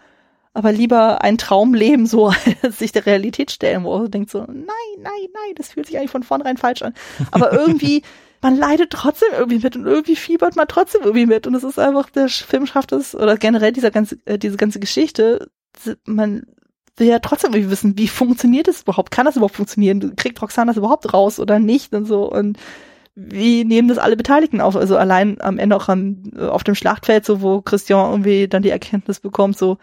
aber 0.53 0.71
lieber 0.71 1.21
ein 1.21 1.37
Traum 1.37 1.73
leben, 1.73 2.05
so 2.05 2.31
als 2.61 2.79
sich 2.79 2.91
der 2.91 3.05
Realität 3.05 3.51
stellen, 3.51 3.83
wo 3.83 4.03
er 4.03 4.09
denkt 4.09 4.29
so, 4.29 4.39
nein, 4.39 4.65
nein, 4.97 5.27
nein, 5.33 5.55
das 5.55 5.69
fühlt 5.69 5.87
sich 5.87 5.97
eigentlich 5.97 6.11
von 6.11 6.23
vornherein 6.23 6.57
falsch 6.57 6.83
an. 6.83 6.93
Aber 7.31 7.51
irgendwie 7.51 8.03
man 8.43 8.57
leidet 8.57 8.91
trotzdem 8.91 9.29
irgendwie 9.31 9.59
mit 9.59 9.75
und 9.75 9.85
irgendwie 9.87 10.17
fiebert 10.17 10.55
man 10.55 10.67
trotzdem 10.67 11.01
irgendwie 11.01 11.25
mit 11.25 11.47
und 11.47 11.55
es 11.55 11.63
ist 11.63 11.79
einfach, 11.79 12.09
der 12.09 12.27
Film 12.27 12.67
schafft 12.67 12.91
es, 12.91 13.15
oder 13.15 13.37
generell 13.37 13.71
dieser 13.71 13.89
ganze, 13.89 14.17
äh, 14.25 14.37
diese 14.37 14.57
ganze 14.57 14.79
Geschichte, 14.79 15.49
man 16.05 16.43
will 16.97 17.07
ja 17.07 17.19
trotzdem 17.19 17.53
irgendwie 17.53 17.71
wissen, 17.71 17.97
wie 17.97 18.07
funktioniert 18.07 18.67
es 18.67 18.83
überhaupt? 18.83 19.09
Kann 19.09 19.25
das 19.25 19.37
überhaupt 19.37 19.55
funktionieren? 19.55 20.15
Kriegt 20.15 20.39
Roxana 20.41 20.71
das 20.71 20.77
überhaupt 20.77 21.11
raus 21.13 21.39
oder 21.39 21.57
nicht 21.57 21.93
und 21.93 22.05
so 22.05 22.29
und 22.29 22.59
wie 23.15 23.63
nehmen 23.63 23.87
das 23.87 23.97
alle 23.97 24.17
Beteiligten 24.17 24.59
auf? 24.59 24.75
Also 24.75 24.97
allein 24.97 25.39
am 25.39 25.57
Ende 25.57 25.75
auch 25.75 25.87
am, 25.87 26.23
äh, 26.35 26.45
auf 26.45 26.63
dem 26.63 26.75
Schlachtfeld, 26.75 27.25
so 27.25 27.41
wo 27.41 27.61
Christian 27.61 28.11
irgendwie 28.11 28.47
dann 28.47 28.63
die 28.63 28.71
Erkenntnis 28.71 29.19
bekommt, 29.19 29.57
so, 29.57 29.77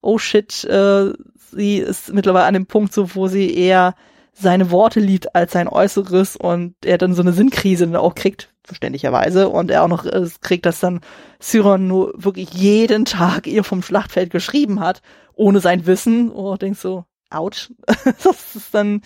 oh 0.00 0.18
shit, 0.18 0.64
äh, 0.64 1.12
sie 1.36 1.78
ist 1.78 2.12
mittlerweile 2.12 2.46
an 2.46 2.54
dem 2.54 2.66
Punkt, 2.66 2.92
so 2.92 3.14
wo 3.14 3.28
sie 3.28 3.54
eher 3.54 3.94
seine 4.40 4.70
Worte 4.70 5.00
liebt 5.00 5.34
als 5.34 5.52
sein 5.52 5.68
Äußeres 5.68 6.36
und 6.36 6.74
er 6.84 6.98
dann 6.98 7.14
so 7.14 7.22
eine 7.22 7.32
Sinnkrise 7.32 7.86
dann 7.86 7.96
auch 7.96 8.14
kriegt, 8.14 8.52
verständlicherweise, 8.64 9.48
und 9.48 9.70
er 9.70 9.84
auch 9.84 9.88
noch 9.88 10.06
äh, 10.06 10.26
kriegt, 10.40 10.66
dass 10.66 10.80
dann 10.80 11.00
Syron 11.38 11.86
nur 11.86 12.12
wirklich 12.16 12.50
jeden 12.52 13.04
Tag 13.04 13.46
ihr 13.46 13.64
vom 13.64 13.82
Schlachtfeld 13.82 14.30
geschrieben 14.30 14.80
hat, 14.80 15.02
ohne 15.34 15.60
sein 15.60 15.86
Wissen, 15.86 16.30
oh, 16.30 16.56
denkst 16.56 16.80
so, 16.80 17.04
ouch, 17.30 17.70
das 18.04 18.56
ist 18.56 18.74
dann, 18.74 19.02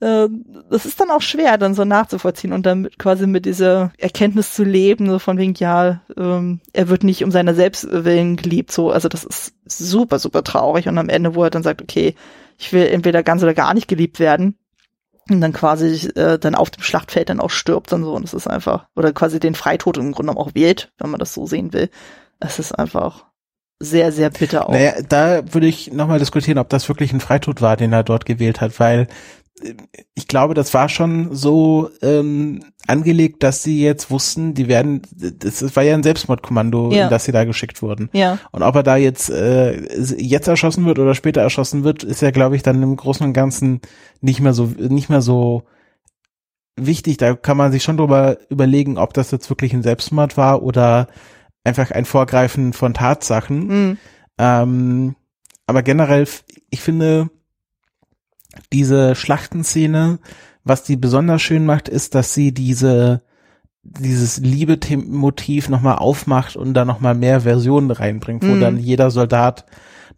äh, 0.00 0.28
das 0.70 0.86
ist 0.86 1.00
dann 1.00 1.10
auch 1.10 1.22
schwer, 1.22 1.58
dann 1.58 1.74
so 1.74 1.84
nachzuvollziehen 1.84 2.52
und 2.52 2.66
dann 2.66 2.88
quasi 2.98 3.26
mit 3.26 3.46
dieser 3.46 3.92
Erkenntnis 3.98 4.54
zu 4.54 4.64
leben, 4.64 5.08
so 5.08 5.18
von 5.18 5.38
wegen, 5.38 5.54
ja, 5.54 6.02
ähm, 6.16 6.60
er 6.72 6.88
wird 6.88 7.04
nicht 7.04 7.24
um 7.24 7.30
seiner 7.30 7.54
Selbstwillen 7.54 8.36
geliebt, 8.36 8.70
so, 8.72 8.90
also 8.90 9.08
das 9.08 9.24
ist 9.24 9.54
super, 9.66 10.18
super 10.18 10.44
traurig 10.44 10.88
und 10.88 10.98
am 10.98 11.08
Ende, 11.08 11.34
wo 11.34 11.42
er 11.42 11.50
dann 11.50 11.62
sagt, 11.62 11.82
okay, 11.82 12.14
ich 12.58 12.72
will 12.72 12.86
entweder 12.86 13.22
ganz 13.22 13.42
oder 13.42 13.54
gar 13.54 13.74
nicht 13.74 13.88
geliebt 13.88 14.20
werden. 14.20 14.56
und 15.30 15.40
dann 15.40 15.52
quasi 15.52 16.08
äh, 16.10 16.38
dann 16.38 16.54
auf 16.54 16.70
dem 16.70 16.82
Schlachtfeld 16.82 17.28
dann 17.28 17.40
auch 17.40 17.50
stirbt 17.50 17.92
und 17.92 18.04
so 18.04 18.14
und 18.14 18.24
es 18.24 18.34
ist 18.34 18.46
einfach 18.46 18.86
oder 18.96 19.12
quasi 19.12 19.40
den 19.40 19.54
Freitod 19.54 19.98
im 19.98 20.12
Grunde 20.12 20.36
auch 20.36 20.54
wählt, 20.54 20.92
wenn 20.98 21.10
man 21.10 21.20
das 21.20 21.34
so 21.34 21.46
sehen 21.46 21.72
will. 21.72 21.90
Es 22.40 22.58
ist 22.58 22.72
einfach 22.72 23.26
sehr 23.80 24.10
sehr 24.12 24.30
bitter 24.30 24.68
auch. 24.68 24.72
Naja, 24.72 24.94
da 25.08 25.42
würde 25.52 25.66
ich 25.66 25.92
nochmal 25.92 26.18
diskutieren, 26.18 26.58
ob 26.58 26.68
das 26.68 26.88
wirklich 26.88 27.12
ein 27.12 27.20
Freitod 27.20 27.60
war, 27.60 27.76
den 27.76 27.92
er 27.92 28.04
dort 28.04 28.24
gewählt 28.26 28.60
hat, 28.60 28.80
weil 28.80 29.06
ich 30.14 30.28
glaube, 30.28 30.54
das 30.54 30.74
war 30.74 30.88
schon 30.88 31.34
so 31.34 31.90
ähm, 32.02 32.64
angelegt, 32.86 33.42
dass 33.42 33.62
sie 33.62 33.82
jetzt 33.82 34.10
wussten, 34.10 34.54
die 34.54 34.68
werden, 34.68 35.02
das 35.12 35.76
war 35.76 35.82
ja 35.82 35.94
ein 35.94 36.02
Selbstmordkommando, 36.02 36.92
ja. 36.92 37.04
in 37.04 37.10
das 37.10 37.24
sie 37.24 37.32
da 37.32 37.44
geschickt 37.44 37.82
wurden. 37.82 38.10
Ja. 38.12 38.38
Und 38.52 38.62
ob 38.62 38.74
er 38.76 38.82
da 38.82 38.96
jetzt 38.96 39.30
äh, 39.30 39.80
jetzt 40.16 40.48
erschossen 40.48 40.86
wird 40.86 40.98
oder 40.98 41.14
später 41.14 41.40
erschossen 41.40 41.84
wird, 41.84 42.04
ist 42.04 42.22
ja, 42.22 42.30
glaube 42.30 42.56
ich, 42.56 42.62
dann 42.62 42.82
im 42.82 42.96
Großen 42.96 43.26
und 43.26 43.32
Ganzen 43.32 43.80
nicht 44.20 44.40
mehr 44.40 44.52
so 44.54 44.72
nicht 44.76 45.08
mehr 45.08 45.22
so 45.22 45.64
wichtig. 46.76 47.16
Da 47.16 47.34
kann 47.34 47.56
man 47.56 47.72
sich 47.72 47.82
schon 47.82 47.96
drüber 47.96 48.38
überlegen, 48.48 48.98
ob 48.98 49.14
das 49.14 49.30
jetzt 49.30 49.50
wirklich 49.50 49.72
ein 49.72 49.82
Selbstmord 49.82 50.36
war 50.36 50.62
oder 50.62 51.08
einfach 51.64 51.90
ein 51.90 52.04
Vorgreifen 52.04 52.72
von 52.72 52.94
Tatsachen. 52.94 53.66
Mhm. 53.66 53.98
Ähm, 54.38 55.16
aber 55.66 55.82
generell, 55.82 56.26
ich 56.70 56.80
finde, 56.80 57.28
diese 58.72 59.14
Schlachtenszene, 59.14 60.18
was 60.64 60.82
die 60.82 60.96
besonders 60.96 61.42
schön 61.42 61.66
macht, 61.66 61.88
ist, 61.88 62.14
dass 62.14 62.34
sie 62.34 62.52
diese 62.52 63.22
dieses 63.82 64.38
Liebe-Motiv 64.38 65.68
nochmal 65.68 65.96
aufmacht 65.96 66.56
und 66.56 66.74
da 66.74 66.84
nochmal 66.84 67.14
mehr 67.14 67.42
Versionen 67.42 67.90
reinbringt, 67.90 68.42
wo 68.42 68.54
mhm. 68.54 68.60
dann 68.60 68.78
jeder 68.78 69.10
Soldat 69.10 69.64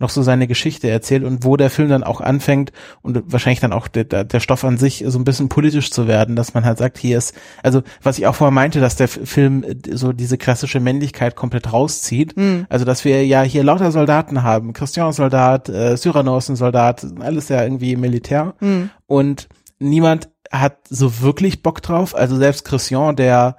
noch 0.01 0.11
so 0.11 0.22
seine 0.22 0.46
Geschichte 0.46 0.88
erzählt 0.88 1.22
und 1.22 1.44
wo 1.44 1.57
der 1.57 1.70
Film 1.70 1.88
dann 1.90 2.03
auch 2.03 2.20
anfängt 2.20 2.72
und 3.03 3.22
wahrscheinlich 3.26 3.61
dann 3.61 3.72
auch 3.72 3.86
der, 3.86 4.05
der 4.24 4.40
Stoff 4.40 4.64
an 4.64 4.78
sich 4.78 5.05
so 5.07 5.18
ein 5.18 5.24
bisschen 5.24 5.48
politisch 5.48 5.90
zu 5.90 6.09
werden, 6.09 6.34
dass 6.36 6.55
man 6.55 6.64
halt 6.64 6.78
sagt, 6.78 6.98
hier 6.98 7.18
ist, 7.18 7.34
also 7.62 7.82
was 8.03 8.18
ich 8.18 8.26
auch 8.26 8.34
vorher 8.34 8.51
meinte, 8.51 8.80
dass 8.80 8.96
der 8.96 9.09
Film 9.09 9.64
so 9.90 10.12
diese 10.12 10.38
klassische 10.38 10.80
Männlichkeit 10.80 11.36
komplett 11.36 11.72
rauszieht, 11.72 12.36
mhm. 12.36 12.66
also 12.68 12.84
dass 12.84 13.05
wir 13.05 13.24
ja 13.26 13.42
hier 13.42 13.62
lauter 13.62 13.92
Soldaten 13.92 14.42
haben, 14.42 14.72
Christian 14.72 15.12
Soldat, 15.12 15.68
äh, 15.68 15.96
Cyrano 15.96 16.38
ist 16.38 16.48
ein 16.48 16.57
Soldat, 16.57 17.07
alles 17.20 17.48
ja 17.48 17.62
irgendwie 17.62 17.96
Militär 17.96 18.55
mhm. 18.61 18.90
und 19.07 19.48
niemand 19.78 20.30
hat 20.51 20.78
so 20.88 21.20
wirklich 21.20 21.62
Bock 21.62 21.82
drauf, 21.82 22.14
also 22.14 22.36
selbst 22.36 22.64
Christian, 22.64 23.16
der 23.16 23.57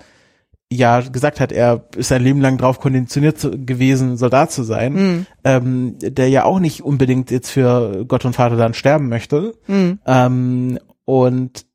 ja 0.71 1.01
gesagt 1.01 1.39
hat, 1.39 1.51
er 1.51 1.85
ist 1.95 2.07
sein 2.07 2.23
Leben 2.23 2.41
lang 2.41 2.57
drauf 2.57 2.79
konditioniert 2.79 3.39
zu, 3.39 3.51
gewesen, 3.51 4.17
Soldat 4.17 4.51
zu 4.51 4.63
sein, 4.63 4.93
mhm. 4.93 5.25
ähm, 5.43 5.95
der 5.99 6.29
ja 6.29 6.45
auch 6.45 6.59
nicht 6.59 6.81
unbedingt 6.81 7.29
jetzt 7.29 7.51
für 7.51 8.05
Gott 8.07 8.25
und 8.25 8.33
Vater 8.33 8.55
dann 8.55 8.73
sterben 8.73 9.09
möchte. 9.09 9.53
Mhm. 9.67 9.99
Ähm, 10.05 10.79
und 11.05 11.65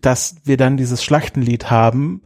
dass 0.00 0.36
wir 0.44 0.56
dann 0.56 0.76
dieses 0.76 1.02
Schlachtenlied 1.02 1.70
haben, 1.70 2.22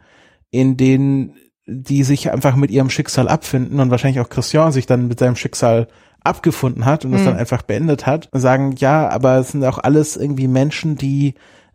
in 0.50 0.76
dem 0.76 1.32
die 1.68 2.04
sich 2.04 2.30
einfach 2.30 2.54
mit 2.54 2.70
ihrem 2.70 2.90
Schicksal 2.90 3.28
abfinden 3.28 3.80
und 3.80 3.90
wahrscheinlich 3.90 4.20
auch 4.20 4.28
Christian 4.28 4.70
sich 4.70 4.86
dann 4.86 5.08
mit 5.08 5.18
seinem 5.18 5.34
Schicksal 5.34 5.88
abgefunden 6.22 6.84
hat 6.84 7.04
und 7.04 7.12
es 7.12 7.22
mhm. 7.22 7.26
dann 7.26 7.36
einfach 7.36 7.62
beendet 7.62 8.06
hat 8.06 8.28
und 8.32 8.40
sagen, 8.40 8.74
ja, 8.78 9.08
aber 9.08 9.38
es 9.38 9.52
sind 9.52 9.64
auch 9.64 9.78
alles 9.78 10.16
irgendwie 10.16 10.48
Menschen, 10.48 10.96
die 10.96 11.34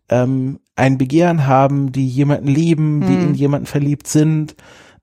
ähm, 0.09 0.59
ein 0.81 0.97
Begehren 0.97 1.45
haben, 1.45 1.91
die 1.91 2.07
jemanden 2.07 2.47
lieben, 2.47 3.01
die 3.01 3.13
hm. 3.13 3.27
in 3.27 3.33
jemanden 3.35 3.67
verliebt 3.67 4.07
sind, 4.07 4.55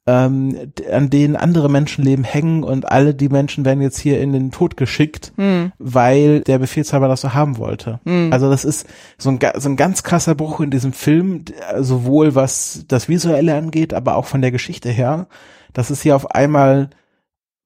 ähm, 0.08 0.72
an 0.90 1.08
denen 1.08 1.36
andere 1.36 1.70
Menschenleben 1.70 2.24
hängen 2.24 2.64
und 2.64 2.90
alle 2.90 3.14
die 3.14 3.28
Menschen 3.28 3.64
werden 3.64 3.80
jetzt 3.80 4.00
hier 4.00 4.20
in 4.20 4.32
den 4.32 4.50
Tod 4.50 4.76
geschickt, 4.76 5.32
hm. 5.36 5.70
weil 5.78 6.40
der 6.40 6.58
Befehlshaber 6.58 7.06
das 7.06 7.20
so 7.20 7.32
haben 7.32 7.58
wollte. 7.58 8.00
Hm. 8.04 8.32
Also 8.32 8.50
das 8.50 8.64
ist 8.64 8.88
so 9.18 9.30
ein, 9.30 9.38
so 9.56 9.68
ein 9.68 9.76
ganz 9.76 10.02
krasser 10.02 10.34
Bruch 10.34 10.58
in 10.58 10.72
diesem 10.72 10.92
Film, 10.92 11.44
sowohl 11.78 12.34
was 12.34 12.84
das 12.88 13.08
Visuelle 13.08 13.54
angeht, 13.54 13.94
aber 13.94 14.16
auch 14.16 14.26
von 14.26 14.42
der 14.42 14.50
Geschichte 14.50 14.90
her. 14.90 15.28
Das 15.74 15.92
ist 15.92 16.02
hier 16.02 16.16
auf 16.16 16.32
einmal 16.32 16.90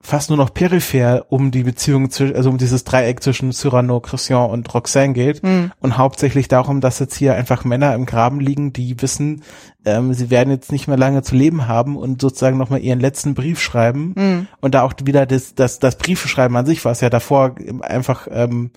fast 0.04 0.30
nur 0.30 0.36
noch 0.36 0.52
peripher 0.52 1.26
um 1.28 1.52
die 1.52 1.62
Beziehung 1.62 2.10
zwischen, 2.10 2.34
also 2.34 2.50
um 2.50 2.58
dieses 2.58 2.82
Dreieck 2.82 3.22
zwischen 3.22 3.52
Cyrano, 3.52 4.00
Christian 4.00 4.50
und 4.50 4.72
Roxane 4.74 5.12
geht 5.12 5.44
mhm. 5.44 5.70
und 5.78 5.96
hauptsächlich 5.96 6.48
darum, 6.48 6.80
dass 6.80 6.98
jetzt 6.98 7.14
hier 7.14 7.34
einfach 7.36 7.64
Männer 7.64 7.94
im 7.94 8.04
Graben 8.04 8.40
liegen, 8.40 8.72
die 8.72 9.00
wissen, 9.00 9.44
ähm, 9.84 10.12
sie 10.12 10.28
werden 10.28 10.50
jetzt 10.50 10.72
nicht 10.72 10.88
mehr 10.88 10.96
lange 10.96 11.22
zu 11.22 11.36
leben 11.36 11.68
haben 11.68 11.96
und 11.96 12.20
sozusagen 12.20 12.58
nochmal 12.58 12.80
ihren 12.80 12.98
letzten 12.98 13.34
Brief 13.34 13.60
schreiben 13.60 14.14
mhm. 14.16 14.46
und 14.60 14.74
da 14.74 14.82
auch 14.82 14.94
wieder 15.04 15.24
das, 15.24 15.54
das, 15.54 15.78
das 15.78 15.96
Briefeschreiben 15.96 16.56
an 16.56 16.66
sich, 16.66 16.84
was 16.84 17.00
ja 17.00 17.08
davor 17.08 17.54
einfach 17.82 18.26
ähm, 18.28 18.72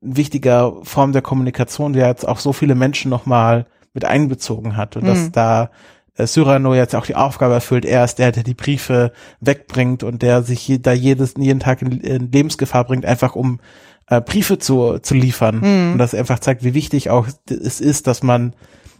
wichtiger 0.00 0.74
Form 0.84 1.12
der 1.12 1.22
Kommunikation, 1.22 1.92
der 1.92 2.08
jetzt 2.08 2.26
auch 2.26 2.38
so 2.38 2.54
viele 2.54 2.74
Menschen 2.74 3.10
nochmal 3.10 3.66
mit 3.92 4.06
einbezogen 4.06 4.76
hat 4.78 4.96
und 4.96 5.02
mhm. 5.02 5.06
dass 5.06 5.32
da 5.32 5.64
äh, 5.64 5.68
Cyrano 6.18 6.74
jetzt 6.74 6.94
auch 6.94 7.06
die 7.06 7.16
Aufgabe 7.16 7.54
erfüllt, 7.54 7.84
er 7.84 8.04
ist 8.04 8.16
der, 8.16 8.32
der 8.32 8.42
die 8.42 8.54
Briefe 8.54 9.12
wegbringt 9.40 10.02
und 10.02 10.22
der 10.22 10.42
sich 10.42 10.66
je, 10.68 10.78
da 10.78 10.92
jedes, 10.92 11.34
jeden 11.38 11.60
Tag 11.60 11.82
in, 11.82 12.00
in, 12.00 12.30
Lebensgefahr 12.30 12.84
bringt, 12.84 13.06
einfach 13.06 13.34
um 13.34 13.60
äh, 14.08 14.20
Briefe 14.20 14.58
zu, 14.58 14.98
zu 14.98 15.14
liefern. 15.14 15.60
Mhm. 15.60 15.92
Und 15.92 15.98
das 15.98 16.14
einfach 16.14 16.38
zeigt, 16.38 16.64
wie 16.64 16.74
wichtig 16.74 17.10
auch 17.10 17.26
es 17.48 17.80
ist, 17.80 18.06
dass 18.06 18.22
man 18.22 18.54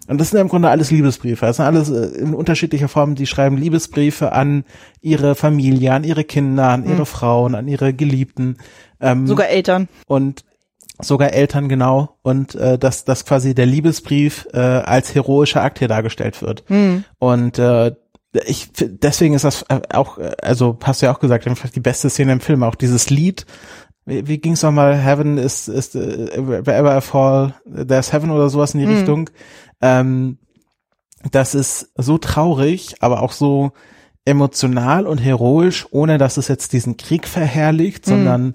und 0.09 0.21
das 0.21 0.31
sind 0.31 0.41
im 0.41 0.49
Grunde 0.49 0.69
alles 0.69 0.91
Liebesbriefe. 0.91 1.47
Das 1.47 1.57
sind 1.57 1.65
alles 1.65 1.89
äh, 1.89 2.19
in 2.19 2.35
unterschiedlicher 2.35 2.89
Form. 2.89 3.15
Die 3.15 3.27
schreiben 3.27 3.57
Liebesbriefe 3.57 4.33
an 4.33 4.65
ihre 5.01 5.35
Familie, 5.35 5.93
an 5.93 6.03
ihre 6.05 6.25
Kinder, 6.25 6.69
an 6.69 6.85
ihre 6.85 7.01
mhm. 7.01 7.07
Frauen, 7.07 7.55
an 7.55 7.69
ihre 7.69 7.95
Geliebten. 7.95 8.57
Ähm, 9.01 9.27
Sogar 9.27 9.49
Eltern. 9.49 9.89
Und 10.07 10.45
sogar 11.03 11.33
Eltern 11.33 11.69
genau 11.69 12.19
und 12.23 12.55
äh, 12.55 12.79
dass 12.79 13.05
dass 13.05 13.25
quasi 13.25 13.55
der 13.55 13.67
Liebesbrief 13.67 14.47
äh, 14.53 14.59
als 14.59 15.15
heroischer 15.15 15.63
Akt 15.63 15.79
hier 15.79 15.89
dargestellt 15.89 16.43
wird 16.43 16.69
mhm. 16.69 17.05
und 17.19 17.59
äh, 17.59 17.93
ich 18.47 18.71
deswegen 18.73 19.35
ist 19.35 19.45
das 19.45 19.63
äh, 19.69 19.81
auch 19.93 20.19
also 20.41 20.79
hast 20.83 21.03
du 21.03 21.07
ja 21.07 21.15
auch 21.15 21.21
gesagt 21.21 21.47
einfach 21.47 21.71
die 21.71 21.81
beste 21.81 22.09
Szene 22.09 22.33
im 22.33 22.41
Film 22.41 22.63
auch 22.63 22.75
dieses 22.75 23.11
Lied 23.11 23.47
wie, 24.05 24.27
wie 24.27 24.39
ging's 24.39 24.63
nochmal 24.63 24.97
Heaven 24.97 25.39
ist 25.39 25.69
ist 25.69 25.95
uh, 25.95 26.01
wherever 26.01 26.97
I 26.97 27.01
fall 27.01 27.55
there's 27.67 28.13
heaven 28.13 28.31
oder 28.31 28.49
sowas 28.49 28.75
in 28.75 28.81
die 28.81 28.87
mhm. 28.87 28.97
Richtung 28.97 29.31
ähm, 29.81 30.39
das 31.31 31.55
ist 31.55 31.91
so 31.97 32.19
traurig 32.19 32.95
aber 33.01 33.23
auch 33.23 33.33
so 33.33 33.73
emotional 34.25 35.07
und 35.07 35.19
heroisch 35.19 35.87
ohne 35.91 36.17
dass 36.17 36.37
es 36.37 36.49
jetzt 36.49 36.73
diesen 36.73 36.97
Krieg 36.97 37.27
verherrlicht 37.27 38.07
mhm. 38.07 38.11
sondern 38.11 38.55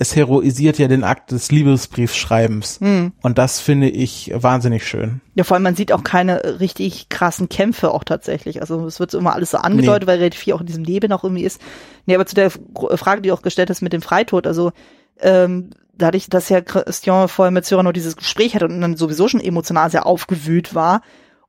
es 0.00 0.14
heroisiert 0.14 0.78
ja 0.78 0.86
den 0.86 1.02
Akt 1.02 1.32
des 1.32 1.50
Liebesbriefschreibens. 1.50 2.78
Hm. 2.80 3.12
Und 3.20 3.36
das 3.36 3.58
finde 3.58 3.90
ich 3.90 4.32
wahnsinnig 4.32 4.86
schön. 4.86 5.20
Ja, 5.34 5.42
vor 5.42 5.56
allem 5.56 5.64
man 5.64 5.74
sieht 5.74 5.90
auch 5.92 6.04
keine 6.04 6.60
richtig 6.60 7.08
krassen 7.08 7.48
Kämpfe 7.48 7.90
auch 7.90 8.04
tatsächlich. 8.04 8.60
Also 8.60 8.86
es 8.86 9.00
wird 9.00 9.12
immer 9.14 9.34
alles 9.34 9.50
so 9.50 9.58
angedeutet, 9.58 10.02
nee. 10.02 10.06
weil 10.06 10.18
relativ 10.18 10.40
viel 10.40 10.52
auch 10.54 10.60
in 10.60 10.66
diesem 10.66 10.84
Leben 10.84 11.12
auch 11.12 11.24
irgendwie 11.24 11.42
ist. 11.42 11.60
Nee, 12.06 12.14
aber 12.14 12.26
zu 12.26 12.36
der 12.36 12.50
Frage, 12.50 13.22
die 13.22 13.30
du 13.30 13.34
auch 13.34 13.42
gestellt 13.42 13.70
hast 13.70 13.82
mit 13.82 13.92
dem 13.92 14.00
Freitod, 14.00 14.46
also 14.46 14.70
ähm, 15.18 15.70
dadurch, 15.94 16.28
dass 16.28 16.48
ja 16.48 16.60
Christian 16.60 17.26
vorher 17.26 17.50
mit 17.50 17.64
Cyrano 17.64 17.90
dieses 17.90 18.16
Gespräch 18.16 18.54
hatte 18.54 18.66
und 18.66 18.80
dann 18.80 18.96
sowieso 18.96 19.26
schon 19.26 19.40
emotional 19.40 19.90
sehr 19.90 20.06
aufgewühlt 20.06 20.76
war, 20.76 21.02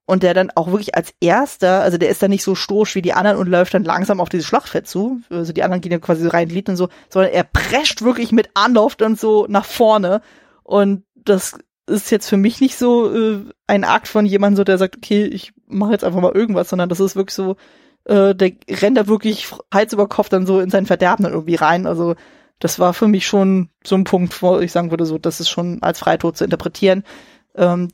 und 0.10 0.24
der 0.24 0.34
dann 0.34 0.49
auch 0.55 0.72
wirklich 0.72 0.95
als 0.95 1.14
erster, 1.22 1.82
also 1.82 1.99
der 1.99 2.10
ist 2.10 2.24
dann 2.24 2.32
nicht 2.32 2.43
so 2.43 2.55
stoisch 2.55 2.95
wie 2.95 3.03
die 3.03 3.14
anderen 3.14 3.38
und 3.38 3.47
läuft 3.47 3.76
dann 3.76 3.84
langsam 3.84 4.20
auf 4.20 4.28
dieses 4.28 4.47
Schlachtfeld 4.47 4.88
zu, 4.88 5.22
also 5.30 5.53
die 5.53 5.62
anderen 5.62 5.82
gehen 5.82 5.91
ja 5.91 5.99
quasi 5.99 6.28
rein 6.28 6.49
Lied 6.49 6.68
und 6.68 6.78
so, 6.78 6.89
sondern 7.10 7.32
er 7.32 7.43
prescht 7.43 8.01
wirklich 8.01 8.32
mit 8.32 8.49
Anlauf 8.55 8.95
dann 8.95 9.16
so 9.16 9.45
nach 9.47 9.66
vorne. 9.66 10.24
Und 10.64 11.03
das 11.14 11.60
ist 11.86 12.10
jetzt 12.10 12.28
für 12.28 12.38
mich 12.38 12.60
nicht 12.60 12.76
so 12.76 13.14
äh, 13.14 13.45
ein 13.68 13.84
Akt 13.84 14.07
von 14.07 14.26
jemandem 14.26 14.57
so, 14.57 14.64
der 14.64 14.80
sagt, 14.80 14.97
okay, 14.97 15.26
ich 15.26 15.53
mache 15.68 15.91
jetzt 15.91 16.03
einfach 16.03 16.22
mal 16.22 16.34
irgendwas, 16.34 16.70
sondern 16.70 16.89
das 16.89 16.99
ist 16.99 17.16
wirklich 17.16 17.36
so, 17.36 17.55
äh, 18.05 18.34
der 18.34 18.53
rennt 18.68 18.97
da 18.97 19.05
wirklich 19.05 19.45
Hals 19.72 19.93
über 19.93 20.10
Kopf 20.10 20.30
dann 20.30 20.47
so 20.47 20.60
in 20.60 20.72
sein 20.72 20.88
Verderben 20.88 21.22
dann 21.22 21.34
irgendwie 21.34 21.53
rein, 21.53 21.86
also 21.86 22.16
das 22.57 22.80
war 22.80 22.95
für 22.95 23.07
mich 23.07 23.28
schon 23.28 23.70
so 23.86 23.93
ein 23.93 24.05
Punkt, 24.05 24.41
wo 24.41 24.57
ich 24.57 24.72
sagen 24.72 24.89
würde, 24.89 25.05
so, 25.05 25.20
das 25.20 25.39
ist 25.39 25.49
schon 25.49 25.84
als 25.84 25.99
Freitod 25.99 26.36
zu 26.36 26.45
interpretieren. 26.45 27.03
Ähm, 27.55 27.89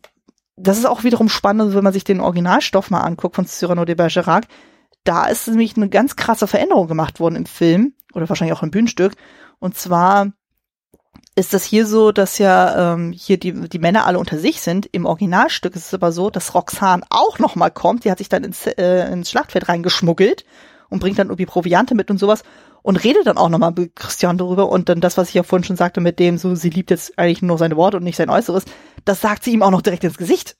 das 0.58 0.78
ist 0.78 0.86
auch 0.86 1.04
wiederum 1.04 1.30
spannend, 1.30 1.76
wenn 1.76 1.84
man 1.84 1.94
sich 1.94 2.04
den 2.04 2.22
Originalstoff 2.22 2.90
mal 2.90 3.02
anguckt 3.02 3.36
von 3.36 3.46
Cyrano 3.46 3.86
de 3.86 3.96
Bergerac. 3.96 4.46
Da 5.04 5.26
ist 5.26 5.48
nämlich 5.48 5.76
eine 5.76 5.90
ganz 5.90 6.16
krasse 6.16 6.48
Veränderung 6.48 6.88
gemacht 6.88 7.20
worden 7.20 7.36
im 7.36 7.46
Film 7.46 7.94
oder 8.14 8.28
wahrscheinlich 8.30 8.58
auch 8.58 8.64
im 8.64 8.72
Bühnenstück. 8.72 9.14
Und 9.60 9.78
zwar 9.78 10.32
ist 11.36 11.54
das 11.54 11.66
hier 11.66 11.86
so, 11.86 12.12
dass 12.12 12.38
ja 12.38 12.94
ähm, 12.94 13.12
hier 13.12 13.38
die, 13.38 13.68
die 13.68 13.80
Männer 13.80 14.06
alle 14.06 14.20
unter 14.20 14.40
sich 14.40 14.62
sind. 14.62 14.86
Im 14.86 15.06
Originalstück 15.06 15.76
ist 15.76 15.88
es 15.88 15.94
aber 15.94 16.12
so, 16.14 16.30
dass 16.30 16.56
Roxanne 16.56 17.04
auch 17.10 17.40
noch 17.40 17.56
mal 17.56 17.70
kommt. 17.70 18.06
Die 18.06 18.12
hat 18.12 18.20
sich 18.20 18.30
dann 18.30 18.46
ins, 18.46 18.66
äh, 18.66 19.12
ins 19.12 19.30
Schlachtfeld 19.30 19.68
reingeschmuggelt 19.68 20.46
und 20.90 21.00
bringt 21.00 21.20
dann 21.20 21.28
irgendwie 21.28 21.46
Proviante 21.46 21.94
mit 21.94 22.10
und 22.10 22.20
sowas 22.20 22.44
und 22.86 23.04
redet 23.04 23.26
dann 23.26 23.40
auch 23.40 23.50
nochmal 23.50 23.74
mit 23.76 23.96
Christian 23.96 24.38
darüber 24.38 24.70
und 24.70 24.90
dann 24.90 25.02
das, 25.02 25.18
was 25.18 25.30
ich 25.30 25.34
ja 25.34 25.42
vorhin 25.42 25.64
schon 25.64 25.76
sagte 25.76 26.02
mit 26.02 26.20
dem, 26.20 26.38
so 26.38 26.54
sie 26.54 26.70
liebt 26.70 26.92
jetzt 26.92 27.18
eigentlich 27.18 27.42
nur 27.42 27.58
seine 27.58 27.78
Worte 27.78 27.98
und 27.98 28.04
nicht 28.04 28.16
sein 28.16 28.30
Äußeres, 28.30 28.64
das 29.06 29.22
sagt 29.22 29.44
sie 29.44 29.54
ihm 29.54 29.64
auch 29.64 29.72
noch 29.72 29.82
direkt 29.82 30.04
ins 30.04 30.20
Gesicht. 30.20 30.56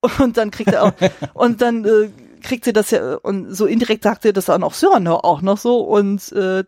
Und 0.18 0.36
dann 0.36 0.52
kriegt 0.52 0.72
er 0.72 0.84
auch, 0.84 0.92
und 1.34 1.60
dann 1.60 1.84
äh, 1.84 2.08
kriegt 2.40 2.64
sie 2.64 2.72
das 2.72 2.92
ja, 2.92 3.16
und 3.16 3.52
so 3.52 3.66
indirekt 3.66 4.04
sagt 4.04 4.22
sie 4.22 4.32
das 4.32 4.44
dann 4.44 4.62
auch 4.62 4.72
Cyrano 4.72 5.16
auch 5.16 5.42
noch 5.42 5.58
so 5.58 5.80
und 5.80 6.30
äh, 6.30 6.62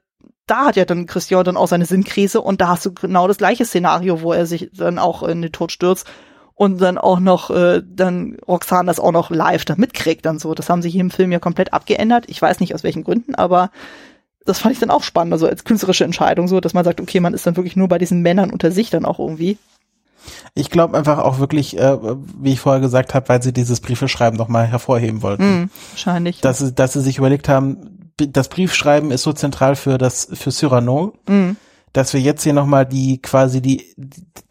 da 0.48 0.64
hat 0.64 0.74
ja 0.74 0.84
dann 0.84 1.06
Christian 1.06 1.44
dann 1.44 1.56
auch 1.56 1.68
seine 1.68 1.86
Sinnkrise 1.86 2.40
und 2.40 2.60
da 2.60 2.66
hast 2.66 2.86
du 2.86 2.92
genau 2.92 3.28
das 3.28 3.38
gleiche 3.38 3.64
Szenario, 3.64 4.22
wo 4.22 4.32
er 4.32 4.46
sich 4.46 4.70
dann 4.72 4.98
auch 4.98 5.22
in 5.22 5.42
den 5.42 5.52
Tod 5.52 5.70
stürzt 5.70 6.08
und 6.54 6.80
dann 6.80 6.98
auch 6.98 7.20
noch, 7.20 7.50
äh, 7.50 7.82
dann 7.86 8.36
Roxanne 8.48 8.88
das 8.88 8.98
auch 8.98 9.12
noch 9.12 9.30
live 9.30 9.64
da 9.64 9.76
mitkriegt 9.76 10.26
dann 10.26 10.40
so. 10.40 10.52
Das 10.54 10.68
haben 10.68 10.82
sie 10.82 10.90
hier 10.90 11.02
im 11.02 11.12
Film 11.12 11.30
ja 11.30 11.38
komplett 11.38 11.72
abgeändert. 11.72 12.24
Ich 12.26 12.42
weiß 12.42 12.58
nicht 12.58 12.74
aus 12.74 12.82
welchen 12.82 13.04
Gründen, 13.04 13.36
aber 13.36 13.70
das 14.44 14.58
fand 14.58 14.74
ich 14.74 14.80
dann 14.80 14.90
auch 14.90 15.02
spannend, 15.02 15.32
also 15.32 15.46
als 15.46 15.64
künstlerische 15.64 16.04
Entscheidung 16.04 16.48
so, 16.48 16.60
dass 16.60 16.74
man 16.74 16.84
sagt, 16.84 17.00
okay, 17.00 17.20
man 17.20 17.34
ist 17.34 17.46
dann 17.46 17.56
wirklich 17.56 17.76
nur 17.76 17.88
bei 17.88 17.98
diesen 17.98 18.22
Männern 18.22 18.50
unter 18.50 18.70
sich 18.70 18.90
dann 18.90 19.04
auch 19.04 19.18
irgendwie. 19.18 19.58
Ich 20.54 20.70
glaube 20.70 20.96
einfach 20.96 21.18
auch 21.18 21.38
wirklich, 21.38 21.78
äh, 21.78 21.98
wie 22.40 22.52
ich 22.52 22.60
vorher 22.60 22.80
gesagt 22.80 23.14
habe, 23.14 23.28
weil 23.28 23.42
sie 23.42 23.52
dieses 23.52 23.80
Briefeschreiben 23.80 24.38
nochmal 24.38 24.66
hervorheben 24.66 25.22
wollten. 25.22 25.44
Mm, 25.44 25.70
wahrscheinlich. 25.92 26.40
Dass, 26.40 26.58
sie, 26.58 26.72
dass 26.72 26.92
sie 26.92 27.00
sich 27.00 27.18
überlegt 27.18 27.48
haben, 27.48 28.12
das 28.16 28.48
Briefschreiben 28.48 29.10
ist 29.10 29.22
so 29.22 29.32
zentral 29.32 29.76
für 29.76 29.98
das, 29.98 30.28
für 30.32 30.50
Cyrano, 30.50 31.14
mm. 31.28 31.52
dass 31.92 32.12
wir 32.12 32.20
jetzt 32.20 32.42
hier 32.42 32.52
nochmal 32.52 32.86
die, 32.86 33.20
quasi 33.22 33.62
die, 33.62 33.94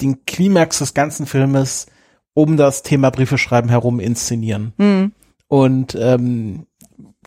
den 0.02 0.26
Klimax 0.26 0.80
des 0.80 0.94
ganzen 0.94 1.26
Filmes 1.26 1.88
um 2.34 2.58
das 2.58 2.84
Thema 2.84 3.10
Briefeschreiben 3.12 3.70
herum 3.70 4.00
inszenieren. 4.00 4.74
Mm. 4.78 5.12
Und 5.48 5.96
ähm, 6.00 6.66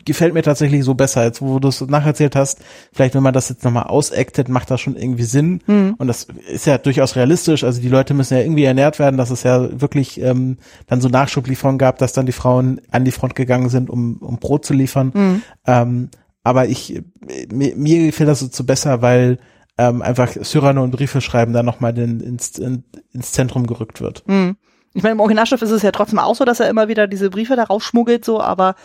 gefällt 0.05 0.33
mir 0.33 0.41
tatsächlich 0.41 0.83
so 0.83 0.93
besser, 0.93 1.21
als 1.21 1.41
wo 1.41 1.59
du 1.59 1.67
es 1.67 1.81
nacherzählt 1.81 2.35
hast. 2.35 2.59
Vielleicht, 2.91 3.15
wenn 3.15 3.23
man 3.23 3.33
das 3.33 3.49
jetzt 3.49 3.63
nochmal 3.63 3.83
ausactet, 3.83 4.49
macht 4.49 4.71
das 4.71 4.81
schon 4.81 4.95
irgendwie 4.95 5.23
Sinn. 5.23 5.61
Mhm. 5.67 5.95
Und 5.97 6.07
das 6.07 6.27
ist 6.51 6.65
ja 6.65 6.77
durchaus 6.77 7.15
realistisch. 7.15 7.63
Also 7.63 7.81
die 7.81 7.89
Leute 7.89 8.13
müssen 8.13 8.35
ja 8.35 8.41
irgendwie 8.41 8.63
ernährt 8.63 8.99
werden, 8.99 9.17
dass 9.17 9.29
es 9.29 9.43
ja 9.43 9.81
wirklich 9.81 10.19
ähm, 10.21 10.57
dann 10.87 11.01
so 11.01 11.09
Nachschublieferungen 11.09 11.77
gab, 11.77 11.97
dass 11.97 12.13
dann 12.13 12.25
die 12.25 12.31
Frauen 12.31 12.81
an 12.91 13.05
die 13.05 13.11
Front 13.11 13.35
gegangen 13.35 13.69
sind, 13.69 13.89
um, 13.89 14.17
um 14.17 14.37
Brot 14.37 14.65
zu 14.65 14.73
liefern. 14.73 15.11
Mhm. 15.13 15.41
Ähm, 15.65 16.09
aber 16.43 16.67
ich, 16.67 17.01
mir, 17.51 17.75
mir 17.75 18.05
gefällt 18.07 18.29
das 18.29 18.39
so 18.39 18.63
besser, 18.63 19.01
weil 19.01 19.39
ähm, 19.77 20.01
einfach 20.01 20.29
Cyrano 20.43 20.83
und 20.83 20.91
Briefe 20.91 21.21
schreiben 21.21 21.53
dann 21.53 21.65
nochmal 21.65 21.97
ins, 21.97 22.57
in, 22.59 22.83
ins 23.11 23.31
Zentrum 23.31 23.65
gerückt 23.65 24.01
wird. 24.01 24.23
Mhm. 24.27 24.57
Ich 24.93 25.01
meine, 25.01 25.13
im 25.13 25.19
Originalstoff 25.19 25.61
ist 25.63 25.71
es 25.71 25.81
ja 25.81 25.91
trotzdem 25.91 26.19
auch 26.19 26.35
so, 26.35 26.45
dass 26.45 26.59
er 26.59 26.69
immer 26.69 26.87
wieder 26.87 27.07
diese 27.07 27.31
Briefe 27.31 27.55
da 27.55 27.63
rausschmuggelt, 27.63 28.23
so, 28.23 28.39
aber 28.39 28.75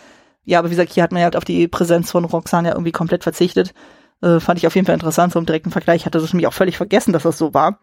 ja, 0.48 0.58
aber 0.60 0.68
wie 0.68 0.74
gesagt, 0.74 0.92
hier 0.92 1.02
hat 1.02 1.12
man 1.12 1.20
ja 1.20 1.24
halt 1.24 1.36
auf 1.36 1.44
die 1.44 1.68
Präsenz 1.68 2.10
von 2.10 2.24
Roxane 2.24 2.68
ja 2.68 2.74
irgendwie 2.74 2.90
komplett 2.90 3.22
verzichtet. 3.22 3.74
Äh, 4.22 4.40
fand 4.40 4.58
ich 4.58 4.66
auf 4.66 4.74
jeden 4.74 4.86
Fall 4.86 4.94
interessant, 4.94 5.30
so 5.30 5.38
im 5.38 5.44
direkten 5.44 5.70
Vergleich. 5.70 6.06
hatte 6.06 6.18
das 6.18 6.32
nämlich 6.32 6.46
auch 6.46 6.54
völlig 6.54 6.78
vergessen, 6.78 7.12
dass 7.12 7.24
das 7.24 7.36
so 7.36 7.52
war. 7.52 7.80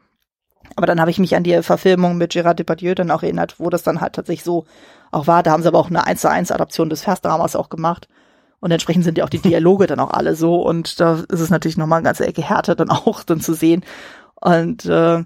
Aber 0.76 0.88
dann 0.88 1.00
habe 1.00 1.12
ich 1.12 1.20
mich 1.20 1.36
an 1.36 1.44
die 1.44 1.62
Verfilmung 1.62 2.18
mit 2.18 2.32
Gérard 2.32 2.56
Depardieu 2.56 2.96
dann 2.96 3.12
auch 3.12 3.22
erinnert, 3.22 3.60
wo 3.60 3.70
das 3.70 3.84
dann 3.84 4.02
halt 4.02 4.14
tatsächlich 4.14 4.44
so 4.44 4.66
auch 5.12 5.28
war. 5.28 5.44
Da 5.44 5.52
haben 5.52 5.62
sie 5.62 5.68
aber 5.68 5.78
auch 5.78 5.92
eine 5.92 6.08
1 6.08 6.22
zu 6.22 6.28
1 6.28 6.52
Adaption 6.52 6.90
des 6.90 7.04
Versdramas 7.04 7.56
auch 7.56 7.70
gemacht. 7.70 8.08
Und 8.60 8.72
entsprechend 8.72 9.04
sind 9.04 9.20
ja 9.20 9.26
auch 9.26 9.30
die 9.30 9.38
Dialoge 9.44 9.86
dann 9.86 10.00
auch 10.00 10.10
alle 10.10 10.36
so. 10.36 10.56
Und 10.56 11.00
da 11.00 11.24
ist 11.30 11.42
es 11.42 11.52
natürlich 11.52 11.78
nochmal 11.78 12.00
eine 12.00 12.06
ganze 12.06 12.26
Ecke 12.26 12.42
härter 12.42 12.74
dann 12.74 12.90
auch 12.90 13.22
dann 13.24 13.42
zu 13.42 13.54
sehen. 13.54 13.86
Und 14.34 14.86
äh, 14.86 15.24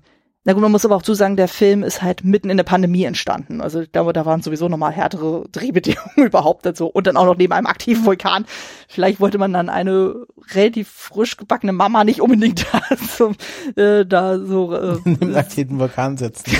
na 0.50 0.54
gut, 0.54 0.64
man 0.64 0.72
muss 0.72 0.84
aber 0.84 0.95
auch 0.95 1.04
zusagen, 1.04 1.36
der 1.36 1.47
Film 1.47 1.84
ist 1.84 2.02
halt 2.02 2.24
mitten 2.24 2.50
in 2.50 2.58
der 2.58 2.64
Pandemie 2.64 3.04
entstanden. 3.04 3.62
Also 3.62 3.84
da, 3.91 4.12
da 4.12 4.26
waren 4.26 4.41
sowieso 4.41 4.68
nochmal 4.68 4.91
härtere 4.91 5.45
Drehbedingungen 5.52 6.10
überhaupt 6.26 6.66
dazu. 6.66 6.88
Und 6.88 7.06
dann 7.06 7.18
auch 7.18 7.26
noch 7.26 7.38
neben 7.38 7.54
einem 7.54 7.68
aktiven 7.68 8.04
Vulkan. 8.04 8.45
Vielleicht 8.88 9.20
wollte 9.20 9.38
man 9.38 9.54
dann 9.54 9.70
eine 9.70 10.26
relativ 10.52 10.89
frisch 10.89 11.38
gebackene 11.38 11.72
Mama 11.72 12.04
nicht 12.04 12.20
unbedingt 12.20 12.66
da, 12.74 12.82
so, 13.16 13.34
äh, 13.80 14.08
da 14.08 14.39
so 14.39 14.74
äh, 14.74 14.97
in 15.06 15.20
den 15.20 15.36
aktiven 15.36 15.78
Vulkan 15.78 16.18
setzen. 16.18 16.52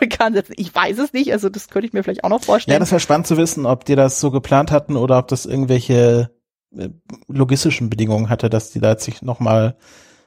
Vulkan 0.00 0.32
setzen. 0.32 0.54
Ich 0.56 0.74
weiß 0.74 0.96
es 0.96 1.12
nicht, 1.12 1.30
also 1.30 1.50
das 1.50 1.68
könnte 1.68 1.86
ich 1.86 1.92
mir 1.92 2.02
vielleicht 2.02 2.24
auch 2.24 2.30
noch 2.30 2.42
vorstellen. 2.42 2.76
Ja, 2.76 2.78
das 2.78 2.92
wäre 2.92 3.00
spannend 3.00 3.26
zu 3.26 3.36
wissen, 3.36 3.66
ob 3.66 3.84
die 3.84 3.94
das 3.94 4.20
so 4.20 4.30
geplant 4.30 4.70
hatten 4.70 4.96
oder 4.96 5.18
ob 5.18 5.28
das 5.28 5.44
irgendwelche 5.44 6.30
äh, 6.74 6.88
logistischen 7.28 7.90
Bedingungen 7.90 8.30
hatte, 8.30 8.48
dass 8.48 8.70
die 8.70 8.80
da 8.80 8.92
jetzt 8.92 9.04
sich 9.04 9.20
nochmal 9.20 9.76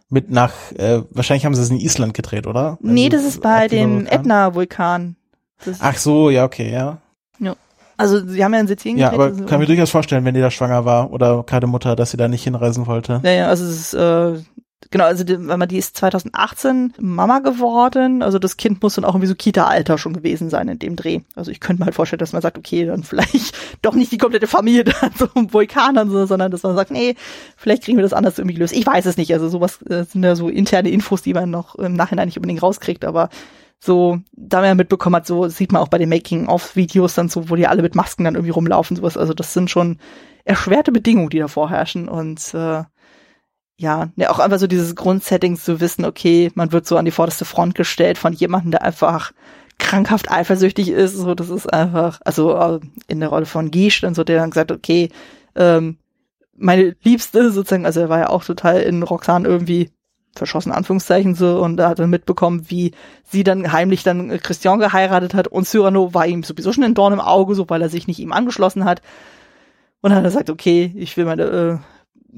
mit 0.10 0.30
nach, 0.32 0.54
äh, 0.78 1.02
wahrscheinlich 1.12 1.46
haben 1.46 1.56
sie 1.56 1.62
es 1.62 1.70
in 1.70 1.80
Island 1.80 2.14
gedreht, 2.14 2.48
oder? 2.48 2.78
Wenn 2.82 2.94
nee, 2.94 3.10
das 3.10 3.24
ist 3.24 3.42
bei 3.42 3.68
dem 3.68 4.08
Ätna-Vulkan. 4.08 5.16
Ach 5.80 5.98
so, 5.98 6.30
ja, 6.30 6.46
okay, 6.46 6.72
ja. 6.72 7.00
Ja. 7.40 7.56
Also 7.98 8.26
sie 8.26 8.44
haben 8.44 8.54
ja 8.54 8.60
in 8.60 8.68
Sizilien 8.68 8.98
gedreht. 8.98 9.20
Ja, 9.20 9.26
aber 9.26 9.46
kann 9.48 9.60
mir 9.60 9.66
durchaus 9.66 9.90
vorstellen, 9.90 10.24
wenn 10.24 10.36
die 10.36 10.42
da 10.42 10.52
schwanger 10.52 10.86
war 10.86 11.12
oder 11.12 11.44
gerade 11.44 11.68
Mutter, 11.68 11.96
dass 11.96 12.12
sie 12.12 12.18
da 12.18 12.28
nicht 12.28 12.44
hinreisen 12.44 12.88
wollte. 12.88 13.22
Ja, 13.24 13.32
ja, 13.32 13.48
also 13.48 13.66
es 13.66 13.94
ist, 13.94 13.94
äh, 13.96 14.40
Genau, 14.92 15.06
also 15.06 15.24
die, 15.24 15.38
man, 15.38 15.68
die 15.68 15.78
ist 15.78 15.98
2018 15.98 16.94
Mama 17.00 17.40
geworden. 17.40 18.22
Also 18.22 18.38
das 18.38 18.58
Kind 18.58 18.82
muss 18.84 18.94
dann 18.94 19.06
auch 19.06 19.16
irgendwie 19.16 19.28
so 19.28 19.36
Kita-Alter 19.36 19.98
schon 19.98 20.14
gewesen 20.14 20.50
sein 20.50 20.68
in 20.68 20.80
dem 20.80 20.96
Dreh. 20.96 21.22
Also 21.36 21.50
ich 21.52 21.60
könnte 21.60 21.82
mir 21.82 21.86
halt 21.86 21.96
vorstellen, 21.96 22.20
dass 22.20 22.32
man 22.32 22.44
sagt, 22.44 22.58
okay, 22.58 22.86
dann 22.86 23.04
vielleicht 23.04 23.58
doch 23.82 23.96
nicht 23.96 24.12
die 24.12 24.20
komplette 24.20 24.48
Familie 24.48 24.84
da 24.84 24.94
so 25.18 25.28
im 25.36 25.52
Vulkan 25.52 26.10
so, 26.10 26.26
sondern 26.26 26.52
dass 26.52 26.64
man 26.64 26.76
sagt, 26.76 26.92
nee, 26.92 27.16
vielleicht 27.58 27.84
kriegen 27.84 27.98
wir 27.98 28.04
das 28.04 28.14
anders 28.14 28.38
irgendwie 28.38 28.54
gelöst. 28.54 28.74
Ich 28.74 28.86
weiß 28.86 29.06
es 29.08 29.18
nicht. 29.18 29.34
Also 29.34 29.50
sowas 29.50 29.82
äh, 29.84 30.04
sind 30.04 30.24
ja 30.24 30.36
so 30.36 30.48
interne 30.48 30.90
Infos, 30.90 31.24
die 31.24 31.34
man 31.34 31.50
noch 31.50 31.76
im 31.76 31.94
Nachhinein 31.94 32.28
nicht 32.28 32.38
unbedingt 32.38 32.62
rauskriegt, 32.62 33.04
aber 33.04 33.30
so, 33.80 34.20
da 34.32 34.58
man 34.60 34.68
ja 34.70 34.76
mitbekommen 34.76 35.18
hat, 35.18 35.28
so 35.28 35.48
sieht 35.50 35.72
man 35.72 35.82
auch 35.82 35.88
bei 35.88 36.00
den 36.00 36.10
Making-of-Videos 36.10 37.14
dann 37.14 37.30
so, 37.30 37.50
wo 37.50 37.56
die 37.56 37.68
alle 37.68 37.84
mit 37.84 37.94
Masken 37.96 38.24
dann 38.24 38.36
irgendwie 38.36 38.52
rumlaufen, 38.52 38.98
sowas. 38.98 39.18
Also 39.18 39.34
das 39.34 39.54
sind 39.54 39.70
schon 39.70 40.00
erschwerte 40.46 40.92
Bedingungen, 40.92 41.30
die 41.30 41.40
da 41.40 41.48
vorherrschen 41.48 42.08
und 42.08 42.54
äh, 42.54 42.84
ja, 43.78 44.10
ne, 44.16 44.30
auch 44.30 44.40
einfach 44.40 44.60
so 44.60 44.68
dieses 44.68 44.96
Grundsetting 44.96 45.56
zu 45.56 45.80
wissen, 45.80 46.06
okay, 46.06 46.52
man 46.56 46.72
wird 46.72 46.88
so 46.88 46.98
an 46.98 47.06
die 47.06 47.12
vorderste 47.12 47.46
Front 47.46 47.76
gestellt 47.76 48.18
von 48.18 48.34
jemandem, 48.34 48.72
der 48.72 48.82
einfach 48.82 49.32
krankhaft 49.78 50.32
eifersüchtig 50.32 50.90
ist, 50.90 51.14
so, 51.16 51.36
das 51.36 51.50
ist 51.50 51.72
einfach, 51.72 52.20
also 52.26 52.56
äh, 52.56 52.80
in 53.08 53.20
der 53.20 53.30
Rolle 53.30 53.46
von 53.46 53.70
Gish 53.70 54.02
dann 54.02 54.16
so, 54.16 54.24
der 54.24 54.40
dann 54.40 54.50
gesagt, 54.50 54.72
okay, 54.72 55.10
ähm, 55.56 55.98
meine 56.58 56.96
Liebste 57.04 57.52
sozusagen, 57.52 57.86
also 57.86 58.00
er 58.02 58.10
war 58.10 58.20
ja 58.20 58.30
auch 58.30 58.44
total 58.44 58.82
in 58.82 59.04
Roxanne 59.04 59.48
irgendwie 59.48 59.92
verschossen, 60.36 60.72
Anführungszeichen 60.72 61.36
so, 61.36 61.62
und 61.62 61.80
er 61.80 61.90
hat 61.90 62.00
dann 62.00 62.10
mitbekommen, 62.10 62.66
wie 62.70 62.94
sie 63.24 63.44
dann 63.44 63.72
heimlich 63.72 64.02
dann 64.02 64.30
Christian 64.40 64.80
geheiratet 64.80 65.36
hat 65.36 65.48
und 65.48 65.68
Cyrano 65.68 66.16
war 66.16 66.26
ihm 66.26 66.42
sowieso 66.42 66.74
schon 66.74 66.84
ein 66.84 66.96
Dorn 66.96 67.14
im 67.14 67.20
Auge, 67.20 67.54
so, 67.54 67.70
weil 67.70 67.84
er 67.84 67.90
sich 67.90 68.08
nicht 68.08 68.20
ihm 68.20 68.32
angeschlossen 68.32 68.86
hat. 68.86 69.04
Und 70.02 70.10
dann 70.10 70.18
hat 70.18 70.26
er 70.26 70.30
gesagt, 70.30 70.50
okay, 70.50 70.92
ich 70.96 71.18
will 71.18 71.26
meine, 71.26 71.44
äh, 71.44 71.78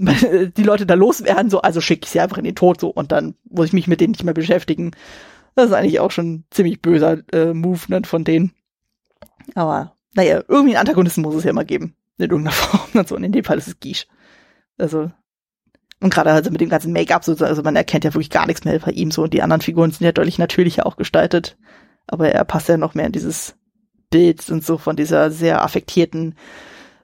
die 0.57 0.63
Leute 0.63 0.85
da 0.85 0.93
loswerden, 0.93 1.49
so, 1.49 1.61
also 1.61 1.81
schicke 1.81 2.05
ich 2.05 2.11
sie 2.11 2.19
einfach 2.19 2.37
in 2.37 2.43
den 2.43 2.55
Tod, 2.55 2.79
so, 2.79 2.89
und 2.89 3.11
dann 3.11 3.35
muss 3.49 3.67
ich 3.67 3.73
mich 3.73 3.87
mit 3.87 4.01
denen 4.01 4.11
nicht 4.11 4.23
mehr 4.23 4.33
beschäftigen. 4.33 4.91
Das 5.55 5.67
ist 5.67 5.73
eigentlich 5.73 5.99
auch 5.99 6.11
schon 6.11 6.33
ein 6.33 6.43
ziemlich 6.51 6.81
böser 6.81 7.19
äh, 7.33 7.53
Movement 7.53 8.07
von 8.07 8.23
denen. 8.23 8.53
Aber, 9.55 9.95
naja, 10.13 10.43
irgendwie 10.47 10.75
einen 10.75 10.87
Antagonisten 10.87 11.21
muss 11.21 11.35
es 11.35 11.43
ja 11.43 11.49
immer 11.49 11.65
geben. 11.65 11.95
In 12.17 12.29
irgendeiner 12.29 12.51
Form. 12.55 12.89
Und 12.93 13.07
so, 13.07 13.15
und 13.15 13.23
in 13.23 13.31
dem 13.31 13.43
Fall 13.43 13.57
ist 13.57 13.67
es 13.67 13.79
Gish. 13.79 14.07
Also, 14.77 15.11
und 15.99 16.13
gerade 16.13 16.31
also 16.31 16.49
mit 16.49 16.61
dem 16.61 16.69
ganzen 16.69 16.93
Make-up, 16.93 17.25
so, 17.25 17.33
also 17.43 17.61
man 17.61 17.75
erkennt 17.75 18.05
ja 18.05 18.13
wirklich 18.13 18.29
gar 18.29 18.45
nichts 18.45 18.63
mehr 18.63 18.79
bei 18.79 18.91
ihm 18.91 19.11
so. 19.11 19.23
Und 19.23 19.33
die 19.33 19.41
anderen 19.41 19.61
Figuren 19.61 19.91
sind 19.91 20.05
ja 20.05 20.13
deutlich 20.13 20.37
natürlicher 20.37 20.85
auch 20.85 20.95
gestaltet. 20.95 21.57
Aber 22.07 22.29
er 22.29 22.45
passt 22.45 22.69
ja 22.69 22.77
noch 22.77 22.93
mehr 22.93 23.07
in 23.07 23.11
dieses 23.11 23.55
Bild 24.09 24.49
und 24.49 24.65
so 24.65 24.77
von 24.77 24.95
dieser 24.95 25.29
sehr 25.29 25.61
affektierten 25.61 26.35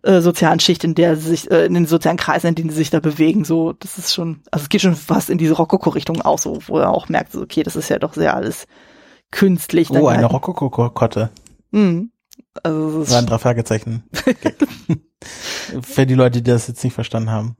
äh, 0.06 0.22
sozialen 0.22 0.60
Schicht, 0.60 0.84
in 0.84 0.96
der 0.96 1.16
sie 1.16 1.30
sich, 1.30 1.52
äh, 1.52 1.66
in 1.66 1.74
den 1.74 1.86
sozialen 1.86 2.18
Kreisen, 2.18 2.48
in 2.48 2.56
denen 2.56 2.70
sie 2.70 2.78
sich 2.78 2.90
da 2.90 3.00
bewegen, 3.00 3.44
so, 3.44 3.74
das 3.74 3.98
ist 3.98 4.14
schon, 4.14 4.42
also 4.52 4.64
es 4.64 4.70
geht 4.70 4.82
schon 4.82 4.96
fast 4.96 5.30
in 5.30 5.38
diese 5.38 5.54
Rokoko-Richtung 5.54 6.22
auch 6.22 6.40
so, 6.40 6.60
wo 6.68 6.78
er 6.78 6.92
auch 6.92 7.10
merkt, 7.10 7.32
so, 7.32 7.42
okay, 7.42 7.64
das 7.64 7.76
ist 7.76 7.90
ja 7.90 7.98
doch 7.98 8.14
sehr 8.14 8.36
alles 8.36 8.68
künstlich. 9.32 9.90
Oh, 9.90 10.08
eine 10.08 10.24
halt. 10.24 10.34
Rokoko-Kotte. 10.34 11.32
Mhm. 11.72 12.12
Also 12.64 13.00
das 13.00 13.14
ein 13.14 13.26
drei 13.26 13.38
Fragezeichen. 13.38 14.04
Für 15.82 16.06
die 16.06 16.14
Leute, 16.14 16.42
die 16.42 16.52
das 16.52 16.68
jetzt 16.68 16.84
nicht 16.84 16.94
verstanden 16.94 17.32
haben. 17.32 17.58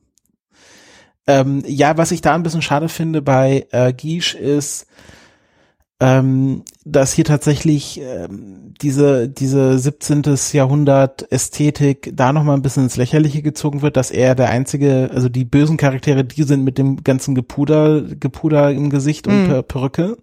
Ähm, 1.28 1.64
ja, 1.66 1.98
was 1.98 2.12
ich 2.12 2.22
da 2.22 2.36
ein 2.36 2.44
bisschen 2.44 2.62
schade 2.62 2.88
finde 2.88 3.22
bei 3.22 3.68
äh, 3.72 3.92
Gish 3.92 4.36
ist, 4.36 4.86
ähm, 6.02 6.64
dass 6.84 7.14
hier 7.14 7.24
tatsächlich 7.24 8.02
ähm, 8.02 8.74
diese 8.82 9.30
diese 9.30 9.80
17. 9.80 10.24
Jahrhundert 10.52 11.32
Ästhetik 11.32 12.12
da 12.14 12.34
noch 12.34 12.44
mal 12.44 12.54
ein 12.54 12.62
bisschen 12.62 12.84
ins 12.84 12.98
Lächerliche 12.98 13.42
gezogen 13.42 13.82
wird, 13.82 13.96
dass 13.96 14.12
er 14.12 14.36
der 14.36 14.50
einzige, 14.50 15.10
also 15.14 15.30
die 15.30 15.46
bösen 15.46 15.78
Charaktere, 15.78 16.26
die 16.26 16.44
sind 16.44 16.64
mit 16.66 16.78
dem 16.78 17.04
ganzen 17.04 17.34
Gepuder 17.34 18.02
Gepuder 18.02 18.72
im 18.72 18.90
Gesicht 18.90 19.28
und 19.28 19.48
mhm. 19.48 19.64
Perücke. 19.64 20.18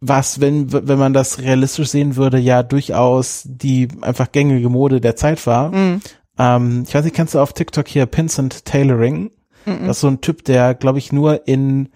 Was, 0.00 0.40
wenn 0.40 0.72
wenn 0.72 0.98
man 0.98 1.12
das 1.12 1.40
realistisch 1.40 1.88
sehen 1.88 2.14
würde, 2.14 2.38
ja 2.38 2.62
durchaus 2.62 3.42
die 3.44 3.88
einfach 4.02 4.30
gängige 4.30 4.68
Mode 4.68 5.00
der 5.00 5.16
Zeit 5.16 5.44
war. 5.46 5.72
Mhm. 5.72 6.00
Ähm, 6.38 6.84
ich 6.86 6.94
weiß 6.94 7.04
nicht, 7.04 7.16
kennst 7.16 7.34
du 7.34 7.40
auf 7.40 7.52
TikTok 7.52 7.88
hier 7.88 8.06
Pinsent 8.06 8.64
Tailoring? 8.64 9.32
Mhm. 9.66 9.86
Das 9.86 9.96
ist 9.96 10.00
so 10.00 10.08
ein 10.08 10.20
Typ, 10.20 10.44
der, 10.44 10.74
glaube 10.74 10.98
ich, 10.98 11.12
nur 11.12 11.46
in 11.48 11.88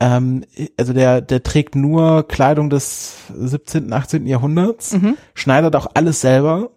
ähm, 0.00 0.44
also 0.76 0.92
der, 0.92 1.20
der 1.20 1.42
trägt 1.42 1.74
nur 1.74 2.26
Kleidung 2.26 2.70
des 2.70 3.16
17., 3.34 3.92
18. 3.92 4.26
Jahrhunderts, 4.26 4.92
mhm. 4.94 5.16
schneidet 5.34 5.74
auch 5.76 5.86
alles 5.94 6.20
selber 6.20 6.70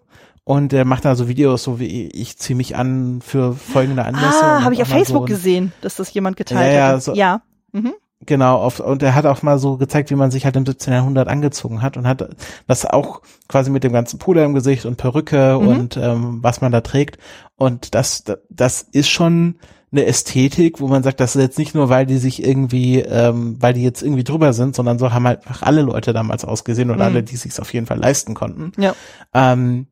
und 0.44 0.72
der 0.72 0.84
macht 0.84 1.04
da 1.04 1.14
so 1.14 1.28
Videos, 1.28 1.62
so 1.62 1.78
wie 1.78 2.08
ich 2.08 2.38
ziehe 2.38 2.56
mich 2.56 2.76
an 2.76 3.20
für 3.22 3.54
folgende 3.54 4.04
Anlässe. 4.04 4.42
Ah, 4.42 4.62
habe 4.62 4.74
ich 4.74 4.82
auf 4.82 4.88
Facebook 4.88 5.28
so 5.28 5.34
gesehen, 5.34 5.72
dass 5.82 5.96
das 5.96 6.12
jemand 6.12 6.36
geteilt 6.36 6.74
ja, 6.74 6.88
hat. 6.88 7.02
So, 7.02 7.14
ja. 7.14 7.42
Mhm. 7.72 7.92
Genau, 8.26 8.58
auf, 8.58 8.80
und 8.80 9.02
er 9.02 9.14
hat 9.14 9.24
auch 9.24 9.42
mal 9.42 9.58
so 9.58 9.78
gezeigt, 9.78 10.10
wie 10.10 10.14
man 10.14 10.30
sich 10.30 10.44
halt 10.44 10.54
im 10.56 10.66
17. 10.66 10.92
Jahrhundert 10.92 11.28
angezogen 11.28 11.80
hat 11.80 11.96
und 11.96 12.06
hat 12.06 12.28
das 12.66 12.84
auch 12.84 13.22
quasi 13.48 13.70
mit 13.70 13.82
dem 13.82 13.94
ganzen 13.94 14.18
Puder 14.18 14.44
im 14.44 14.52
Gesicht 14.52 14.84
und 14.84 14.96
Perücke 14.96 15.58
mhm. 15.58 15.68
und 15.68 15.96
ähm, 15.96 16.38
was 16.42 16.60
man 16.60 16.70
da 16.70 16.82
trägt. 16.82 17.16
Und 17.56 17.94
das, 17.94 18.24
das 18.50 18.82
ist 18.82 19.08
schon 19.08 19.56
eine 19.92 20.06
Ästhetik, 20.06 20.80
wo 20.80 20.86
man 20.88 21.02
sagt, 21.02 21.18
das 21.20 21.34
ist 21.34 21.42
jetzt 21.42 21.58
nicht 21.58 21.74
nur, 21.74 21.88
weil 21.88 22.06
die 22.06 22.18
sich 22.18 22.44
irgendwie, 22.44 23.00
ähm, 23.00 23.56
weil 23.60 23.74
die 23.74 23.82
jetzt 23.82 24.02
irgendwie 24.02 24.24
drüber 24.24 24.52
sind, 24.52 24.76
sondern 24.76 24.98
so 24.98 25.12
haben 25.12 25.26
halt 25.26 25.40
alle 25.60 25.82
Leute 25.82 26.12
damals 26.12 26.44
ausgesehen 26.44 26.90
oder 26.90 27.00
Mhm. 27.08 27.14
alle, 27.14 27.22
die 27.24 27.36
sich 27.36 27.58
auf 27.60 27.72
jeden 27.74 27.86
Fall 27.86 27.98
leisten 27.98 28.34
konnten. 28.34 28.72
Ja. 28.80 28.94
Ähm, 29.34 29.86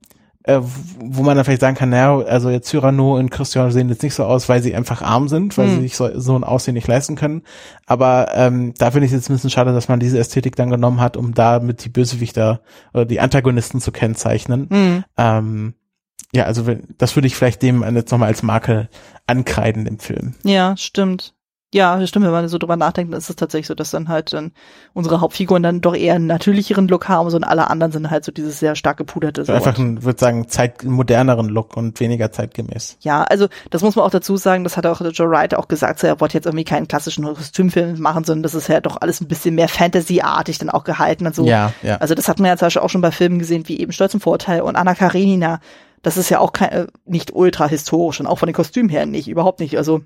äh, 0.45 0.61
wo 1.01 1.25
man 1.25 1.37
dann 1.37 1.45
vielleicht 1.45 1.61
sagen 1.61 1.77
kann, 1.77 1.91
naja, 1.91 2.17
also 2.21 2.49
jetzt 2.49 2.69
Cyrano 2.69 3.19
und 3.19 3.29
Christian 3.31 3.71
sehen 3.71 3.89
jetzt 3.91 4.03
nicht 4.03 4.15
so 4.15 4.25
aus, 4.25 4.49
weil 4.49 4.63
sie 4.63 4.75
einfach 4.75 5.03
arm 5.03 5.29
sind, 5.29 5.59
weil 5.59 5.67
Mhm. 5.67 5.75
sie 5.75 5.81
sich 5.83 5.97
so, 5.97 6.09
so 6.19 6.37
ein 6.37 6.45
Aussehen 6.45 6.73
nicht 6.75 6.87
leisten 6.87 7.17
können. 7.17 7.43
Aber 7.87 8.29
ähm, 8.35 8.73
da 8.79 8.91
finde 8.93 9.07
ich 9.07 9.13
es 9.13 9.17
jetzt 9.19 9.29
ein 9.31 9.35
bisschen 9.35 9.51
schade, 9.51 9.73
dass 9.75 9.89
man 9.89 10.01
diese 10.01 10.19
Ästhetik 10.19 10.57
dann 10.57 10.71
genommen 10.71 11.01
hat, 11.01 11.17
um 11.19 11.35
damit 11.35 11.85
die 11.85 11.91
Bösewichter 11.91 12.61
oder 12.95 13.05
die 13.05 13.21
Antagonisten 13.21 13.81
zu 13.81 13.93
kennzeichnen. 13.93 14.69
Mhm. 14.71 15.05
Ähm, 15.19 15.75
ja, 16.35 16.45
also 16.45 16.67
wenn, 16.67 16.95
das 16.99 17.17
würde 17.17 17.27
ich 17.27 17.37
vielleicht 17.37 17.63
dem 17.63 17.83
jetzt 17.97 18.11
nochmal 18.11 18.29
als 18.29 18.43
Marke 18.43 18.89
ankreiden 19.27 19.87
im 19.87 19.99
Film. 19.99 20.35
Ja, 20.45 20.77
stimmt. 20.77 21.35
Ja, 21.75 22.07
stimmt, 22.07 22.25
wenn 22.25 22.33
man 22.33 22.49
so 22.49 22.57
drüber 22.57 22.77
nachdenkt, 22.77 23.13
dann 23.13 23.19
ist 23.19 23.29
es 23.29 23.37
tatsächlich 23.37 23.67
so, 23.67 23.75
dass 23.75 23.91
dann 23.91 24.09
halt 24.09 24.33
dann 24.33 24.53
unsere 24.95 25.21
Hauptfiguren 25.21 25.63
dann 25.63 25.83
doch 25.83 25.95
eher 25.95 26.15
einen 26.15 26.27
natürlicheren 26.27 26.89
Look 26.89 27.09
haben, 27.09 27.29
so 27.29 27.37
und 27.37 27.45
alle 27.45 27.69
anderen 27.69 27.93
sind 27.93 28.11
halt 28.11 28.25
so 28.25 28.33
dieses 28.33 28.59
sehr 28.59 28.75
stark 28.75 28.97
gepuderte. 28.97 29.45
So. 29.45 29.53
Einfach 29.53 29.79
ein, 29.79 30.03
würde 30.03 30.19
sagen, 30.19 30.49
zeit 30.49 30.83
moderneren 30.85 31.51
Look 31.51 31.77
und 31.77 32.01
weniger 32.01 32.33
zeitgemäß. 32.33 32.97
Ja, 33.01 33.23
also 33.25 33.49
das 33.69 33.83
muss 33.83 33.97
man 33.97 34.07
auch 34.07 34.11
dazu 34.11 34.39
sagen, 34.39 34.65
das 34.65 34.79
hat 34.79 34.87
auch 34.87 35.03
Joe 35.13 35.29
Wright 35.29 35.55
auch 35.55 35.69
gesagt, 35.69 35.99
so, 35.99 36.07
er 36.07 36.23
wollte 36.23 36.39
jetzt 36.39 36.47
irgendwie 36.47 36.65
keinen 36.65 36.89
klassischen 36.89 37.25
Kostümfilm 37.25 38.01
machen, 38.01 38.25
sondern 38.25 38.45
das 38.45 38.55
ist 38.55 38.69
ja 38.69 38.81
doch 38.81 39.03
alles 39.03 39.21
ein 39.21 39.29
bisschen 39.29 39.55
mehr 39.55 39.69
Fantasy-artig 39.69 40.57
dann 40.57 40.71
auch 40.71 40.85
gehalten 40.85 41.27
und 41.27 41.35
so. 41.35 41.45
Ja, 41.45 41.75
ja. 41.83 41.99
Also 41.99 42.15
das 42.15 42.29
hat 42.29 42.39
man 42.39 42.49
ja 42.49 42.57
zum 42.57 42.67
Beispiel 42.67 42.81
auch 42.81 42.89
schon 42.91 43.03
bei 43.03 43.11
Filmen 43.11 43.39
gesehen, 43.39 43.69
wie 43.69 43.79
eben 43.79 43.93
Stolz 43.93 44.15
und 44.15 44.21
Vorteil 44.21 44.63
und 44.63 44.75
Anna 44.75 44.95
Karenina. 44.95 45.61
Das 46.03 46.17
ist 46.17 46.31
ja 46.31 46.39
auch 46.41 46.53
kein, 46.53 46.71
äh, 46.71 46.87
nicht 47.05 47.35
ultra 47.35 47.69
historisch 47.69 48.21
und 48.21 48.27
auch 48.27 48.39
von 48.39 48.47
den 48.47 48.55
Kostümen 48.55 48.89
her 48.89 49.07
nicht, 49.07 49.29
überhaupt 49.29 49.61
nicht. 49.61 49.77
Also 49.77 50.03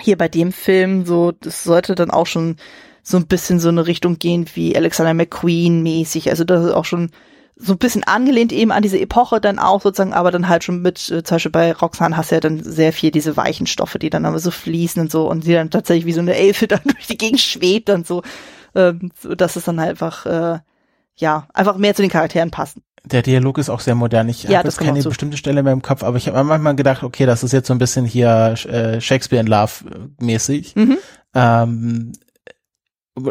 hier 0.00 0.18
bei 0.18 0.28
dem 0.28 0.52
Film 0.52 1.06
so, 1.06 1.32
das 1.32 1.64
sollte 1.64 1.94
dann 1.94 2.10
auch 2.10 2.26
schon 2.26 2.56
so 3.02 3.16
ein 3.16 3.26
bisschen 3.26 3.60
so 3.60 3.68
eine 3.68 3.86
Richtung 3.86 4.18
gehen 4.18 4.46
wie 4.54 4.76
Alexander 4.76 5.14
McQueen 5.14 5.82
mäßig. 5.82 6.28
Also 6.28 6.44
das 6.44 6.64
ist 6.64 6.72
auch 6.72 6.84
schon 6.84 7.10
so 7.58 7.72
ein 7.72 7.78
bisschen 7.78 8.04
angelehnt 8.04 8.52
eben 8.52 8.70
an 8.70 8.82
diese 8.82 9.00
Epoche 9.00 9.40
dann 9.40 9.58
auch 9.58 9.80
sozusagen, 9.80 10.12
aber 10.12 10.30
dann 10.30 10.48
halt 10.48 10.62
schon 10.62 10.82
mit, 10.82 11.10
äh, 11.10 11.22
zum 11.22 11.36
Beispiel 11.36 11.52
bei 11.52 11.72
Roxanne 11.72 12.16
hast 12.16 12.30
du 12.30 12.34
ja 12.34 12.40
dann 12.40 12.62
sehr 12.62 12.92
viel 12.92 13.10
diese 13.10 13.36
weichen 13.36 13.66
Stoffe, 13.66 13.98
die 13.98 14.10
dann 14.10 14.26
aber 14.26 14.38
so 14.38 14.50
fließen 14.50 15.00
und 15.00 15.10
so 15.10 15.30
und 15.30 15.46
die 15.46 15.54
dann 15.54 15.70
tatsächlich 15.70 16.04
wie 16.04 16.12
so 16.12 16.20
eine 16.20 16.34
Elfe 16.34 16.66
dann 16.68 16.82
durch 16.84 17.06
die 17.06 17.16
Gegend 17.16 17.40
schwebt 17.40 17.88
dann 17.88 18.04
so, 18.04 18.22
ähm, 18.74 19.10
so 19.18 19.34
dass 19.34 19.56
es 19.56 19.64
dann 19.64 19.80
halt 19.80 19.90
einfach, 19.90 20.26
äh, 20.26 20.58
ja, 21.14 21.48
einfach 21.54 21.78
mehr 21.78 21.94
zu 21.94 22.02
den 22.02 22.10
Charakteren 22.10 22.50
passen. 22.50 22.82
Der 23.06 23.22
Dialog 23.22 23.58
ist 23.58 23.70
auch 23.70 23.78
sehr 23.80 23.94
modern. 23.94 24.28
Ich 24.28 24.42
Ja, 24.42 24.58
habe 24.58 24.68
jetzt 24.68 24.78
keine 24.78 25.00
bestimmte 25.02 25.36
Stelle 25.36 25.62
mehr 25.62 25.72
im 25.72 25.80
Kopf, 25.82 26.02
aber 26.02 26.16
ich 26.16 26.26
habe 26.28 26.42
manchmal 26.42 26.74
gedacht, 26.74 27.04
okay, 27.04 27.24
das 27.24 27.44
ist 27.44 27.52
jetzt 27.52 27.68
so 27.68 27.74
ein 27.74 27.78
bisschen 27.78 28.04
hier 28.04 28.54
äh, 28.68 29.00
Shakespeare 29.00 29.40
in 29.40 29.46
Love 29.46 29.70
äh, 29.88 30.24
mäßig. 30.24 30.74
Mhm. 30.74 30.98
Ähm, 31.34 32.12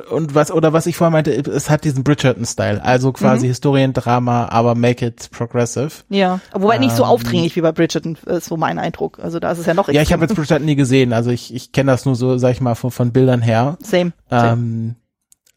und 0.09 0.33
was, 0.33 0.49
oder 0.49 0.73
was 0.73 0.87
ich 0.87 0.97
vorher 0.97 1.11
meinte, 1.11 1.31
es 1.31 1.69
hat 1.69 1.83
diesen 1.83 2.03
Bridgerton-Style, 2.03 2.83
also 2.83 3.11
quasi 3.11 3.45
Mhm. 3.45 3.49
Historiendrama, 3.49 4.47
aber 4.47 4.73
make 4.73 5.05
it 5.05 5.29
progressive. 5.29 5.91
Ja, 6.09 6.39
wobei 6.53 6.79
nicht 6.79 6.95
so 6.95 7.03
Ähm, 7.03 7.09
aufdringlich 7.09 7.55
wie 7.55 7.61
bei 7.61 7.71
Bridgerton, 7.71 8.17
ist 8.25 8.45
so 8.45 8.57
mein 8.57 8.79
Eindruck. 8.79 9.19
Also 9.19 9.39
da 9.39 9.51
ist 9.51 9.59
es 9.59 9.67
ja 9.67 9.75
noch 9.75 9.87
Ja, 9.89 10.01
ich 10.01 10.11
habe 10.11 10.23
jetzt 10.23 10.35
Bridgerton 10.35 10.65
nie 10.65 10.75
gesehen, 10.75 11.13
also 11.13 11.29
ich, 11.29 11.53
ich 11.53 11.71
kenne 11.71 11.91
das 11.91 12.05
nur 12.05 12.15
so, 12.15 12.37
sag 12.39 12.51
ich 12.53 12.61
mal, 12.61 12.73
von, 12.73 12.89
von 12.89 13.11
Bildern 13.11 13.43
her. 13.43 13.77
Same. 13.83 14.13
Same. 14.29 14.95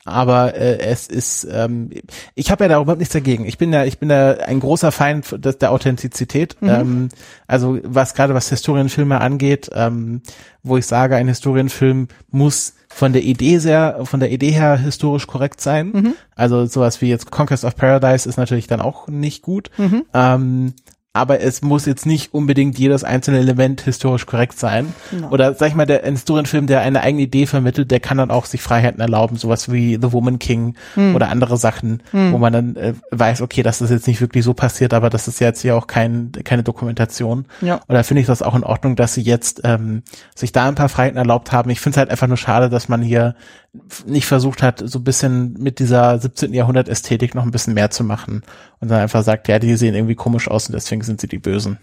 Aber 0.08 0.54
äh, 0.54 0.78
es 0.78 1.06
ist, 1.06 1.46
ähm, 1.50 1.90
ich 2.34 2.50
habe 2.50 2.64
ja 2.64 2.68
da 2.68 2.80
überhaupt 2.80 2.98
nichts 2.98 3.12
dagegen. 3.12 3.44
Ich 3.44 3.58
bin 3.58 3.72
ja, 3.72 3.84
ich 3.84 3.98
bin 3.98 4.10
ja 4.10 4.32
ein 4.38 4.60
großer 4.60 4.90
Feind 4.90 5.44
des, 5.44 5.58
der 5.58 5.70
Authentizität. 5.70 6.56
Mhm. 6.60 6.68
Ähm, 6.68 7.08
also 7.46 7.78
was 7.84 8.14
gerade 8.14 8.34
was 8.34 8.48
Historienfilme 8.48 9.20
angeht, 9.20 9.70
ähm, 9.72 10.22
wo 10.62 10.76
ich 10.76 10.86
sage, 10.86 11.16
ein 11.16 11.28
Historienfilm 11.28 12.08
muss 12.30 12.74
von 12.88 13.12
der 13.12 13.22
Idee 13.22 13.58
sehr, 13.58 14.00
von 14.04 14.20
der 14.20 14.32
Idee 14.32 14.50
her 14.50 14.76
historisch 14.76 15.26
korrekt 15.26 15.60
sein. 15.60 15.92
Mhm. 15.92 16.14
Also 16.34 16.66
sowas 16.66 17.00
wie 17.00 17.08
jetzt 17.08 17.30
Conquest 17.30 17.64
of 17.64 17.76
Paradise 17.76 18.28
ist 18.28 18.38
natürlich 18.38 18.66
dann 18.66 18.80
auch 18.80 19.08
nicht 19.08 19.42
gut. 19.42 19.70
Mhm. 19.76 20.04
Ähm, 20.14 20.74
aber 21.18 21.40
es 21.40 21.62
muss 21.62 21.84
jetzt 21.86 22.06
nicht 22.06 22.32
unbedingt 22.32 22.78
jedes 22.78 23.04
einzelne 23.04 23.38
Element 23.38 23.82
historisch 23.82 24.26
korrekt 24.26 24.58
sein. 24.58 24.94
Genau. 25.10 25.30
Oder 25.30 25.54
sag 25.54 25.68
ich 25.68 25.74
mal, 25.74 25.86
der 25.86 26.04
ein 26.04 26.14
Historienfilm, 26.14 26.66
der 26.66 26.80
eine 26.80 27.02
eigene 27.02 27.22
Idee 27.22 27.46
vermittelt, 27.46 27.90
der 27.90 28.00
kann 28.00 28.18
dann 28.18 28.30
auch 28.30 28.44
sich 28.46 28.62
Freiheiten 28.62 29.00
erlauben, 29.00 29.36
sowas 29.36 29.70
wie 29.70 29.98
The 30.00 30.12
Woman 30.12 30.38
King 30.38 30.74
Hm. 30.94 31.14
oder 31.14 31.28
andere 31.28 31.56
Sachen, 31.56 32.02
Hm. 32.12 32.32
wo 32.32 32.38
man 32.38 32.52
dann 32.52 32.76
äh, 32.76 32.94
weiß, 33.10 33.42
okay, 33.42 33.62
das 33.62 33.80
ist 33.80 33.90
jetzt 33.90 34.06
nicht 34.06 34.20
wirklich 34.20 34.44
so 34.44 34.54
passiert, 34.54 34.94
aber 34.94 35.10
das 35.10 35.28
ist 35.28 35.40
jetzt 35.40 35.62
ja 35.62 35.74
auch 35.74 35.86
kein, 35.86 36.32
keine 36.44 36.62
Dokumentation. 36.62 37.46
Ja. 37.60 37.80
Oder 37.88 38.04
finde 38.04 38.20
ich 38.22 38.26
das 38.26 38.42
auch 38.42 38.54
in 38.54 38.64
Ordnung, 38.64 38.96
dass 38.96 39.14
sie 39.14 39.22
jetzt 39.22 39.60
ähm, 39.64 40.02
sich 40.34 40.52
da 40.52 40.68
ein 40.68 40.74
paar 40.74 40.88
Freiheiten 40.88 41.18
erlaubt 41.18 41.52
haben. 41.52 41.70
Ich 41.70 41.80
finde 41.80 41.94
es 41.94 41.98
halt 41.98 42.10
einfach 42.10 42.26
nur 42.28 42.36
schade, 42.36 42.68
dass 42.70 42.88
man 42.88 43.02
hier 43.02 43.34
nicht 44.06 44.26
versucht 44.26 44.62
hat, 44.62 44.82
so 44.84 44.98
ein 44.98 45.04
bisschen 45.04 45.54
mit 45.54 45.78
dieser 45.78 46.18
17. 46.18 46.52
Jahrhundert 46.54 46.88
Ästhetik 46.88 47.34
noch 47.34 47.44
ein 47.44 47.50
bisschen 47.50 47.74
mehr 47.74 47.90
zu 47.90 48.04
machen 48.04 48.42
und 48.80 48.90
dann 48.90 49.00
einfach 49.00 49.22
sagt, 49.22 49.48
ja, 49.48 49.58
die 49.58 49.76
sehen 49.76 49.94
irgendwie 49.94 50.14
komisch 50.14 50.48
aus 50.48 50.66
und 50.66 50.74
deswegen 50.74 51.02
sind 51.02 51.20
sie 51.20 51.28
die 51.28 51.38
Bösen. 51.38 51.78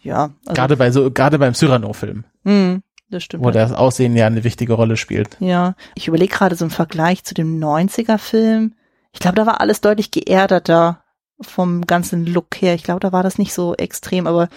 Ja, 0.00 0.30
also, 0.46 0.54
Gerade 0.54 0.76
bei 0.76 0.90
so, 0.90 1.10
gerade 1.10 1.38
beim 1.38 1.54
Cyrano-Film, 1.54 2.24
hm, 2.44 2.82
das 3.10 3.24
stimmt. 3.24 3.44
wo 3.44 3.50
das 3.50 3.72
Aussehen 3.72 4.16
ja 4.16 4.26
eine 4.26 4.44
wichtige 4.44 4.74
Rolle 4.74 4.96
spielt. 4.96 5.36
Ja, 5.40 5.74
ich 5.94 6.08
überlege 6.08 6.34
gerade 6.34 6.54
so 6.54 6.64
im 6.64 6.70
Vergleich 6.70 7.24
zu 7.24 7.34
dem 7.34 7.58
90er-Film. 7.58 8.74
Ich 9.12 9.20
glaube, 9.20 9.36
da 9.36 9.46
war 9.46 9.60
alles 9.60 9.80
deutlich 9.80 10.10
geerdeter 10.10 11.02
vom 11.40 11.86
ganzen 11.86 12.26
Look 12.26 12.60
her. 12.60 12.74
Ich 12.74 12.84
glaube, 12.84 13.00
da 13.00 13.12
war 13.12 13.22
das 13.22 13.38
nicht 13.38 13.52
so 13.52 13.74
extrem, 13.74 14.26
aber 14.26 14.48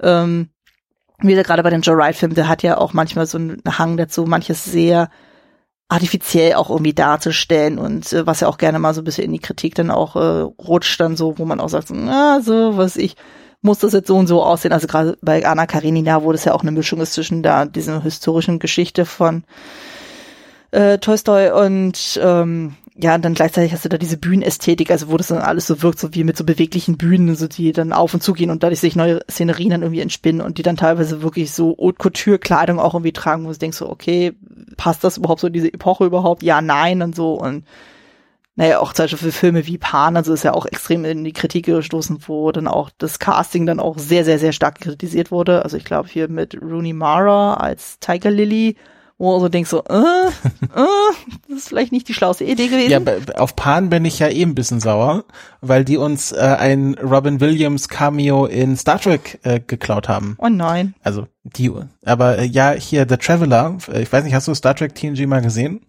ähm, 0.00 0.50
wie 1.18 1.28
gesagt, 1.28 1.46
gerade 1.46 1.62
bei 1.62 1.70
dem 1.70 1.82
Joe 1.82 1.96
Wright-Film, 1.96 2.34
der 2.34 2.48
hat 2.48 2.62
ja 2.62 2.78
auch 2.78 2.92
manchmal 2.92 3.26
so 3.26 3.38
einen 3.38 3.62
Hang 3.66 3.96
dazu, 3.96 4.24
manches 4.24 4.64
sehr 4.64 5.08
artifiziell 5.92 6.54
auch 6.54 6.70
irgendwie 6.70 6.94
darzustellen 6.94 7.78
und 7.78 8.12
äh, 8.14 8.26
was 8.26 8.40
ja 8.40 8.48
auch 8.48 8.56
gerne 8.56 8.78
mal 8.78 8.94
so 8.94 9.02
ein 9.02 9.04
bisschen 9.04 9.24
in 9.24 9.32
die 9.32 9.38
Kritik 9.38 9.74
dann 9.74 9.90
auch 9.90 10.16
äh, 10.16 10.40
rutscht 10.66 10.98
dann 10.98 11.16
so, 11.16 11.38
wo 11.38 11.44
man 11.44 11.60
auch 11.60 11.68
sagt, 11.68 11.88
so, 11.88 11.94
ah, 11.94 12.40
so, 12.40 12.78
was 12.78 12.96
ich, 12.96 13.14
muss 13.60 13.80
das 13.80 13.92
jetzt 13.92 14.08
so 14.08 14.16
und 14.16 14.26
so 14.26 14.42
aussehen. 14.42 14.72
Also 14.72 14.86
gerade 14.86 15.18
bei 15.20 15.44
Anna 15.46 15.66
Karenina, 15.66 16.22
wo 16.24 16.32
das 16.32 16.46
ja 16.46 16.54
auch 16.54 16.62
eine 16.62 16.72
Mischung 16.72 17.00
ist 17.00 17.12
zwischen 17.12 17.42
da 17.42 17.66
dieser 17.66 18.02
historischen 18.02 18.58
Geschichte 18.58 19.04
von 19.04 19.44
äh, 20.70 20.96
Tolstoi 20.96 21.50
und 21.52 22.18
ähm, 22.22 22.74
ja, 22.94 23.14
und 23.14 23.24
dann 23.24 23.34
gleichzeitig 23.34 23.72
hast 23.72 23.84
du 23.84 23.88
da 23.90 23.98
diese 23.98 24.16
Bühnenästhetik, 24.16 24.90
also 24.90 25.10
wo 25.10 25.16
das 25.18 25.28
dann 25.28 25.38
alles 25.38 25.66
so 25.66 25.82
wirkt, 25.82 25.98
so 25.98 26.14
wie 26.14 26.24
mit 26.24 26.36
so 26.38 26.44
beweglichen 26.44 26.96
Bühnen, 26.96 27.34
so 27.34 27.48
die 27.48 27.72
dann 27.72 27.92
auf 27.92 28.14
und 28.14 28.22
zu 28.22 28.32
gehen 28.32 28.50
und 28.50 28.62
dadurch 28.62 28.80
sich 28.80 28.96
neue 28.96 29.20
Szenerien 29.30 29.70
dann 29.70 29.82
irgendwie 29.82 30.00
entspinnen 30.00 30.40
und 30.40 30.56
die 30.56 30.62
dann 30.62 30.76
teilweise 30.76 31.22
wirklich 31.22 31.52
so 31.52 31.76
Haute 31.78 31.98
Couture 31.98 32.38
Kleidung 32.38 32.78
auch 32.78 32.94
irgendwie 32.94 33.12
tragen, 33.12 33.44
wo 33.44 33.52
du 33.52 33.58
denkst 33.58 33.76
so, 33.78 33.90
okay, 33.90 34.34
passt 34.76 35.04
das 35.04 35.18
überhaupt 35.18 35.40
so 35.40 35.46
in 35.46 35.52
diese 35.52 35.72
Epoche 35.72 36.04
überhaupt? 36.04 36.42
Ja, 36.42 36.60
nein 36.60 37.02
und 37.02 37.14
so 37.14 37.34
und 37.34 37.64
naja, 38.54 38.80
auch 38.80 38.92
zum 38.92 39.04
Beispiel 39.04 39.18
für 39.18 39.32
Filme 39.32 39.66
wie 39.66 39.78
Pan, 39.78 40.14
also 40.16 40.34
ist 40.34 40.42
ja 40.42 40.52
auch 40.52 40.66
extrem 40.66 41.06
in 41.06 41.24
die 41.24 41.32
Kritik 41.32 41.64
gestoßen, 41.64 42.18
wo 42.26 42.52
dann 42.52 42.68
auch 42.68 42.90
das 42.98 43.18
Casting 43.18 43.64
dann 43.64 43.80
auch 43.80 43.98
sehr, 43.98 44.26
sehr, 44.26 44.38
sehr 44.38 44.52
stark 44.52 44.80
kritisiert 44.80 45.30
wurde. 45.30 45.62
Also 45.62 45.78
ich 45.78 45.84
glaube 45.86 46.08
hier 46.10 46.28
mit 46.28 46.60
Rooney 46.60 46.92
Mara 46.92 47.54
als 47.54 47.98
Tiger 47.98 48.30
Lily, 48.30 48.76
wo 49.18 49.34
du 49.34 49.40
so 49.40 49.48
denkst 49.48 49.70
so, 49.70 49.84
äh, 49.84 49.94
äh, 49.94 50.86
das 51.48 51.58
ist 51.58 51.68
vielleicht 51.68 51.92
nicht 51.92 52.08
die 52.08 52.14
schlauste 52.14 52.44
Idee 52.44 52.68
gewesen. 52.68 52.90
Ja, 52.90 53.40
auf 53.40 53.54
Pan 53.56 53.88
bin 53.90 54.04
ich 54.04 54.18
ja 54.18 54.28
eh 54.28 54.42
ein 54.42 54.54
bisschen 54.54 54.80
sauer, 54.80 55.24
weil 55.60 55.84
die 55.84 55.96
uns 55.96 56.32
äh, 56.32 56.36
ein 56.38 56.94
Robin 56.94 57.40
Williams 57.40 57.88
Cameo 57.88 58.46
in 58.46 58.76
Star 58.76 59.00
Trek 59.00 59.38
äh, 59.42 59.60
geklaut 59.60 60.08
haben. 60.08 60.36
oh 60.38 60.48
nein, 60.48 60.94
Also 61.02 61.26
die, 61.44 61.70
aber 62.04 62.38
äh, 62.38 62.44
ja, 62.44 62.72
hier 62.72 63.06
The 63.08 63.16
Traveler, 63.16 63.78
äh, 63.92 64.02
ich 64.02 64.12
weiß 64.12 64.24
nicht, 64.24 64.34
hast 64.34 64.48
du 64.48 64.54
Star 64.54 64.74
Trek 64.74 64.94
TNG 64.94 65.26
mal 65.26 65.42
gesehen? 65.42 65.80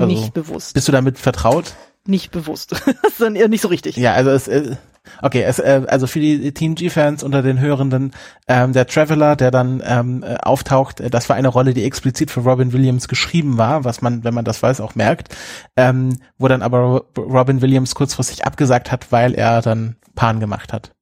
Also, 0.00 0.06
nicht 0.06 0.34
bewusst. 0.34 0.74
Bist 0.74 0.88
du 0.88 0.92
damit 0.92 1.18
vertraut? 1.18 1.74
Nicht 2.06 2.30
bewusst. 2.30 2.74
Sondern 3.18 3.36
eher 3.36 3.48
nicht 3.48 3.62
so 3.62 3.68
richtig. 3.68 3.96
Ja, 3.96 4.12
also 4.14 4.30
es, 4.30 4.46
äh, 4.48 4.76
okay, 5.22 5.42
es, 5.42 5.58
äh, 5.58 5.82
also 5.88 6.06
für 6.06 6.20
die 6.20 6.52
TNG-Fans 6.52 7.22
unter 7.22 7.42
den 7.42 7.60
Hörenden, 7.60 8.12
ähm, 8.48 8.72
der 8.72 8.86
Traveler, 8.86 9.36
der 9.36 9.50
dann 9.50 9.82
ähm, 9.86 10.22
äh, 10.22 10.36
auftaucht, 10.42 11.00
äh, 11.00 11.10
das 11.10 11.28
war 11.28 11.36
eine 11.36 11.48
Rolle, 11.48 11.74
die 11.74 11.84
explizit 11.84 12.30
für 12.30 12.40
Robin 12.40 12.72
Williams 12.72 13.08
geschrieben 13.08 13.58
war, 13.58 13.84
was 13.84 14.02
man, 14.02 14.24
wenn 14.24 14.34
man 14.34 14.44
das 14.44 14.62
weiß, 14.62 14.80
auch 14.80 14.94
merkt, 14.94 15.34
ähm, 15.76 16.18
wo 16.38 16.48
dann 16.48 16.62
aber 16.62 16.78
Ro- 16.80 17.04
Robin 17.18 17.62
Williams 17.62 17.94
kurzfristig 17.94 18.44
abgesagt 18.46 18.90
hat, 18.92 19.12
weil 19.12 19.34
er 19.34 19.62
dann 19.62 19.96
Pan 20.14 20.40
gemacht 20.40 20.72
hat. 20.72 20.92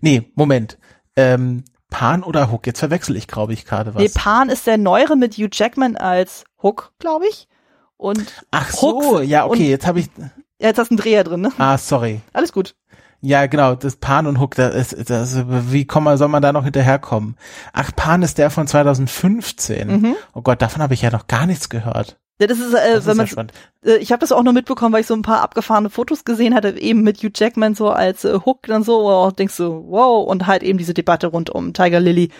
Nee, 0.00 0.30
Moment. 0.34 0.78
Ähm, 1.16 1.64
Pan 1.90 2.22
oder 2.22 2.50
Hook? 2.50 2.66
Jetzt 2.66 2.80
verwechsel 2.80 3.16
ich, 3.16 3.28
glaube 3.28 3.52
ich, 3.54 3.64
gerade 3.64 3.94
was. 3.94 4.02
Nee, 4.02 4.10
Pan 4.14 4.50
ist 4.50 4.66
der 4.66 4.76
neuere 4.76 5.16
mit 5.16 5.34
Hugh 5.38 5.48
Jackman 5.52 5.96
als 5.96 6.44
Hook, 6.62 6.92
glaube 6.98 7.26
ich. 7.30 7.48
Und 7.96 8.44
Ach 8.50 8.70
so, 8.70 9.00
Hooks 9.16 9.26
ja, 9.28 9.46
okay, 9.46 9.70
jetzt 9.70 9.86
habe 9.86 10.00
ich, 10.00 10.08
ja, 10.18 10.68
jetzt 10.68 10.78
hast 10.78 10.90
du 10.90 10.94
einen 10.94 11.00
Dreher 11.00 11.24
drin, 11.24 11.40
ne? 11.40 11.50
ah, 11.58 11.78
sorry. 11.78 12.20
Alles 12.32 12.52
gut. 12.52 12.74
Ja, 13.20 13.46
genau, 13.46 13.74
das 13.74 13.96
Pan 13.96 14.26
und 14.26 14.38
Hook, 14.38 14.54
das 14.54 14.92
ist, 14.92 15.10
das, 15.10 15.42
wie 15.46 15.86
kann 15.86 16.04
man, 16.04 16.16
soll 16.18 16.28
man 16.28 16.42
da 16.42 16.52
noch 16.52 16.64
hinterherkommen? 16.64 17.36
Ach, 17.72 17.90
Pan 17.94 18.22
ist 18.22 18.38
der 18.38 18.50
von 18.50 18.66
2015. 18.66 19.88
Mhm. 19.88 20.16
Oh 20.34 20.42
Gott, 20.42 20.62
davon 20.62 20.82
habe 20.82 20.94
ich 20.94 21.02
ja 21.02 21.10
noch 21.10 21.26
gar 21.26 21.46
nichts 21.46 21.68
gehört. 21.68 22.16
Ja, 22.40 22.46
das 22.46 22.60
ist, 22.60 22.72
äh, 22.72 22.94
Das 22.94 22.94
wenn 22.94 22.98
ist 23.00 23.06
ja 23.06 23.14
man, 23.14 23.26
spannend. 23.26 23.52
äh, 23.84 23.96
ich 23.96 24.12
habe 24.12 24.20
das 24.20 24.30
auch 24.30 24.44
nur 24.44 24.52
mitbekommen, 24.52 24.92
weil 24.92 25.00
ich 25.00 25.08
so 25.08 25.14
ein 25.14 25.22
paar 25.22 25.40
abgefahrene 25.40 25.90
Fotos 25.90 26.24
gesehen 26.24 26.54
hatte, 26.54 26.78
eben 26.78 27.02
mit 27.02 27.18
Hugh 27.18 27.32
Jackman 27.34 27.74
so 27.74 27.90
als 27.90 28.24
äh, 28.24 28.38
Hook 28.44 28.62
dann 28.68 28.84
so, 28.84 29.02
wo 29.02 29.08
du 29.08 29.14
auch 29.14 29.32
denkst 29.32 29.54
so, 29.54 29.84
wow, 29.88 30.28
und 30.28 30.46
halt 30.46 30.62
eben 30.62 30.78
diese 30.78 30.94
Debatte 30.94 31.26
rund 31.26 31.50
um 31.50 31.72
Tiger 31.72 31.98
Lily, 31.98 32.30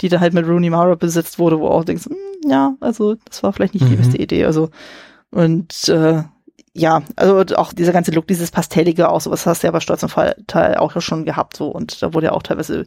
die 0.00 0.08
dann 0.08 0.20
halt 0.20 0.34
mit 0.34 0.46
Rooney 0.46 0.70
Mara 0.70 0.94
besetzt 0.94 1.40
wurde, 1.40 1.58
wo 1.58 1.66
auch 1.66 1.84
denkst, 1.84 2.04
hm, 2.06 2.16
ja, 2.48 2.74
also 2.78 3.16
das 3.24 3.42
war 3.42 3.52
vielleicht 3.52 3.74
nicht 3.74 3.86
die 3.86 3.94
mhm. 3.94 3.98
beste 3.98 4.18
Idee. 4.18 4.44
Also 4.44 4.70
und 5.32 5.88
äh, 5.88 6.22
ja, 6.78 7.02
also 7.16 7.56
auch 7.56 7.72
dieser 7.72 7.92
ganze 7.92 8.12
Look, 8.12 8.26
dieses 8.26 8.50
Pastellige 8.50 9.10
auch, 9.10 9.20
sowas 9.20 9.46
hast 9.46 9.62
du 9.62 9.66
ja 9.66 9.72
bei 9.72 9.80
Stolz 9.80 10.02
und 10.02 10.14
Teil 10.46 10.76
auch 10.76 11.00
schon 11.00 11.24
gehabt, 11.24 11.56
so. 11.56 11.68
Und 11.68 12.02
da 12.02 12.14
wurde 12.14 12.26
ja 12.26 12.32
auch 12.32 12.42
teilweise 12.42 12.86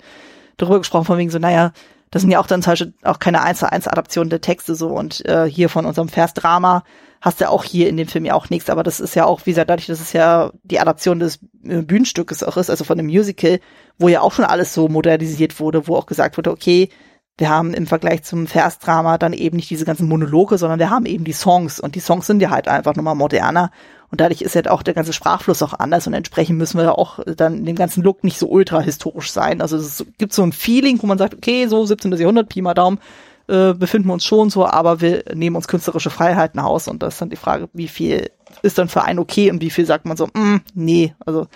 darüber 0.58 0.80
gesprochen, 0.80 1.06
von 1.06 1.18
wegen 1.18 1.30
so, 1.30 1.40
naja, 1.40 1.74
das 2.10 2.22
sind 2.22 2.32
ja 2.32 2.40
auch 2.40 2.48
dann 2.48 2.62
zum 2.62 2.72
Beispiel 2.72 2.94
auch 3.04 3.20
keine 3.20 3.42
1 3.42 3.60
zu 3.60 3.72
1 3.72 3.88
Adaptionen 3.88 4.30
der 4.30 4.42
Texte 4.42 4.76
so. 4.76 4.90
Und 4.90 5.26
äh, 5.26 5.46
hier 5.50 5.70
von 5.70 5.86
unserem 5.86 6.10
Versdrama 6.10 6.84
hast 7.22 7.42
du 7.42 7.50
auch 7.50 7.64
hier 7.64 7.88
in 7.88 7.98
dem 7.98 8.08
Film 8.08 8.26
ja 8.26 8.34
auch 8.34 8.50
nichts, 8.50 8.70
aber 8.70 8.82
das 8.82 9.00
ist 9.00 9.16
ja 9.16 9.26
auch, 9.26 9.42
wie 9.46 9.52
gesagt, 9.52 9.70
dadurch, 9.70 9.88
dass 9.88 10.02
es 10.02 10.12
ja 10.12 10.52
die 10.64 10.80
Adaption 10.80 11.20
des 11.20 11.40
äh, 11.64 11.82
Bühnenstückes 11.82 12.44
auch 12.44 12.58
ist, 12.58 12.70
also 12.70 12.84
von 12.84 12.98
dem 12.98 13.08
Musical, 13.08 13.60
wo 14.00 14.08
ja 14.08 14.22
auch 14.22 14.32
schon 14.32 14.46
alles 14.46 14.74
so 14.74 14.88
modernisiert 14.88 15.60
wurde, 15.60 15.88
wo 15.88 15.96
auch 15.96 16.08
gesagt 16.08 16.38
wurde, 16.38 16.52
okay, 16.52 16.90
wir 17.38 17.50
haben 17.50 17.74
im 17.74 17.88
Vergleich 17.88 18.24
zum 18.24 18.46
Versdrama 18.46 19.18
dann 19.18 19.34
eben 19.34 19.56
nicht 19.56 19.70
diese 19.70 19.86
ganzen 19.86 20.08
Monologe, 20.08 20.58
sondern 20.58 20.80
wir 20.80 20.90
haben 20.90 21.06
eben 21.06 21.24
die 21.24 21.34
Songs 21.34 21.80
und 21.80 21.96
die 21.96 22.00
Songs 22.00 22.28
sind 22.28 22.42
ja 22.42 22.50
halt 22.50 22.68
einfach 22.68 22.96
nochmal 22.96 23.16
moderner 23.16 23.72
und 24.12 24.22
dadurch 24.22 24.42
ist 24.42 24.56
halt 24.56 24.68
auch 24.68 24.84
der 24.84 24.94
ganze 24.94 25.14
Sprachfluss 25.14 25.64
auch 25.64 25.74
anders 25.74 26.06
und 26.06 26.14
entsprechend 26.14 26.58
müssen 26.58 26.78
wir 26.78 26.98
auch 26.98 27.20
dann 27.38 27.60
in 27.60 27.66
dem 27.66 27.76
ganzen 27.76 28.04
Look 28.04 28.24
nicht 28.24 28.38
so 28.38 28.48
ultra 28.48 28.82
historisch 28.82 29.32
sein. 29.32 29.62
Also 29.62 29.78
es 29.78 30.06
gibt 30.18 30.34
so 30.34 30.44
ein 30.44 30.52
Feeling, 30.52 31.02
wo 31.02 31.08
man 31.08 31.18
sagt, 31.18 31.34
okay, 31.34 31.68
so 31.68 31.86
17. 31.86 32.12
Jahrhundert, 32.14 32.50
Pi 32.50 32.62
mal 32.62 32.74
Daumen, 32.74 33.00
äh, 33.48 33.74
befinden 33.74 34.10
wir 34.10 34.14
uns 34.14 34.26
schon 34.26 34.50
so, 34.50 34.66
aber 34.66 35.02
wir 35.02 35.24
nehmen 35.34 35.56
uns 35.56 35.68
künstlerische 35.68 36.10
Freiheiten 36.10 36.60
aus 36.60 36.88
und 36.88 37.02
das 37.02 37.16
ist 37.16 37.22
dann 37.22 37.30
die 37.30 37.38
Frage, 37.38 37.70
wie 37.74 37.88
viel 37.88 38.30
ist 38.62 38.78
dann 38.78 38.90
für 38.90 39.04
einen 39.04 39.20
okay 39.20 39.50
und 39.50 39.62
wie 39.62 39.70
viel 39.70 39.86
sagt 39.86 40.06
man 40.06 40.18
so, 40.18 40.28
mm, 40.28 40.58
nee, 40.74 41.16
also 41.26 41.48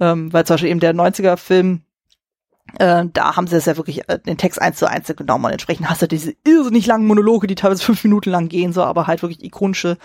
ähm, 0.00 0.32
weil 0.32 0.44
zum 0.44 0.54
Beispiel 0.54 0.70
eben 0.70 0.80
der 0.80 0.94
90er-Film 0.94 1.82
äh, 2.78 3.04
da 3.12 3.36
haben 3.36 3.46
sie 3.46 3.56
es 3.56 3.66
ja 3.66 3.76
wirklich 3.76 4.08
äh, 4.08 4.18
den 4.18 4.36
Text 4.36 4.60
eins 4.60 4.78
zu 4.78 4.88
eins 4.88 5.12
genommen 5.16 5.44
und 5.44 5.52
entsprechend 5.52 5.88
hast 5.88 6.02
du 6.02 6.08
diese 6.08 6.34
irrsinnig 6.44 6.86
langen 6.86 7.06
Monologe, 7.06 7.46
die 7.46 7.54
teilweise 7.54 7.82
fünf 7.82 8.02
Minuten 8.04 8.30
lang 8.30 8.48
gehen, 8.48 8.72
so, 8.72 8.82
aber 8.82 9.06
halt 9.06 9.22
wirklich 9.22 9.42
ikonische 9.44 9.96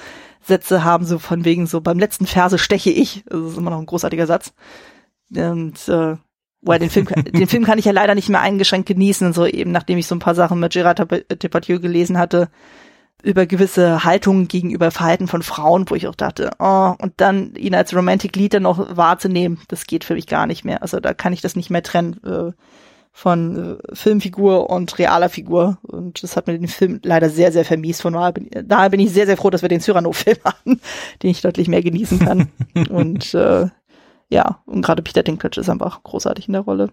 Sätze 0.42 0.84
haben, 0.84 1.06
so 1.06 1.20
von 1.20 1.46
wegen 1.46 1.68
so, 1.68 1.82
beim 1.82 2.00
letzten 2.00 2.26
Verse 2.26 2.58
steche 2.58 2.92
ich. 2.92 3.24
Das 3.28 3.52
ist 3.52 3.58
immer 3.58 3.72
noch 3.72 3.80
ein 3.80 3.86
großartiger 3.86 4.28
Satz. 4.28 4.54
Und, 5.36 5.88
äh, 5.88 6.16
weil 6.62 6.80
den 6.80 6.90
Film, 6.90 7.08
den 7.34 7.48
Film 7.48 7.64
kann 7.64 7.80
ich 7.80 7.86
ja 7.86 7.92
leider 7.92 8.16
nicht 8.16 8.30
mehr 8.30 8.42
eingeschränkt 8.42 8.88
genießen, 8.88 9.34
so 9.34 9.46
eben, 9.46 9.72
nachdem 9.72 9.98
ich 9.98 10.08
so 10.08 10.16
ein 10.16 10.20
paar 10.20 10.36
Sachen 10.36 10.60
mit 10.60 10.74
Gerard 10.74 11.00
Depardieu 11.44 11.80
gelesen 11.80 12.18
hatte, 12.18 12.50
über 13.26 13.48
gewisse 13.48 14.04
Haltungen 14.04 14.48
gegenüber 14.48 14.92
Verhalten 14.92 15.28
von 15.28 15.42
Frauen, 15.42 15.90
wo 15.90 15.96
ich 15.96 16.08
auch 16.08 16.16
dachte, 16.16 16.52
oh, 16.60 16.94
und 17.00 17.14
dann 17.18 17.56
ihn 17.56 17.74
als 17.74 17.96
Romantic 17.96 18.36
Lead 18.36 18.54
dann 18.54 18.64
noch 18.64 18.96
wahrzunehmen, 18.96 19.60
das 19.68 19.88
geht 19.88 20.04
für 20.04 20.14
mich 20.14 20.28
gar 20.28 20.46
nicht 20.46 20.64
mehr. 20.64 20.84
Also 20.84 21.00
da 21.00 21.14
kann 21.14 21.34
ich 21.34 21.42
das 21.42 21.56
nicht 21.56 21.72
mehr 21.72 21.82
trennen 21.82 22.24
äh, 22.24 22.52
von 23.12 23.80
äh, 23.80 23.96
Filmfigur 23.96 24.70
und 24.70 25.00
realer 25.00 25.30
Figur. 25.30 25.80
Und 25.82 26.22
das 26.22 26.38
hat 26.38 26.46
mir 26.46 26.60
den 26.60 26.68
Film 26.68 27.00
leider 27.04 27.30
sehr, 27.30 27.52
sehr 27.52 27.66
vermiest. 27.66 28.04
Von 28.04 28.14
daher 28.14 28.32
bin, 28.32 28.50
daher 28.64 28.92
bin 28.92 29.00
ich 29.00 29.12
sehr, 29.12 29.26
sehr 29.26 29.38
froh, 29.38 29.50
dass 29.50 29.64
wir 29.64 29.70
den 29.70 29.82
Cyrano-Film 29.82 30.38
haben, 30.46 30.80
den 31.24 31.30
ich 31.32 31.42
deutlich 31.42 31.68
mehr 31.68 31.82
genießen 31.82 32.20
kann. 32.20 32.50
und 32.90 33.34
äh, 33.34 33.68
ja, 34.30 34.62
und 34.66 34.84
gerade 34.84 35.02
Peter 35.02 35.24
Dinklage 35.24 35.60
ist 35.60 35.70
einfach 35.70 36.04
großartig 36.04 36.48
in 36.48 36.54
der 36.54 36.62
Rolle, 36.62 36.92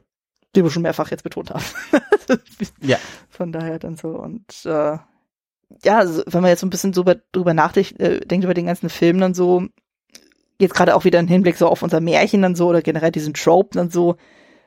die 0.57 0.63
wir 0.63 0.71
schon 0.71 0.83
mehrfach 0.83 1.11
jetzt 1.11 1.25
betont 1.25 1.51
haben. 1.51 1.65
ja. 2.81 2.97
Von 3.29 3.53
daher 3.53 3.79
dann 3.79 3.97
so 3.97 4.09
und 4.09 4.65
äh, 4.65 4.97
ja, 5.85 6.05
wenn 6.27 6.43
man 6.43 6.51
jetzt 6.51 6.61
so 6.61 6.66
ein 6.66 6.70
bisschen 6.70 6.93
so 6.93 7.05
drüber 7.32 7.55
nachdenkt, 7.55 8.01
äh, 8.01 8.20
denkt 8.20 8.44
über 8.44 8.55
den 8.55 8.66
ganzen 8.66 8.89
Film 8.89 9.19
dann 9.19 9.35
so, 9.35 9.66
jetzt 10.59 10.74
gerade 10.74 10.94
auch 10.94 11.05
wieder 11.05 11.19
im 11.19 11.28
Hinblick 11.28 11.57
so 11.57 11.69
auf 11.69 11.82
unser 11.82 12.01
Märchen 12.01 12.43
dann 12.43 12.55
so 12.55 12.69
oder 12.69 12.82
generell 12.82 13.11
diesen 13.11 13.35
Trope 13.35 13.70
dann 13.74 13.90
so, 13.90 14.16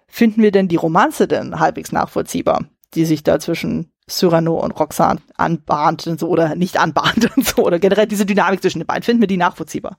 finden 0.08 0.42
wir 0.42 0.52
denn 0.52 0.68
die 0.68 0.76
Romanze 0.76 1.28
denn 1.28 1.60
halbwegs 1.60 1.92
nachvollziehbar, 1.92 2.66
die 2.94 3.06
sich 3.06 3.24
da 3.24 3.40
zwischen 3.40 3.92
Cyrano 4.08 4.60
und 4.60 4.72
Roxanne 4.80 5.22
anbahnt 5.36 6.06
und 6.06 6.20
so 6.20 6.30
oder 6.30 6.56
nicht 6.56 6.78
anbahnt 6.80 7.32
und 7.38 7.46
so 7.46 7.64
oder 7.64 7.80
generell 7.80 8.08
diese 8.08 8.26
Dynamik 8.26 8.62
zwischen 8.62 8.80
den 8.80 8.88
beiden, 8.88 9.04
finden 9.04 9.22
wir 9.22 9.28
die 9.28 9.38
nachvollziehbar? 9.38 9.98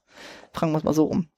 Fragen 0.53 0.73
wir 0.73 0.79
es 0.79 0.85
mal 0.85 0.95
so 0.95 1.05
rum. 1.05 1.29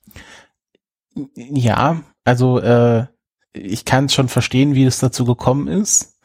Ja, 1.35 2.03
also 2.25 2.61
äh, 2.61 3.07
ich 3.53 3.85
kann 3.85 4.09
schon 4.09 4.29
verstehen, 4.29 4.75
wie 4.75 4.85
es 4.85 4.99
dazu 4.99 5.25
gekommen 5.25 5.69
ist. 5.69 6.19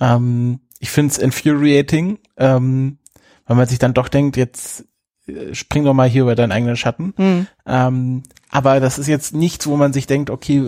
Ähm, 0.00 0.60
ich 0.80 0.90
finde 0.90 1.12
es 1.12 1.18
infuriating, 1.18 2.18
ähm, 2.36 2.98
weil 3.46 3.56
man 3.56 3.66
sich 3.66 3.78
dann 3.78 3.94
doch 3.94 4.08
denkt, 4.08 4.36
jetzt 4.36 4.84
äh, 5.26 5.54
spring 5.54 5.84
doch 5.84 5.94
mal 5.94 6.08
hier 6.08 6.22
über 6.22 6.34
deinen 6.34 6.52
eigenen 6.52 6.76
Schatten. 6.76 7.14
Mhm. 7.16 7.46
Ähm, 7.66 8.22
aber 8.50 8.80
das 8.80 8.98
ist 8.98 9.08
jetzt 9.08 9.34
nichts, 9.34 9.66
wo 9.66 9.76
man 9.76 9.92
sich 9.92 10.06
denkt, 10.06 10.30
okay, 10.30 10.62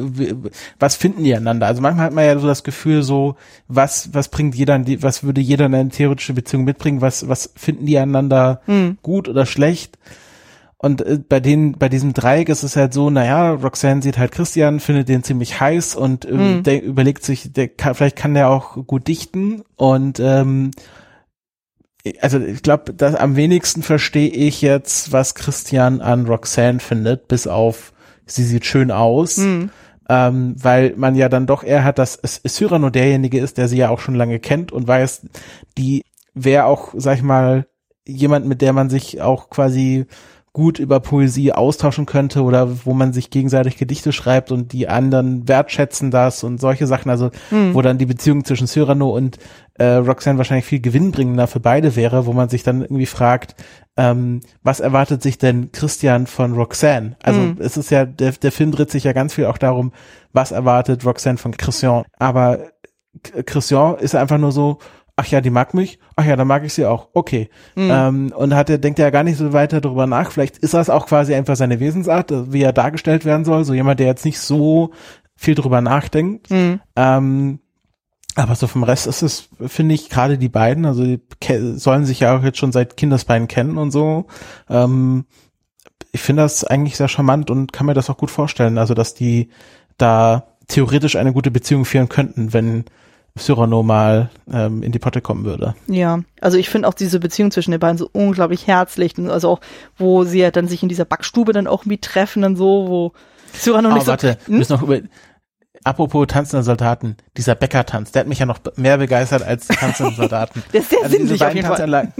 was 0.78 0.97
finden 0.97 1.24
die 1.24 1.35
einander? 1.35 1.66
Also 1.66 1.80
manchmal 1.80 2.06
hat 2.06 2.12
man 2.12 2.24
ja 2.24 2.39
so 2.39 2.47
das 2.47 2.64
Gefühl, 2.64 3.02
so 3.02 3.36
was 3.68 4.12
was 4.12 4.28
bringt 4.28 4.55
jeder, 4.55 4.78
was 5.01 5.22
würde 5.22 5.40
jeder 5.40 5.66
in 5.66 5.74
eine 5.74 5.89
theoretische 5.89 6.35
Beziehung 6.35 6.64
mitbringen? 6.64 7.01
Was 7.01 7.28
was 7.28 7.52
finden 7.56 7.86
die 7.86 7.98
einander 7.98 8.60
mhm. 8.66 8.98
gut 9.02 9.28
oder 9.28 9.47
schlecht? 9.47 9.98
Und 10.78 11.02
äh, 11.02 11.18
bei 11.28 11.40
den, 11.40 11.72
bei 11.72 11.88
diesem 11.88 12.14
Dreieck 12.14 12.48
ist 12.48 12.62
es 12.62 12.76
halt 12.76 12.92
so, 12.92 13.10
naja, 13.10 13.52
Roxanne 13.52 14.00
sieht 14.00 14.16
halt 14.16 14.32
Christian, 14.32 14.80
findet 14.80 15.09
den 15.09 15.24
ziemlich 15.24 15.60
heiß 15.60 15.96
und 15.96 16.24
äh, 16.24 16.32
mhm. 16.32 16.62
der 16.62 16.82
überlegt 16.82 17.24
sich, 17.24 17.52
der 17.52 17.68
kann, 17.68 17.94
vielleicht 17.94 18.16
kann 18.16 18.34
der 18.34 18.48
auch 18.48 18.86
gut 18.86 19.09
dichten 19.09 19.62
und 19.76 20.20
ähm, 20.20 20.70
also 22.20 22.38
ich 22.38 22.62
glaube, 22.62 22.94
dass 22.94 23.14
am 23.14 23.36
wenigsten 23.36 23.82
verstehe 23.82 24.30
ich 24.30 24.62
jetzt, 24.62 25.12
was 25.12 25.34
Christian 25.34 26.00
an 26.00 26.26
Roxanne 26.26 26.80
findet, 26.80 27.28
bis 27.28 27.46
auf 27.46 27.92
sie 28.24 28.44
sieht 28.44 28.64
schön 28.64 28.90
aus. 28.90 29.38
Mhm. 29.38 29.70
Ähm, 30.10 30.55
weil 30.59 30.94
man 30.96 31.16
ja 31.16 31.28
dann 31.28 31.46
doch 31.46 31.62
eher 31.62 31.84
hat, 31.84 31.98
dass 31.98 32.18
Cyrano 32.22 32.88
derjenige 32.88 33.40
ist, 33.40 33.59
der 33.59 33.68
sie 33.68 33.76
ja 33.76 33.90
auch 33.90 34.00
schon 34.00 34.14
lange 34.14 34.38
kennt 34.38 34.72
und 34.72 34.88
weiß, 34.88 35.26
die 35.76 36.02
wäre 36.32 36.64
auch, 36.64 36.94
sag 36.96 37.16
ich 37.16 37.22
mal, 37.22 37.66
jemand, 38.06 38.46
mit 38.46 38.62
der 38.62 38.72
man 38.72 38.88
sich 38.88 39.20
auch 39.20 39.50
quasi 39.50 40.06
gut 40.52 40.78
über 40.78 41.00
Poesie 41.00 41.52
austauschen 41.52 42.06
könnte 42.06 42.42
oder 42.42 42.84
wo 42.84 42.94
man 42.94 43.12
sich 43.12 43.30
gegenseitig 43.30 43.76
Gedichte 43.76 44.12
schreibt 44.12 44.50
und 44.50 44.72
die 44.72 44.88
anderen 44.88 45.46
wertschätzen 45.46 46.10
das 46.10 46.42
und 46.42 46.60
solche 46.60 46.86
Sachen, 46.86 47.10
also 47.10 47.30
mhm. 47.50 47.74
wo 47.74 47.82
dann 47.82 47.98
die 47.98 48.06
Beziehung 48.06 48.44
zwischen 48.44 48.66
Cyrano 48.66 49.10
und 49.10 49.38
äh, 49.74 49.94
Roxanne 49.94 50.38
wahrscheinlich 50.38 50.64
viel 50.64 50.80
gewinnbringender 50.80 51.46
für 51.46 51.60
beide 51.60 51.94
wäre, 51.96 52.26
wo 52.26 52.32
man 52.32 52.48
sich 52.48 52.62
dann 52.62 52.82
irgendwie 52.82 53.06
fragt, 53.06 53.54
ähm, 53.96 54.40
was 54.62 54.80
erwartet 54.80 55.22
sich 55.22 55.38
denn 55.38 55.70
Christian 55.72 56.26
von 56.26 56.54
Roxanne? 56.54 57.16
Also 57.22 57.40
mhm. 57.40 57.56
es 57.60 57.76
ist 57.76 57.90
ja, 57.90 58.04
der, 58.04 58.32
der 58.32 58.52
Film 58.52 58.72
dreht 58.72 58.90
sich 58.90 59.04
ja 59.04 59.12
ganz 59.12 59.34
viel 59.34 59.46
auch 59.46 59.58
darum, 59.58 59.92
was 60.32 60.50
erwartet 60.50 61.04
Roxanne 61.04 61.38
von 61.38 61.56
Christian. 61.56 62.04
Aber 62.18 62.60
Christian 63.46 63.96
ist 63.98 64.14
einfach 64.14 64.38
nur 64.38 64.52
so, 64.52 64.78
ach 65.18 65.26
ja, 65.26 65.40
die 65.40 65.50
mag 65.50 65.74
mich, 65.74 65.98
ach 66.14 66.24
ja, 66.24 66.36
dann 66.36 66.46
mag 66.46 66.64
ich 66.64 66.72
sie 66.72 66.86
auch, 66.86 67.08
okay. 67.12 67.50
Mhm. 67.74 67.90
Ähm, 67.90 68.32
und 68.36 68.54
hat 68.54 68.70
er, 68.70 68.78
denkt 68.78 69.00
er 69.00 69.06
ja 69.06 69.10
gar 69.10 69.24
nicht 69.24 69.36
so 69.36 69.52
weiter 69.52 69.80
darüber 69.80 70.06
nach. 70.06 70.30
Vielleicht 70.30 70.58
ist 70.58 70.74
das 70.74 70.88
auch 70.88 71.06
quasi 71.06 71.34
einfach 71.34 71.56
seine 71.56 71.80
Wesensart, 71.80 72.52
wie 72.52 72.62
er 72.62 72.72
dargestellt 72.72 73.24
werden 73.24 73.44
soll. 73.44 73.64
So 73.64 73.74
jemand, 73.74 73.98
der 73.98 74.06
jetzt 74.06 74.24
nicht 74.24 74.38
so 74.38 74.92
viel 75.34 75.56
drüber 75.56 75.80
nachdenkt. 75.80 76.50
Mhm. 76.52 76.80
Ähm, 76.94 77.58
aber 78.36 78.54
so 78.54 78.68
vom 78.68 78.84
Rest 78.84 79.08
ist 79.08 79.22
es, 79.22 79.48
finde 79.66 79.96
ich, 79.96 80.08
gerade 80.08 80.38
die 80.38 80.48
beiden, 80.48 80.86
also 80.86 81.02
die 81.02 81.20
sollen 81.74 82.04
sich 82.04 82.20
ja 82.20 82.38
auch 82.38 82.44
jetzt 82.44 82.58
schon 82.58 82.70
seit 82.70 82.96
Kindesbeinen 82.96 83.48
kennen 83.48 83.76
und 83.76 83.90
so. 83.90 84.26
Ähm, 84.70 85.24
ich 86.12 86.20
finde 86.20 86.42
das 86.42 86.62
eigentlich 86.62 86.96
sehr 86.96 87.08
charmant 87.08 87.50
und 87.50 87.72
kann 87.72 87.86
mir 87.86 87.94
das 87.94 88.08
auch 88.08 88.16
gut 88.18 88.30
vorstellen. 88.30 88.78
Also, 88.78 88.94
dass 88.94 89.14
die 89.14 89.48
da 89.96 90.46
theoretisch 90.68 91.16
eine 91.16 91.32
gute 91.32 91.50
Beziehung 91.50 91.84
führen 91.84 92.08
könnten, 92.08 92.52
wenn 92.52 92.84
Cyrano 93.39 93.82
mal 93.82 94.31
ähm, 94.52 94.82
in 94.82 94.93
die 94.93 94.98
Potte 94.98 95.20
kommen 95.20 95.44
würde. 95.44 95.74
Ja, 95.86 96.20
also 96.40 96.59
ich 96.59 96.69
finde 96.69 96.89
auch 96.89 96.94
diese 96.94 97.20
Beziehung 97.20 97.51
zwischen 97.51 97.70
den 97.70 97.81
beiden 97.81 97.98
so 97.98 98.09
unglaublich 98.12 98.66
herzlich. 98.66 99.19
Also 99.19 99.48
auch, 99.48 99.60
wo 99.97 100.24
sie 100.24 100.40
ja 100.40 100.51
dann 100.51 100.69
sich 100.69 100.82
in 100.82 100.89
dieser 100.89 101.05
Backstube 101.05 101.52
dann 101.52 101.66
auch 101.66 101.82
irgendwie 101.82 101.98
treffen 101.98 102.44
und 102.44 102.56
so, 102.56 102.89
wo 102.89 103.12
Cyrano 103.52 103.90
oh, 103.90 103.94
nicht 103.94 104.06
warte, 104.06 104.39
so... 104.40 104.47
Hm? 104.47 104.52
wir 104.52 104.59
müssen 104.59 104.73
noch 104.73 104.82
über... 104.82 105.01
Apropos 105.85 106.27
tanzende 106.27 106.65
Soldaten, 106.65 107.16
dieser 107.36 107.55
Bäcker-Tanz, 107.55 108.10
der 108.10 108.20
hat 108.20 108.27
mich 108.27 108.40
ja 108.40 108.47
noch 108.47 108.59
mehr 108.77 108.98
begeistert 108.98 109.43
als 109.43 109.69
tanzende 109.69 110.12
Soldaten. 110.16 110.62
der 110.73 110.81
ist 110.81 110.90
sehr 110.90 111.02
also 111.02 111.16
sinnlich 111.16 111.43
auf 111.43 111.55
jeden 111.55 111.66
Fall. 111.66 112.12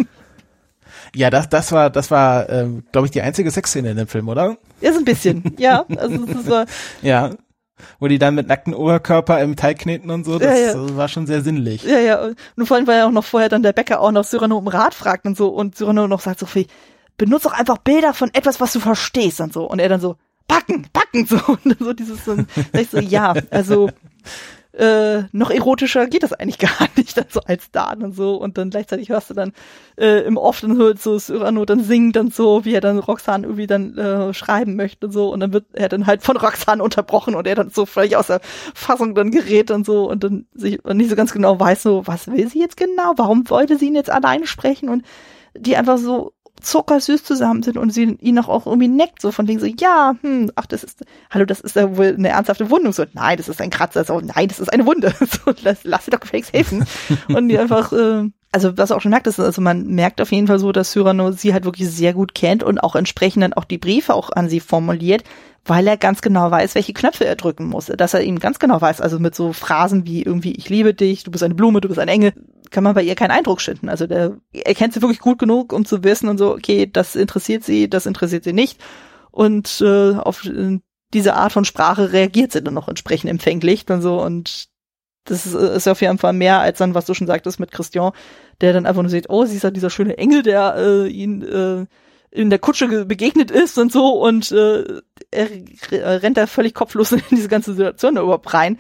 Ja, 1.15 1.31
das, 1.31 1.49
das 1.49 1.73
war, 1.73 1.91
das 1.91 2.11
war, 2.11 2.49
ähm, 2.51 2.85
glaube 2.93 3.07
ich, 3.07 3.11
die 3.11 3.23
einzige 3.23 3.51
Sexszene 3.51 3.91
in 3.91 3.97
dem 3.97 4.07
Film, 4.07 4.29
oder? 4.29 4.57
Ja, 4.81 4.93
so 4.93 4.99
ein 4.99 5.05
bisschen. 5.05 5.57
Ja, 5.59 5.85
also 5.97 6.25
das 6.27 6.47
war, 6.49 6.67
ja 7.03 7.31
wo 7.99 8.09
die 8.09 8.19
dann 8.19 8.35
mit 8.35 8.49
nacktem 8.49 8.75
Oberkörper 8.75 9.41
im 9.41 9.57
Teig 9.57 9.79
kneten 9.79 10.11
und 10.11 10.25
so, 10.25 10.39
das 10.39 10.59
ja, 10.59 10.75
ja. 10.75 10.97
war 10.97 11.09
schon 11.09 11.27
sehr 11.27 11.43
sinnlich. 11.43 11.85
Ja, 11.85 11.99
ja, 11.99 12.29
und 12.57 12.67
vor 12.67 12.77
allem, 12.77 12.87
weil 12.87 12.99
ja 12.99 13.07
auch 13.07 13.13
noch 13.13 13.25
vorher 13.25 13.49
dann 13.49 13.63
der 13.63 13.73
Bäcker 13.73 14.01
auch 14.01 14.11
noch 14.11 14.25
Cyrano 14.25 14.57
um 14.59 14.69
Rat 14.69 14.95
fragt 14.95 15.27
und 15.27 15.37
so 15.37 15.49
und 15.49 15.77
Cyrano 15.77 16.09
noch 16.09 16.21
sagt 16.21 16.41
so 16.41 16.47
viel, 16.47 16.67
benutze 17.17 17.49
doch 17.49 17.59
einfach 17.59 17.79
Bilder 17.79 18.15
von 18.15 18.33
etwas, 18.35 18.61
was 18.61 18.73
du 18.73 18.81
verstehst 18.81 19.41
und 19.41 19.53
so 19.53 19.69
und 19.69 19.79
er 19.79 19.89
dann 19.89 20.01
so, 20.01 20.17
backen, 20.47 20.87
backen 20.93 21.27
so 21.27 21.37
und 21.65 21.79
so 21.79 21.93
dieses 21.93 22.25
so, 22.25 22.37
ich 22.73 22.91
so, 22.91 22.99
ja, 22.99 23.35
also 23.51 23.91
äh, 24.79 25.25
noch 25.33 25.51
erotischer 25.51 26.07
geht 26.07 26.23
das 26.23 26.33
eigentlich 26.33 26.59
gar 26.59 26.89
nicht, 26.97 27.17
dann 27.17 27.27
so 27.29 27.41
als 27.41 27.71
Dan 27.71 28.03
und 28.03 28.15
so. 28.15 28.37
Und 28.37 28.59
dann 28.59 28.71
gleichzeitig 28.71 29.09
hörst 29.09 29.31
du 29.31 29.35
dann 29.35 29.53
äh, 29.97 30.21
im 30.21 30.37
Off 30.37 30.61
dann 30.61 30.77
hört 30.77 31.01
so 31.01 31.19
Cyrano 31.19 31.65
dann 31.65 31.83
singt 31.83 32.17
dann 32.17 32.31
so, 32.31 32.65
wie 32.65 32.75
er 32.75 32.81
dann 32.81 32.99
Roxanne 32.99 33.47
irgendwie 33.47 33.67
dann 33.67 33.99
äh, 33.99 34.33
schreiben 34.33 34.77
möchte 34.77 35.07
und 35.07 35.13
so. 35.13 35.33
Und 35.33 35.41
dann 35.41 35.53
wird 35.53 35.67
er 35.73 35.89
dann 35.89 36.07
halt 36.07 36.23
von 36.23 36.37
Roxanne 36.37 36.83
unterbrochen 36.83 37.35
und 37.35 37.47
er 37.47 37.57
dann 37.57 37.71
so 37.71 37.87
völlig 37.87 38.17
aus 38.17 38.29
der 38.29 38.41
Fassung 38.75 39.15
dann 39.15 39.31
gerät 39.31 39.71
und 39.71 39.85
so 39.85 40.09
und 40.09 40.23
dann 40.23 40.47
sich 40.55 40.85
und 40.85 40.97
nicht 40.97 41.11
so 41.11 41.17
ganz 41.17 41.33
genau 41.33 41.59
weiß, 41.59 41.83
so, 41.83 42.07
was 42.07 42.29
will 42.29 42.49
sie 42.49 42.61
jetzt 42.61 42.77
genau? 42.77 43.15
Warum 43.17 43.51
wollte 43.51 43.77
sie 43.79 43.87
ihn 43.87 43.95
jetzt 43.95 44.11
alleine 44.11 44.47
sprechen? 44.47 44.89
Und 44.89 45.05
die 45.57 45.77
einfach 45.77 45.99
so 45.99 46.33
zuckersüß 46.61 47.25
zusammen 47.25 47.63
sind 47.63 47.77
und 47.77 47.93
sie 47.93 48.17
ihn 48.21 48.39
auch, 48.39 48.49
auch 48.49 48.67
irgendwie 48.67 48.89
neckt, 48.89 49.21
so 49.23 49.33
von 49.33 49.49
wegen 49.49 49.61
so, 49.61 49.67
ja, 49.67 50.15
hm, 50.23 50.51
ach, 50.55 50.67
das 50.67 50.85
ist, 50.85 51.05
hallo, 51.31 51.45
das 51.45 51.61
ist 51.61 51.77
ja 51.77 51.97
wohl 51.97 52.15
eine 52.17 52.29
ernsthafte 52.29 52.71
Wundung. 52.71 52.93
So, 52.93 53.05
nein, 53.13 53.37
das 53.37 53.49
ist 53.49 53.61
ein 53.61 53.71
Kratzer. 53.71 54.05
So, 54.05 54.21
nein, 54.21 54.49
das 54.49 54.61
ist 54.61 54.73
eine 54.73 54.87
Wunde. 54.87 55.15
So, 55.29 55.53
lass, 55.63 55.81
lass 55.85 56.07
sie 56.07 56.11
doch 56.11 56.21
gefälligst 56.21 56.53
helfen. 56.53 56.87
und 57.29 57.49
die 57.49 57.59
einfach, 57.59 57.93
äh, 57.93 58.31
also 58.51 58.77
was 58.79 58.93
auch 58.93 59.01
schon 59.01 59.11
merkt, 59.11 59.27
ist, 59.27 59.39
also 59.39 59.61
man 59.61 59.87
merkt 59.87 60.21
auf 60.21 60.33
jeden 60.33 60.47
Fall 60.47 60.59
so, 60.59 60.73
dass 60.73 60.93
Cyrano 60.93 61.33
sie 61.33 61.53
halt 61.53 61.65
wirklich 61.65 61.91
sehr 61.91 62.15
gut 62.15 62.35
kennt 62.35 62.63
und 62.63 62.79
auch 62.79 62.97
entsprechend 62.97 63.43
dann 63.43 63.53
auch 63.53 63.65
die 63.65 63.79
Briefe 63.79 64.15
auch 64.15 64.31
an 64.31 64.49
sie 64.49 64.61
formuliert, 64.61 65.23
weil 65.69 65.87
er 65.87 65.97
ganz 65.97 66.23
genau 66.23 66.51
weiß, 66.51 66.75
welche 66.75 66.95
Knöpfe 66.95 67.27
er 67.27 67.37
drücken 67.37 67.67
muss. 67.67 67.87
Dass 67.87 68.15
er 68.15 68.23
ihm 68.23 68.39
ganz 68.39 68.59
genau 68.59 68.81
weiß, 68.81 69.01
also 69.01 69.19
mit 69.19 69.35
so 69.35 69.53
Phrasen 69.53 70.07
wie 70.07 70.23
irgendwie, 70.23 70.53
ich 70.53 70.69
liebe 70.69 70.95
dich, 70.95 71.25
du 71.25 71.31
bist 71.31 71.45
eine 71.45 71.55
Blume, 71.55 71.81
du 71.81 71.89
bist 71.89 72.01
ein 72.01 72.09
Engel, 72.09 72.33
kann 72.71 72.85
man 72.85 72.95
bei 72.95 73.03
ihr 73.03 73.15
keinen 73.15 73.31
Eindruck 73.31 73.61
schinden. 73.61 73.89
Also 73.89 74.07
der, 74.07 74.39
er 74.53 74.75
kennt 74.75 74.95
sie 74.95 75.03
wirklich 75.03 75.21
gut 75.21 75.39
genug, 75.39 75.73
um 75.73 75.85
zu 75.85 76.03
wissen 76.05 76.29
und 76.29 76.39
so, 76.39 76.53
okay, 76.53 76.89
das 76.91 77.17
interessiert 77.17 77.65
sie, 77.65 77.89
das 77.89 78.07
interessiert 78.07 78.45
sie 78.45 78.53
nicht. 78.53 78.81
Und 79.31 79.81
äh, 79.83 80.15
auf 80.15 80.45
äh, 80.47 80.81
diese 81.13 81.35
Art 81.35 81.53
von 81.53 81.65
Sprache 81.65 82.13
reagiert 82.13 82.53
sie 82.53 82.63
dann 82.63 82.75
noch 82.75 82.89
entsprechend 82.89 83.31
empfänglich 83.31 83.89
und 83.89 84.03
so 84.03 84.23
und 84.23 84.69
das 85.25 85.47
ist, 85.47 85.55
ist 85.55 85.89
auf 85.89 86.01
jeden 86.01 86.19
Fall 86.19 86.33
mehr 86.33 86.61
als 86.61 86.79
dann, 86.79 86.95
was 86.95 87.05
du 87.05 87.15
schon 87.15 87.27
sagtest 87.27 87.61
mit 87.61 87.71
Christian, 87.71 88.13
der 88.61 88.73
dann 88.73 88.87
einfach 88.87 89.03
nur 89.03 89.11
sieht, 89.11 89.29
oh, 89.29 89.45
sie 89.45 89.57
ist 89.57 89.63
ja 89.63 89.71
dieser 89.71 89.91
schöne 89.91 90.17
Engel, 90.17 90.43
der 90.43 90.75
äh, 90.77 91.09
ihn 91.09 91.43
äh, 91.43 91.87
in 92.31 92.51
der 92.51 92.59
Kutsche 92.59 93.05
begegnet 93.05 93.51
ist 93.51 93.79
und 93.79 93.93
so 93.93 94.23
und 94.23 94.53
äh, 94.53 94.85
er 95.31 96.23
rennt 96.23 96.37
da 96.37 96.47
völlig 96.47 96.75
kopflos 96.75 97.13
in 97.13 97.23
diese 97.31 97.49
ganze 97.49 97.75
Situation 97.75 98.15
da 98.15 98.23
überhaupt 98.23 98.53
rein. 98.55 98.79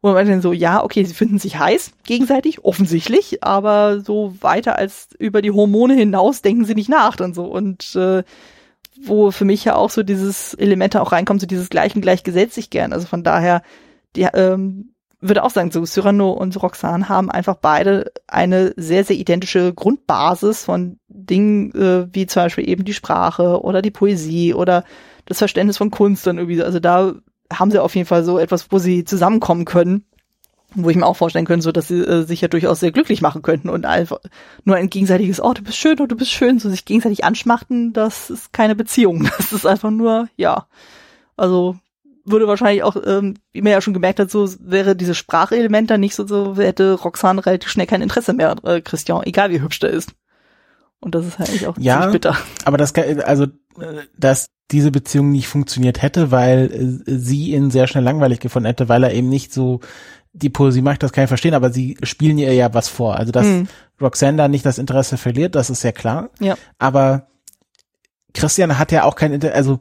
Wo 0.00 0.12
man 0.12 0.28
dann 0.28 0.42
so, 0.42 0.52
ja, 0.52 0.84
okay, 0.84 1.02
sie 1.02 1.12
finden 1.12 1.40
sich 1.40 1.58
heiß, 1.58 1.90
gegenseitig, 2.04 2.64
offensichtlich, 2.64 3.42
aber 3.42 4.00
so 4.00 4.32
weiter 4.40 4.76
als 4.76 5.08
über 5.18 5.42
die 5.42 5.50
Hormone 5.50 5.94
hinaus 5.94 6.40
denken 6.40 6.64
sie 6.64 6.76
nicht 6.76 6.88
nach 6.88 7.18
und 7.18 7.34
so. 7.34 7.46
Und 7.46 7.96
äh, 7.96 8.22
wo 9.02 9.32
für 9.32 9.44
mich 9.44 9.64
ja 9.64 9.74
auch 9.74 9.90
so 9.90 10.04
dieses 10.04 10.54
Element 10.54 10.96
auch 10.96 11.10
reinkommt, 11.10 11.40
so 11.40 11.48
dieses 11.48 11.68
Gleichen 11.68 12.00
gleich 12.00 12.22
gesetzt 12.22 12.54
sich 12.54 12.70
gern. 12.70 12.92
Also 12.92 13.08
von 13.08 13.24
daher, 13.24 13.62
die, 14.14 14.22
ähm, 14.22 14.94
würde 15.20 15.42
auch 15.42 15.50
sagen, 15.50 15.70
so 15.70 15.84
Cyrano 15.84 16.30
und 16.30 16.60
Roxane 16.62 17.08
haben 17.08 17.30
einfach 17.30 17.56
beide 17.56 18.12
eine 18.28 18.72
sehr, 18.76 19.04
sehr 19.04 19.16
identische 19.16 19.74
Grundbasis 19.74 20.64
von 20.64 20.98
Dingen, 21.08 21.72
äh, 21.74 22.06
wie 22.12 22.26
zum 22.26 22.44
Beispiel 22.44 22.68
eben 22.68 22.84
die 22.84 22.94
Sprache 22.94 23.62
oder 23.62 23.82
die 23.82 23.90
Poesie 23.90 24.54
oder 24.54 24.84
das 25.26 25.38
Verständnis 25.38 25.76
von 25.76 25.90
Kunst 25.90 26.26
dann 26.26 26.38
irgendwie. 26.38 26.62
Also 26.62 26.78
da 26.78 27.14
haben 27.52 27.70
sie 27.70 27.82
auf 27.82 27.96
jeden 27.96 28.06
Fall 28.06 28.22
so 28.24 28.38
etwas, 28.38 28.70
wo 28.70 28.78
sie 28.78 29.04
zusammenkommen 29.04 29.64
können, 29.64 30.04
wo 30.74 30.88
ich 30.90 30.96
mir 30.96 31.06
auch 31.06 31.16
vorstellen 31.16 31.46
könnte, 31.46 31.64
so 31.64 31.72
dass 31.72 31.88
sie 31.88 31.98
äh, 31.98 32.22
sich 32.22 32.40
ja 32.40 32.48
durchaus 32.48 32.78
sehr 32.78 32.92
glücklich 32.92 33.20
machen 33.20 33.42
könnten 33.42 33.70
und 33.70 33.86
einfach 33.86 34.18
nur 34.64 34.76
ein 34.76 34.90
gegenseitiges, 34.90 35.40
oh, 35.40 35.52
du 35.52 35.62
bist 35.62 35.78
schön, 35.78 35.98
oh, 36.00 36.06
du 36.06 36.16
bist 36.16 36.30
schön, 36.30 36.60
so 36.60 36.68
sich 36.68 36.84
gegenseitig 36.84 37.24
anschmachten, 37.24 37.92
das 37.92 38.30
ist 38.30 38.52
keine 38.52 38.76
Beziehung. 38.76 39.28
Das 39.38 39.52
ist 39.52 39.66
einfach 39.66 39.90
nur, 39.90 40.28
ja. 40.36 40.66
Also 41.36 41.76
würde 42.30 42.46
wahrscheinlich 42.46 42.82
auch, 42.82 42.96
ähm, 43.04 43.34
wie 43.52 43.62
man 43.62 43.72
ja 43.72 43.80
schon 43.80 43.94
gemerkt 43.94 44.20
hat, 44.20 44.30
so 44.30 44.48
wäre 44.60 44.96
dieses 44.96 45.16
Sprachelement 45.16 45.90
dann 45.90 46.00
nicht 46.00 46.14
so, 46.14 46.26
so 46.26 46.56
hätte 46.56 46.94
Roxane 46.94 47.44
relativ 47.44 47.70
schnell 47.70 47.86
kein 47.86 48.02
Interesse 48.02 48.32
mehr 48.32 48.50
an 48.50 48.60
äh, 48.64 48.80
Christian, 48.80 49.22
egal 49.24 49.50
wie 49.50 49.60
hübsch 49.60 49.80
der 49.80 49.90
ist. 49.90 50.12
Und 51.00 51.14
das 51.14 51.26
ist 51.26 51.38
halt 51.38 51.50
eigentlich 51.50 51.66
auch 51.66 51.76
ja, 51.78 52.00
ziemlich 52.00 52.12
bitter. 52.14 52.36
Aber 52.64 52.76
das, 52.76 52.92
also, 52.94 53.46
dass 54.16 54.50
diese 54.70 54.90
Beziehung 54.90 55.30
nicht 55.30 55.48
funktioniert 55.48 56.02
hätte, 56.02 56.30
weil 56.30 57.02
äh, 57.06 57.18
sie 57.18 57.52
ihn 57.52 57.70
sehr 57.70 57.86
schnell 57.86 58.04
langweilig 58.04 58.40
gefunden 58.40 58.66
hätte, 58.66 58.88
weil 58.88 59.04
er 59.04 59.12
eben 59.12 59.28
nicht 59.28 59.52
so 59.52 59.80
die 60.32 60.50
Poesie 60.50 60.82
macht, 60.82 61.02
das 61.02 61.12
kann 61.12 61.24
ich 61.24 61.28
verstehen, 61.28 61.54
aber 61.54 61.70
sie 61.70 61.96
spielen 62.02 62.38
ihr 62.38 62.52
ja 62.52 62.74
was 62.74 62.88
vor. 62.88 63.16
Also, 63.16 63.32
dass 63.32 63.46
mhm. 63.46 63.68
Roxanne 64.00 64.36
da 64.36 64.48
nicht 64.48 64.66
das 64.66 64.78
Interesse 64.78 65.16
verliert, 65.16 65.54
das 65.54 65.70
ist 65.70 65.82
ja 65.82 65.92
klar. 65.92 66.30
Ja. 66.40 66.56
Aber 66.78 67.28
Christian 68.34 68.78
hat 68.78 68.92
ja 68.92 69.04
auch 69.04 69.16
kein 69.16 69.32
Interesse, 69.32 69.56
also 69.56 69.80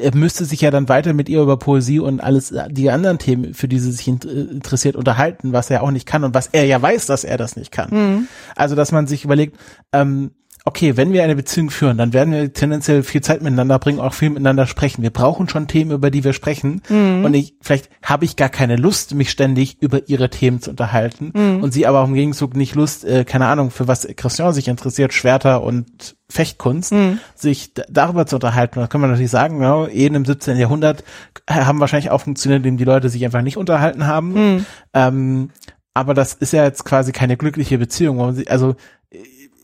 er 0.00 0.14
müsste 0.14 0.44
sich 0.44 0.60
ja 0.60 0.70
dann 0.70 0.88
weiter 0.88 1.12
mit 1.12 1.28
ihr 1.28 1.42
über 1.42 1.58
Poesie 1.58 2.00
und 2.00 2.20
alles, 2.20 2.54
die 2.70 2.90
anderen 2.90 3.18
Themen, 3.18 3.54
für 3.54 3.68
die 3.68 3.78
sie 3.78 3.92
sich 3.92 4.08
interessiert, 4.08 4.96
unterhalten, 4.96 5.52
was 5.52 5.70
er 5.70 5.82
auch 5.82 5.90
nicht 5.90 6.06
kann 6.06 6.24
und 6.24 6.34
was 6.34 6.48
er 6.48 6.64
ja 6.64 6.80
weiß, 6.80 7.06
dass 7.06 7.24
er 7.24 7.38
das 7.38 7.56
nicht 7.56 7.70
kann. 7.70 7.90
Mhm. 7.90 8.28
Also, 8.56 8.74
dass 8.74 8.92
man 8.92 9.06
sich 9.06 9.24
überlegt, 9.24 9.56
ähm, 9.92 10.32
okay, 10.64 10.96
wenn 10.96 11.12
wir 11.12 11.24
eine 11.24 11.36
Beziehung 11.36 11.70
führen, 11.70 11.96
dann 11.96 12.12
werden 12.12 12.32
wir 12.32 12.52
tendenziell 12.52 13.02
viel 13.02 13.22
Zeit 13.22 13.42
miteinander 13.42 13.78
bringen, 13.78 13.98
auch 13.98 14.12
viel 14.12 14.30
miteinander 14.30 14.66
sprechen. 14.66 15.02
Wir 15.02 15.10
brauchen 15.10 15.48
schon 15.48 15.68
Themen, 15.68 15.90
über 15.90 16.10
die 16.10 16.22
wir 16.22 16.32
sprechen. 16.32 16.82
Mhm. 16.88 17.24
Und 17.24 17.34
ich, 17.34 17.54
vielleicht 17.60 17.88
habe 18.02 18.24
ich 18.24 18.36
gar 18.36 18.50
keine 18.50 18.76
Lust, 18.76 19.14
mich 19.14 19.30
ständig 19.30 19.80
über 19.80 20.08
ihre 20.08 20.28
Themen 20.28 20.60
zu 20.60 20.70
unterhalten. 20.70 21.32
Mhm. 21.34 21.62
Und 21.62 21.72
sie 21.72 21.86
aber 21.86 22.00
auch 22.00 22.08
im 22.08 22.14
Gegenzug 22.14 22.56
nicht 22.56 22.74
Lust, 22.74 23.04
äh, 23.04 23.24
keine 23.24 23.46
Ahnung, 23.46 23.70
für 23.70 23.88
was 23.88 24.06
Christian 24.16 24.52
sich 24.52 24.68
interessiert, 24.68 25.14
Schwerter 25.14 25.62
und 25.62 26.16
Fechtkunst, 26.28 26.92
mhm. 26.92 27.18
sich 27.34 27.72
darüber 27.88 28.26
zu 28.26 28.36
unterhalten. 28.36 28.80
Da 28.80 28.86
kann 28.86 29.00
man 29.00 29.10
natürlich 29.10 29.30
sagen, 29.30 29.62
ja, 29.62 29.86
eh 29.86 30.06
im 30.06 30.24
17. 30.24 30.58
Jahrhundert 30.58 31.04
haben 31.48 31.80
wahrscheinlich 31.80 32.10
auch 32.10 32.20
funktioniert, 32.20 32.58
indem 32.58 32.76
die 32.76 32.84
Leute 32.84 33.08
sich 33.08 33.24
einfach 33.24 33.42
nicht 33.42 33.56
unterhalten 33.56 34.06
haben. 34.06 34.32
Mhm. 34.34 34.66
Ähm, 34.92 35.50
aber 35.94 36.14
das 36.14 36.34
ist 36.34 36.52
ja 36.52 36.64
jetzt 36.64 36.84
quasi 36.84 37.12
keine 37.12 37.36
glückliche 37.36 37.78
Beziehung. 37.78 38.20
Also 38.46 38.76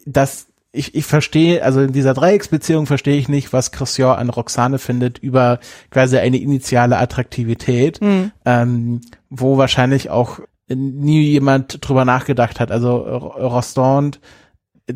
das 0.07 0.47
ich, 0.77 0.95
ich 0.95 1.05
verstehe, 1.05 1.63
also 1.63 1.81
in 1.81 1.93
dieser 1.93 2.15
Dreiecksbeziehung 2.15 2.87
verstehe 2.87 3.17
ich 3.17 3.29
nicht, 3.29 3.53
was 3.53 3.73
Christian 3.73 4.19
an 4.19 4.31
Roxane 4.31 4.79
findet 4.79 5.19
über 5.19 5.59
quasi 5.91 6.19
eine 6.19 6.37
initiale 6.37 6.99
Attraktivität, 6.99 8.01
mhm. 8.01 8.33
ähm, 8.45 9.01
wo 9.31 9.57
wahrscheinlich 9.59 10.11
auch 10.11 10.41
nie 10.69 11.23
jemand 11.23 11.79
drüber 11.87 12.05
nachgedacht 12.05 12.61
hat. 12.61 12.71
Also 12.71 12.97
Rostand 12.97 14.21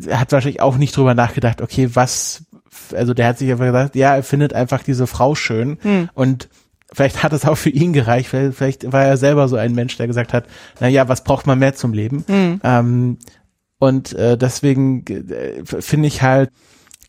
hat 0.09 0.31
wahrscheinlich 0.31 0.61
auch 0.61 0.77
nicht 0.77 0.95
drüber 0.95 1.15
nachgedacht, 1.15 1.61
okay, 1.61 1.89
was, 1.93 2.43
also 2.93 3.13
der 3.13 3.27
hat 3.27 3.37
sich 3.37 3.51
einfach 3.51 3.65
gesagt, 3.65 3.95
ja, 3.95 4.15
er 4.15 4.23
findet 4.23 4.53
einfach 4.53 4.83
diese 4.83 5.07
Frau 5.07 5.35
schön 5.35 5.77
mhm. 5.83 6.09
und 6.13 6.49
vielleicht 6.93 7.23
hat 7.23 7.33
es 7.33 7.45
auch 7.45 7.57
für 7.57 7.69
ihn 7.69 7.93
gereicht, 7.93 8.29
vielleicht 8.29 8.91
war 8.91 9.03
er 9.03 9.17
selber 9.17 9.47
so 9.47 9.55
ein 9.55 9.73
Mensch, 9.73 9.97
der 9.97 10.07
gesagt 10.07 10.33
hat, 10.33 10.45
na 10.79 10.87
ja, 10.87 11.07
was 11.07 11.23
braucht 11.23 11.47
man 11.47 11.59
mehr 11.59 11.73
zum 11.73 11.93
Leben? 11.93 12.23
Mhm. 12.27 12.61
Ähm, 12.63 13.17
und 13.81 14.13
äh, 14.13 14.37
deswegen 14.37 15.03
äh, 15.07 15.65
finde 15.65 16.07
ich 16.07 16.21
halt, 16.21 16.51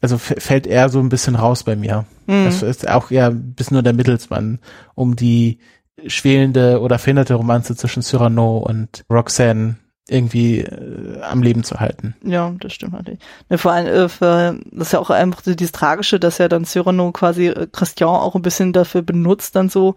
also 0.00 0.16
fällt 0.16 0.66
er 0.66 0.88
so 0.88 1.00
ein 1.00 1.10
bisschen 1.10 1.34
raus 1.34 1.64
bei 1.64 1.76
mir. 1.76 2.06
Mhm. 2.26 2.46
Das 2.46 2.62
ist 2.62 2.88
auch 2.88 3.10
eher 3.10 3.26
ein 3.26 3.52
bisschen 3.52 3.74
nur 3.74 3.82
der 3.82 3.92
Mittelsmann, 3.92 4.58
um 4.94 5.14
die 5.14 5.58
schwelende 6.06 6.80
oder 6.80 6.98
verhinderte 6.98 7.34
Romanze 7.34 7.76
zwischen 7.76 8.02
Cyrano 8.02 8.56
und 8.56 9.04
Roxanne 9.10 9.76
irgendwie 10.08 10.60
äh, 10.60 11.20
am 11.20 11.42
Leben 11.42 11.62
zu 11.62 11.78
halten. 11.78 12.16
Ja, 12.24 12.54
das 12.58 12.72
stimmt 12.72 12.94
natürlich. 12.94 13.20
Ja, 13.50 13.58
vor 13.58 13.72
allem, 13.72 13.86
äh, 13.88 14.08
für, 14.08 14.58
das 14.70 14.88
ist 14.88 14.92
ja 14.94 14.98
auch 14.98 15.10
einfach 15.10 15.42
so 15.44 15.54
dieses 15.54 15.72
Tragische, 15.72 16.18
dass 16.18 16.38
ja 16.38 16.48
dann 16.48 16.64
Cyrano 16.64 17.12
quasi 17.12 17.48
äh, 17.48 17.66
Christian 17.70 18.08
auch 18.08 18.34
ein 18.34 18.40
bisschen 18.40 18.72
dafür 18.72 19.02
benutzt, 19.02 19.56
dann 19.56 19.68
so, 19.68 19.96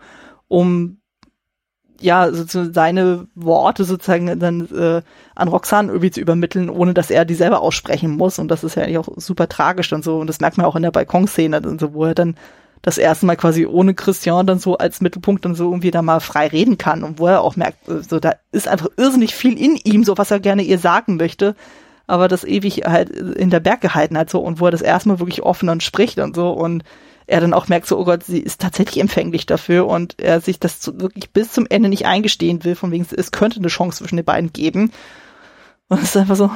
um 0.50 0.98
ja, 2.02 2.32
sozusagen 2.32 2.74
seine 2.74 3.28
Worte 3.36 3.84
sozusagen 3.84 4.40
dann 4.40 4.68
äh, 4.76 5.02
an 5.36 5.48
Roxanne 5.48 5.90
irgendwie 5.90 6.12
zu 6.12 6.22
übermitteln, 6.22 6.70
ohne 6.70 6.94
dass 6.94 7.10
er 7.10 7.26
die 7.26 7.36
selber 7.36 7.62
aussprechen 7.62 8.12
muss. 8.12 8.40
Und 8.40 8.50
das 8.50 8.64
ist 8.64 8.76
ja 8.76 8.84
eigentlich 8.84 8.98
auch 8.98 9.10
super 9.18 9.48
tragisch 9.48 9.94
und 9.94 10.04
so. 10.04 10.18
Und 10.20 10.28
das 10.28 10.40
merkt 10.40 10.58
man 10.58 10.66
auch 10.66 10.76
in 10.76 10.84
der 10.84 10.92
Balkonszene, 10.92 11.62
und 11.62 11.80
so, 11.80 11.94
wo 11.94 12.06
er 12.06 12.16
dann 12.16 12.36
das 12.86 13.00
erste 13.00 13.26
Mal 13.26 13.36
quasi 13.36 13.66
ohne 13.66 13.96
Christian 13.96 14.46
dann 14.46 14.60
so 14.60 14.78
als 14.78 15.02
Mittelpunkt 15.02 15.44
dann 15.44 15.56
so 15.56 15.66
irgendwie 15.66 15.90
da 15.90 16.04
mal 16.04 16.20
frei 16.20 16.48
reden 16.48 16.78
kann 16.78 17.04
und 17.04 17.18
wo 17.18 17.26
er 17.26 17.42
auch 17.42 17.56
merkt, 17.56 17.88
äh, 17.90 18.04
so 18.04 18.20
da 18.20 18.34
ist 18.52 18.68
einfach 18.68 18.90
irrsinnig 18.96 19.34
viel 19.34 19.58
in 19.60 19.76
ihm, 19.84 20.04
so 20.04 20.18
was 20.20 20.30
er 20.30 20.40
gerne 20.40 20.62
ihr 20.62 20.78
sagen 20.78 21.18
möchte, 21.18 21.56
aber 22.06 22.28
das 22.28 22.44
ewig 22.44 22.84
halt 22.86 23.10
in 23.10 23.50
der 23.50 23.60
Berg 23.60 23.82
gehalten 23.82 24.18
hat 24.18 24.30
so 24.30 24.40
und 24.40 24.60
wo 24.60 24.66
er 24.66 24.72
das 24.72 24.84
erstmal 24.84 25.20
wirklich 25.20 25.42
offen 25.42 25.70
und 25.70 25.82
spricht 25.82 26.20
und 26.20 26.36
so 26.36 26.52
und 26.52 26.84
er 27.28 27.42
dann 27.42 27.54
auch 27.54 27.68
merkt, 27.68 27.88
so, 27.88 27.98
oh 27.98 28.06
Gott, 28.06 28.24
sie 28.24 28.40
ist 28.40 28.62
tatsächlich 28.62 29.00
empfänglich 29.00 29.46
dafür 29.46 29.88
und 29.88 30.20
er 30.20 30.42
sich 30.42 30.60
das 30.60 30.80
zu, 30.80 31.00
wirklich 31.00 31.32
bis 31.32 31.52
zum 31.52 31.66
Ende 31.70 31.90
nicht 31.90 32.06
eingestehen 32.06 32.64
will, 32.64 32.76
von 32.76 32.92
wegen, 32.92 33.06
es 33.16 33.32
könnte 33.32 33.60
eine 33.60 33.68
Chance 33.68 34.00
zwischen 34.00 34.18
den 34.18 34.26
beiden 34.26 34.54
geben. 34.54 34.92
Und 35.88 36.00
es 36.00 36.10
ist 36.10 36.18
einfach 36.18 36.36
so, 36.36 36.50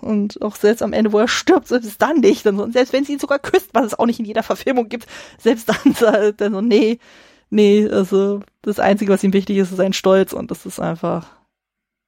und 0.00 0.42
auch 0.42 0.56
selbst 0.56 0.82
am 0.82 0.92
Ende, 0.92 1.12
wo 1.12 1.18
er 1.18 1.28
stirbt, 1.28 1.68
selbst 1.68 2.02
dann 2.02 2.18
nicht. 2.18 2.44
Und 2.46 2.72
selbst 2.72 2.92
wenn 2.92 3.04
sie 3.04 3.12
ihn 3.12 3.20
sogar 3.20 3.38
küsst, 3.38 3.70
was 3.72 3.86
es 3.86 3.98
auch 3.98 4.06
nicht 4.06 4.18
in 4.18 4.24
jeder 4.24 4.42
Verfilmung 4.42 4.88
gibt, 4.88 5.06
selbst 5.38 5.68
dann, 5.68 6.34
er 6.38 6.50
so, 6.50 6.60
nee, 6.60 6.98
nee, 7.50 7.88
also 7.88 8.40
das 8.62 8.80
Einzige, 8.80 9.12
was 9.12 9.22
ihm 9.22 9.32
wichtig 9.32 9.58
ist, 9.58 9.70
ist 9.70 9.76
sein 9.76 9.92
Stolz 9.92 10.32
und 10.32 10.50
das 10.50 10.66
ist 10.66 10.80
einfach, 10.80 11.28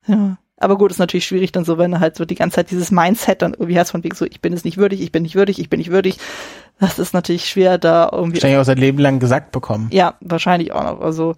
ja. 0.06 0.38
Aber 0.56 0.78
gut, 0.78 0.92
ist 0.92 0.98
natürlich 0.98 1.26
schwierig 1.26 1.52
dann 1.52 1.64
so, 1.64 1.78
wenn 1.78 1.92
er 1.92 2.00
halt 2.00 2.16
so 2.16 2.24
die 2.24 2.36
ganze 2.36 2.56
Zeit 2.56 2.70
dieses 2.70 2.90
Mindset 2.90 3.42
dann 3.42 3.54
irgendwie 3.54 3.78
hast 3.78 3.90
von 3.90 4.04
wegen 4.04 4.14
so, 4.14 4.24
ich 4.24 4.40
bin 4.40 4.52
es 4.52 4.64
nicht 4.64 4.76
würdig, 4.78 5.00
ich 5.00 5.10
bin 5.10 5.24
nicht 5.24 5.34
würdig, 5.34 5.58
ich 5.58 5.68
bin 5.68 5.78
nicht 5.78 5.90
würdig. 5.90 6.18
Das 6.80 6.98
ist 6.98 7.14
natürlich 7.14 7.48
schwer, 7.48 7.78
da 7.78 8.10
irgendwie. 8.12 8.36
Wahrscheinlich 8.36 8.60
auch 8.60 8.64
sein 8.64 8.78
Leben 8.78 8.98
lang 8.98 9.20
gesagt 9.20 9.52
bekommen. 9.52 9.88
Ja, 9.92 10.14
wahrscheinlich 10.20 10.72
auch 10.72 10.82
noch. 10.82 11.00
Also, 11.00 11.34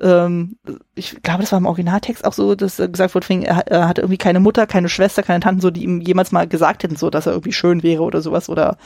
ähm, 0.00 0.56
ich 0.94 1.22
glaube, 1.22 1.42
das 1.42 1.52
war 1.52 1.58
im 1.58 1.66
Originaltext 1.66 2.24
auch 2.24 2.32
so, 2.32 2.54
dass 2.54 2.76
gesagt 2.76 3.14
wurde, 3.14 3.26
er, 3.44 3.66
er 3.66 3.88
hatte 3.88 4.00
irgendwie 4.02 4.18
keine 4.18 4.40
Mutter, 4.40 4.66
keine 4.66 4.88
Schwester, 4.88 5.22
keine 5.22 5.40
Tanten, 5.40 5.60
so, 5.60 5.70
die 5.70 5.84
ihm 5.84 6.00
jemals 6.00 6.32
mal 6.32 6.46
gesagt 6.48 6.82
hätten, 6.82 6.96
so, 6.96 7.10
dass 7.10 7.26
er 7.26 7.32
irgendwie 7.32 7.52
schön 7.52 7.82
wäre 7.82 8.02
oder 8.02 8.20
sowas 8.20 8.48
oder 8.48 8.76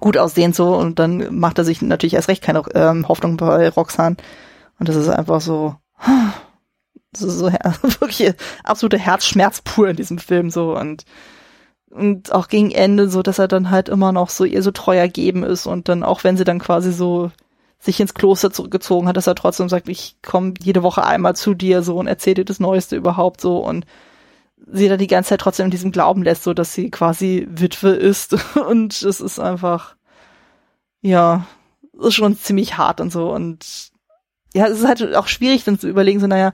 gut 0.00 0.16
aussehend 0.16 0.54
so 0.54 0.76
und 0.76 0.98
dann 0.98 1.34
macht 1.38 1.58
er 1.58 1.64
sich 1.64 1.82
natürlich 1.82 2.14
erst 2.14 2.28
recht 2.28 2.42
keine 2.42 2.62
ähm, 2.74 3.06
Hoffnung 3.08 3.36
bei 3.36 3.68
Roxanne 3.68 4.16
und 4.78 4.88
das 4.88 4.96
ist 4.96 5.08
einfach 5.08 5.40
so, 5.40 5.76
das 7.12 7.22
ist 7.22 7.38
so 7.38 7.46
wirklich 8.00 8.32
absolute 8.64 8.98
Herzschmerz 8.98 9.62
pur 9.62 9.88
in 9.88 9.96
diesem 9.96 10.18
Film 10.18 10.50
so 10.50 10.76
und 10.76 11.04
und 11.94 12.32
auch 12.32 12.48
gegen 12.48 12.70
Ende 12.72 13.08
so, 13.08 13.22
dass 13.22 13.38
er 13.38 13.48
dann 13.48 13.70
halt 13.70 13.88
immer 13.88 14.12
noch 14.12 14.28
so 14.28 14.44
ihr 14.44 14.62
so 14.62 14.72
treu 14.72 14.96
ergeben 14.96 15.44
ist 15.44 15.66
und 15.66 15.88
dann 15.88 16.02
auch 16.02 16.24
wenn 16.24 16.36
sie 16.36 16.44
dann 16.44 16.58
quasi 16.58 16.92
so 16.92 17.30
sich 17.78 18.00
ins 18.00 18.14
Kloster 18.14 18.50
zurückgezogen 18.50 19.06
hat, 19.06 19.16
dass 19.16 19.26
er 19.26 19.34
trotzdem 19.34 19.68
sagt, 19.68 19.88
ich 19.88 20.16
komme 20.22 20.54
jede 20.60 20.82
Woche 20.82 21.04
einmal 21.04 21.36
zu 21.36 21.54
dir 21.54 21.82
so 21.82 21.96
und 21.96 22.06
erzähle 22.06 22.36
dir 22.36 22.44
das 22.46 22.58
Neueste 22.58 22.96
überhaupt 22.96 23.40
so 23.40 23.58
und 23.58 23.86
sie 24.72 24.88
da 24.88 24.96
die 24.96 25.06
ganze 25.06 25.30
Zeit 25.30 25.40
trotzdem 25.40 25.66
in 25.66 25.70
diesem 25.70 25.92
Glauben 25.92 26.22
lässt, 26.22 26.42
so 26.42 26.54
dass 26.54 26.72
sie 26.72 26.90
quasi 26.90 27.46
Witwe 27.50 27.90
ist. 27.90 28.34
Und 28.68 29.02
es 29.02 29.20
ist 29.20 29.38
einfach, 29.38 29.94
ja, 31.02 31.46
ist 32.00 32.14
schon 32.14 32.36
ziemlich 32.36 32.78
hart 32.78 33.00
und 33.00 33.12
so. 33.12 33.30
Und 33.30 33.90
ja, 34.54 34.66
es 34.66 34.78
ist 34.80 34.86
halt 34.86 35.14
auch 35.14 35.28
schwierig 35.28 35.64
dann 35.64 35.78
zu 35.78 35.88
überlegen, 35.88 36.18
so 36.18 36.26
naja, 36.26 36.52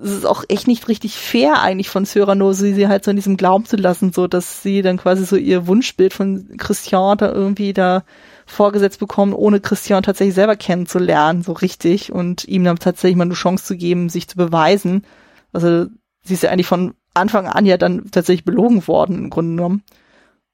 es 0.00 0.12
ist 0.12 0.26
auch 0.26 0.44
echt 0.48 0.68
nicht 0.68 0.88
richtig 0.88 1.16
fair 1.16 1.60
eigentlich 1.60 1.88
von 1.88 2.06
Cyrano, 2.06 2.52
sie, 2.52 2.74
sie 2.74 2.88
halt 2.88 3.04
so 3.04 3.10
in 3.10 3.16
diesem 3.16 3.36
Glauben 3.36 3.64
zu 3.64 3.76
lassen, 3.76 4.12
so 4.12 4.26
dass 4.26 4.62
sie 4.62 4.82
dann 4.82 4.96
quasi 4.96 5.24
so 5.24 5.36
ihr 5.36 5.66
Wunschbild 5.66 6.14
von 6.14 6.56
Christian 6.56 7.18
da 7.18 7.32
irgendwie 7.32 7.72
da 7.72 8.04
vorgesetzt 8.46 9.00
bekommen, 9.00 9.32
ohne 9.32 9.60
Christian 9.60 10.02
tatsächlich 10.02 10.34
selber 10.34 10.56
kennenzulernen, 10.56 11.42
so 11.42 11.52
richtig 11.52 12.12
und 12.12 12.44
ihm 12.46 12.64
dann 12.64 12.78
tatsächlich 12.78 13.16
mal 13.16 13.24
eine 13.24 13.34
Chance 13.34 13.64
zu 13.64 13.76
geben, 13.76 14.08
sich 14.08 14.28
zu 14.28 14.36
beweisen. 14.36 15.04
Also 15.52 15.86
sie 16.22 16.34
ist 16.34 16.42
ja 16.44 16.50
eigentlich 16.50 16.66
von 16.66 16.94
Anfang 17.14 17.46
an 17.46 17.66
ja 17.66 17.76
dann 17.76 18.10
tatsächlich 18.10 18.44
belogen 18.44 18.86
worden, 18.86 19.16
im 19.16 19.30
Grunde 19.30 19.56
genommen. 19.56 19.82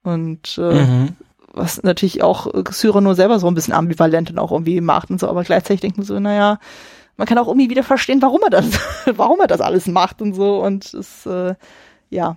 Und 0.02 0.58
äh, 0.58 0.84
mhm. 0.84 1.08
was 1.52 1.82
natürlich 1.82 2.22
auch 2.22 2.50
Cyrano 2.72 3.14
selber 3.14 3.38
so 3.38 3.46
ein 3.46 3.54
bisschen 3.54 3.74
ambivalent 3.74 4.30
und 4.30 4.38
auch 4.38 4.52
irgendwie 4.52 4.80
macht 4.80 5.10
und 5.10 5.20
so, 5.20 5.28
aber 5.28 5.44
gleichzeitig 5.44 5.82
denkt 5.82 5.98
man 5.98 6.06
so, 6.06 6.18
naja, 6.18 6.58
man 7.16 7.26
kann 7.26 7.38
auch 7.38 7.48
irgendwie 7.48 7.70
wieder 7.70 7.82
verstehen, 7.82 8.22
warum 8.22 8.40
er 8.42 8.50
das, 8.50 8.66
warum 9.16 9.40
er 9.40 9.46
das 9.46 9.60
alles 9.60 9.86
macht 9.86 10.22
und 10.22 10.34
so. 10.34 10.62
Und 10.62 10.92
es, 10.94 11.26
äh, 11.26 11.54
ja, 12.10 12.36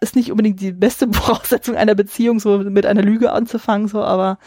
ist 0.00 0.16
nicht 0.16 0.30
unbedingt 0.30 0.60
die 0.60 0.72
beste 0.72 1.08
Voraussetzung 1.12 1.76
einer 1.76 1.94
Beziehung, 1.94 2.40
so 2.40 2.58
mit 2.58 2.86
einer 2.86 3.02
Lüge 3.02 3.32
anzufangen, 3.32 3.88
so, 3.88 4.02
aber 4.02 4.38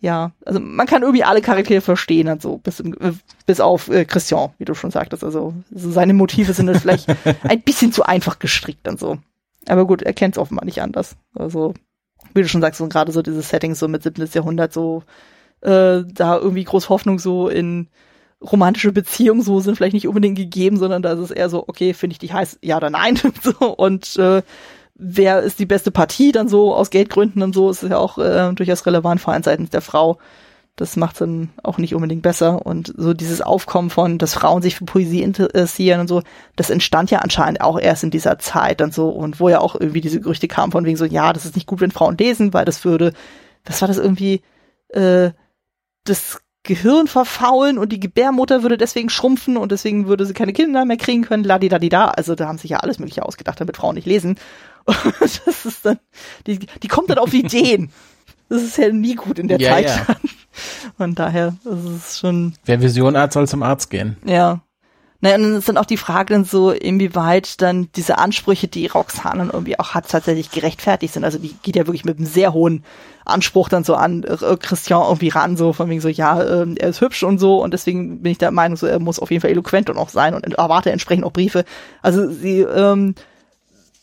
ja, 0.00 0.32
also 0.44 0.60
man 0.60 0.86
kann 0.86 1.02
irgendwie 1.02 1.24
alle 1.24 1.40
Charaktere 1.40 1.80
verstehen, 1.80 2.28
also 2.28 2.58
bis, 2.58 2.80
äh, 2.80 3.12
bis 3.46 3.60
auf 3.60 3.88
äh, 3.88 4.04
Christian, 4.04 4.50
wie 4.58 4.66
du 4.66 4.74
schon 4.74 4.90
sagtest. 4.90 5.24
Also, 5.24 5.54
also 5.74 5.90
seine 5.90 6.12
Motive 6.12 6.52
sind 6.52 6.66
dann 6.66 6.78
vielleicht 6.78 7.08
ein 7.42 7.62
bisschen 7.62 7.92
zu 7.92 8.04
einfach 8.04 8.38
gestrickt 8.38 8.86
und 8.88 9.00
so. 9.00 9.18
Aber 9.66 9.86
gut, 9.86 10.02
er 10.02 10.12
kennt 10.12 10.36
es 10.36 10.38
offenbar 10.38 10.66
nicht 10.66 10.82
anders. 10.82 11.16
Also, 11.34 11.74
wie 12.34 12.42
du 12.42 12.48
schon 12.48 12.60
sagst, 12.60 12.78
so 12.78 12.88
gerade 12.88 13.10
so 13.10 13.22
dieses 13.22 13.48
Setting 13.48 13.74
so 13.74 13.88
mit 13.88 14.02
17. 14.02 14.28
Jahrhundert, 14.32 14.72
so 14.72 15.02
äh, 15.62 16.02
da 16.06 16.36
irgendwie 16.36 16.64
groß 16.64 16.90
Hoffnung 16.90 17.18
so 17.18 17.48
in 17.48 17.88
romantische 18.42 18.92
Beziehungen 18.92 19.42
so 19.42 19.60
sind 19.60 19.76
vielleicht 19.76 19.94
nicht 19.94 20.08
unbedingt 20.08 20.36
gegeben, 20.36 20.76
sondern 20.76 21.02
da 21.02 21.12
ist 21.12 21.20
es 21.20 21.30
eher 21.30 21.48
so, 21.48 21.64
okay, 21.66 21.94
finde 21.94 22.12
ich 22.12 22.18
dich 22.18 22.32
heiß, 22.32 22.58
ja 22.62 22.76
oder 22.76 22.90
nein. 22.90 23.18
so, 23.42 23.74
und 23.74 24.16
äh, 24.16 24.42
wer 24.94 25.42
ist 25.42 25.58
die 25.58 25.66
beste 25.66 25.90
Partie 25.90 26.32
dann 26.32 26.48
so 26.48 26.74
aus 26.74 26.90
Geldgründen 26.90 27.42
und 27.42 27.54
so, 27.54 27.70
ist 27.70 27.82
ja 27.82 27.98
auch 27.98 28.18
äh, 28.18 28.52
durchaus 28.54 28.86
relevant, 28.86 29.20
vor 29.20 29.32
allem 29.32 29.42
seitens 29.42 29.70
der 29.70 29.82
Frau. 29.82 30.18
Das 30.74 30.96
macht 30.96 31.18
dann 31.22 31.48
auch 31.62 31.78
nicht 31.78 31.94
unbedingt 31.94 32.20
besser. 32.20 32.66
Und 32.66 32.92
so 32.98 33.14
dieses 33.14 33.40
Aufkommen 33.40 33.88
von, 33.88 34.18
dass 34.18 34.34
Frauen 34.34 34.60
sich 34.60 34.76
für 34.76 34.84
Poesie 34.84 35.22
interessieren 35.22 36.00
und 36.00 36.08
so, 36.08 36.22
das 36.54 36.68
entstand 36.68 37.10
ja 37.10 37.20
anscheinend 37.20 37.62
auch 37.62 37.80
erst 37.80 38.04
in 38.04 38.10
dieser 38.10 38.38
Zeit 38.38 38.82
und 38.82 38.92
so. 38.92 39.08
Und 39.08 39.40
wo 39.40 39.48
ja 39.48 39.60
auch 39.60 39.74
irgendwie 39.74 40.02
diese 40.02 40.20
Gerüchte 40.20 40.48
kamen 40.48 40.72
von 40.72 40.84
wegen 40.84 40.98
so, 40.98 41.06
ja, 41.06 41.32
das 41.32 41.46
ist 41.46 41.54
nicht 41.54 41.66
gut, 41.66 41.80
wenn 41.80 41.92
Frauen 41.92 42.18
lesen, 42.18 42.52
weil 42.52 42.66
das 42.66 42.84
würde, 42.84 43.14
das 43.64 43.80
war 43.80 43.88
das 43.88 43.96
irgendwie, 43.96 44.42
äh, 44.90 45.30
das 46.04 46.42
Gehirn 46.66 47.06
verfaulen 47.06 47.78
und 47.78 47.90
die 47.92 48.00
Gebärmutter 48.00 48.62
würde 48.62 48.76
deswegen 48.76 49.08
schrumpfen 49.08 49.56
und 49.56 49.72
deswegen 49.72 50.06
würde 50.06 50.26
sie 50.26 50.34
keine 50.34 50.52
Kinder 50.52 50.84
mehr 50.84 50.98
kriegen 50.98 51.22
können, 51.22 51.44
ladidadida. 51.44 52.08
Also 52.08 52.34
da 52.34 52.46
haben 52.46 52.58
sich 52.58 52.70
ja 52.70 52.78
alles 52.78 52.98
mögliche 52.98 53.24
ausgedacht, 53.24 53.60
damit 53.60 53.76
Frauen 53.76 53.94
nicht 53.94 54.06
lesen. 54.06 54.36
Und 54.84 54.96
das 55.20 55.64
ist 55.64 55.86
dann, 55.86 55.98
die, 56.46 56.58
die 56.58 56.88
kommt 56.88 57.10
dann 57.10 57.18
auf 57.18 57.32
Ideen. 57.32 57.90
Das 58.48 58.62
ist 58.62 58.78
ja 58.78 58.92
nie 58.92 59.14
gut 59.14 59.38
in 59.38 59.48
der 59.48 59.58
ja, 59.58 59.70
Zeit. 59.70 59.86
Ja. 59.86 60.16
Von 60.96 61.14
daher, 61.14 61.54
das 61.64 61.84
ist 61.84 62.18
schon. 62.18 62.54
Wer 62.64 62.80
Vision 62.80 63.16
hat, 63.16 63.32
soll 63.32 63.48
zum 63.48 63.62
Arzt 63.62 63.90
gehen. 63.90 64.16
Ja. 64.24 64.60
Naja, 65.20 65.36
und 65.36 65.42
dann 65.42 65.54
ist 65.54 65.68
dann 65.68 65.78
auch 65.78 65.86
die 65.86 65.96
Frage 65.96 66.34
dann 66.34 66.44
so, 66.44 66.70
inwieweit 66.70 67.60
dann 67.62 67.88
diese 67.96 68.18
Ansprüche, 68.18 68.68
die 68.68 68.86
Roxane 68.86 69.38
dann 69.38 69.50
irgendwie 69.50 69.78
auch 69.78 69.94
hat, 69.94 70.08
tatsächlich 70.08 70.50
gerechtfertigt 70.50 71.14
sind. 71.14 71.24
Also 71.24 71.38
die 71.38 71.54
geht 71.62 71.76
ja 71.76 71.86
wirklich 71.86 72.04
mit 72.04 72.18
einem 72.18 72.26
sehr 72.26 72.52
hohen 72.52 72.84
Anspruch 73.24 73.68
dann 73.68 73.84
so 73.84 73.94
an 73.94 74.24
äh, 74.24 74.56
Christian 74.56 75.02
irgendwie 75.02 75.28
ran, 75.28 75.56
so 75.56 75.72
von 75.72 75.88
wegen 75.88 76.00
so, 76.00 76.08
ja, 76.08 76.40
äh, 76.40 76.66
er 76.78 76.88
ist 76.88 77.00
hübsch 77.00 77.22
und 77.22 77.38
so 77.38 77.62
und 77.62 77.72
deswegen 77.72 78.22
bin 78.22 78.32
ich 78.32 78.38
der 78.38 78.50
Meinung, 78.50 78.76
so 78.76 78.86
er 78.86 79.00
muss 79.00 79.18
auf 79.18 79.30
jeden 79.30 79.40
Fall 79.40 79.50
eloquent 79.50 79.90
und 79.90 79.96
auch 79.96 80.10
sein 80.10 80.34
und 80.34 80.44
erwarte 80.54 80.92
entsprechend 80.92 81.24
auch 81.24 81.32
Briefe. 81.32 81.64
Also 82.02 82.30
sie 82.30 82.60
ähm, 82.60 83.14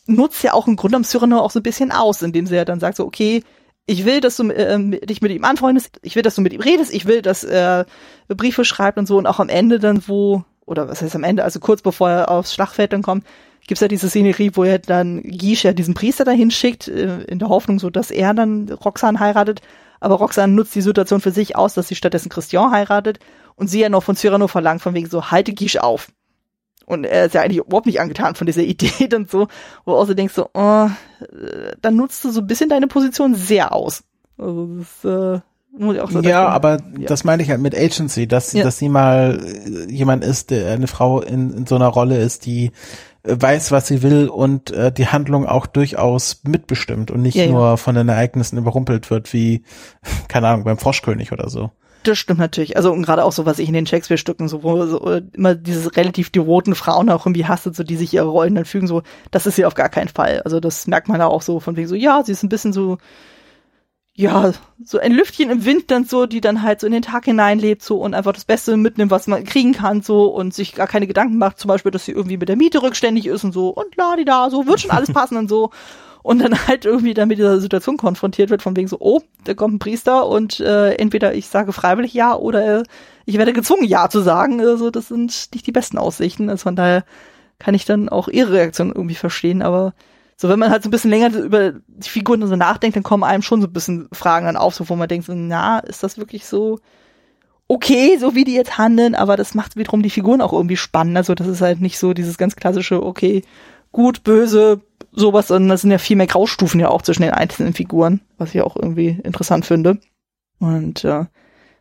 nutzt 0.08 0.44
ja 0.44 0.54
auch 0.54 0.68
im 0.68 0.76
Grunde 0.76 0.98
am 0.98 1.04
Cyrano 1.04 1.40
auch 1.40 1.52
so 1.52 1.60
ein 1.60 1.64
bisschen 1.64 1.92
aus, 1.92 2.22
indem 2.22 2.46
sie 2.48 2.56
ja 2.56 2.66
dann 2.66 2.80
sagt 2.80 2.98
so, 2.98 3.06
okay, 3.06 3.44
ich 3.86 4.06
will, 4.06 4.22
dass 4.22 4.38
du 4.38 4.50
äh, 4.50 5.06
dich 5.06 5.22
mit 5.22 5.32
ihm 5.32 5.44
anfreundest, 5.44 6.00
ich 6.02 6.16
will, 6.16 6.24
dass 6.24 6.36
du 6.36 6.42
mit 6.42 6.54
ihm 6.54 6.62
redest, 6.62 6.94
ich 6.94 7.06
will, 7.06 7.22
dass 7.22 7.44
er 7.44 7.86
Briefe 8.28 8.66
schreibt 8.66 8.98
und 8.98 9.08
so 9.08 9.18
und 9.18 9.28
auch 9.28 9.40
am 9.40 9.50
Ende 9.50 9.80
dann, 9.80 10.04
wo, 10.08 10.44
oder 10.66 10.88
was 10.88 11.02
heißt 11.02 11.16
am 11.16 11.24
Ende, 11.24 11.44
also 11.44 11.60
kurz 11.60 11.82
bevor 11.82 12.10
er 12.10 12.32
aufs 12.32 12.54
Schlachtfeld 12.54 12.94
dann 12.94 13.02
kommt, 13.02 13.26
gibt's 13.68 13.82
ja 13.82 13.88
diese 13.88 14.10
Szenerie, 14.10 14.52
wo 14.54 14.64
er 14.64 14.80
dann 14.80 15.22
Gish 15.24 15.64
ja 15.64 15.74
diesen 15.74 15.94
Priester 15.94 16.26
dahin 16.26 16.52
schickt, 16.52 16.88
äh, 16.88 17.24
in 17.24 17.40
der 17.40 17.50
Hoffnung 17.50 17.80
so, 17.80 17.90
dass 17.90 18.12
er 18.12 18.34
dann 18.34 18.70
Roxanne 18.70 19.20
heiratet. 19.20 19.62
Aber 20.00 20.16
Roxanne 20.16 20.54
nutzt 20.54 20.76
die 20.76 20.82
Situation 20.82 21.22
für 21.22 21.32
sich 21.32 21.56
aus, 21.56 21.74
dass 21.74 21.88
sie 21.88 21.96
stattdessen 21.96 22.30
Christian 22.30 22.72
heiratet 22.72 23.20
und 23.56 23.70
sie 23.70 23.80
ja 23.80 23.90
noch 23.90 24.04
von 24.04 24.16
Cyrano 24.16 24.48
verlangt, 24.48 24.82
von 24.82 24.94
wegen 24.94 25.10
so, 25.10 25.32
halte 25.32 25.54
Gish 25.54 25.78
auf. 25.78 26.10
Und 26.86 27.06
er 27.06 27.26
ist 27.26 27.36
ja 27.36 27.42
eigentlich 27.42 27.60
überhaupt 27.60 27.86
nicht 27.86 28.02
angetan 28.02 28.36
von 28.36 28.46
dieser 28.46 28.62
Idee 28.64 29.16
und 29.16 29.30
so, 29.30 29.48
wo 29.86 29.92
du 29.92 29.98
auch 29.98 30.06
so 30.06 30.14
denkst 30.14 30.34
so, 30.34 30.50
oh, 30.54 30.90
dann 31.82 31.96
nutzt 31.96 32.24
du 32.26 32.32
so 32.32 32.42
ein 32.42 32.48
bisschen 32.48 32.70
deine 32.70 32.88
Position 32.88 33.36
sehr 33.36 33.74
aus. 33.74 34.04
Also 34.38 34.68
das, 34.78 35.06
äh, 35.06 35.40
muss 35.78 35.96
ich 35.96 36.02
auch 36.02 36.12
so 36.12 36.22
ja, 36.22 36.42
denken. 36.42 36.54
aber 36.54 36.72
ja. 37.00 37.08
das 37.08 37.24
meine 37.24 37.42
ich 37.42 37.50
halt 37.50 37.60
mit 37.60 37.76
Agency, 37.76 38.28
dass, 38.28 38.54
ja. 38.54 38.64
dass 38.64 38.78
sie 38.78 38.90
mal 38.90 39.40
äh, 39.44 39.92
jemand 39.92 40.24
ist, 40.24 40.52
der 40.52 40.72
eine 40.72 40.88
Frau 40.88 41.22
in, 41.22 41.52
in 41.52 41.66
so 41.66 41.76
einer 41.76 41.88
Rolle 41.88 42.18
ist, 42.18 42.46
die 42.46 42.72
äh, 43.24 43.36
weiß, 43.40 43.72
was 43.72 43.88
sie 43.88 44.04
will 44.04 44.30
und 44.30 44.72
äh, 44.72 44.92
die 44.92 45.08
Handlung 45.08 45.48
auch 45.48 45.66
durchaus 45.66 46.42
mitbestimmt 46.44 47.10
und 47.10 47.22
nicht 47.22 47.36
ja, 47.36 47.48
nur 47.48 47.78
von 47.78 47.96
den 47.96 48.08
Ereignissen 48.08 48.58
überrumpelt 48.58 49.10
wird, 49.10 49.34
wie, 49.34 49.64
keine 50.28 50.50
Ahnung, 50.50 50.64
beim 50.64 50.78
Froschkönig 50.78 51.32
oder 51.32 51.50
so. 51.50 51.72
Das 52.04 52.18
stimmt 52.18 52.40
natürlich. 52.40 52.76
Also 52.76 52.92
und 52.92 53.04
gerade 53.04 53.24
auch 53.24 53.32
so, 53.32 53.46
was 53.46 53.60
ich 53.60 53.68
in 53.68 53.74
den 53.74 53.88
Shakespeare-Stücken 53.88 54.50
so, 54.50 54.62
wo 54.62 54.86
so 54.86 55.10
äh, 55.10 55.24
immer 55.32 55.56
diese 55.56 55.96
relativ 55.96 56.30
devoten 56.30 56.76
Frauen 56.76 57.10
auch 57.10 57.26
irgendwie 57.26 57.46
hasset, 57.46 57.76
so 57.76 57.84
die 57.84 57.96
sich 57.96 58.14
ihre 58.14 58.28
Rollen 58.28 58.56
dann 58.56 58.66
fügen, 58.66 58.88
so, 58.88 59.02
das 59.32 59.48
ist 59.48 59.56
sie 59.56 59.66
auf 59.66 59.74
gar 59.74 59.90
keinen 59.90 60.10
Fall. 60.10 60.42
Also 60.44 60.60
das 60.60 60.86
merkt 60.86 61.08
man 61.08 61.20
da 61.20 61.28
auch 61.28 61.42
so 61.42 61.60
von 61.60 61.78
wegen 61.78 61.88
so, 61.88 61.96
ja, 61.96 62.22
sie 62.24 62.34
ist 62.34 62.44
ein 62.44 62.50
bisschen 62.50 62.74
so, 62.74 62.98
ja, 64.16 64.52
so 64.84 65.00
ein 65.00 65.12
Lüftchen 65.12 65.50
im 65.50 65.66
Wind 65.66 65.90
dann 65.90 66.06
so, 66.06 66.28
die 66.28 66.40
dann 66.40 66.62
halt 66.62 66.80
so 66.80 66.88
in 66.88 66.94
den 66.94 67.02
Tag 67.02 67.26
hineinlebt 67.26 67.82
so 67.82 67.98
und 67.98 68.14
einfach 68.14 68.34
das 68.34 68.46
Beste 68.46 68.78
mitnimmt, 68.78 69.10
was 69.10 69.26
man 69.26 69.44
kriegen 69.44 69.74
kann 69.74 70.04
so 70.04 70.28
und 70.28 70.54
sich 70.54 70.76
gar 70.76 70.88
keine 70.88 71.08
Gedanken 71.08 71.38
macht, 71.38 71.58
zum 71.58 71.70
Beispiel, 71.70 71.92
dass 71.92 72.06
sie 72.06 72.12
irgendwie 72.12 72.38
mit 72.38 72.48
der 72.48 72.56
Miete 72.56 72.84
rückständig 72.84 73.26
ist 73.26 73.44
und 73.44 73.54
so 73.54 73.70
und 73.70 73.96
la 73.96 74.16
die 74.16 74.26
da, 74.26 74.52
so 74.52 74.68
wird 74.68 74.82
schon 74.82 74.92
alles 74.92 75.12
passen 75.14 75.38
und 75.38 75.50
so 75.50 75.72
und 76.24 76.40
dann 76.40 76.68
halt 76.68 76.86
irgendwie 76.86 77.14
dann 77.14 77.28
mit 77.28 77.38
dieser 77.38 77.60
Situation 77.60 77.98
konfrontiert 77.98 78.50
wird, 78.50 78.62
von 78.62 78.76
wegen 78.76 78.88
so, 78.88 78.98
oh, 79.00 79.22
da 79.44 79.54
kommt 79.54 79.76
ein 79.76 79.80
Priester 79.80 80.26
und 80.26 80.60
äh, 80.62 80.94
entweder 80.94 81.36
ich 81.36 81.48
sage 81.48 81.74
freiwillig 81.74 82.14
ja 82.14 82.36
oder 82.36 82.80
äh, 82.80 82.84
ich 83.26 83.38
werde 83.38 83.54
gezwungen 83.54 83.84
ja 83.84 84.10
zu 84.10 84.22
sagen. 84.22 84.62
Also 84.62 84.90
das 84.90 85.10
sind 85.10 85.50
nicht 85.54 85.68
die 85.68 85.72
besten 85.72 85.98
Aussichten. 85.98 86.50
Also 86.50 86.64
von 86.64 86.76
daher 86.76 87.04
kann 87.60 87.76
ich 87.76 87.86
dann 87.86 88.10
auch 88.10 88.30
ihre 88.30 88.54
Reaktion 88.54 88.94
irgendwie 88.96 89.16
verstehen, 89.16 89.62
aber 89.62 89.94
so 90.44 90.50
wenn 90.50 90.60
man 90.60 90.70
halt 90.70 90.84
so 90.84 90.90
ein 90.90 90.92
bisschen 90.92 91.10
länger 91.10 91.36
über 91.36 91.72
die 91.88 92.10
Figuren 92.10 92.46
so 92.46 92.56
nachdenkt, 92.56 92.96
dann 92.96 93.04
kommen 93.04 93.24
einem 93.24 93.42
schon 93.42 93.62
so 93.62 93.68
ein 93.68 93.74
bisschen 93.74 94.10
Fragen 94.14 94.46
dann 94.46 94.58
auf, 94.58 94.76
so 94.76 94.88
wo 94.90 94.96
man 94.96 95.08
denkt 95.08 95.26
so, 95.26 95.34
na, 95.34 95.80
ist 95.80 96.04
das 96.04 96.18
wirklich 96.18 96.46
so 96.46 96.80
okay, 97.68 98.18
so 98.18 98.36
wie 98.36 98.44
die 98.44 98.54
jetzt 98.54 98.78
handeln, 98.78 99.16
aber 99.16 99.38
das 99.38 99.56
macht 99.56 99.76
wiederum 99.76 100.04
die 100.04 100.10
Figuren 100.10 100.42
auch 100.42 100.54
irgendwie 100.54 100.78
spannend. 100.78 101.18
Also 101.18 101.34
das 101.36 101.48
ist 101.48 101.62
halt 101.62 101.82
nicht 101.82 101.98
so 101.98 102.14
dieses 102.14 102.38
ganz 102.38 102.56
klassische, 102.56 103.04
okay, 103.04 103.44
gut, 103.92 104.24
böse, 104.24 104.82
sowas, 105.12 105.48
sondern 105.48 105.70
das 105.70 105.82
sind 105.82 105.92
ja 105.92 105.98
viel 105.98 106.18
mehr 106.18 106.28
Graustufen 106.28 106.80
ja 106.80 106.90
auch 106.90 107.02
zwischen 107.02 107.22
den 107.22 107.32
einzelnen 107.32 107.74
Figuren, 107.74 108.22
was 108.38 108.54
ich 108.54 108.62
auch 108.62 108.76
irgendwie 108.76 109.20
interessant 109.24 109.66
finde. 109.66 110.00
Und 110.60 111.04
äh, 111.04 111.26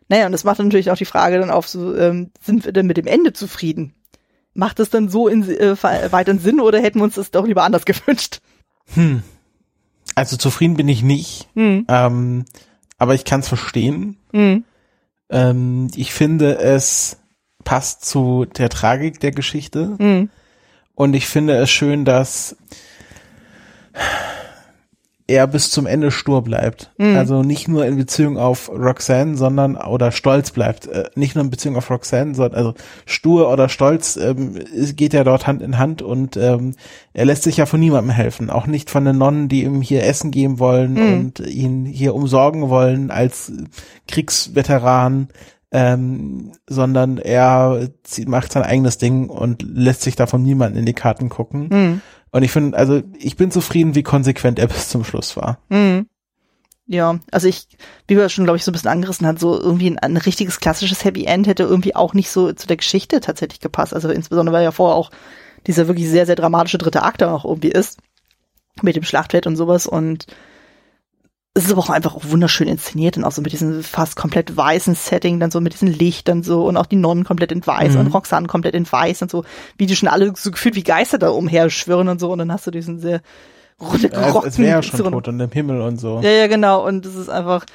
naja, 0.08 0.26
und 0.26 0.32
das 0.32 0.44
macht 0.44 0.58
natürlich 0.58 0.90
auch 0.90 0.96
die 0.96 1.04
Frage 1.04 1.38
dann 1.38 1.50
auf, 1.50 1.68
so, 1.68 1.96
ähm, 1.96 2.30
sind 2.40 2.64
wir 2.64 2.72
denn 2.72 2.86
mit 2.86 2.96
dem 2.96 3.06
Ende 3.06 3.32
zufrieden? 3.32 3.94
Macht 4.54 4.80
es 4.80 4.90
dann 4.90 5.08
so 5.08 5.28
in, 5.28 5.48
äh, 5.48 5.76
weiteren 5.82 6.38
Sinn 6.38 6.60
oder 6.60 6.80
hätten 6.80 6.98
wir 7.00 7.04
uns 7.04 7.14
das 7.14 7.30
doch 7.30 7.46
lieber 7.46 7.64
anders 7.64 7.84
gewünscht? 7.86 8.40
Hm. 8.94 9.22
Also 10.14 10.36
zufrieden 10.36 10.76
bin 10.76 10.88
ich 10.88 11.02
nicht, 11.02 11.48
hm. 11.54 11.86
ähm, 11.88 12.44
aber 12.98 13.14
ich 13.14 13.24
kann 13.24 13.40
es 13.40 13.48
verstehen. 13.48 14.16
Hm. 14.32 14.64
Ähm, 15.30 15.88
ich 15.94 16.12
finde 16.12 16.58
es 16.58 17.16
passt 17.64 18.04
zu 18.04 18.44
der 18.44 18.68
Tragik 18.68 19.20
der 19.20 19.30
Geschichte. 19.30 19.96
Mhm. 19.98 20.30
Und 20.94 21.14
ich 21.14 21.26
finde 21.26 21.56
es 21.56 21.70
schön, 21.70 22.04
dass 22.04 22.56
er 25.26 25.46
bis 25.46 25.70
zum 25.70 25.86
Ende 25.86 26.10
stur 26.10 26.42
bleibt. 26.42 26.92
Mhm. 26.98 27.16
Also 27.16 27.42
nicht 27.42 27.68
nur 27.68 27.86
in 27.86 27.96
Beziehung 27.96 28.36
auf 28.38 28.68
Roxanne, 28.68 29.36
sondern 29.36 29.76
oder 29.76 30.12
stolz 30.12 30.50
bleibt. 30.50 30.86
Äh, 30.86 31.04
nicht 31.14 31.34
nur 31.34 31.44
in 31.44 31.50
Beziehung 31.50 31.76
auf 31.76 31.90
Roxanne, 31.90 32.34
sondern 32.34 32.58
also 32.58 32.74
stur 33.06 33.50
oder 33.50 33.68
stolz 33.68 34.16
ähm, 34.16 34.58
geht 34.96 35.12
ja 35.12 35.24
dort 35.24 35.46
Hand 35.46 35.62
in 35.62 35.78
Hand 35.78 36.02
und 36.02 36.36
ähm, 36.36 36.74
er 37.12 37.24
lässt 37.24 37.44
sich 37.44 37.56
ja 37.56 37.66
von 37.66 37.80
niemandem 37.80 38.10
helfen. 38.10 38.50
Auch 38.50 38.66
nicht 38.66 38.90
von 38.90 39.04
den 39.04 39.18
Nonnen, 39.18 39.48
die 39.48 39.64
ihm 39.64 39.82
hier 39.82 40.04
Essen 40.04 40.30
geben 40.30 40.58
wollen 40.58 40.94
Mhm. 40.94 41.12
und 41.14 41.40
ihn 41.40 41.84
hier 41.84 42.14
umsorgen 42.14 42.68
wollen 42.68 43.10
als 43.10 43.52
Kriegsveteran. 44.08 45.28
Ähm, 45.74 46.52
sondern 46.68 47.16
er 47.16 47.88
macht 48.26 48.52
sein 48.52 48.62
eigenes 48.62 48.98
Ding 48.98 49.30
und 49.30 49.62
lässt 49.62 50.02
sich 50.02 50.16
davon 50.16 50.42
niemanden 50.42 50.76
in 50.76 50.84
die 50.84 50.92
Karten 50.92 51.30
gucken. 51.30 51.68
Mhm. 51.70 52.00
Und 52.32 52.42
ich 52.42 52.50
finde, 52.50 52.76
also 52.76 53.02
ich 53.18 53.36
bin 53.36 53.50
zufrieden, 53.50 53.94
wie 53.94 54.02
konsequent 54.02 54.58
er 54.58 54.66
bis 54.66 54.88
zum 54.88 55.04
Schluss 55.04 55.36
war. 55.36 55.58
Mhm. 55.68 56.06
Ja, 56.86 57.20
also 57.30 57.46
ich, 57.46 57.68
wie 58.08 58.16
wir 58.16 58.28
schon, 58.28 58.44
glaube 58.44 58.56
ich, 58.56 58.64
so 58.64 58.70
ein 58.70 58.72
bisschen 58.72 58.90
angerissen 58.90 59.26
hat, 59.26 59.38
so 59.38 59.58
irgendwie 59.58 59.88
ein, 59.88 59.98
ein 59.98 60.16
richtiges 60.16 60.58
klassisches 60.58 61.04
Happy 61.04 61.26
End 61.26 61.46
hätte 61.46 61.62
irgendwie 61.62 61.94
auch 61.94 62.12
nicht 62.12 62.30
so 62.30 62.52
zu 62.52 62.66
der 62.66 62.78
Geschichte 62.78 63.20
tatsächlich 63.20 63.60
gepasst. 63.60 63.94
Also 63.94 64.10
insbesondere, 64.10 64.56
weil 64.56 64.64
ja 64.64 64.72
vorher 64.72 64.96
auch 64.96 65.10
dieser 65.66 65.86
wirklich 65.86 66.08
sehr, 66.08 66.26
sehr 66.26 66.34
dramatische 66.34 66.78
dritte 66.78 67.02
Akt 67.02 67.20
da 67.20 67.32
auch 67.32 67.44
irgendwie 67.44 67.70
ist. 67.70 68.00
Mit 68.82 68.96
dem 68.96 69.04
Schlachtfeld 69.04 69.46
und 69.46 69.56
sowas 69.56 69.86
und 69.86 70.26
es 71.54 71.64
ist 71.66 71.72
aber 71.72 71.80
auch 71.80 71.90
einfach 71.90 72.14
auch 72.14 72.24
wunderschön 72.24 72.66
inszeniert 72.68 73.16
und 73.18 73.24
auch 73.24 73.32
so 73.32 73.42
mit 73.42 73.52
diesem 73.52 73.82
fast 73.82 74.16
komplett 74.16 74.56
weißen 74.56 74.94
Setting, 74.94 75.38
dann 75.38 75.50
so 75.50 75.60
mit 75.60 75.74
diesen 75.74 75.88
Lichtern 75.88 76.42
so 76.42 76.64
und 76.66 76.76
auch 76.78 76.86
die 76.86 76.96
Nonnen 76.96 77.24
komplett 77.24 77.52
in 77.52 77.66
weiß 77.66 77.92
Mhm. 77.94 78.00
und 78.00 78.06
Roxanne 78.08 78.46
komplett 78.46 78.74
in 78.74 78.90
weiß 78.90 79.20
und 79.22 79.30
so, 79.30 79.44
wie 79.76 79.86
die 79.86 79.94
schon 79.96 80.08
alle 80.08 80.32
so 80.34 80.50
gefühlt 80.50 80.76
wie 80.76 80.82
Geister 80.82 81.18
da 81.18 81.28
umherschwirren 81.30 82.08
und 82.08 82.20
so 82.20 82.32
und 82.32 82.38
dann 82.38 82.50
hast 82.52 82.66
du 82.66 82.70
diesen 82.70 83.00
sehr 83.00 83.20
Ja, 83.80 83.86
runtergerockten 83.88 84.48
es 84.48 84.54
es 84.54 84.58
wäre 84.60 84.70
ja 84.70 84.82
schon 84.82 84.98
so- 84.98 85.10
tot 85.10 85.28
und 85.28 85.40
im 85.40 85.50
Himmel 85.50 85.80
und 85.82 85.98
so. 85.98 86.20
ja, 86.22 86.30
ja, 86.30 86.46
genau. 86.46 86.86
Und 86.86 87.04
es 87.04 87.16
ist 87.16 87.28
einfach 87.28 87.66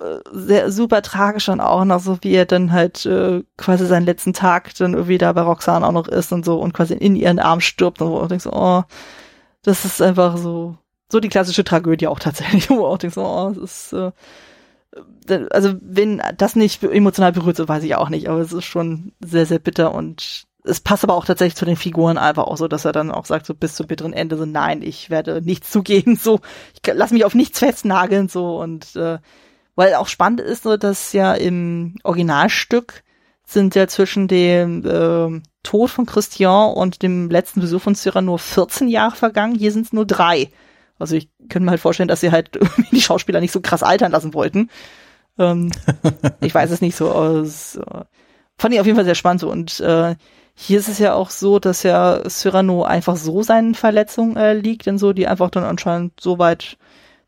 äh, 0.00 0.16
sehr 0.32 0.72
super 0.72 1.00
tragisch 1.02 1.48
und 1.48 1.60
auch 1.60 1.84
noch 1.84 2.00
so, 2.00 2.18
wie 2.22 2.32
er 2.34 2.46
dann 2.46 2.72
halt 2.72 3.06
äh, 3.06 3.44
quasi 3.56 3.86
seinen 3.86 4.06
letzten 4.06 4.32
Tag 4.32 4.74
dann 4.74 4.94
irgendwie 4.94 5.18
da 5.18 5.32
bei 5.32 5.42
Roxanne 5.42 5.86
auch 5.86 5.92
noch 5.92 6.08
ist 6.08 6.32
und 6.32 6.44
so 6.44 6.58
und 6.58 6.72
quasi 6.72 6.94
in 6.94 7.14
ihren 7.14 7.38
Arm 7.38 7.60
stirbt 7.60 8.02
und 8.02 8.10
wo 8.10 8.20
du 8.22 8.26
denkst, 8.26 8.46
oh, 8.50 8.82
das 9.62 9.84
ist 9.84 10.02
einfach 10.02 10.36
so, 10.36 10.76
so 11.14 11.20
die 11.20 11.28
klassische 11.28 11.62
Tragödie 11.62 12.08
auch 12.08 12.18
tatsächlich, 12.18 12.68
wo 12.70 12.84
auch 12.84 12.98
denkst, 12.98 13.16
oh, 13.16 13.48
es 13.50 13.56
ist, 13.56 13.92
äh, 13.92 14.10
äh, 15.28 15.46
also 15.50 15.74
wenn 15.80 16.20
das 16.36 16.56
nicht 16.56 16.82
emotional 16.82 17.32
berührt, 17.32 17.56
so 17.56 17.68
weiß 17.68 17.84
ich 17.84 17.94
auch 17.94 18.08
nicht, 18.08 18.28
aber 18.28 18.40
es 18.40 18.52
ist 18.52 18.64
schon 18.64 19.12
sehr, 19.20 19.46
sehr 19.46 19.60
bitter 19.60 19.94
und 19.94 20.44
es 20.64 20.80
passt 20.80 21.04
aber 21.04 21.14
auch 21.14 21.24
tatsächlich 21.24 21.56
zu 21.56 21.66
den 21.66 21.76
Figuren 21.76 22.18
einfach 22.18 22.44
auch 22.44 22.56
so, 22.56 22.68
dass 22.68 22.84
er 22.84 22.92
dann 22.92 23.12
auch 23.12 23.26
sagt, 23.26 23.46
so 23.46 23.54
bis 23.54 23.76
zum 23.76 23.86
bitteren 23.86 24.12
Ende, 24.12 24.36
so 24.36 24.44
nein, 24.44 24.82
ich 24.82 25.08
werde 25.08 25.40
nichts 25.40 25.70
zugeben, 25.70 26.16
so, 26.20 26.40
ich 26.72 26.92
lass 26.92 27.12
mich 27.12 27.24
auf 27.24 27.34
nichts 27.34 27.60
festnageln, 27.60 28.28
so 28.28 28.60
und 28.60 28.96
äh, 28.96 29.18
weil 29.76 29.94
auch 29.94 30.08
spannend 30.08 30.40
ist, 30.40 30.64
so, 30.64 30.76
dass 30.76 31.12
ja 31.12 31.34
im 31.34 31.96
Originalstück 32.02 33.04
sind 33.46 33.74
ja 33.74 33.86
zwischen 33.86 34.26
dem 34.26 34.84
ähm, 34.86 35.42
Tod 35.62 35.90
von 35.90 36.06
Christian 36.06 36.72
und 36.72 37.02
dem 37.02 37.30
letzten 37.30 37.60
Besuch 37.60 37.82
von 37.82 37.94
Cyrano 37.94 38.36
14 38.36 38.88
Jahre 38.88 39.16
vergangen. 39.16 39.54
Hier 39.54 39.70
sind 39.70 39.86
es 39.86 39.92
nur 39.92 40.06
drei. 40.06 40.50
Also 40.98 41.16
ich 41.16 41.28
könnte 41.48 41.64
mir 41.64 41.70
halt 41.72 41.80
vorstellen, 41.80 42.08
dass 42.08 42.20
sie 42.20 42.30
halt 42.30 42.56
irgendwie 42.56 42.88
die 42.90 43.00
Schauspieler 43.00 43.40
nicht 43.40 43.52
so 43.52 43.60
krass 43.60 43.82
altern 43.82 44.12
lassen 44.12 44.34
wollten. 44.34 44.70
Ähm, 45.38 45.70
ich 46.40 46.54
weiß 46.54 46.70
es 46.70 46.80
nicht 46.80 46.96
so 46.96 47.10
aus. 47.10 47.76
Äh, 47.76 48.04
fand 48.58 48.74
ich 48.74 48.80
auf 48.80 48.86
jeden 48.86 48.96
Fall 48.96 49.04
sehr 49.04 49.14
spannend 49.14 49.40
so. 49.40 49.50
Und 49.50 49.80
äh, 49.80 50.14
hier 50.54 50.78
ist 50.78 50.88
es 50.88 50.98
ja 50.98 51.14
auch 51.14 51.30
so, 51.30 51.58
dass 51.58 51.82
ja 51.82 52.22
Cyrano 52.28 52.84
einfach 52.84 53.16
so 53.16 53.42
seinen 53.42 53.74
Verletzungen 53.74 54.36
äh, 54.36 54.54
liegt 54.54 54.86
und 54.86 54.98
so, 54.98 55.12
die 55.12 55.26
einfach 55.26 55.50
dann 55.50 55.64
anscheinend 55.64 56.20
so 56.20 56.38
weit 56.38 56.76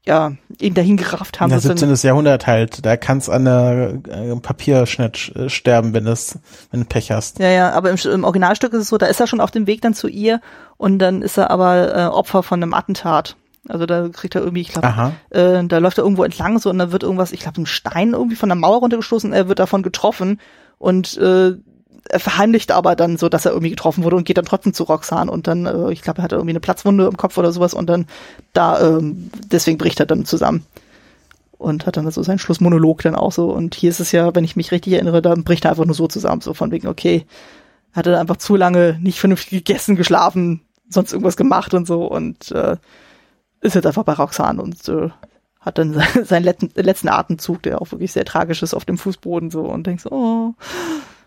ja, 0.07 0.33
ihn 0.61 0.75
dahin 0.75 0.97
gerafft 0.97 1.41
haben. 1.41 1.51
Ja, 1.51 1.57
dass 1.57 1.65
dann- 1.65 1.77
17. 1.77 2.09
Jahrhundert 2.09 2.47
halt. 2.47 2.87
Da 2.87 2.97
kannst 2.97 3.29
an 3.29 3.45
der 3.45 3.99
äh, 4.09 4.37
Papierschnitt 4.37 5.33
äh, 5.35 5.49
sterben, 5.49 5.93
wenn 5.95 6.07
es, 6.07 6.39
wenn 6.71 6.81
du 6.81 6.87
Pech 6.87 7.11
hast. 7.11 7.41
Ja, 7.41 7.49
ja, 7.49 7.73
aber 7.73 7.91
im, 7.91 7.97
im 7.97 8.23
Originalstück 8.23 8.73
ist 8.73 8.83
es 8.83 8.89
so, 8.89 8.99
da 8.99 9.07
ist 9.07 9.19
er 9.19 9.27
schon 9.27 9.41
auf 9.41 9.51
dem 9.51 9.67
Weg 9.67 9.83
dann 9.83 9.95
zu 9.95 10.07
ihr 10.07 10.41
und 10.77 11.01
dann 11.01 11.23
ist 11.23 11.37
er 11.37 11.51
aber 11.51 11.97
äh, 11.97 12.05
Opfer 12.07 12.45
von 12.45 12.63
einem 12.63 12.73
Attentat. 12.73 13.37
Also 13.69 13.87
da 13.87 14.09
kriegt 14.09 14.35
er 14.35 14.43
irgendwie, 14.43 14.63
ich 14.63 14.69
glaube, 14.69 15.13
äh, 15.31 15.65
da 15.65 15.79
läuft 15.79 15.99
er 15.99 16.05
irgendwo 16.05 16.25
entlang 16.25 16.59
so 16.59 16.71
und 16.71 16.79
da 16.79 16.93
wird 16.93 17.03
irgendwas, 17.03 17.33
ich 17.33 17.41
glaube, 17.41 17.61
ein 17.61 17.67
Stein 17.67 18.13
irgendwie 18.13 18.37
von 18.37 18.49
der 18.49 18.57
Mauer 18.57 18.79
runtergestoßen, 18.79 19.33
er 19.33 19.49
wird 19.49 19.59
davon 19.59 19.83
getroffen 19.83 20.41
und 20.79 21.17
äh, 21.19 21.55
er 22.09 22.21
verheimlicht 22.21 22.71
aber 22.73 22.97
dann 22.97 23.17
so, 23.17 23.29
dass 23.29 23.45
er 23.45 23.53
irgendwie 23.53 23.71
getroffen 23.71 24.05
wurde 24.05 24.17
und 24.17 24.25
geht 24.25 24.39
dann 24.39 24.45
trotzdem 24.45 24.75
zu 24.75 24.85
Roxanne 24.85 25.31
und 25.31 25.47
dann, 25.47 25.67
äh, 25.67 25.93
ich 25.93 26.03
glaube, 26.03 26.21
er 26.21 26.25
hat 26.25 26.33
irgendwie 26.33 26.51
eine 26.51 26.61
Platzwunde 26.61 27.07
im 27.07 27.17
Kopf 27.17 27.37
oder 27.39 27.53
sowas 27.53 27.75
und 27.75 27.87
dann 27.89 28.07
da, 28.53 28.81
ähm, 28.81 29.31
deswegen 29.51 29.79
bricht 29.79 30.01
er 30.01 30.07
dann 30.07 30.25
zusammen 30.25 30.65
und 31.59 31.87
hat 31.87 31.97
dann 31.97 32.11
so 32.11 32.23
seinen 32.23 32.39
Schlussmonolog 32.39 33.03
dann 33.03 33.15
auch 33.15 33.33
so 33.33 33.51
und 33.51 33.75
hier 33.75 33.91
ist 33.91 34.01
es 34.01 34.13
ja, 34.13 34.35
wenn 34.35 34.45
ich 34.45 34.57
mich 34.57 34.73
richtig 34.73 34.93
erinnere, 34.93 35.23
da 35.23 35.35
bricht 35.35 35.65
er 35.65 35.73
einfach 35.73 35.85
nur 35.85 35.95
so 35.95 36.07
zusammen, 36.07 36.41
so 36.41 36.55
von 36.55 36.71
wegen, 36.71 36.87
okay, 36.87 37.27
er 37.93 37.97
hatte 37.97 38.19
einfach 38.19 38.37
zu 38.37 38.57
lange 38.57 38.99
nicht 39.01 39.19
vernünftig 39.19 39.51
gegessen, 39.65 39.97
geschlafen, 39.97 40.61
sonst 40.89 41.13
irgendwas 41.13 41.37
gemacht 41.37 41.75
und 41.75 41.87
so 41.87 42.05
und 42.05 42.51
äh, 42.53 42.77
ist 43.61 43.75
jetzt 43.75 43.87
einfach 43.87 44.05
bei 44.05 44.13
Roxanne 44.15 44.63
und 44.63 44.89
äh, 44.89 45.11
hat 45.61 45.79
dann 45.79 45.95
se- 45.95 46.25
seinen 46.25 46.45
letzten, 46.45 46.71
letzten 46.75 47.09
Atemzug, 47.09 47.63
der 47.63 47.81
auch 47.81 47.91
wirklich 47.93 48.13
sehr 48.13 48.25
tragisch 48.25 48.63
ist 48.63 48.75
auf 48.75 48.85
dem 48.85 48.99
Fußboden 48.99 49.51
so 49.51 49.63
und 49.63 49.87
denkst, 49.87 50.07
oh. 50.07 50.55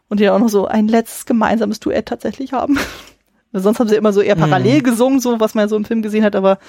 Und 0.07 0.19
die 0.19 0.29
auch 0.29 0.39
noch 0.39 0.49
so 0.49 0.65
ein 0.65 0.87
letztes 0.87 1.25
gemeinsames 1.25 1.79
Duett 1.79 2.07
tatsächlich 2.07 2.53
haben. 2.53 2.79
Sonst 3.53 3.79
haben 3.79 3.87
sie 3.89 3.95
immer 3.95 4.13
so 4.13 4.21
eher 4.21 4.35
parallel 4.35 4.81
gesungen, 4.83 5.19
so 5.19 5.39
was 5.39 5.55
man 5.55 5.67
so 5.69 5.75
im 5.75 5.85
Film 5.85 6.01
gesehen 6.03 6.23
hat, 6.23 6.35
aber 6.35 6.59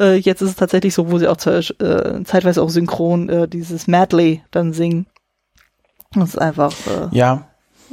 äh, 0.00 0.14
jetzt 0.16 0.42
ist 0.42 0.50
es 0.50 0.56
tatsächlich 0.56 0.94
so, 0.94 1.10
wo 1.10 1.18
sie 1.18 1.26
auch 1.28 1.36
äh, 1.46 2.22
zeitweise 2.24 2.62
auch 2.62 2.70
synchron 2.70 3.28
äh, 3.28 3.48
dieses 3.48 3.86
Medley 3.88 4.42
dann 4.52 4.72
singen. 4.72 5.06
Das 6.14 6.30
ist 6.30 6.38
einfach 6.38 6.72
äh, 6.86 7.08
Ja, 7.16 7.48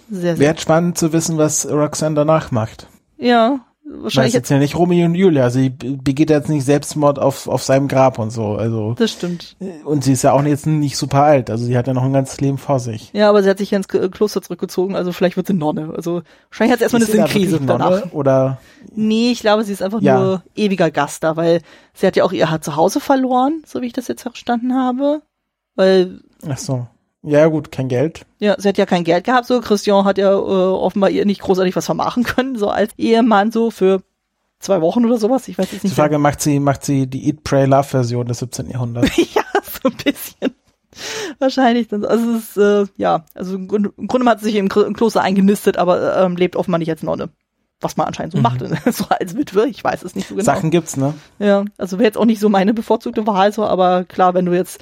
sehr, 0.09 0.35
sehr. 0.35 0.39
wäre 0.39 0.57
spannend 0.59 0.97
zu 0.99 1.13
wissen, 1.13 1.37
was 1.37 1.67
Roxanne 1.69 2.15
danach 2.15 2.51
macht. 2.51 2.87
Ja, 3.17 3.59
wahrscheinlich 3.89 4.33
jetzt. 4.33 4.49
ja 4.49 4.57
nicht 4.59 4.75
Romeo 4.77 5.05
und 5.05 5.15
Julia. 5.15 5.49
Sie 5.49 5.69
begeht 5.69 6.29
jetzt 6.29 6.49
nicht 6.49 6.65
Selbstmord 6.65 7.19
auf, 7.19 7.47
auf 7.47 7.63
seinem 7.63 7.87
Grab 7.87 8.19
und 8.19 8.31
so. 8.31 8.53
Also, 8.55 8.93
Das 8.93 9.11
stimmt. 9.11 9.55
und 9.85 10.03
sie 10.03 10.13
ist 10.13 10.23
ja 10.23 10.33
auch 10.33 10.43
jetzt 10.43 10.65
nicht 10.67 10.97
super 10.97 11.23
alt. 11.23 11.49
Also, 11.49 11.65
sie 11.65 11.77
hat 11.77 11.87
ja 11.87 11.93
noch 11.93 12.03
ein 12.03 12.13
ganzes 12.13 12.39
Leben 12.41 12.57
vor 12.57 12.79
sich. 12.79 13.11
Ja, 13.13 13.29
aber 13.29 13.43
sie 13.43 13.49
hat 13.49 13.57
sich 13.57 13.71
ja 13.71 13.77
ins 13.77 13.87
K- 13.87 14.09
Kloster 14.09 14.41
zurückgezogen, 14.41 14.95
also 14.95 15.11
vielleicht 15.11 15.37
wird 15.37 15.47
sie 15.47 15.53
Nonne. 15.53 15.93
Also 15.95 16.21
wahrscheinlich 16.49 16.71
hat 16.73 16.79
sie 16.79 16.83
erstmal 16.83 17.01
eine 17.01 17.09
Ist 17.11 17.17
da 17.17 17.27
Sinnkrise 17.27 17.59
danach. 17.65 18.11
Oder, 18.13 18.59
Nee, 18.95 19.31
ich 19.31 19.41
glaube, 19.41 19.63
sie 19.63 19.73
ist 19.73 19.81
einfach 19.83 20.01
Ja. 20.01 20.19
nur 20.19 20.43
ewiger 20.55 20.91
Gast 20.91 21.23
da, 21.23 21.35
weil 21.35 21.61
sie 21.93 22.07
hat 22.07 22.15
ja 22.15 22.23
auch 22.23 22.31
ihr 22.31 22.47
Zuhause 22.61 22.99
verloren, 22.99 23.63
so 23.65 23.81
wie 23.81 23.87
ich 23.87 23.93
das 23.93 24.07
jetzt 24.07 24.21
verstanden 24.23 24.73
habe. 24.75 25.21
Weil, 25.75 26.21
ach 26.49 26.57
so. 26.57 26.87
Ja, 27.27 27.47
gut, 27.47 27.71
kein 27.71 27.87
Geld. 27.89 28.25
ja, 28.39 28.55
sie 28.57 28.69
hat 28.69 28.77
ja 28.77 28.85
kein 28.85 29.03
Geld 29.03 29.23
gehabt, 29.25 29.45
so. 29.47 29.59
Christian 29.61 30.05
hat 30.05 30.17
ja 30.17 30.31
äh, 30.31 30.35
offenbar 30.35 31.09
ihr 31.09 31.25
nicht 31.25 31.41
großartig 31.41 31.75
was 31.75 31.85
vermachen 31.85 32.23
können, 32.23 32.57
so 32.57 32.69
als 32.69 32.91
Ehemann, 32.97 33.51
so 33.51 33.69
für 33.71 34.01
zwei 34.59 34.81
Wochen 34.81 35.05
oder 35.05 35.17
sowas. 35.17 35.47
Ich 35.47 35.57
weiß 35.57 35.71
jetzt 35.71 35.83
Die 35.83 35.87
nicht. 35.87 35.95
Frage, 35.95 36.17
macht 36.19 36.41
sie, 36.41 36.59
macht 36.59 36.83
sie 36.85 37.05
die 37.07 37.27
Eat, 37.27 37.43
Pray, 37.43 37.65
Love 37.65 37.83
Version 37.83 38.25
des 38.27 38.39
17. 38.39 38.69
Jahrhunderts? 38.69 39.15
ja, 39.35 39.43
so 39.61 39.89
ein 39.89 39.95
bisschen. 40.03 40.53
Wahrscheinlich 41.39 41.87
dann. 41.89 42.01
so. 42.01 42.07
Also 42.07 42.31
es 42.31 42.49
ist, 42.49 42.57
äh, 42.57 42.85
ja, 42.97 43.25
also 43.35 43.55
im 43.55 43.67
Grunde, 43.67 43.91
im 43.97 44.07
Grunde 44.07 44.29
hat 44.29 44.39
sie 44.39 44.45
sich 44.45 44.55
im, 44.55 44.69
Klo- 44.69 44.85
im 44.85 44.95
Kloster 44.95 45.21
eingenistet, 45.21 45.77
aber 45.77 46.17
ähm, 46.23 46.35
lebt 46.35 46.55
offenbar 46.55 46.79
nicht 46.79 46.89
als 46.89 47.03
Nonne. 47.03 47.29
Was 47.79 47.95
man 47.97 48.07
anscheinend 48.07 48.33
so 48.33 48.39
macht, 48.39 48.59
so 48.91 49.05
als 49.09 49.35
Witwe. 49.35 49.67
Ich 49.67 49.83
weiß 49.83 50.01
es 50.03 50.15
nicht 50.15 50.27
so 50.27 50.33
genau. 50.35 50.45
Sachen 50.45 50.71
gibt's, 50.71 50.97
ne? 50.97 51.13
Ja, 51.37 51.65
also 51.77 51.99
wäre 51.99 52.05
jetzt 52.07 52.17
auch 52.17 52.25
nicht 52.25 52.39
so 52.39 52.49
meine 52.49 52.73
bevorzugte 52.73 53.27
Wahl, 53.27 53.53
so, 53.53 53.65
aber 53.65 54.03
klar, 54.05 54.33
wenn 54.33 54.45
du 54.45 54.53
jetzt 54.53 54.79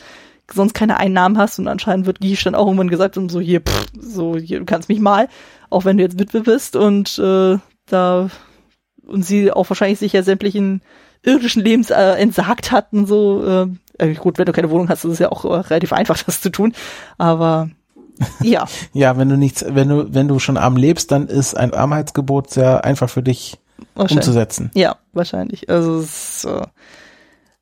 sonst 0.53 0.73
keine 0.73 0.97
Einnahmen 0.97 1.37
hast 1.37 1.59
und 1.59 1.67
anscheinend 1.67 2.05
wird 2.05 2.19
Gish 2.19 2.43
dann 2.43 2.55
auch 2.55 2.65
irgendwann 2.67 2.89
gesagt 2.89 3.17
und 3.17 3.29
so 3.29 3.39
hier, 3.39 3.61
pff, 3.61 3.87
so 3.99 4.37
hier, 4.37 4.59
du 4.59 4.65
kannst 4.65 4.89
mich 4.89 4.99
mal, 4.99 5.27
auch 5.69 5.85
wenn 5.85 5.97
du 5.97 6.03
jetzt 6.03 6.19
Witwe 6.19 6.41
bist 6.41 6.75
und 6.75 7.17
äh, 7.19 7.57
da 7.87 8.29
und 9.05 9.23
sie 9.23 9.51
auch 9.51 9.69
wahrscheinlich 9.69 9.99
sich 9.99 10.13
ja 10.13 10.23
sämtlichen 10.23 10.81
irdischen 11.23 11.63
Lebens 11.63 11.89
äh, 11.89 12.13
entsagt 12.13 12.71
hatten, 12.71 13.05
so 13.05 13.43
äh, 13.45 13.67
äh, 13.97 14.13
gut, 14.13 14.37
wenn 14.37 14.45
du 14.45 14.51
keine 14.51 14.69
Wohnung 14.69 14.89
hast, 14.89 15.05
ist 15.05 15.13
es 15.13 15.19
ja 15.19 15.31
auch 15.31 15.45
äh, 15.45 15.55
relativ 15.55 15.93
einfach, 15.93 16.21
das 16.25 16.41
zu 16.41 16.49
tun, 16.49 16.73
aber 17.17 17.69
ja, 18.41 18.65
Ja, 18.93 19.17
wenn 19.17 19.29
du 19.29 19.37
nichts, 19.37 19.65
wenn 19.67 19.89
du, 19.89 20.13
wenn 20.13 20.27
du 20.27 20.39
schon 20.39 20.57
arm 20.57 20.77
lebst, 20.77 21.11
dann 21.11 21.27
ist 21.27 21.55
ein 21.55 21.73
Armheitsgebot 21.73 22.49
sehr 22.49 22.85
einfach 22.85 23.09
für 23.09 23.23
dich 23.23 23.57
umzusetzen. 23.93 24.71
Ja, 24.73 24.97
wahrscheinlich. 25.13 25.69
Also 25.69 25.99
es 25.99 26.43
ist, 26.43 26.45
äh, 26.45 26.65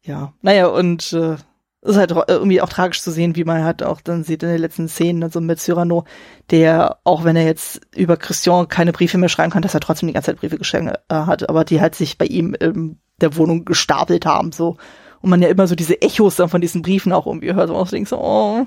ja, 0.03 0.33
naja, 0.41 0.67
und 0.67 1.13
äh, 1.13 1.37
ist 1.83 1.97
halt 1.97 2.15
ro- 2.15 2.23
irgendwie 2.27 2.61
auch 2.61 2.69
tragisch 2.69 3.01
zu 3.01 3.11
sehen, 3.11 3.35
wie 3.35 3.43
man 3.43 3.63
halt 3.63 3.83
auch 3.83 4.01
dann 4.01 4.23
sieht 4.23 4.43
in 4.43 4.49
den 4.49 4.61
letzten 4.61 4.87
Szenen, 4.87 5.23
also 5.23 5.41
mit 5.41 5.59
Cyrano, 5.59 6.05
der, 6.49 6.99
auch 7.03 7.23
wenn 7.23 7.35
er 7.35 7.45
jetzt 7.45 7.81
über 7.95 8.17
Christian 8.17 8.67
keine 8.67 8.93
Briefe 8.93 9.17
mehr 9.17 9.29
schreiben 9.29 9.51
kann, 9.51 9.61
dass 9.61 9.73
er 9.73 9.79
trotzdem 9.79 10.07
die 10.07 10.13
ganze 10.13 10.31
Zeit 10.31 10.39
Briefe 10.39 10.57
geschrieben 10.57 10.87
äh, 10.89 10.95
hat, 11.09 11.49
aber 11.49 11.65
die 11.65 11.81
halt 11.81 11.95
sich 11.95 12.17
bei 12.17 12.25
ihm 12.25 12.53
in 12.53 12.99
der 13.21 13.35
Wohnung 13.35 13.65
gestapelt 13.65 14.25
haben, 14.25 14.51
so. 14.51 14.77
Und 15.21 15.29
man 15.29 15.41
ja 15.41 15.47
immer 15.47 15.67
so 15.67 15.75
diese 15.75 16.01
Echos 16.01 16.35
dann 16.35 16.49
von 16.49 16.59
diesen 16.59 16.81
Briefen 16.81 17.13
auch 17.13 17.27
irgendwie 17.27 17.53
hört 17.53 17.69
und 17.69 17.77
auch 17.77 17.87
denkt 17.87 18.09
so, 18.09 18.17
oh, 18.19 18.65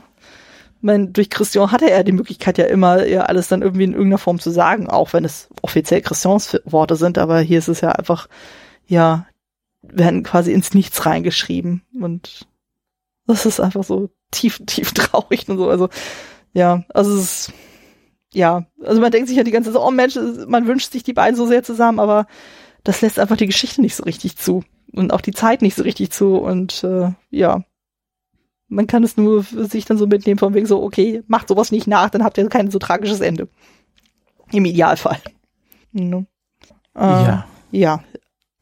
mein, 0.81 1.13
durch 1.13 1.29
Christian 1.29 1.73
hatte 1.73 1.91
er 1.91 2.05
die 2.05 2.13
Möglichkeit 2.13 2.59
ja 2.59 2.65
immer, 2.65 3.07
ja 3.07 3.23
alles 3.23 3.49
dann 3.49 3.63
irgendwie 3.63 3.85
in 3.85 3.93
irgendeiner 3.93 4.19
Form 4.19 4.39
zu 4.39 4.51
sagen, 4.51 4.89
auch 4.89 5.13
wenn 5.13 5.25
es 5.25 5.49
offiziell 5.63 6.01
Christians 6.01 6.59
Worte 6.65 6.97
sind, 6.97 7.19
aber 7.19 7.41
hier 7.41 7.59
ist 7.59 7.69
es 7.69 7.81
ja 7.81 7.91
einfach, 7.93 8.29
ja, 8.87 9.27
werden 9.83 10.23
quasi 10.23 10.53
ins 10.53 10.75
Nichts 10.75 11.05
reingeschrieben 11.05 11.83
und 12.01 12.47
das 13.27 13.47
ist 13.47 13.61
einfach 13.61 13.85
so 13.85 14.11
tief, 14.31 14.61
tief 14.67 14.93
traurig 14.95 15.49
und 15.49 15.59
so, 15.59 15.69
also, 15.69 15.89
ja, 16.53 16.85
also 16.95 17.15
es 17.15 17.23
ist, 17.49 17.53
ja, 18.33 18.67
also 18.83 19.01
man 19.01 19.11
denkt 19.11 19.29
sich 19.29 19.37
ja 19.37 19.45
die 19.45 19.51
ganze 19.51 19.73
Zeit, 19.73 19.83
oh 19.83 19.91
Mensch, 19.91 20.19
man 20.47 20.67
wünscht 20.67 20.93
sich 20.93 21.03
die 21.03 21.13
beiden 21.13 21.37
so 21.37 21.47
sehr 21.47 21.63
zusammen, 21.63 22.01
aber 22.01 22.27
das 22.85 23.01
lässt 23.01 23.19
einfach 23.19 23.37
die 23.37 23.47
Geschichte 23.47 23.81
nicht 23.81 23.97
so 23.97 24.05
richtig 24.05 24.37
zu 24.37 24.63
und 24.93 25.13
auch 25.13 25.21
die 25.21 25.33
Zeit 25.33 25.63
nicht 25.63 25.75
so 25.75 25.83
richtig 25.83 26.11
zu 26.11 26.37
und 26.37 26.85
äh, 26.85 27.11
ja, 27.31 27.65
man 28.69 28.87
kann 28.87 29.05
es 29.05 29.17
nur 29.17 29.45
für 29.45 29.65
sich 29.67 29.85
dann 29.85 29.99
so 29.99 30.07
mitnehmen 30.07 30.39
von 30.39 30.55
wegen 30.55 30.67
so, 30.67 30.83
okay, 30.83 31.23
macht 31.27 31.49
sowas 31.49 31.71
nicht 31.71 31.87
nach, 31.87 32.11
dann 32.11 32.25
habt 32.25 32.39
ihr 32.39 32.49
kein 32.49 32.71
so 32.71 32.79
tragisches 32.79 33.21
Ende. 33.21 33.49
Im 34.53 34.65
Idealfall. 34.65 35.19
No. 35.99 36.27
Äh, 36.95 37.01
ja. 37.01 37.47
Ja. 37.71 38.05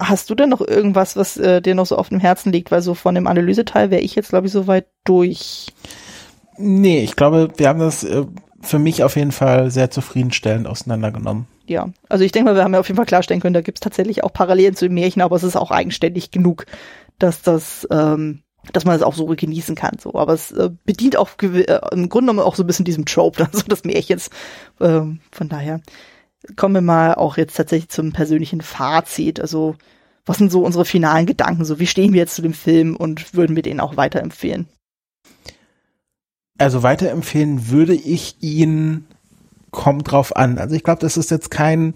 Hast 0.00 0.28
du 0.28 0.34
denn 0.34 0.48
noch 0.48 0.60
irgendwas, 0.60 1.16
was 1.16 1.36
äh, 1.36 1.62
dir 1.62 1.74
noch 1.74 1.86
so 1.86 1.96
auf 1.96 2.08
dem 2.08 2.20
Herzen 2.20 2.52
liegt? 2.52 2.70
Weil 2.70 2.82
so 2.82 2.94
von 2.94 3.14
dem 3.14 3.26
Analyseteil 3.26 3.90
wäre 3.90 4.02
ich 4.02 4.14
jetzt, 4.14 4.30
glaube 4.30 4.46
ich, 4.46 4.52
so 4.52 4.66
weit 4.66 4.86
durch. 5.04 5.68
Nee, 6.56 7.02
ich 7.02 7.16
glaube, 7.16 7.50
wir 7.56 7.68
haben 7.68 7.78
das 7.78 8.02
äh, 8.02 8.24
für 8.60 8.78
mich 8.78 9.04
auf 9.04 9.16
jeden 9.16 9.32
Fall 9.32 9.70
sehr 9.70 9.90
zufriedenstellend 9.90 10.66
auseinandergenommen. 10.66 11.46
Ja, 11.66 11.88
also 12.08 12.24
ich 12.24 12.32
denke 12.32 12.50
mal, 12.50 12.56
wir 12.56 12.64
haben 12.64 12.74
ja 12.74 12.80
auf 12.80 12.88
jeden 12.88 12.96
Fall 12.96 13.06
klarstellen 13.06 13.40
können, 13.40 13.54
da 13.54 13.60
gibt 13.60 13.78
es 13.78 13.80
tatsächlich 13.80 14.22
auch 14.22 14.32
Parallelen 14.32 14.76
zu 14.76 14.86
den 14.86 14.94
Märchen, 14.94 15.22
aber 15.22 15.36
es 15.36 15.42
ist 15.42 15.56
auch 15.56 15.70
eigenständig 15.70 16.30
genug, 16.30 16.66
dass 17.18 17.42
das 17.42 17.86
ähm, 17.90 18.42
dass 18.72 18.84
man 18.84 18.96
es 18.96 19.02
auch 19.02 19.14
so 19.14 19.26
genießen 19.26 19.74
kann. 19.74 19.98
So, 20.00 20.14
aber 20.14 20.32
es 20.32 20.50
äh, 20.52 20.70
bedient 20.84 21.16
auch 21.16 21.30
äh, 21.42 21.80
im 21.92 22.08
Grunde 22.08 22.32
genommen 22.32 22.46
auch 22.46 22.54
so 22.54 22.62
ein 22.62 22.66
bisschen 22.66 22.84
diesem 22.84 23.04
Trope, 23.04 23.46
also 23.52 23.64
das 23.66 23.84
Märchens. 23.84 24.30
Ähm, 24.80 25.20
von 25.30 25.48
daher 25.48 25.80
kommen 26.56 26.74
wir 26.74 26.80
mal 26.80 27.14
auch 27.14 27.36
jetzt 27.36 27.56
tatsächlich 27.56 27.90
zum 27.90 28.12
persönlichen 28.12 28.60
Fazit. 28.60 29.40
Also 29.40 29.76
was 30.26 30.38
sind 30.38 30.50
so 30.50 30.64
unsere 30.64 30.84
finalen 30.84 31.26
Gedanken? 31.26 31.64
So 31.64 31.78
wie 31.78 31.86
stehen 31.86 32.12
wir 32.12 32.20
jetzt 32.20 32.34
zu 32.34 32.42
dem 32.42 32.54
Film 32.54 32.96
und 32.96 33.34
würden 33.34 33.56
wir 33.56 33.62
den 33.62 33.80
auch 33.80 33.96
weiterempfehlen? 33.96 34.66
Also 36.58 36.82
weiterempfehlen 36.82 37.68
würde 37.70 37.94
ich 37.94 38.36
ihn 38.40 39.06
kommt 39.70 40.10
drauf 40.10 40.36
an. 40.36 40.58
Also 40.58 40.76
ich 40.76 40.84
glaube, 40.84 41.00
das 41.00 41.16
ist 41.16 41.30
jetzt 41.30 41.50
kein 41.50 41.94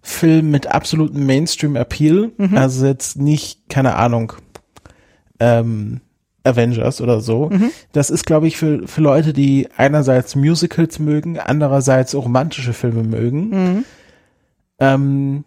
Film 0.00 0.50
mit 0.50 0.68
absolutem 0.68 1.26
Mainstream-Appeal. 1.26 2.32
Mhm. 2.36 2.56
Also 2.56 2.86
jetzt 2.86 3.18
nicht, 3.18 3.68
keine 3.68 3.96
Ahnung, 3.96 4.32
ähm, 5.38 6.00
Avengers 6.44 7.00
oder 7.00 7.20
so. 7.20 7.50
Mhm. 7.50 7.70
Das 7.92 8.10
ist, 8.10 8.26
glaube 8.26 8.46
ich, 8.46 8.56
für, 8.56 8.86
für 8.86 9.00
Leute, 9.00 9.32
die 9.32 9.68
einerseits 9.76 10.36
Musicals 10.36 10.98
mögen, 10.98 11.38
andererseits 11.38 12.14
romantische 12.14 12.72
Filme 12.72 13.02
mögen. 13.02 13.48
Mhm. 13.50 13.84
Ähm, 14.78 15.44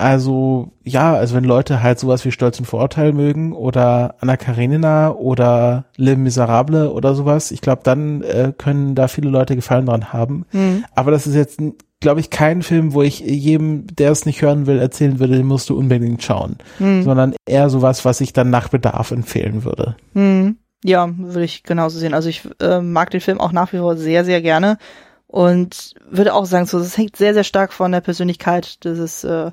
also, 0.00 0.70
ja, 0.84 1.14
also 1.14 1.34
wenn 1.34 1.42
Leute 1.42 1.82
halt 1.82 1.98
sowas 1.98 2.24
wie 2.24 2.30
Stolz 2.30 2.60
und 2.60 2.66
Vorurteil 2.66 3.12
mögen 3.12 3.52
oder 3.52 4.14
Anna 4.20 4.36
Karenina 4.36 5.10
oder 5.10 5.86
Le 5.96 6.14
Miserable 6.14 6.92
oder 6.92 7.16
sowas, 7.16 7.50
ich 7.50 7.60
glaube, 7.60 7.82
dann 7.82 8.22
äh, 8.22 8.52
können 8.56 8.94
da 8.94 9.08
viele 9.08 9.28
Leute 9.28 9.56
Gefallen 9.56 9.86
dran 9.86 10.12
haben. 10.12 10.46
Mhm. 10.52 10.84
Aber 10.94 11.10
das 11.10 11.26
ist 11.26 11.34
jetzt 11.34 11.60
glaube 12.00 12.20
ich, 12.20 12.30
kein 12.30 12.62
Film, 12.62 12.92
wo 12.92 13.02
ich 13.02 13.20
jedem, 13.20 13.86
der 13.88 14.12
es 14.12 14.26
nicht 14.26 14.42
hören 14.42 14.66
will, 14.66 14.78
erzählen 14.78 15.18
würde, 15.18 15.36
den 15.36 15.46
musst 15.46 15.68
du 15.68 15.76
unbedingt 15.76 16.22
schauen. 16.22 16.58
Hm. 16.78 17.02
Sondern 17.02 17.34
eher 17.46 17.70
sowas, 17.70 18.04
was 18.04 18.20
ich 18.20 18.32
dann 18.32 18.50
nach 18.50 18.68
Bedarf 18.68 19.10
empfehlen 19.10 19.64
würde. 19.64 19.96
Hm. 20.14 20.58
Ja, 20.84 21.08
würde 21.16 21.44
ich 21.44 21.64
genauso 21.64 21.98
sehen. 21.98 22.14
Also 22.14 22.28
ich 22.28 22.48
äh, 22.60 22.80
mag 22.80 23.10
den 23.10 23.20
Film 23.20 23.40
auch 23.40 23.50
nach 23.50 23.72
wie 23.72 23.78
vor 23.78 23.96
sehr, 23.96 24.24
sehr 24.24 24.40
gerne. 24.40 24.78
Und 25.26 25.94
würde 26.08 26.34
auch 26.34 26.46
sagen, 26.46 26.66
so, 26.66 26.78
das 26.78 26.96
hängt 26.96 27.16
sehr, 27.16 27.34
sehr 27.34 27.44
stark 27.44 27.72
von 27.72 27.92
der 27.92 28.00
Persönlichkeit 28.00 28.82
dieses 28.84 29.24
äh, 29.24 29.50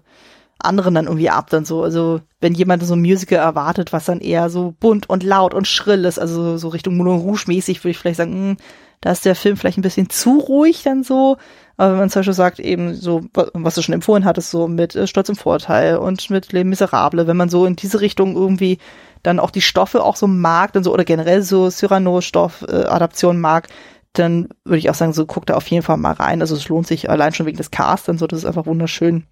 anderen 0.60 0.94
dann 0.94 1.06
irgendwie 1.06 1.30
ab 1.30 1.50
dann 1.50 1.66
so. 1.66 1.84
Also 1.84 2.22
wenn 2.40 2.54
jemand 2.54 2.84
so 2.84 2.94
ein 2.94 3.02
Musical 3.02 3.40
erwartet, 3.40 3.92
was 3.92 4.06
dann 4.06 4.22
eher 4.22 4.50
so 4.50 4.74
bunt 4.80 5.10
und 5.10 5.24
laut 5.24 5.54
und 5.54 5.68
schrill 5.68 6.06
ist, 6.06 6.20
also 6.20 6.58
so 6.58 6.70
Richtung 6.70 6.96
Moulin 6.96 7.20
Rouge 7.20 7.46
mäßig, 7.48 7.84
würde 7.84 7.92
ich 7.92 7.98
vielleicht 7.98 8.18
sagen, 8.18 8.34
mh, 8.34 8.50
hm, 8.52 8.58
da 9.02 9.12
ist 9.12 9.26
der 9.26 9.36
Film 9.36 9.58
vielleicht 9.58 9.78
ein 9.78 9.84
bisschen 9.84 10.10
zu 10.10 10.40
ruhig 10.40 10.84
dann 10.84 11.04
so. 11.04 11.38
Aber 11.78 11.92
wenn 11.92 12.00
man 12.00 12.10
zum 12.10 12.22
Beispiel 12.22 12.34
sagt, 12.34 12.60
eben 12.60 12.94
so, 12.94 13.26
was 13.54 13.76
du 13.76 13.82
schon 13.82 13.94
empfohlen 13.94 14.26
hattest, 14.26 14.52
so 14.52 14.68
mit 14.68 14.96
äh, 14.96 15.08
Stolz 15.08 15.30
im 15.30 15.36
Vorteil 15.36 15.98
und 15.98 16.30
mit 16.30 16.54
Les 16.54 16.64
Miserable, 16.64 17.28
wenn 17.28 17.38
man 17.38 17.50
so 17.50 17.66
in 17.66 17.76
diese 17.76 18.02
Richtung 18.02 18.36
irgendwie 18.36 18.78
dann 19.24 19.40
auch 19.40 19.52
die 19.52 19.62
Stoffe 19.62 20.04
auch 20.04 20.16
so 20.16 20.28
mag, 20.28 20.74
dann 20.74 20.84
so, 20.84 20.94
oder 20.94 21.04
generell 21.04 21.42
so 21.42 21.70
Cyrano-Stoff-Adaptionen 21.70 23.38
äh, 23.38 23.42
mag, 23.42 23.68
dann 24.14 24.50
würde 24.64 24.78
ich 24.78 24.90
auch 24.90 24.96
sagen, 24.96 25.14
so 25.14 25.26
guckt 25.26 25.50
da 25.50 25.56
auf 25.56 25.68
jeden 25.68 25.84
Fall 25.84 25.98
mal 25.98 26.14
rein. 26.14 26.42
Also 26.42 26.56
es 26.56 26.70
lohnt 26.70 26.88
sich 26.88 27.10
allein 27.10 27.34
schon 27.34 27.46
wegen 27.46 27.58
des 27.58 27.72
Casts 27.72 28.08
und 28.08 28.18
so, 28.18 28.28
das 28.28 28.40
ist 28.40 28.46
einfach 28.46 28.66
wunderschön. 28.66 29.26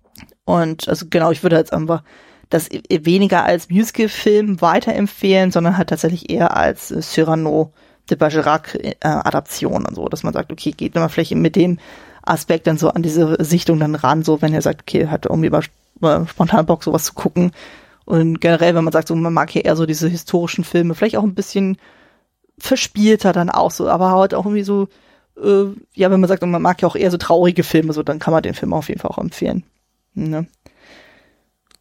Und 0.46 0.90
also 0.90 1.06
genau, 1.10 1.32
ich 1.32 1.44
würde 1.44 1.56
jetzt 1.56 1.74
einfach 1.74 2.04
das 2.50 2.70
weniger 2.90 3.46
als 3.46 3.70
Musical-Film 3.70 4.62
weiterempfehlen, 4.62 5.52
sondern 5.52 5.78
halt 5.78 5.90
tatsächlich 5.90 6.30
eher 6.30 6.56
als 6.56 6.92
äh, 6.92 7.02
Cyrano 7.02 7.72
de 8.10 8.18
Bergerac-Adaption 8.18 9.84
äh, 9.86 9.88
und 9.88 9.96
so, 9.96 10.10
dass 10.10 10.24
man 10.24 10.34
sagt, 10.34 10.52
okay, 10.52 10.72
geht 10.72 10.96
mal 10.96 11.08
vielleicht 11.08 11.34
mit 11.36 11.56
dem 11.56 11.80
Aspekt 12.24 12.68
dann 12.68 12.78
so 12.78 12.90
an 12.90 13.04
diese 13.04 13.38
Sichtung 13.44 13.80
dann 13.80 13.96
ran, 13.96 14.24
so 14.24 14.42
wenn 14.42 14.54
er 14.54 14.62
sagt, 14.62 14.82
okay, 14.82 15.08
hat 15.08 15.26
irgendwie 15.26 15.50
mal 15.50 16.28
spontan 16.28 16.66
Bock, 16.66 16.84
sowas 16.84 17.06
zu 17.06 17.14
gucken. 17.14 17.52
Und 18.06 18.42
generell, 18.42 18.76
wenn 18.76 18.84
man 18.84 18.92
sagt, 18.92 19.08
so 19.08 19.16
man 19.16 19.34
mag 19.34 19.50
hier 19.50 19.66
eher 19.66 19.76
so 19.76 19.86
diese 19.86 20.08
historischen 20.08 20.64
Filme, 20.64 20.96
vielleicht 20.96 21.18
auch 21.18 21.24
ein 21.24 21.36
bisschen 21.36 21.78
verspielter 22.58 23.34
dann 23.34 23.50
auch 23.50 23.72
so, 23.72 23.90
aber 23.90 24.12
halt 24.12 24.34
auch 24.34 24.46
irgendwie 24.46 24.64
so, 24.64 24.88
äh, 25.42 25.66
ja, 25.94 26.12
wenn 26.12 26.20
man 26.20 26.28
sagt, 26.28 26.44
man 26.46 26.62
mag 26.62 26.82
ja 26.82 26.88
auch 26.88 26.96
eher 26.96 27.12
so 27.12 27.18
traurige 27.18 27.64
Filme, 27.64 27.94
so 27.94 28.04
dann 28.04 28.20
kann 28.20 28.34
man 28.34 28.44
den 28.44 28.54
Film 28.54 28.74
auf 28.74 28.90
jeden 28.90 29.00
Fall 29.00 29.12
auch 29.12 29.18
empfehlen. 29.18 29.64
Ne? 30.14 30.48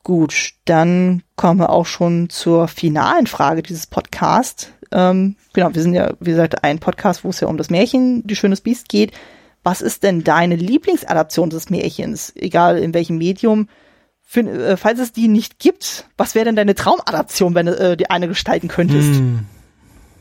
Gut, 0.05 0.55
dann 0.65 1.23
kommen 1.37 1.61
wir 1.61 1.71
auch 1.71 1.87
schon 1.87 2.29
zur 2.31 2.69
finalen 2.69 3.27
Frage 3.27 3.63
dieses 3.63 3.87
Podcasts. 3.87 4.71
Ähm, 4.91 5.37
genau, 5.53 5.75
wir 5.75 5.83
sind 5.83 5.95
ja, 5.95 6.15
wie 6.21 6.31
gesagt, 6.31 6.65
ein 6.65 6.79
Podcast, 6.79 7.25
wo 7.25 7.29
es 7.29 7.41
ja 7.41 7.49
um 7.49 7.57
das 7.57 7.71
Märchen, 7.71 8.27
die 8.27 8.37
schönes 8.37 8.61
Biest 8.61 8.89
geht 8.89 9.13
was 9.63 9.81
ist 9.81 10.03
denn 10.03 10.25
deine 10.25 10.57
Lieblingsadaption 10.57 11.51
des 11.51 11.71
Märchens, 11.71 12.33
egal 12.37 12.79
in 12.79 12.95
welchem 12.95 13.19
Medium? 13.19 13.69
Für, 14.23 14.41
äh, 14.41 14.77
falls 14.77 14.99
es 14.99 15.13
die 15.13 15.29
nicht 15.29 15.59
gibt, 15.59 16.07
was 16.17 16.35
wäre 16.35 16.47
denn 16.47 16.57
deine 16.57 16.75
Traumadaption, 16.75 17.55
wenn 17.55 17.67
du 17.67 17.79
äh, 17.79 17.97
die 17.97 18.11
eine 18.11 18.29
gestalten 18.29 18.69
könntest? 18.69 19.15
Hm. 19.15 19.47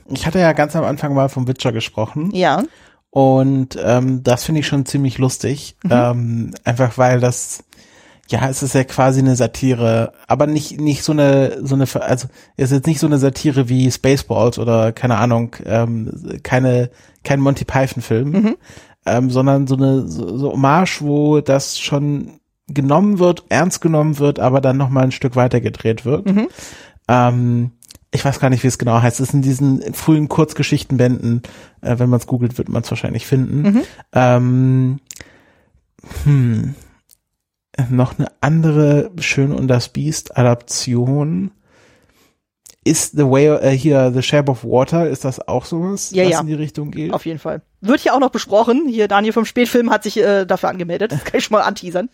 Ich 0.10 0.26
hatte 0.26 0.40
ja 0.40 0.52
ganz 0.54 0.76
am 0.76 0.84
Anfang 0.84 1.14
mal 1.14 1.30
vom 1.30 1.48
Witcher 1.48 1.72
gesprochen. 1.72 2.32
Ja. 2.34 2.64
Und 3.10 3.78
ähm, 3.82 4.24
das 4.24 4.44
finde 4.44 4.60
ich 4.60 4.68
schon 4.68 4.86
ziemlich 4.86 5.18
lustig. 5.18 5.76
Mhm. 5.84 5.92
Ähm, 5.92 6.52
einfach 6.64 6.98
weil 6.98 7.20
das, 7.20 7.64
ja, 8.30 8.50
es 8.50 8.64
ist 8.64 8.76
ja 8.76 8.84
quasi 8.84 9.20
eine 9.20 9.36
Satire, 9.36 10.14
aber 10.28 10.48
nicht, 10.48 10.80
nicht 10.80 11.04
so 11.04 11.12
eine, 11.12 11.66
so 11.66 11.76
eine, 11.76 11.86
also 12.02 12.28
es 12.58 12.72
ist 12.72 12.78
jetzt 12.78 12.88
nicht 12.88 13.00
so 13.00 13.08
eine 13.08 13.18
Satire 13.18 13.70
wie 13.70 13.92
Spaceballs 13.92 14.60
oder 14.60 14.92
keine 14.92 15.18
Ahnung, 15.18 15.56
ähm, 15.66 16.40
keine, 16.44 16.90
kein 17.24 17.40
Monty 17.40 17.66
Python-Film. 17.66 18.32
Mhm 18.32 18.56
ähm, 19.06 19.30
sondern 19.30 19.68
so 19.68 19.76
eine 19.76 20.08
so, 20.08 20.38
so 20.38 20.52
Hommage, 20.52 21.02
wo 21.02 21.42
das 21.42 21.80
schon 21.80 22.40
genommen 22.68 23.20
wird, 23.20 23.44
ernst 23.50 23.82
genommen 23.82 24.20
wird, 24.20 24.40
aber 24.40 24.62
dann 24.62 24.78
noch 24.78 24.90
mal 24.90 25.04
ein 25.04 25.12
Stück 25.12 25.36
weiter 25.36 25.62
gedreht 25.62 26.06
wird. 26.06 26.26
Mhm. 26.26 26.48
Ähm, 27.08 27.72
ich 28.14 28.24
weiß 28.24 28.40
gar 28.40 28.50
nicht, 28.50 28.64
wie 28.64 28.68
es 28.68 28.78
genau 28.78 29.02
heißt. 29.02 29.20
Es 29.20 29.30
ist 29.30 29.34
in 29.34 29.42
diesen 29.42 29.94
frühen 29.94 30.28
Kurzgeschichtenbänden, 30.28 31.42
äh, 31.82 31.98
wenn 31.98 32.10
man 32.10 32.20
es 32.20 32.28
googelt, 32.28 32.58
wird 32.58 32.70
man 32.70 32.84
es 32.84 32.92
wahrscheinlich 32.92 33.26
finden. 33.26 33.62
Mhm. 33.62 33.82
Ähm, 34.14 35.00
hm, 36.24 36.76
noch 37.90 38.18
eine 38.20 38.28
andere 38.42 39.12
Schön 39.20 39.54
und 39.54 39.68
das 39.68 39.90
Biest 39.90 40.38
Adaption 40.38 41.52
ist 42.84 43.16
The 43.16 43.24
Way 43.24 43.48
äh, 43.60 43.78
hier 43.78 44.12
The 44.12 44.24
Shape 44.24 44.52
of 44.52 44.64
Water, 44.64 45.08
ist 45.08 45.24
das 45.24 45.48
auch 45.48 45.66
sowas, 45.66 46.12
ja, 46.12 46.24
was 46.24 46.32
ja. 46.32 46.42
in 46.42 46.48
die 46.48 46.54
Richtung 46.56 46.90
geht? 46.90 47.14
Auf 47.14 47.26
jeden 47.26 47.38
Fall. 47.38 47.62
Wird 47.82 48.02
hier 48.02 48.16
auch 48.16 48.20
noch 48.20 48.32
besprochen. 48.32 48.88
Hier 48.88 49.08
Daniel 49.08 49.34
vom 49.34 49.46
Spätfilm 49.46 49.92
hat 49.92 50.04
sich 50.04 50.18
äh, 50.18 50.46
dafür 50.46 50.70
angemeldet. 50.70 51.12
Das 51.12 51.24
kann 51.24 51.38
ich 51.38 51.46
schon 51.46 51.58
mal 51.58 51.64
anteasern. 51.64 52.10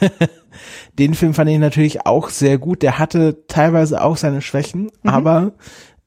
Den 0.98 1.14
Film 1.14 1.34
fand 1.34 1.50
ich 1.50 1.58
natürlich 1.58 2.06
auch 2.06 2.28
sehr 2.28 2.58
gut. 2.58 2.82
Der 2.82 2.98
hatte 2.98 3.46
teilweise 3.48 4.02
auch 4.02 4.16
seine 4.16 4.42
Schwächen, 4.42 4.90
mhm. 5.02 5.10
aber 5.10 5.52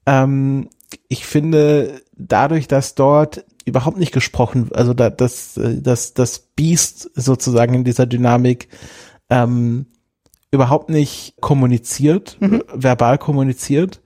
ähm, 0.06 0.70
ich 1.10 1.26
finde 1.26 2.02
dadurch, 2.16 2.68
dass 2.68 2.96
dort 2.96 3.44
überhaupt 3.66 3.98
nicht 3.98 4.14
gesprochen, 4.14 4.70
also 4.74 4.94
da, 4.94 5.10
dass 5.10 5.60
das 5.60 6.14
das 6.14 6.40
Biest 6.40 7.10
sozusagen 7.16 7.74
in 7.74 7.84
dieser 7.84 8.06
Dynamik 8.06 8.70
ähm, 9.30 9.88
überhaupt 10.52 10.90
nicht 10.90 11.36
kommuniziert, 11.42 12.38
mhm. 12.40 12.64
verbal 12.74 13.18
kommuniziert, 13.18 14.02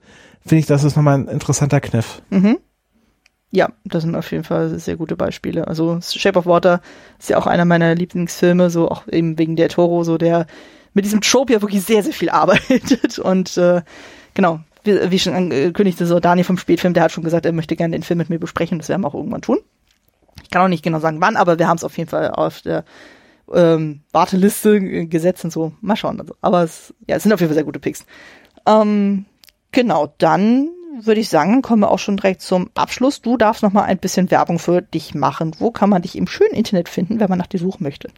finde 0.46 0.60
ich, 0.60 0.66
das 0.66 0.84
ist 0.84 0.96
nochmal 0.96 1.18
ein 1.18 1.28
interessanter 1.28 1.80
Kniff. 1.80 2.22
Mhm. 2.30 2.58
Ja, 3.52 3.70
das 3.84 4.04
sind 4.04 4.14
auf 4.14 4.30
jeden 4.30 4.44
Fall 4.44 4.78
sehr 4.78 4.96
gute 4.96 5.16
Beispiele. 5.16 5.66
Also 5.66 5.98
Shape 6.00 6.38
of 6.38 6.46
Water 6.46 6.80
ist 7.18 7.30
ja 7.30 7.36
auch 7.36 7.46
einer 7.46 7.64
meiner 7.64 7.94
Lieblingsfilme, 7.96 8.70
so 8.70 8.88
auch 8.88 9.08
eben 9.08 9.38
wegen 9.38 9.56
der 9.56 9.68
Toro, 9.68 10.04
so 10.04 10.18
der 10.18 10.46
mit 10.94 11.04
diesem 11.04 11.20
Trope 11.20 11.52
ja 11.52 11.62
wirklich 11.62 11.82
sehr, 11.82 12.02
sehr 12.02 12.12
viel 12.12 12.30
arbeitet. 12.30 13.18
Und 13.18 13.56
äh, 13.56 13.82
genau, 14.34 14.60
wie, 14.84 15.10
wie 15.10 15.18
schon 15.18 15.34
angekündigt, 15.34 15.98
so 15.98 16.20
Daniel 16.20 16.44
vom 16.44 16.58
Spätfilm, 16.58 16.94
der 16.94 17.04
hat 17.04 17.12
schon 17.12 17.24
gesagt, 17.24 17.44
er 17.44 17.52
möchte 17.52 17.76
gerne 17.76 17.96
den 17.96 18.04
Film 18.04 18.18
mit 18.18 18.30
mir 18.30 18.38
besprechen, 18.38 18.78
das 18.78 18.88
werden 18.88 19.02
wir 19.02 19.08
auch 19.08 19.14
irgendwann 19.14 19.42
tun. 19.42 19.58
Kann 20.50 20.62
auch 20.62 20.68
nicht 20.68 20.84
genau 20.84 21.00
sagen 21.00 21.20
wann, 21.20 21.36
aber 21.36 21.58
wir 21.58 21.68
haben 21.68 21.76
es 21.76 21.84
auf 21.84 21.98
jeden 21.98 22.10
Fall 22.10 22.30
auf 22.30 22.62
der 22.62 22.84
ähm, 23.52 24.02
Warteliste 24.12 25.06
gesetzt 25.06 25.44
und 25.44 25.50
so. 25.50 25.72
Mal 25.80 25.96
schauen. 25.96 26.20
Also. 26.20 26.34
Aber 26.40 26.62
es, 26.62 26.94
ja, 27.08 27.16
es 27.16 27.24
sind 27.24 27.32
auf 27.32 27.40
jeden 27.40 27.50
Fall 27.50 27.56
sehr 27.56 27.64
gute 27.64 27.80
Picks. 27.80 28.06
Ähm, 28.66 29.26
genau, 29.72 30.12
dann 30.18 30.70
würde 31.02 31.20
ich 31.20 31.28
sagen, 31.28 31.62
kommen 31.62 31.82
wir 31.82 31.90
auch 31.90 31.98
schon 31.98 32.16
direkt 32.16 32.42
zum 32.42 32.70
Abschluss. 32.74 33.22
Du 33.22 33.36
darfst 33.36 33.62
noch 33.62 33.72
mal 33.72 33.84
ein 33.84 33.98
bisschen 33.98 34.30
Werbung 34.30 34.58
für 34.58 34.82
dich 34.82 35.14
machen. 35.14 35.54
Wo 35.58 35.70
kann 35.70 35.90
man 35.90 36.02
dich 36.02 36.16
im 36.16 36.26
schönen 36.26 36.54
Internet 36.54 36.88
finden, 36.88 37.20
wenn 37.20 37.30
man 37.30 37.38
nach 37.38 37.46
dir 37.46 37.60
suchen 37.60 37.84
möchte? 37.84 38.10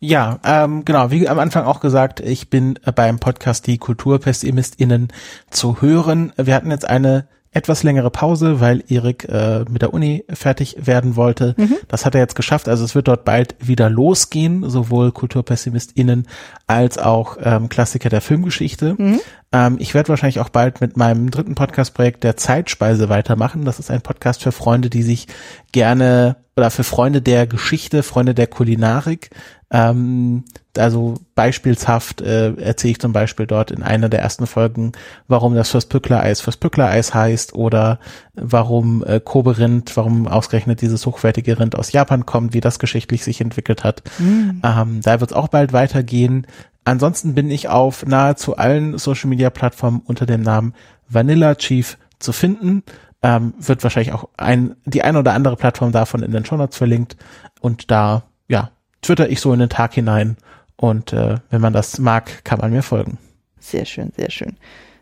Ja, 0.00 0.38
ähm, 0.44 0.84
genau, 0.84 1.10
wie 1.10 1.28
am 1.28 1.38
Anfang 1.38 1.64
auch 1.64 1.80
gesagt, 1.80 2.20
ich 2.20 2.50
bin 2.50 2.78
beim 2.94 3.18
Podcast 3.18 3.66
Die 3.66 3.78
KulturpessimistInnen 3.78 5.08
zu 5.50 5.82
hören. 5.82 6.32
Wir 6.36 6.54
hatten 6.54 6.70
jetzt 6.70 6.88
eine 6.88 7.26
etwas 7.50 7.82
längere 7.82 8.10
Pause, 8.10 8.60
weil 8.60 8.84
Erik 8.88 9.24
äh, 9.28 9.64
mit 9.70 9.82
der 9.82 9.94
Uni 9.94 10.24
fertig 10.28 10.76
werden 10.78 11.16
wollte. 11.16 11.54
Mhm. 11.56 11.76
Das 11.88 12.04
hat 12.04 12.14
er 12.14 12.20
jetzt 12.20 12.36
geschafft. 12.36 12.68
Also 12.68 12.84
es 12.84 12.94
wird 12.94 13.08
dort 13.08 13.24
bald 13.24 13.56
wieder 13.58 13.88
losgehen, 13.88 14.68
sowohl 14.68 15.12
KulturpessimistInnen 15.12 16.26
als 16.66 16.98
auch 16.98 17.38
ähm, 17.42 17.68
Klassiker 17.68 18.10
der 18.10 18.20
Filmgeschichte. 18.20 18.96
Mhm. 18.98 19.20
Ähm, 19.52 19.76
ich 19.78 19.94
werde 19.94 20.10
wahrscheinlich 20.10 20.40
auch 20.40 20.50
bald 20.50 20.80
mit 20.80 20.96
meinem 20.96 21.30
dritten 21.30 21.54
Podcast-Projekt 21.54 22.22
der 22.22 22.36
Zeitspeise 22.36 23.08
weitermachen. 23.08 23.64
Das 23.64 23.78
ist 23.78 23.90
ein 23.90 24.02
Podcast 24.02 24.42
für 24.42 24.52
Freunde, 24.52 24.90
die 24.90 25.02
sich 25.02 25.26
gerne 25.72 26.36
oder 26.56 26.70
für 26.70 26.84
Freunde 26.84 27.22
der 27.22 27.46
Geschichte, 27.46 28.02
Freunde 28.02 28.34
der 28.34 28.48
Kulinarik 28.48 29.30
ähm, 29.70 30.44
also 30.76 31.14
beispielshaft 31.34 32.22
äh, 32.22 32.54
erzähle 32.54 32.92
ich 32.92 33.00
zum 33.00 33.12
Beispiel 33.12 33.46
dort 33.46 33.70
in 33.70 33.82
einer 33.82 34.08
der 34.08 34.20
ersten 34.20 34.46
Folgen, 34.46 34.92
warum 35.26 35.54
das 35.54 35.72
Pückler-Eis 35.86 36.40
Pückler-Eis 36.40 37.12
heißt 37.12 37.54
oder 37.54 37.98
warum 38.34 39.04
äh, 39.04 39.20
Kobe-Rind, 39.20 39.94
warum 39.96 40.26
ausgerechnet 40.26 40.80
dieses 40.80 41.04
hochwertige 41.04 41.58
Rind 41.58 41.76
aus 41.76 41.92
Japan 41.92 42.24
kommt, 42.24 42.54
wie 42.54 42.60
das 42.60 42.78
geschichtlich 42.78 43.24
sich 43.24 43.40
entwickelt 43.40 43.84
hat. 43.84 44.02
Mhm. 44.18 44.62
Ähm, 44.64 45.00
da 45.02 45.20
wird 45.20 45.32
es 45.32 45.36
auch 45.36 45.48
bald 45.48 45.72
weitergehen. 45.72 46.46
Ansonsten 46.84 47.34
bin 47.34 47.50
ich 47.50 47.68
auf 47.68 48.06
nahezu 48.06 48.56
allen 48.56 48.96
Social-Media-Plattformen 48.96 50.00
unter 50.06 50.24
dem 50.24 50.40
Namen 50.40 50.72
Vanilla 51.08 51.54
Chief 51.56 51.98
zu 52.18 52.32
finden. 52.32 52.82
Ähm, 53.20 53.52
wird 53.58 53.82
wahrscheinlich 53.82 54.14
auch 54.14 54.28
ein, 54.36 54.76
die 54.86 55.02
eine 55.02 55.18
oder 55.18 55.34
andere 55.34 55.56
Plattform 55.56 55.92
davon 55.92 56.22
in 56.22 56.30
den 56.30 56.46
Show 56.46 56.56
Notes 56.56 56.78
verlinkt. 56.78 57.16
Und 57.60 57.90
da, 57.90 58.22
ja, 58.46 58.70
twitter 59.02 59.28
ich 59.28 59.40
so 59.40 59.52
in 59.52 59.60
den 59.60 59.68
Tag 59.68 59.94
hinein 59.94 60.36
und 60.76 61.12
äh, 61.12 61.36
wenn 61.50 61.60
man 61.60 61.72
das 61.72 61.98
mag, 61.98 62.44
kann 62.44 62.60
man 62.60 62.72
mir 62.72 62.82
folgen. 62.82 63.18
Sehr 63.58 63.84
schön, 63.84 64.12
sehr 64.16 64.30
schön. 64.30 64.56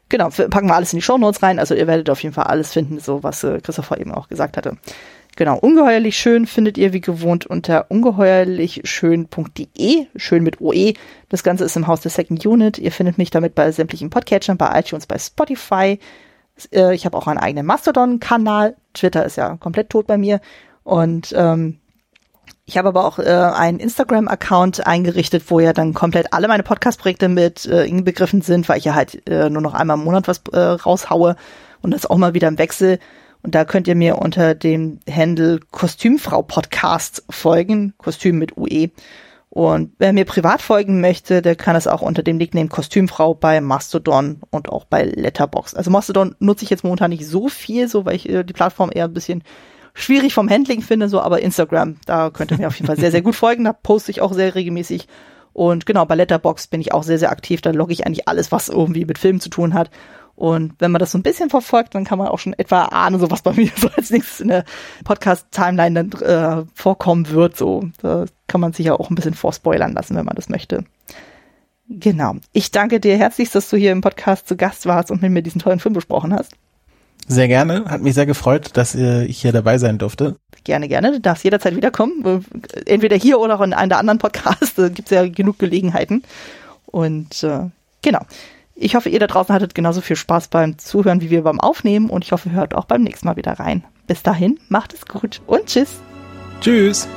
Genau, 0.08 0.30
packen 0.30 0.68
wir 0.68 0.74
alles 0.74 0.92
in 0.92 0.98
die 0.98 1.02
Show 1.02 1.18
Notes 1.18 1.42
rein. 1.42 1.58
Also 1.58 1.74
ihr 1.74 1.88
werdet 1.88 2.10
auf 2.10 2.22
jeden 2.22 2.34
Fall 2.34 2.44
alles 2.44 2.72
finden, 2.72 3.00
so 3.00 3.22
was 3.22 3.44
äh, 3.44 3.60
Christopher 3.60 4.00
eben 4.00 4.12
auch 4.12 4.28
gesagt 4.28 4.56
hatte. 4.56 4.76
Genau, 5.36 5.58
ungeheuerlich 5.58 6.16
schön 6.16 6.46
findet 6.46 6.78
ihr 6.78 6.94
wie 6.94 7.02
gewohnt 7.02 7.44
unter 7.44 7.90
ungeheuerlichschön.de, 7.90 10.06
schön 10.16 10.42
mit 10.42 10.62
OE. 10.62 10.94
Das 11.28 11.42
Ganze 11.42 11.64
ist 11.64 11.76
im 11.76 11.88
Haus 11.88 12.00
der 12.00 12.10
Second 12.10 12.46
Unit. 12.46 12.78
Ihr 12.78 12.90
findet 12.90 13.18
mich 13.18 13.28
damit 13.30 13.54
bei 13.54 13.70
sämtlichen 13.70 14.08
Podcatchern, 14.08 14.56
bei 14.56 14.80
iTunes, 14.80 15.06
bei 15.06 15.18
Spotify. 15.18 15.98
Äh, 16.72 16.94
ich 16.94 17.04
habe 17.04 17.18
auch 17.18 17.26
einen 17.26 17.38
eigenen 17.38 17.66
Mastodon-Kanal. 17.66 18.76
Twitter 18.94 19.26
ist 19.26 19.36
ja 19.36 19.56
komplett 19.56 19.90
tot 19.90 20.06
bei 20.06 20.16
mir. 20.16 20.40
Und 20.84 21.34
ähm, 21.36 21.80
ich 22.68 22.76
habe 22.76 22.88
aber 22.88 23.04
auch 23.04 23.20
äh, 23.20 23.24
einen 23.24 23.78
Instagram-Account 23.78 24.86
eingerichtet, 24.86 25.44
wo 25.48 25.60
ja 25.60 25.72
dann 25.72 25.94
komplett 25.94 26.32
alle 26.32 26.48
meine 26.48 26.64
Podcast-Projekte 26.64 27.28
mit 27.28 27.64
äh, 27.66 27.84
inbegriffen 27.84 28.42
sind, 28.42 28.68
weil 28.68 28.78
ich 28.78 28.84
ja 28.84 28.94
halt 28.94 29.26
äh, 29.28 29.48
nur 29.48 29.62
noch 29.62 29.72
einmal 29.72 29.96
im 29.96 30.04
Monat 30.04 30.26
was 30.26 30.42
äh, 30.52 30.58
raushaue 30.58 31.36
und 31.82 31.92
das 31.92 32.06
auch 32.06 32.16
mal 32.16 32.34
wieder 32.34 32.48
im 32.48 32.58
Wechsel. 32.58 32.98
Und 33.42 33.54
da 33.54 33.64
könnt 33.64 33.86
ihr 33.86 33.94
mir 33.94 34.18
unter 34.18 34.56
dem 34.56 34.98
Handle 35.08 35.60
Kostümfrau 35.70 36.42
Podcast 36.42 37.24
folgen, 37.30 37.94
Kostüm 37.98 38.38
mit 38.38 38.56
UE. 38.56 38.90
Und 39.48 39.92
wer 39.98 40.12
mir 40.12 40.24
privat 40.24 40.60
folgen 40.60 41.00
möchte, 41.00 41.42
der 41.42 41.54
kann 41.54 41.76
es 41.76 41.86
auch 41.86 42.02
unter 42.02 42.24
dem 42.24 42.36
Nickname 42.36 42.68
Kostümfrau 42.68 43.34
bei 43.34 43.60
Mastodon 43.60 44.40
und 44.50 44.70
auch 44.70 44.84
bei 44.86 45.04
Letterbox. 45.04 45.74
Also 45.74 45.92
Mastodon 45.92 46.34
nutze 46.40 46.64
ich 46.64 46.70
jetzt 46.70 46.82
momentan 46.82 47.10
nicht 47.10 47.26
so 47.26 47.48
viel, 47.48 47.86
so 47.86 48.04
weil 48.04 48.16
ich 48.16 48.28
äh, 48.28 48.42
die 48.42 48.52
Plattform 48.52 48.90
eher 48.92 49.04
ein 49.04 49.14
bisschen 49.14 49.44
schwierig 49.96 50.34
vom 50.34 50.48
Handling 50.48 50.82
finde, 50.82 51.08
so, 51.08 51.20
aber 51.20 51.40
Instagram, 51.40 51.96
da 52.04 52.30
könnt 52.30 52.50
ihr 52.50 52.58
mir 52.58 52.68
auf 52.68 52.76
jeden 52.76 52.86
Fall 52.86 52.98
sehr, 52.98 53.10
sehr 53.10 53.22
gut 53.22 53.34
folgen. 53.34 53.64
Da 53.64 53.72
poste 53.72 54.10
ich 54.10 54.20
auch 54.20 54.32
sehr 54.32 54.54
regelmäßig. 54.54 55.08
Und 55.52 55.86
genau, 55.86 56.04
bei 56.04 56.14
Letterbox 56.14 56.66
bin 56.66 56.82
ich 56.82 56.92
auch 56.92 57.02
sehr, 57.02 57.18
sehr 57.18 57.30
aktiv. 57.30 57.62
Da 57.62 57.70
logge 57.70 57.94
ich 57.94 58.06
eigentlich 58.06 58.28
alles, 58.28 58.52
was 58.52 58.68
irgendwie 58.68 59.06
mit 59.06 59.18
Filmen 59.18 59.40
zu 59.40 59.48
tun 59.48 59.72
hat. 59.72 59.90
Und 60.34 60.74
wenn 60.80 60.92
man 60.92 61.00
das 61.00 61.12
so 61.12 61.18
ein 61.18 61.22
bisschen 61.22 61.48
verfolgt, 61.48 61.94
dann 61.94 62.04
kann 62.04 62.18
man 62.18 62.28
auch 62.28 62.38
schon 62.38 62.52
etwa 62.52 62.84
ahnen, 62.84 63.18
so 63.18 63.30
was 63.30 63.40
bei 63.40 63.54
mir 63.54 63.70
so 63.76 63.88
als 63.96 64.10
nächstes 64.10 64.40
in 64.40 64.48
der 64.48 64.64
Podcast-Timeline 65.04 66.04
dann 66.04 66.20
äh, 66.20 66.64
vorkommen 66.74 67.30
wird. 67.30 67.56
So, 67.56 67.88
da 68.02 68.26
kann 68.46 68.60
man 68.60 68.74
sich 68.74 68.84
ja 68.84 68.92
auch 68.92 69.08
ein 69.08 69.14
bisschen 69.14 69.32
vorspoilern 69.32 69.94
lassen, 69.94 70.14
wenn 70.14 70.26
man 70.26 70.36
das 70.36 70.50
möchte. 70.50 70.84
Genau. 71.88 72.34
Ich 72.52 72.70
danke 72.70 73.00
dir 73.00 73.16
herzlich, 73.16 73.50
dass 73.50 73.70
du 73.70 73.78
hier 73.78 73.92
im 73.92 74.02
Podcast 74.02 74.46
zu 74.46 74.56
Gast 74.56 74.84
warst 74.84 75.10
und 75.10 75.22
mit 75.22 75.32
mir 75.32 75.42
diesen 75.42 75.62
tollen 75.62 75.80
Film 75.80 75.94
besprochen 75.94 76.34
hast. 76.34 76.52
Sehr 77.28 77.48
gerne. 77.48 77.84
Hat 77.86 78.02
mich 78.02 78.14
sehr 78.14 78.26
gefreut, 78.26 78.70
dass 78.74 78.94
ich 78.94 79.40
hier 79.40 79.52
dabei 79.52 79.78
sein 79.78 79.98
durfte. 79.98 80.36
Gerne, 80.64 80.88
gerne. 80.88 81.12
Du 81.12 81.20
darfst 81.20 81.44
jederzeit 81.44 81.74
wiederkommen. 81.74 82.44
Entweder 82.86 83.16
hier 83.16 83.40
oder 83.40 83.56
auch 83.56 83.62
in 83.62 83.72
einem 83.72 83.88
der 83.88 83.98
anderen 83.98 84.18
Podcasts. 84.18 84.74
Da 84.76 84.88
gibt 84.88 85.10
es 85.10 85.14
ja 85.14 85.26
genug 85.26 85.58
Gelegenheiten. 85.58 86.22
Und 86.86 87.42
äh, 87.42 87.70
genau. 88.02 88.20
Ich 88.74 88.94
hoffe, 88.94 89.08
ihr 89.08 89.18
da 89.18 89.26
draußen 89.26 89.54
hattet 89.54 89.74
genauso 89.74 90.02
viel 90.02 90.16
Spaß 90.16 90.48
beim 90.48 90.78
Zuhören 90.78 91.20
wie 91.20 91.30
wir 91.30 91.42
beim 91.42 91.60
Aufnehmen. 91.60 92.10
Und 92.10 92.24
ich 92.24 92.32
hoffe, 92.32 92.50
ihr 92.50 92.54
hört 92.54 92.74
auch 92.74 92.84
beim 92.84 93.02
nächsten 93.02 93.26
Mal 93.26 93.36
wieder 93.36 93.52
rein. 93.52 93.84
Bis 94.06 94.22
dahin, 94.22 94.60
macht 94.68 94.92
es 94.92 95.06
gut 95.06 95.40
und 95.46 95.66
tschüss. 95.66 96.00
Tschüss. 96.60 97.08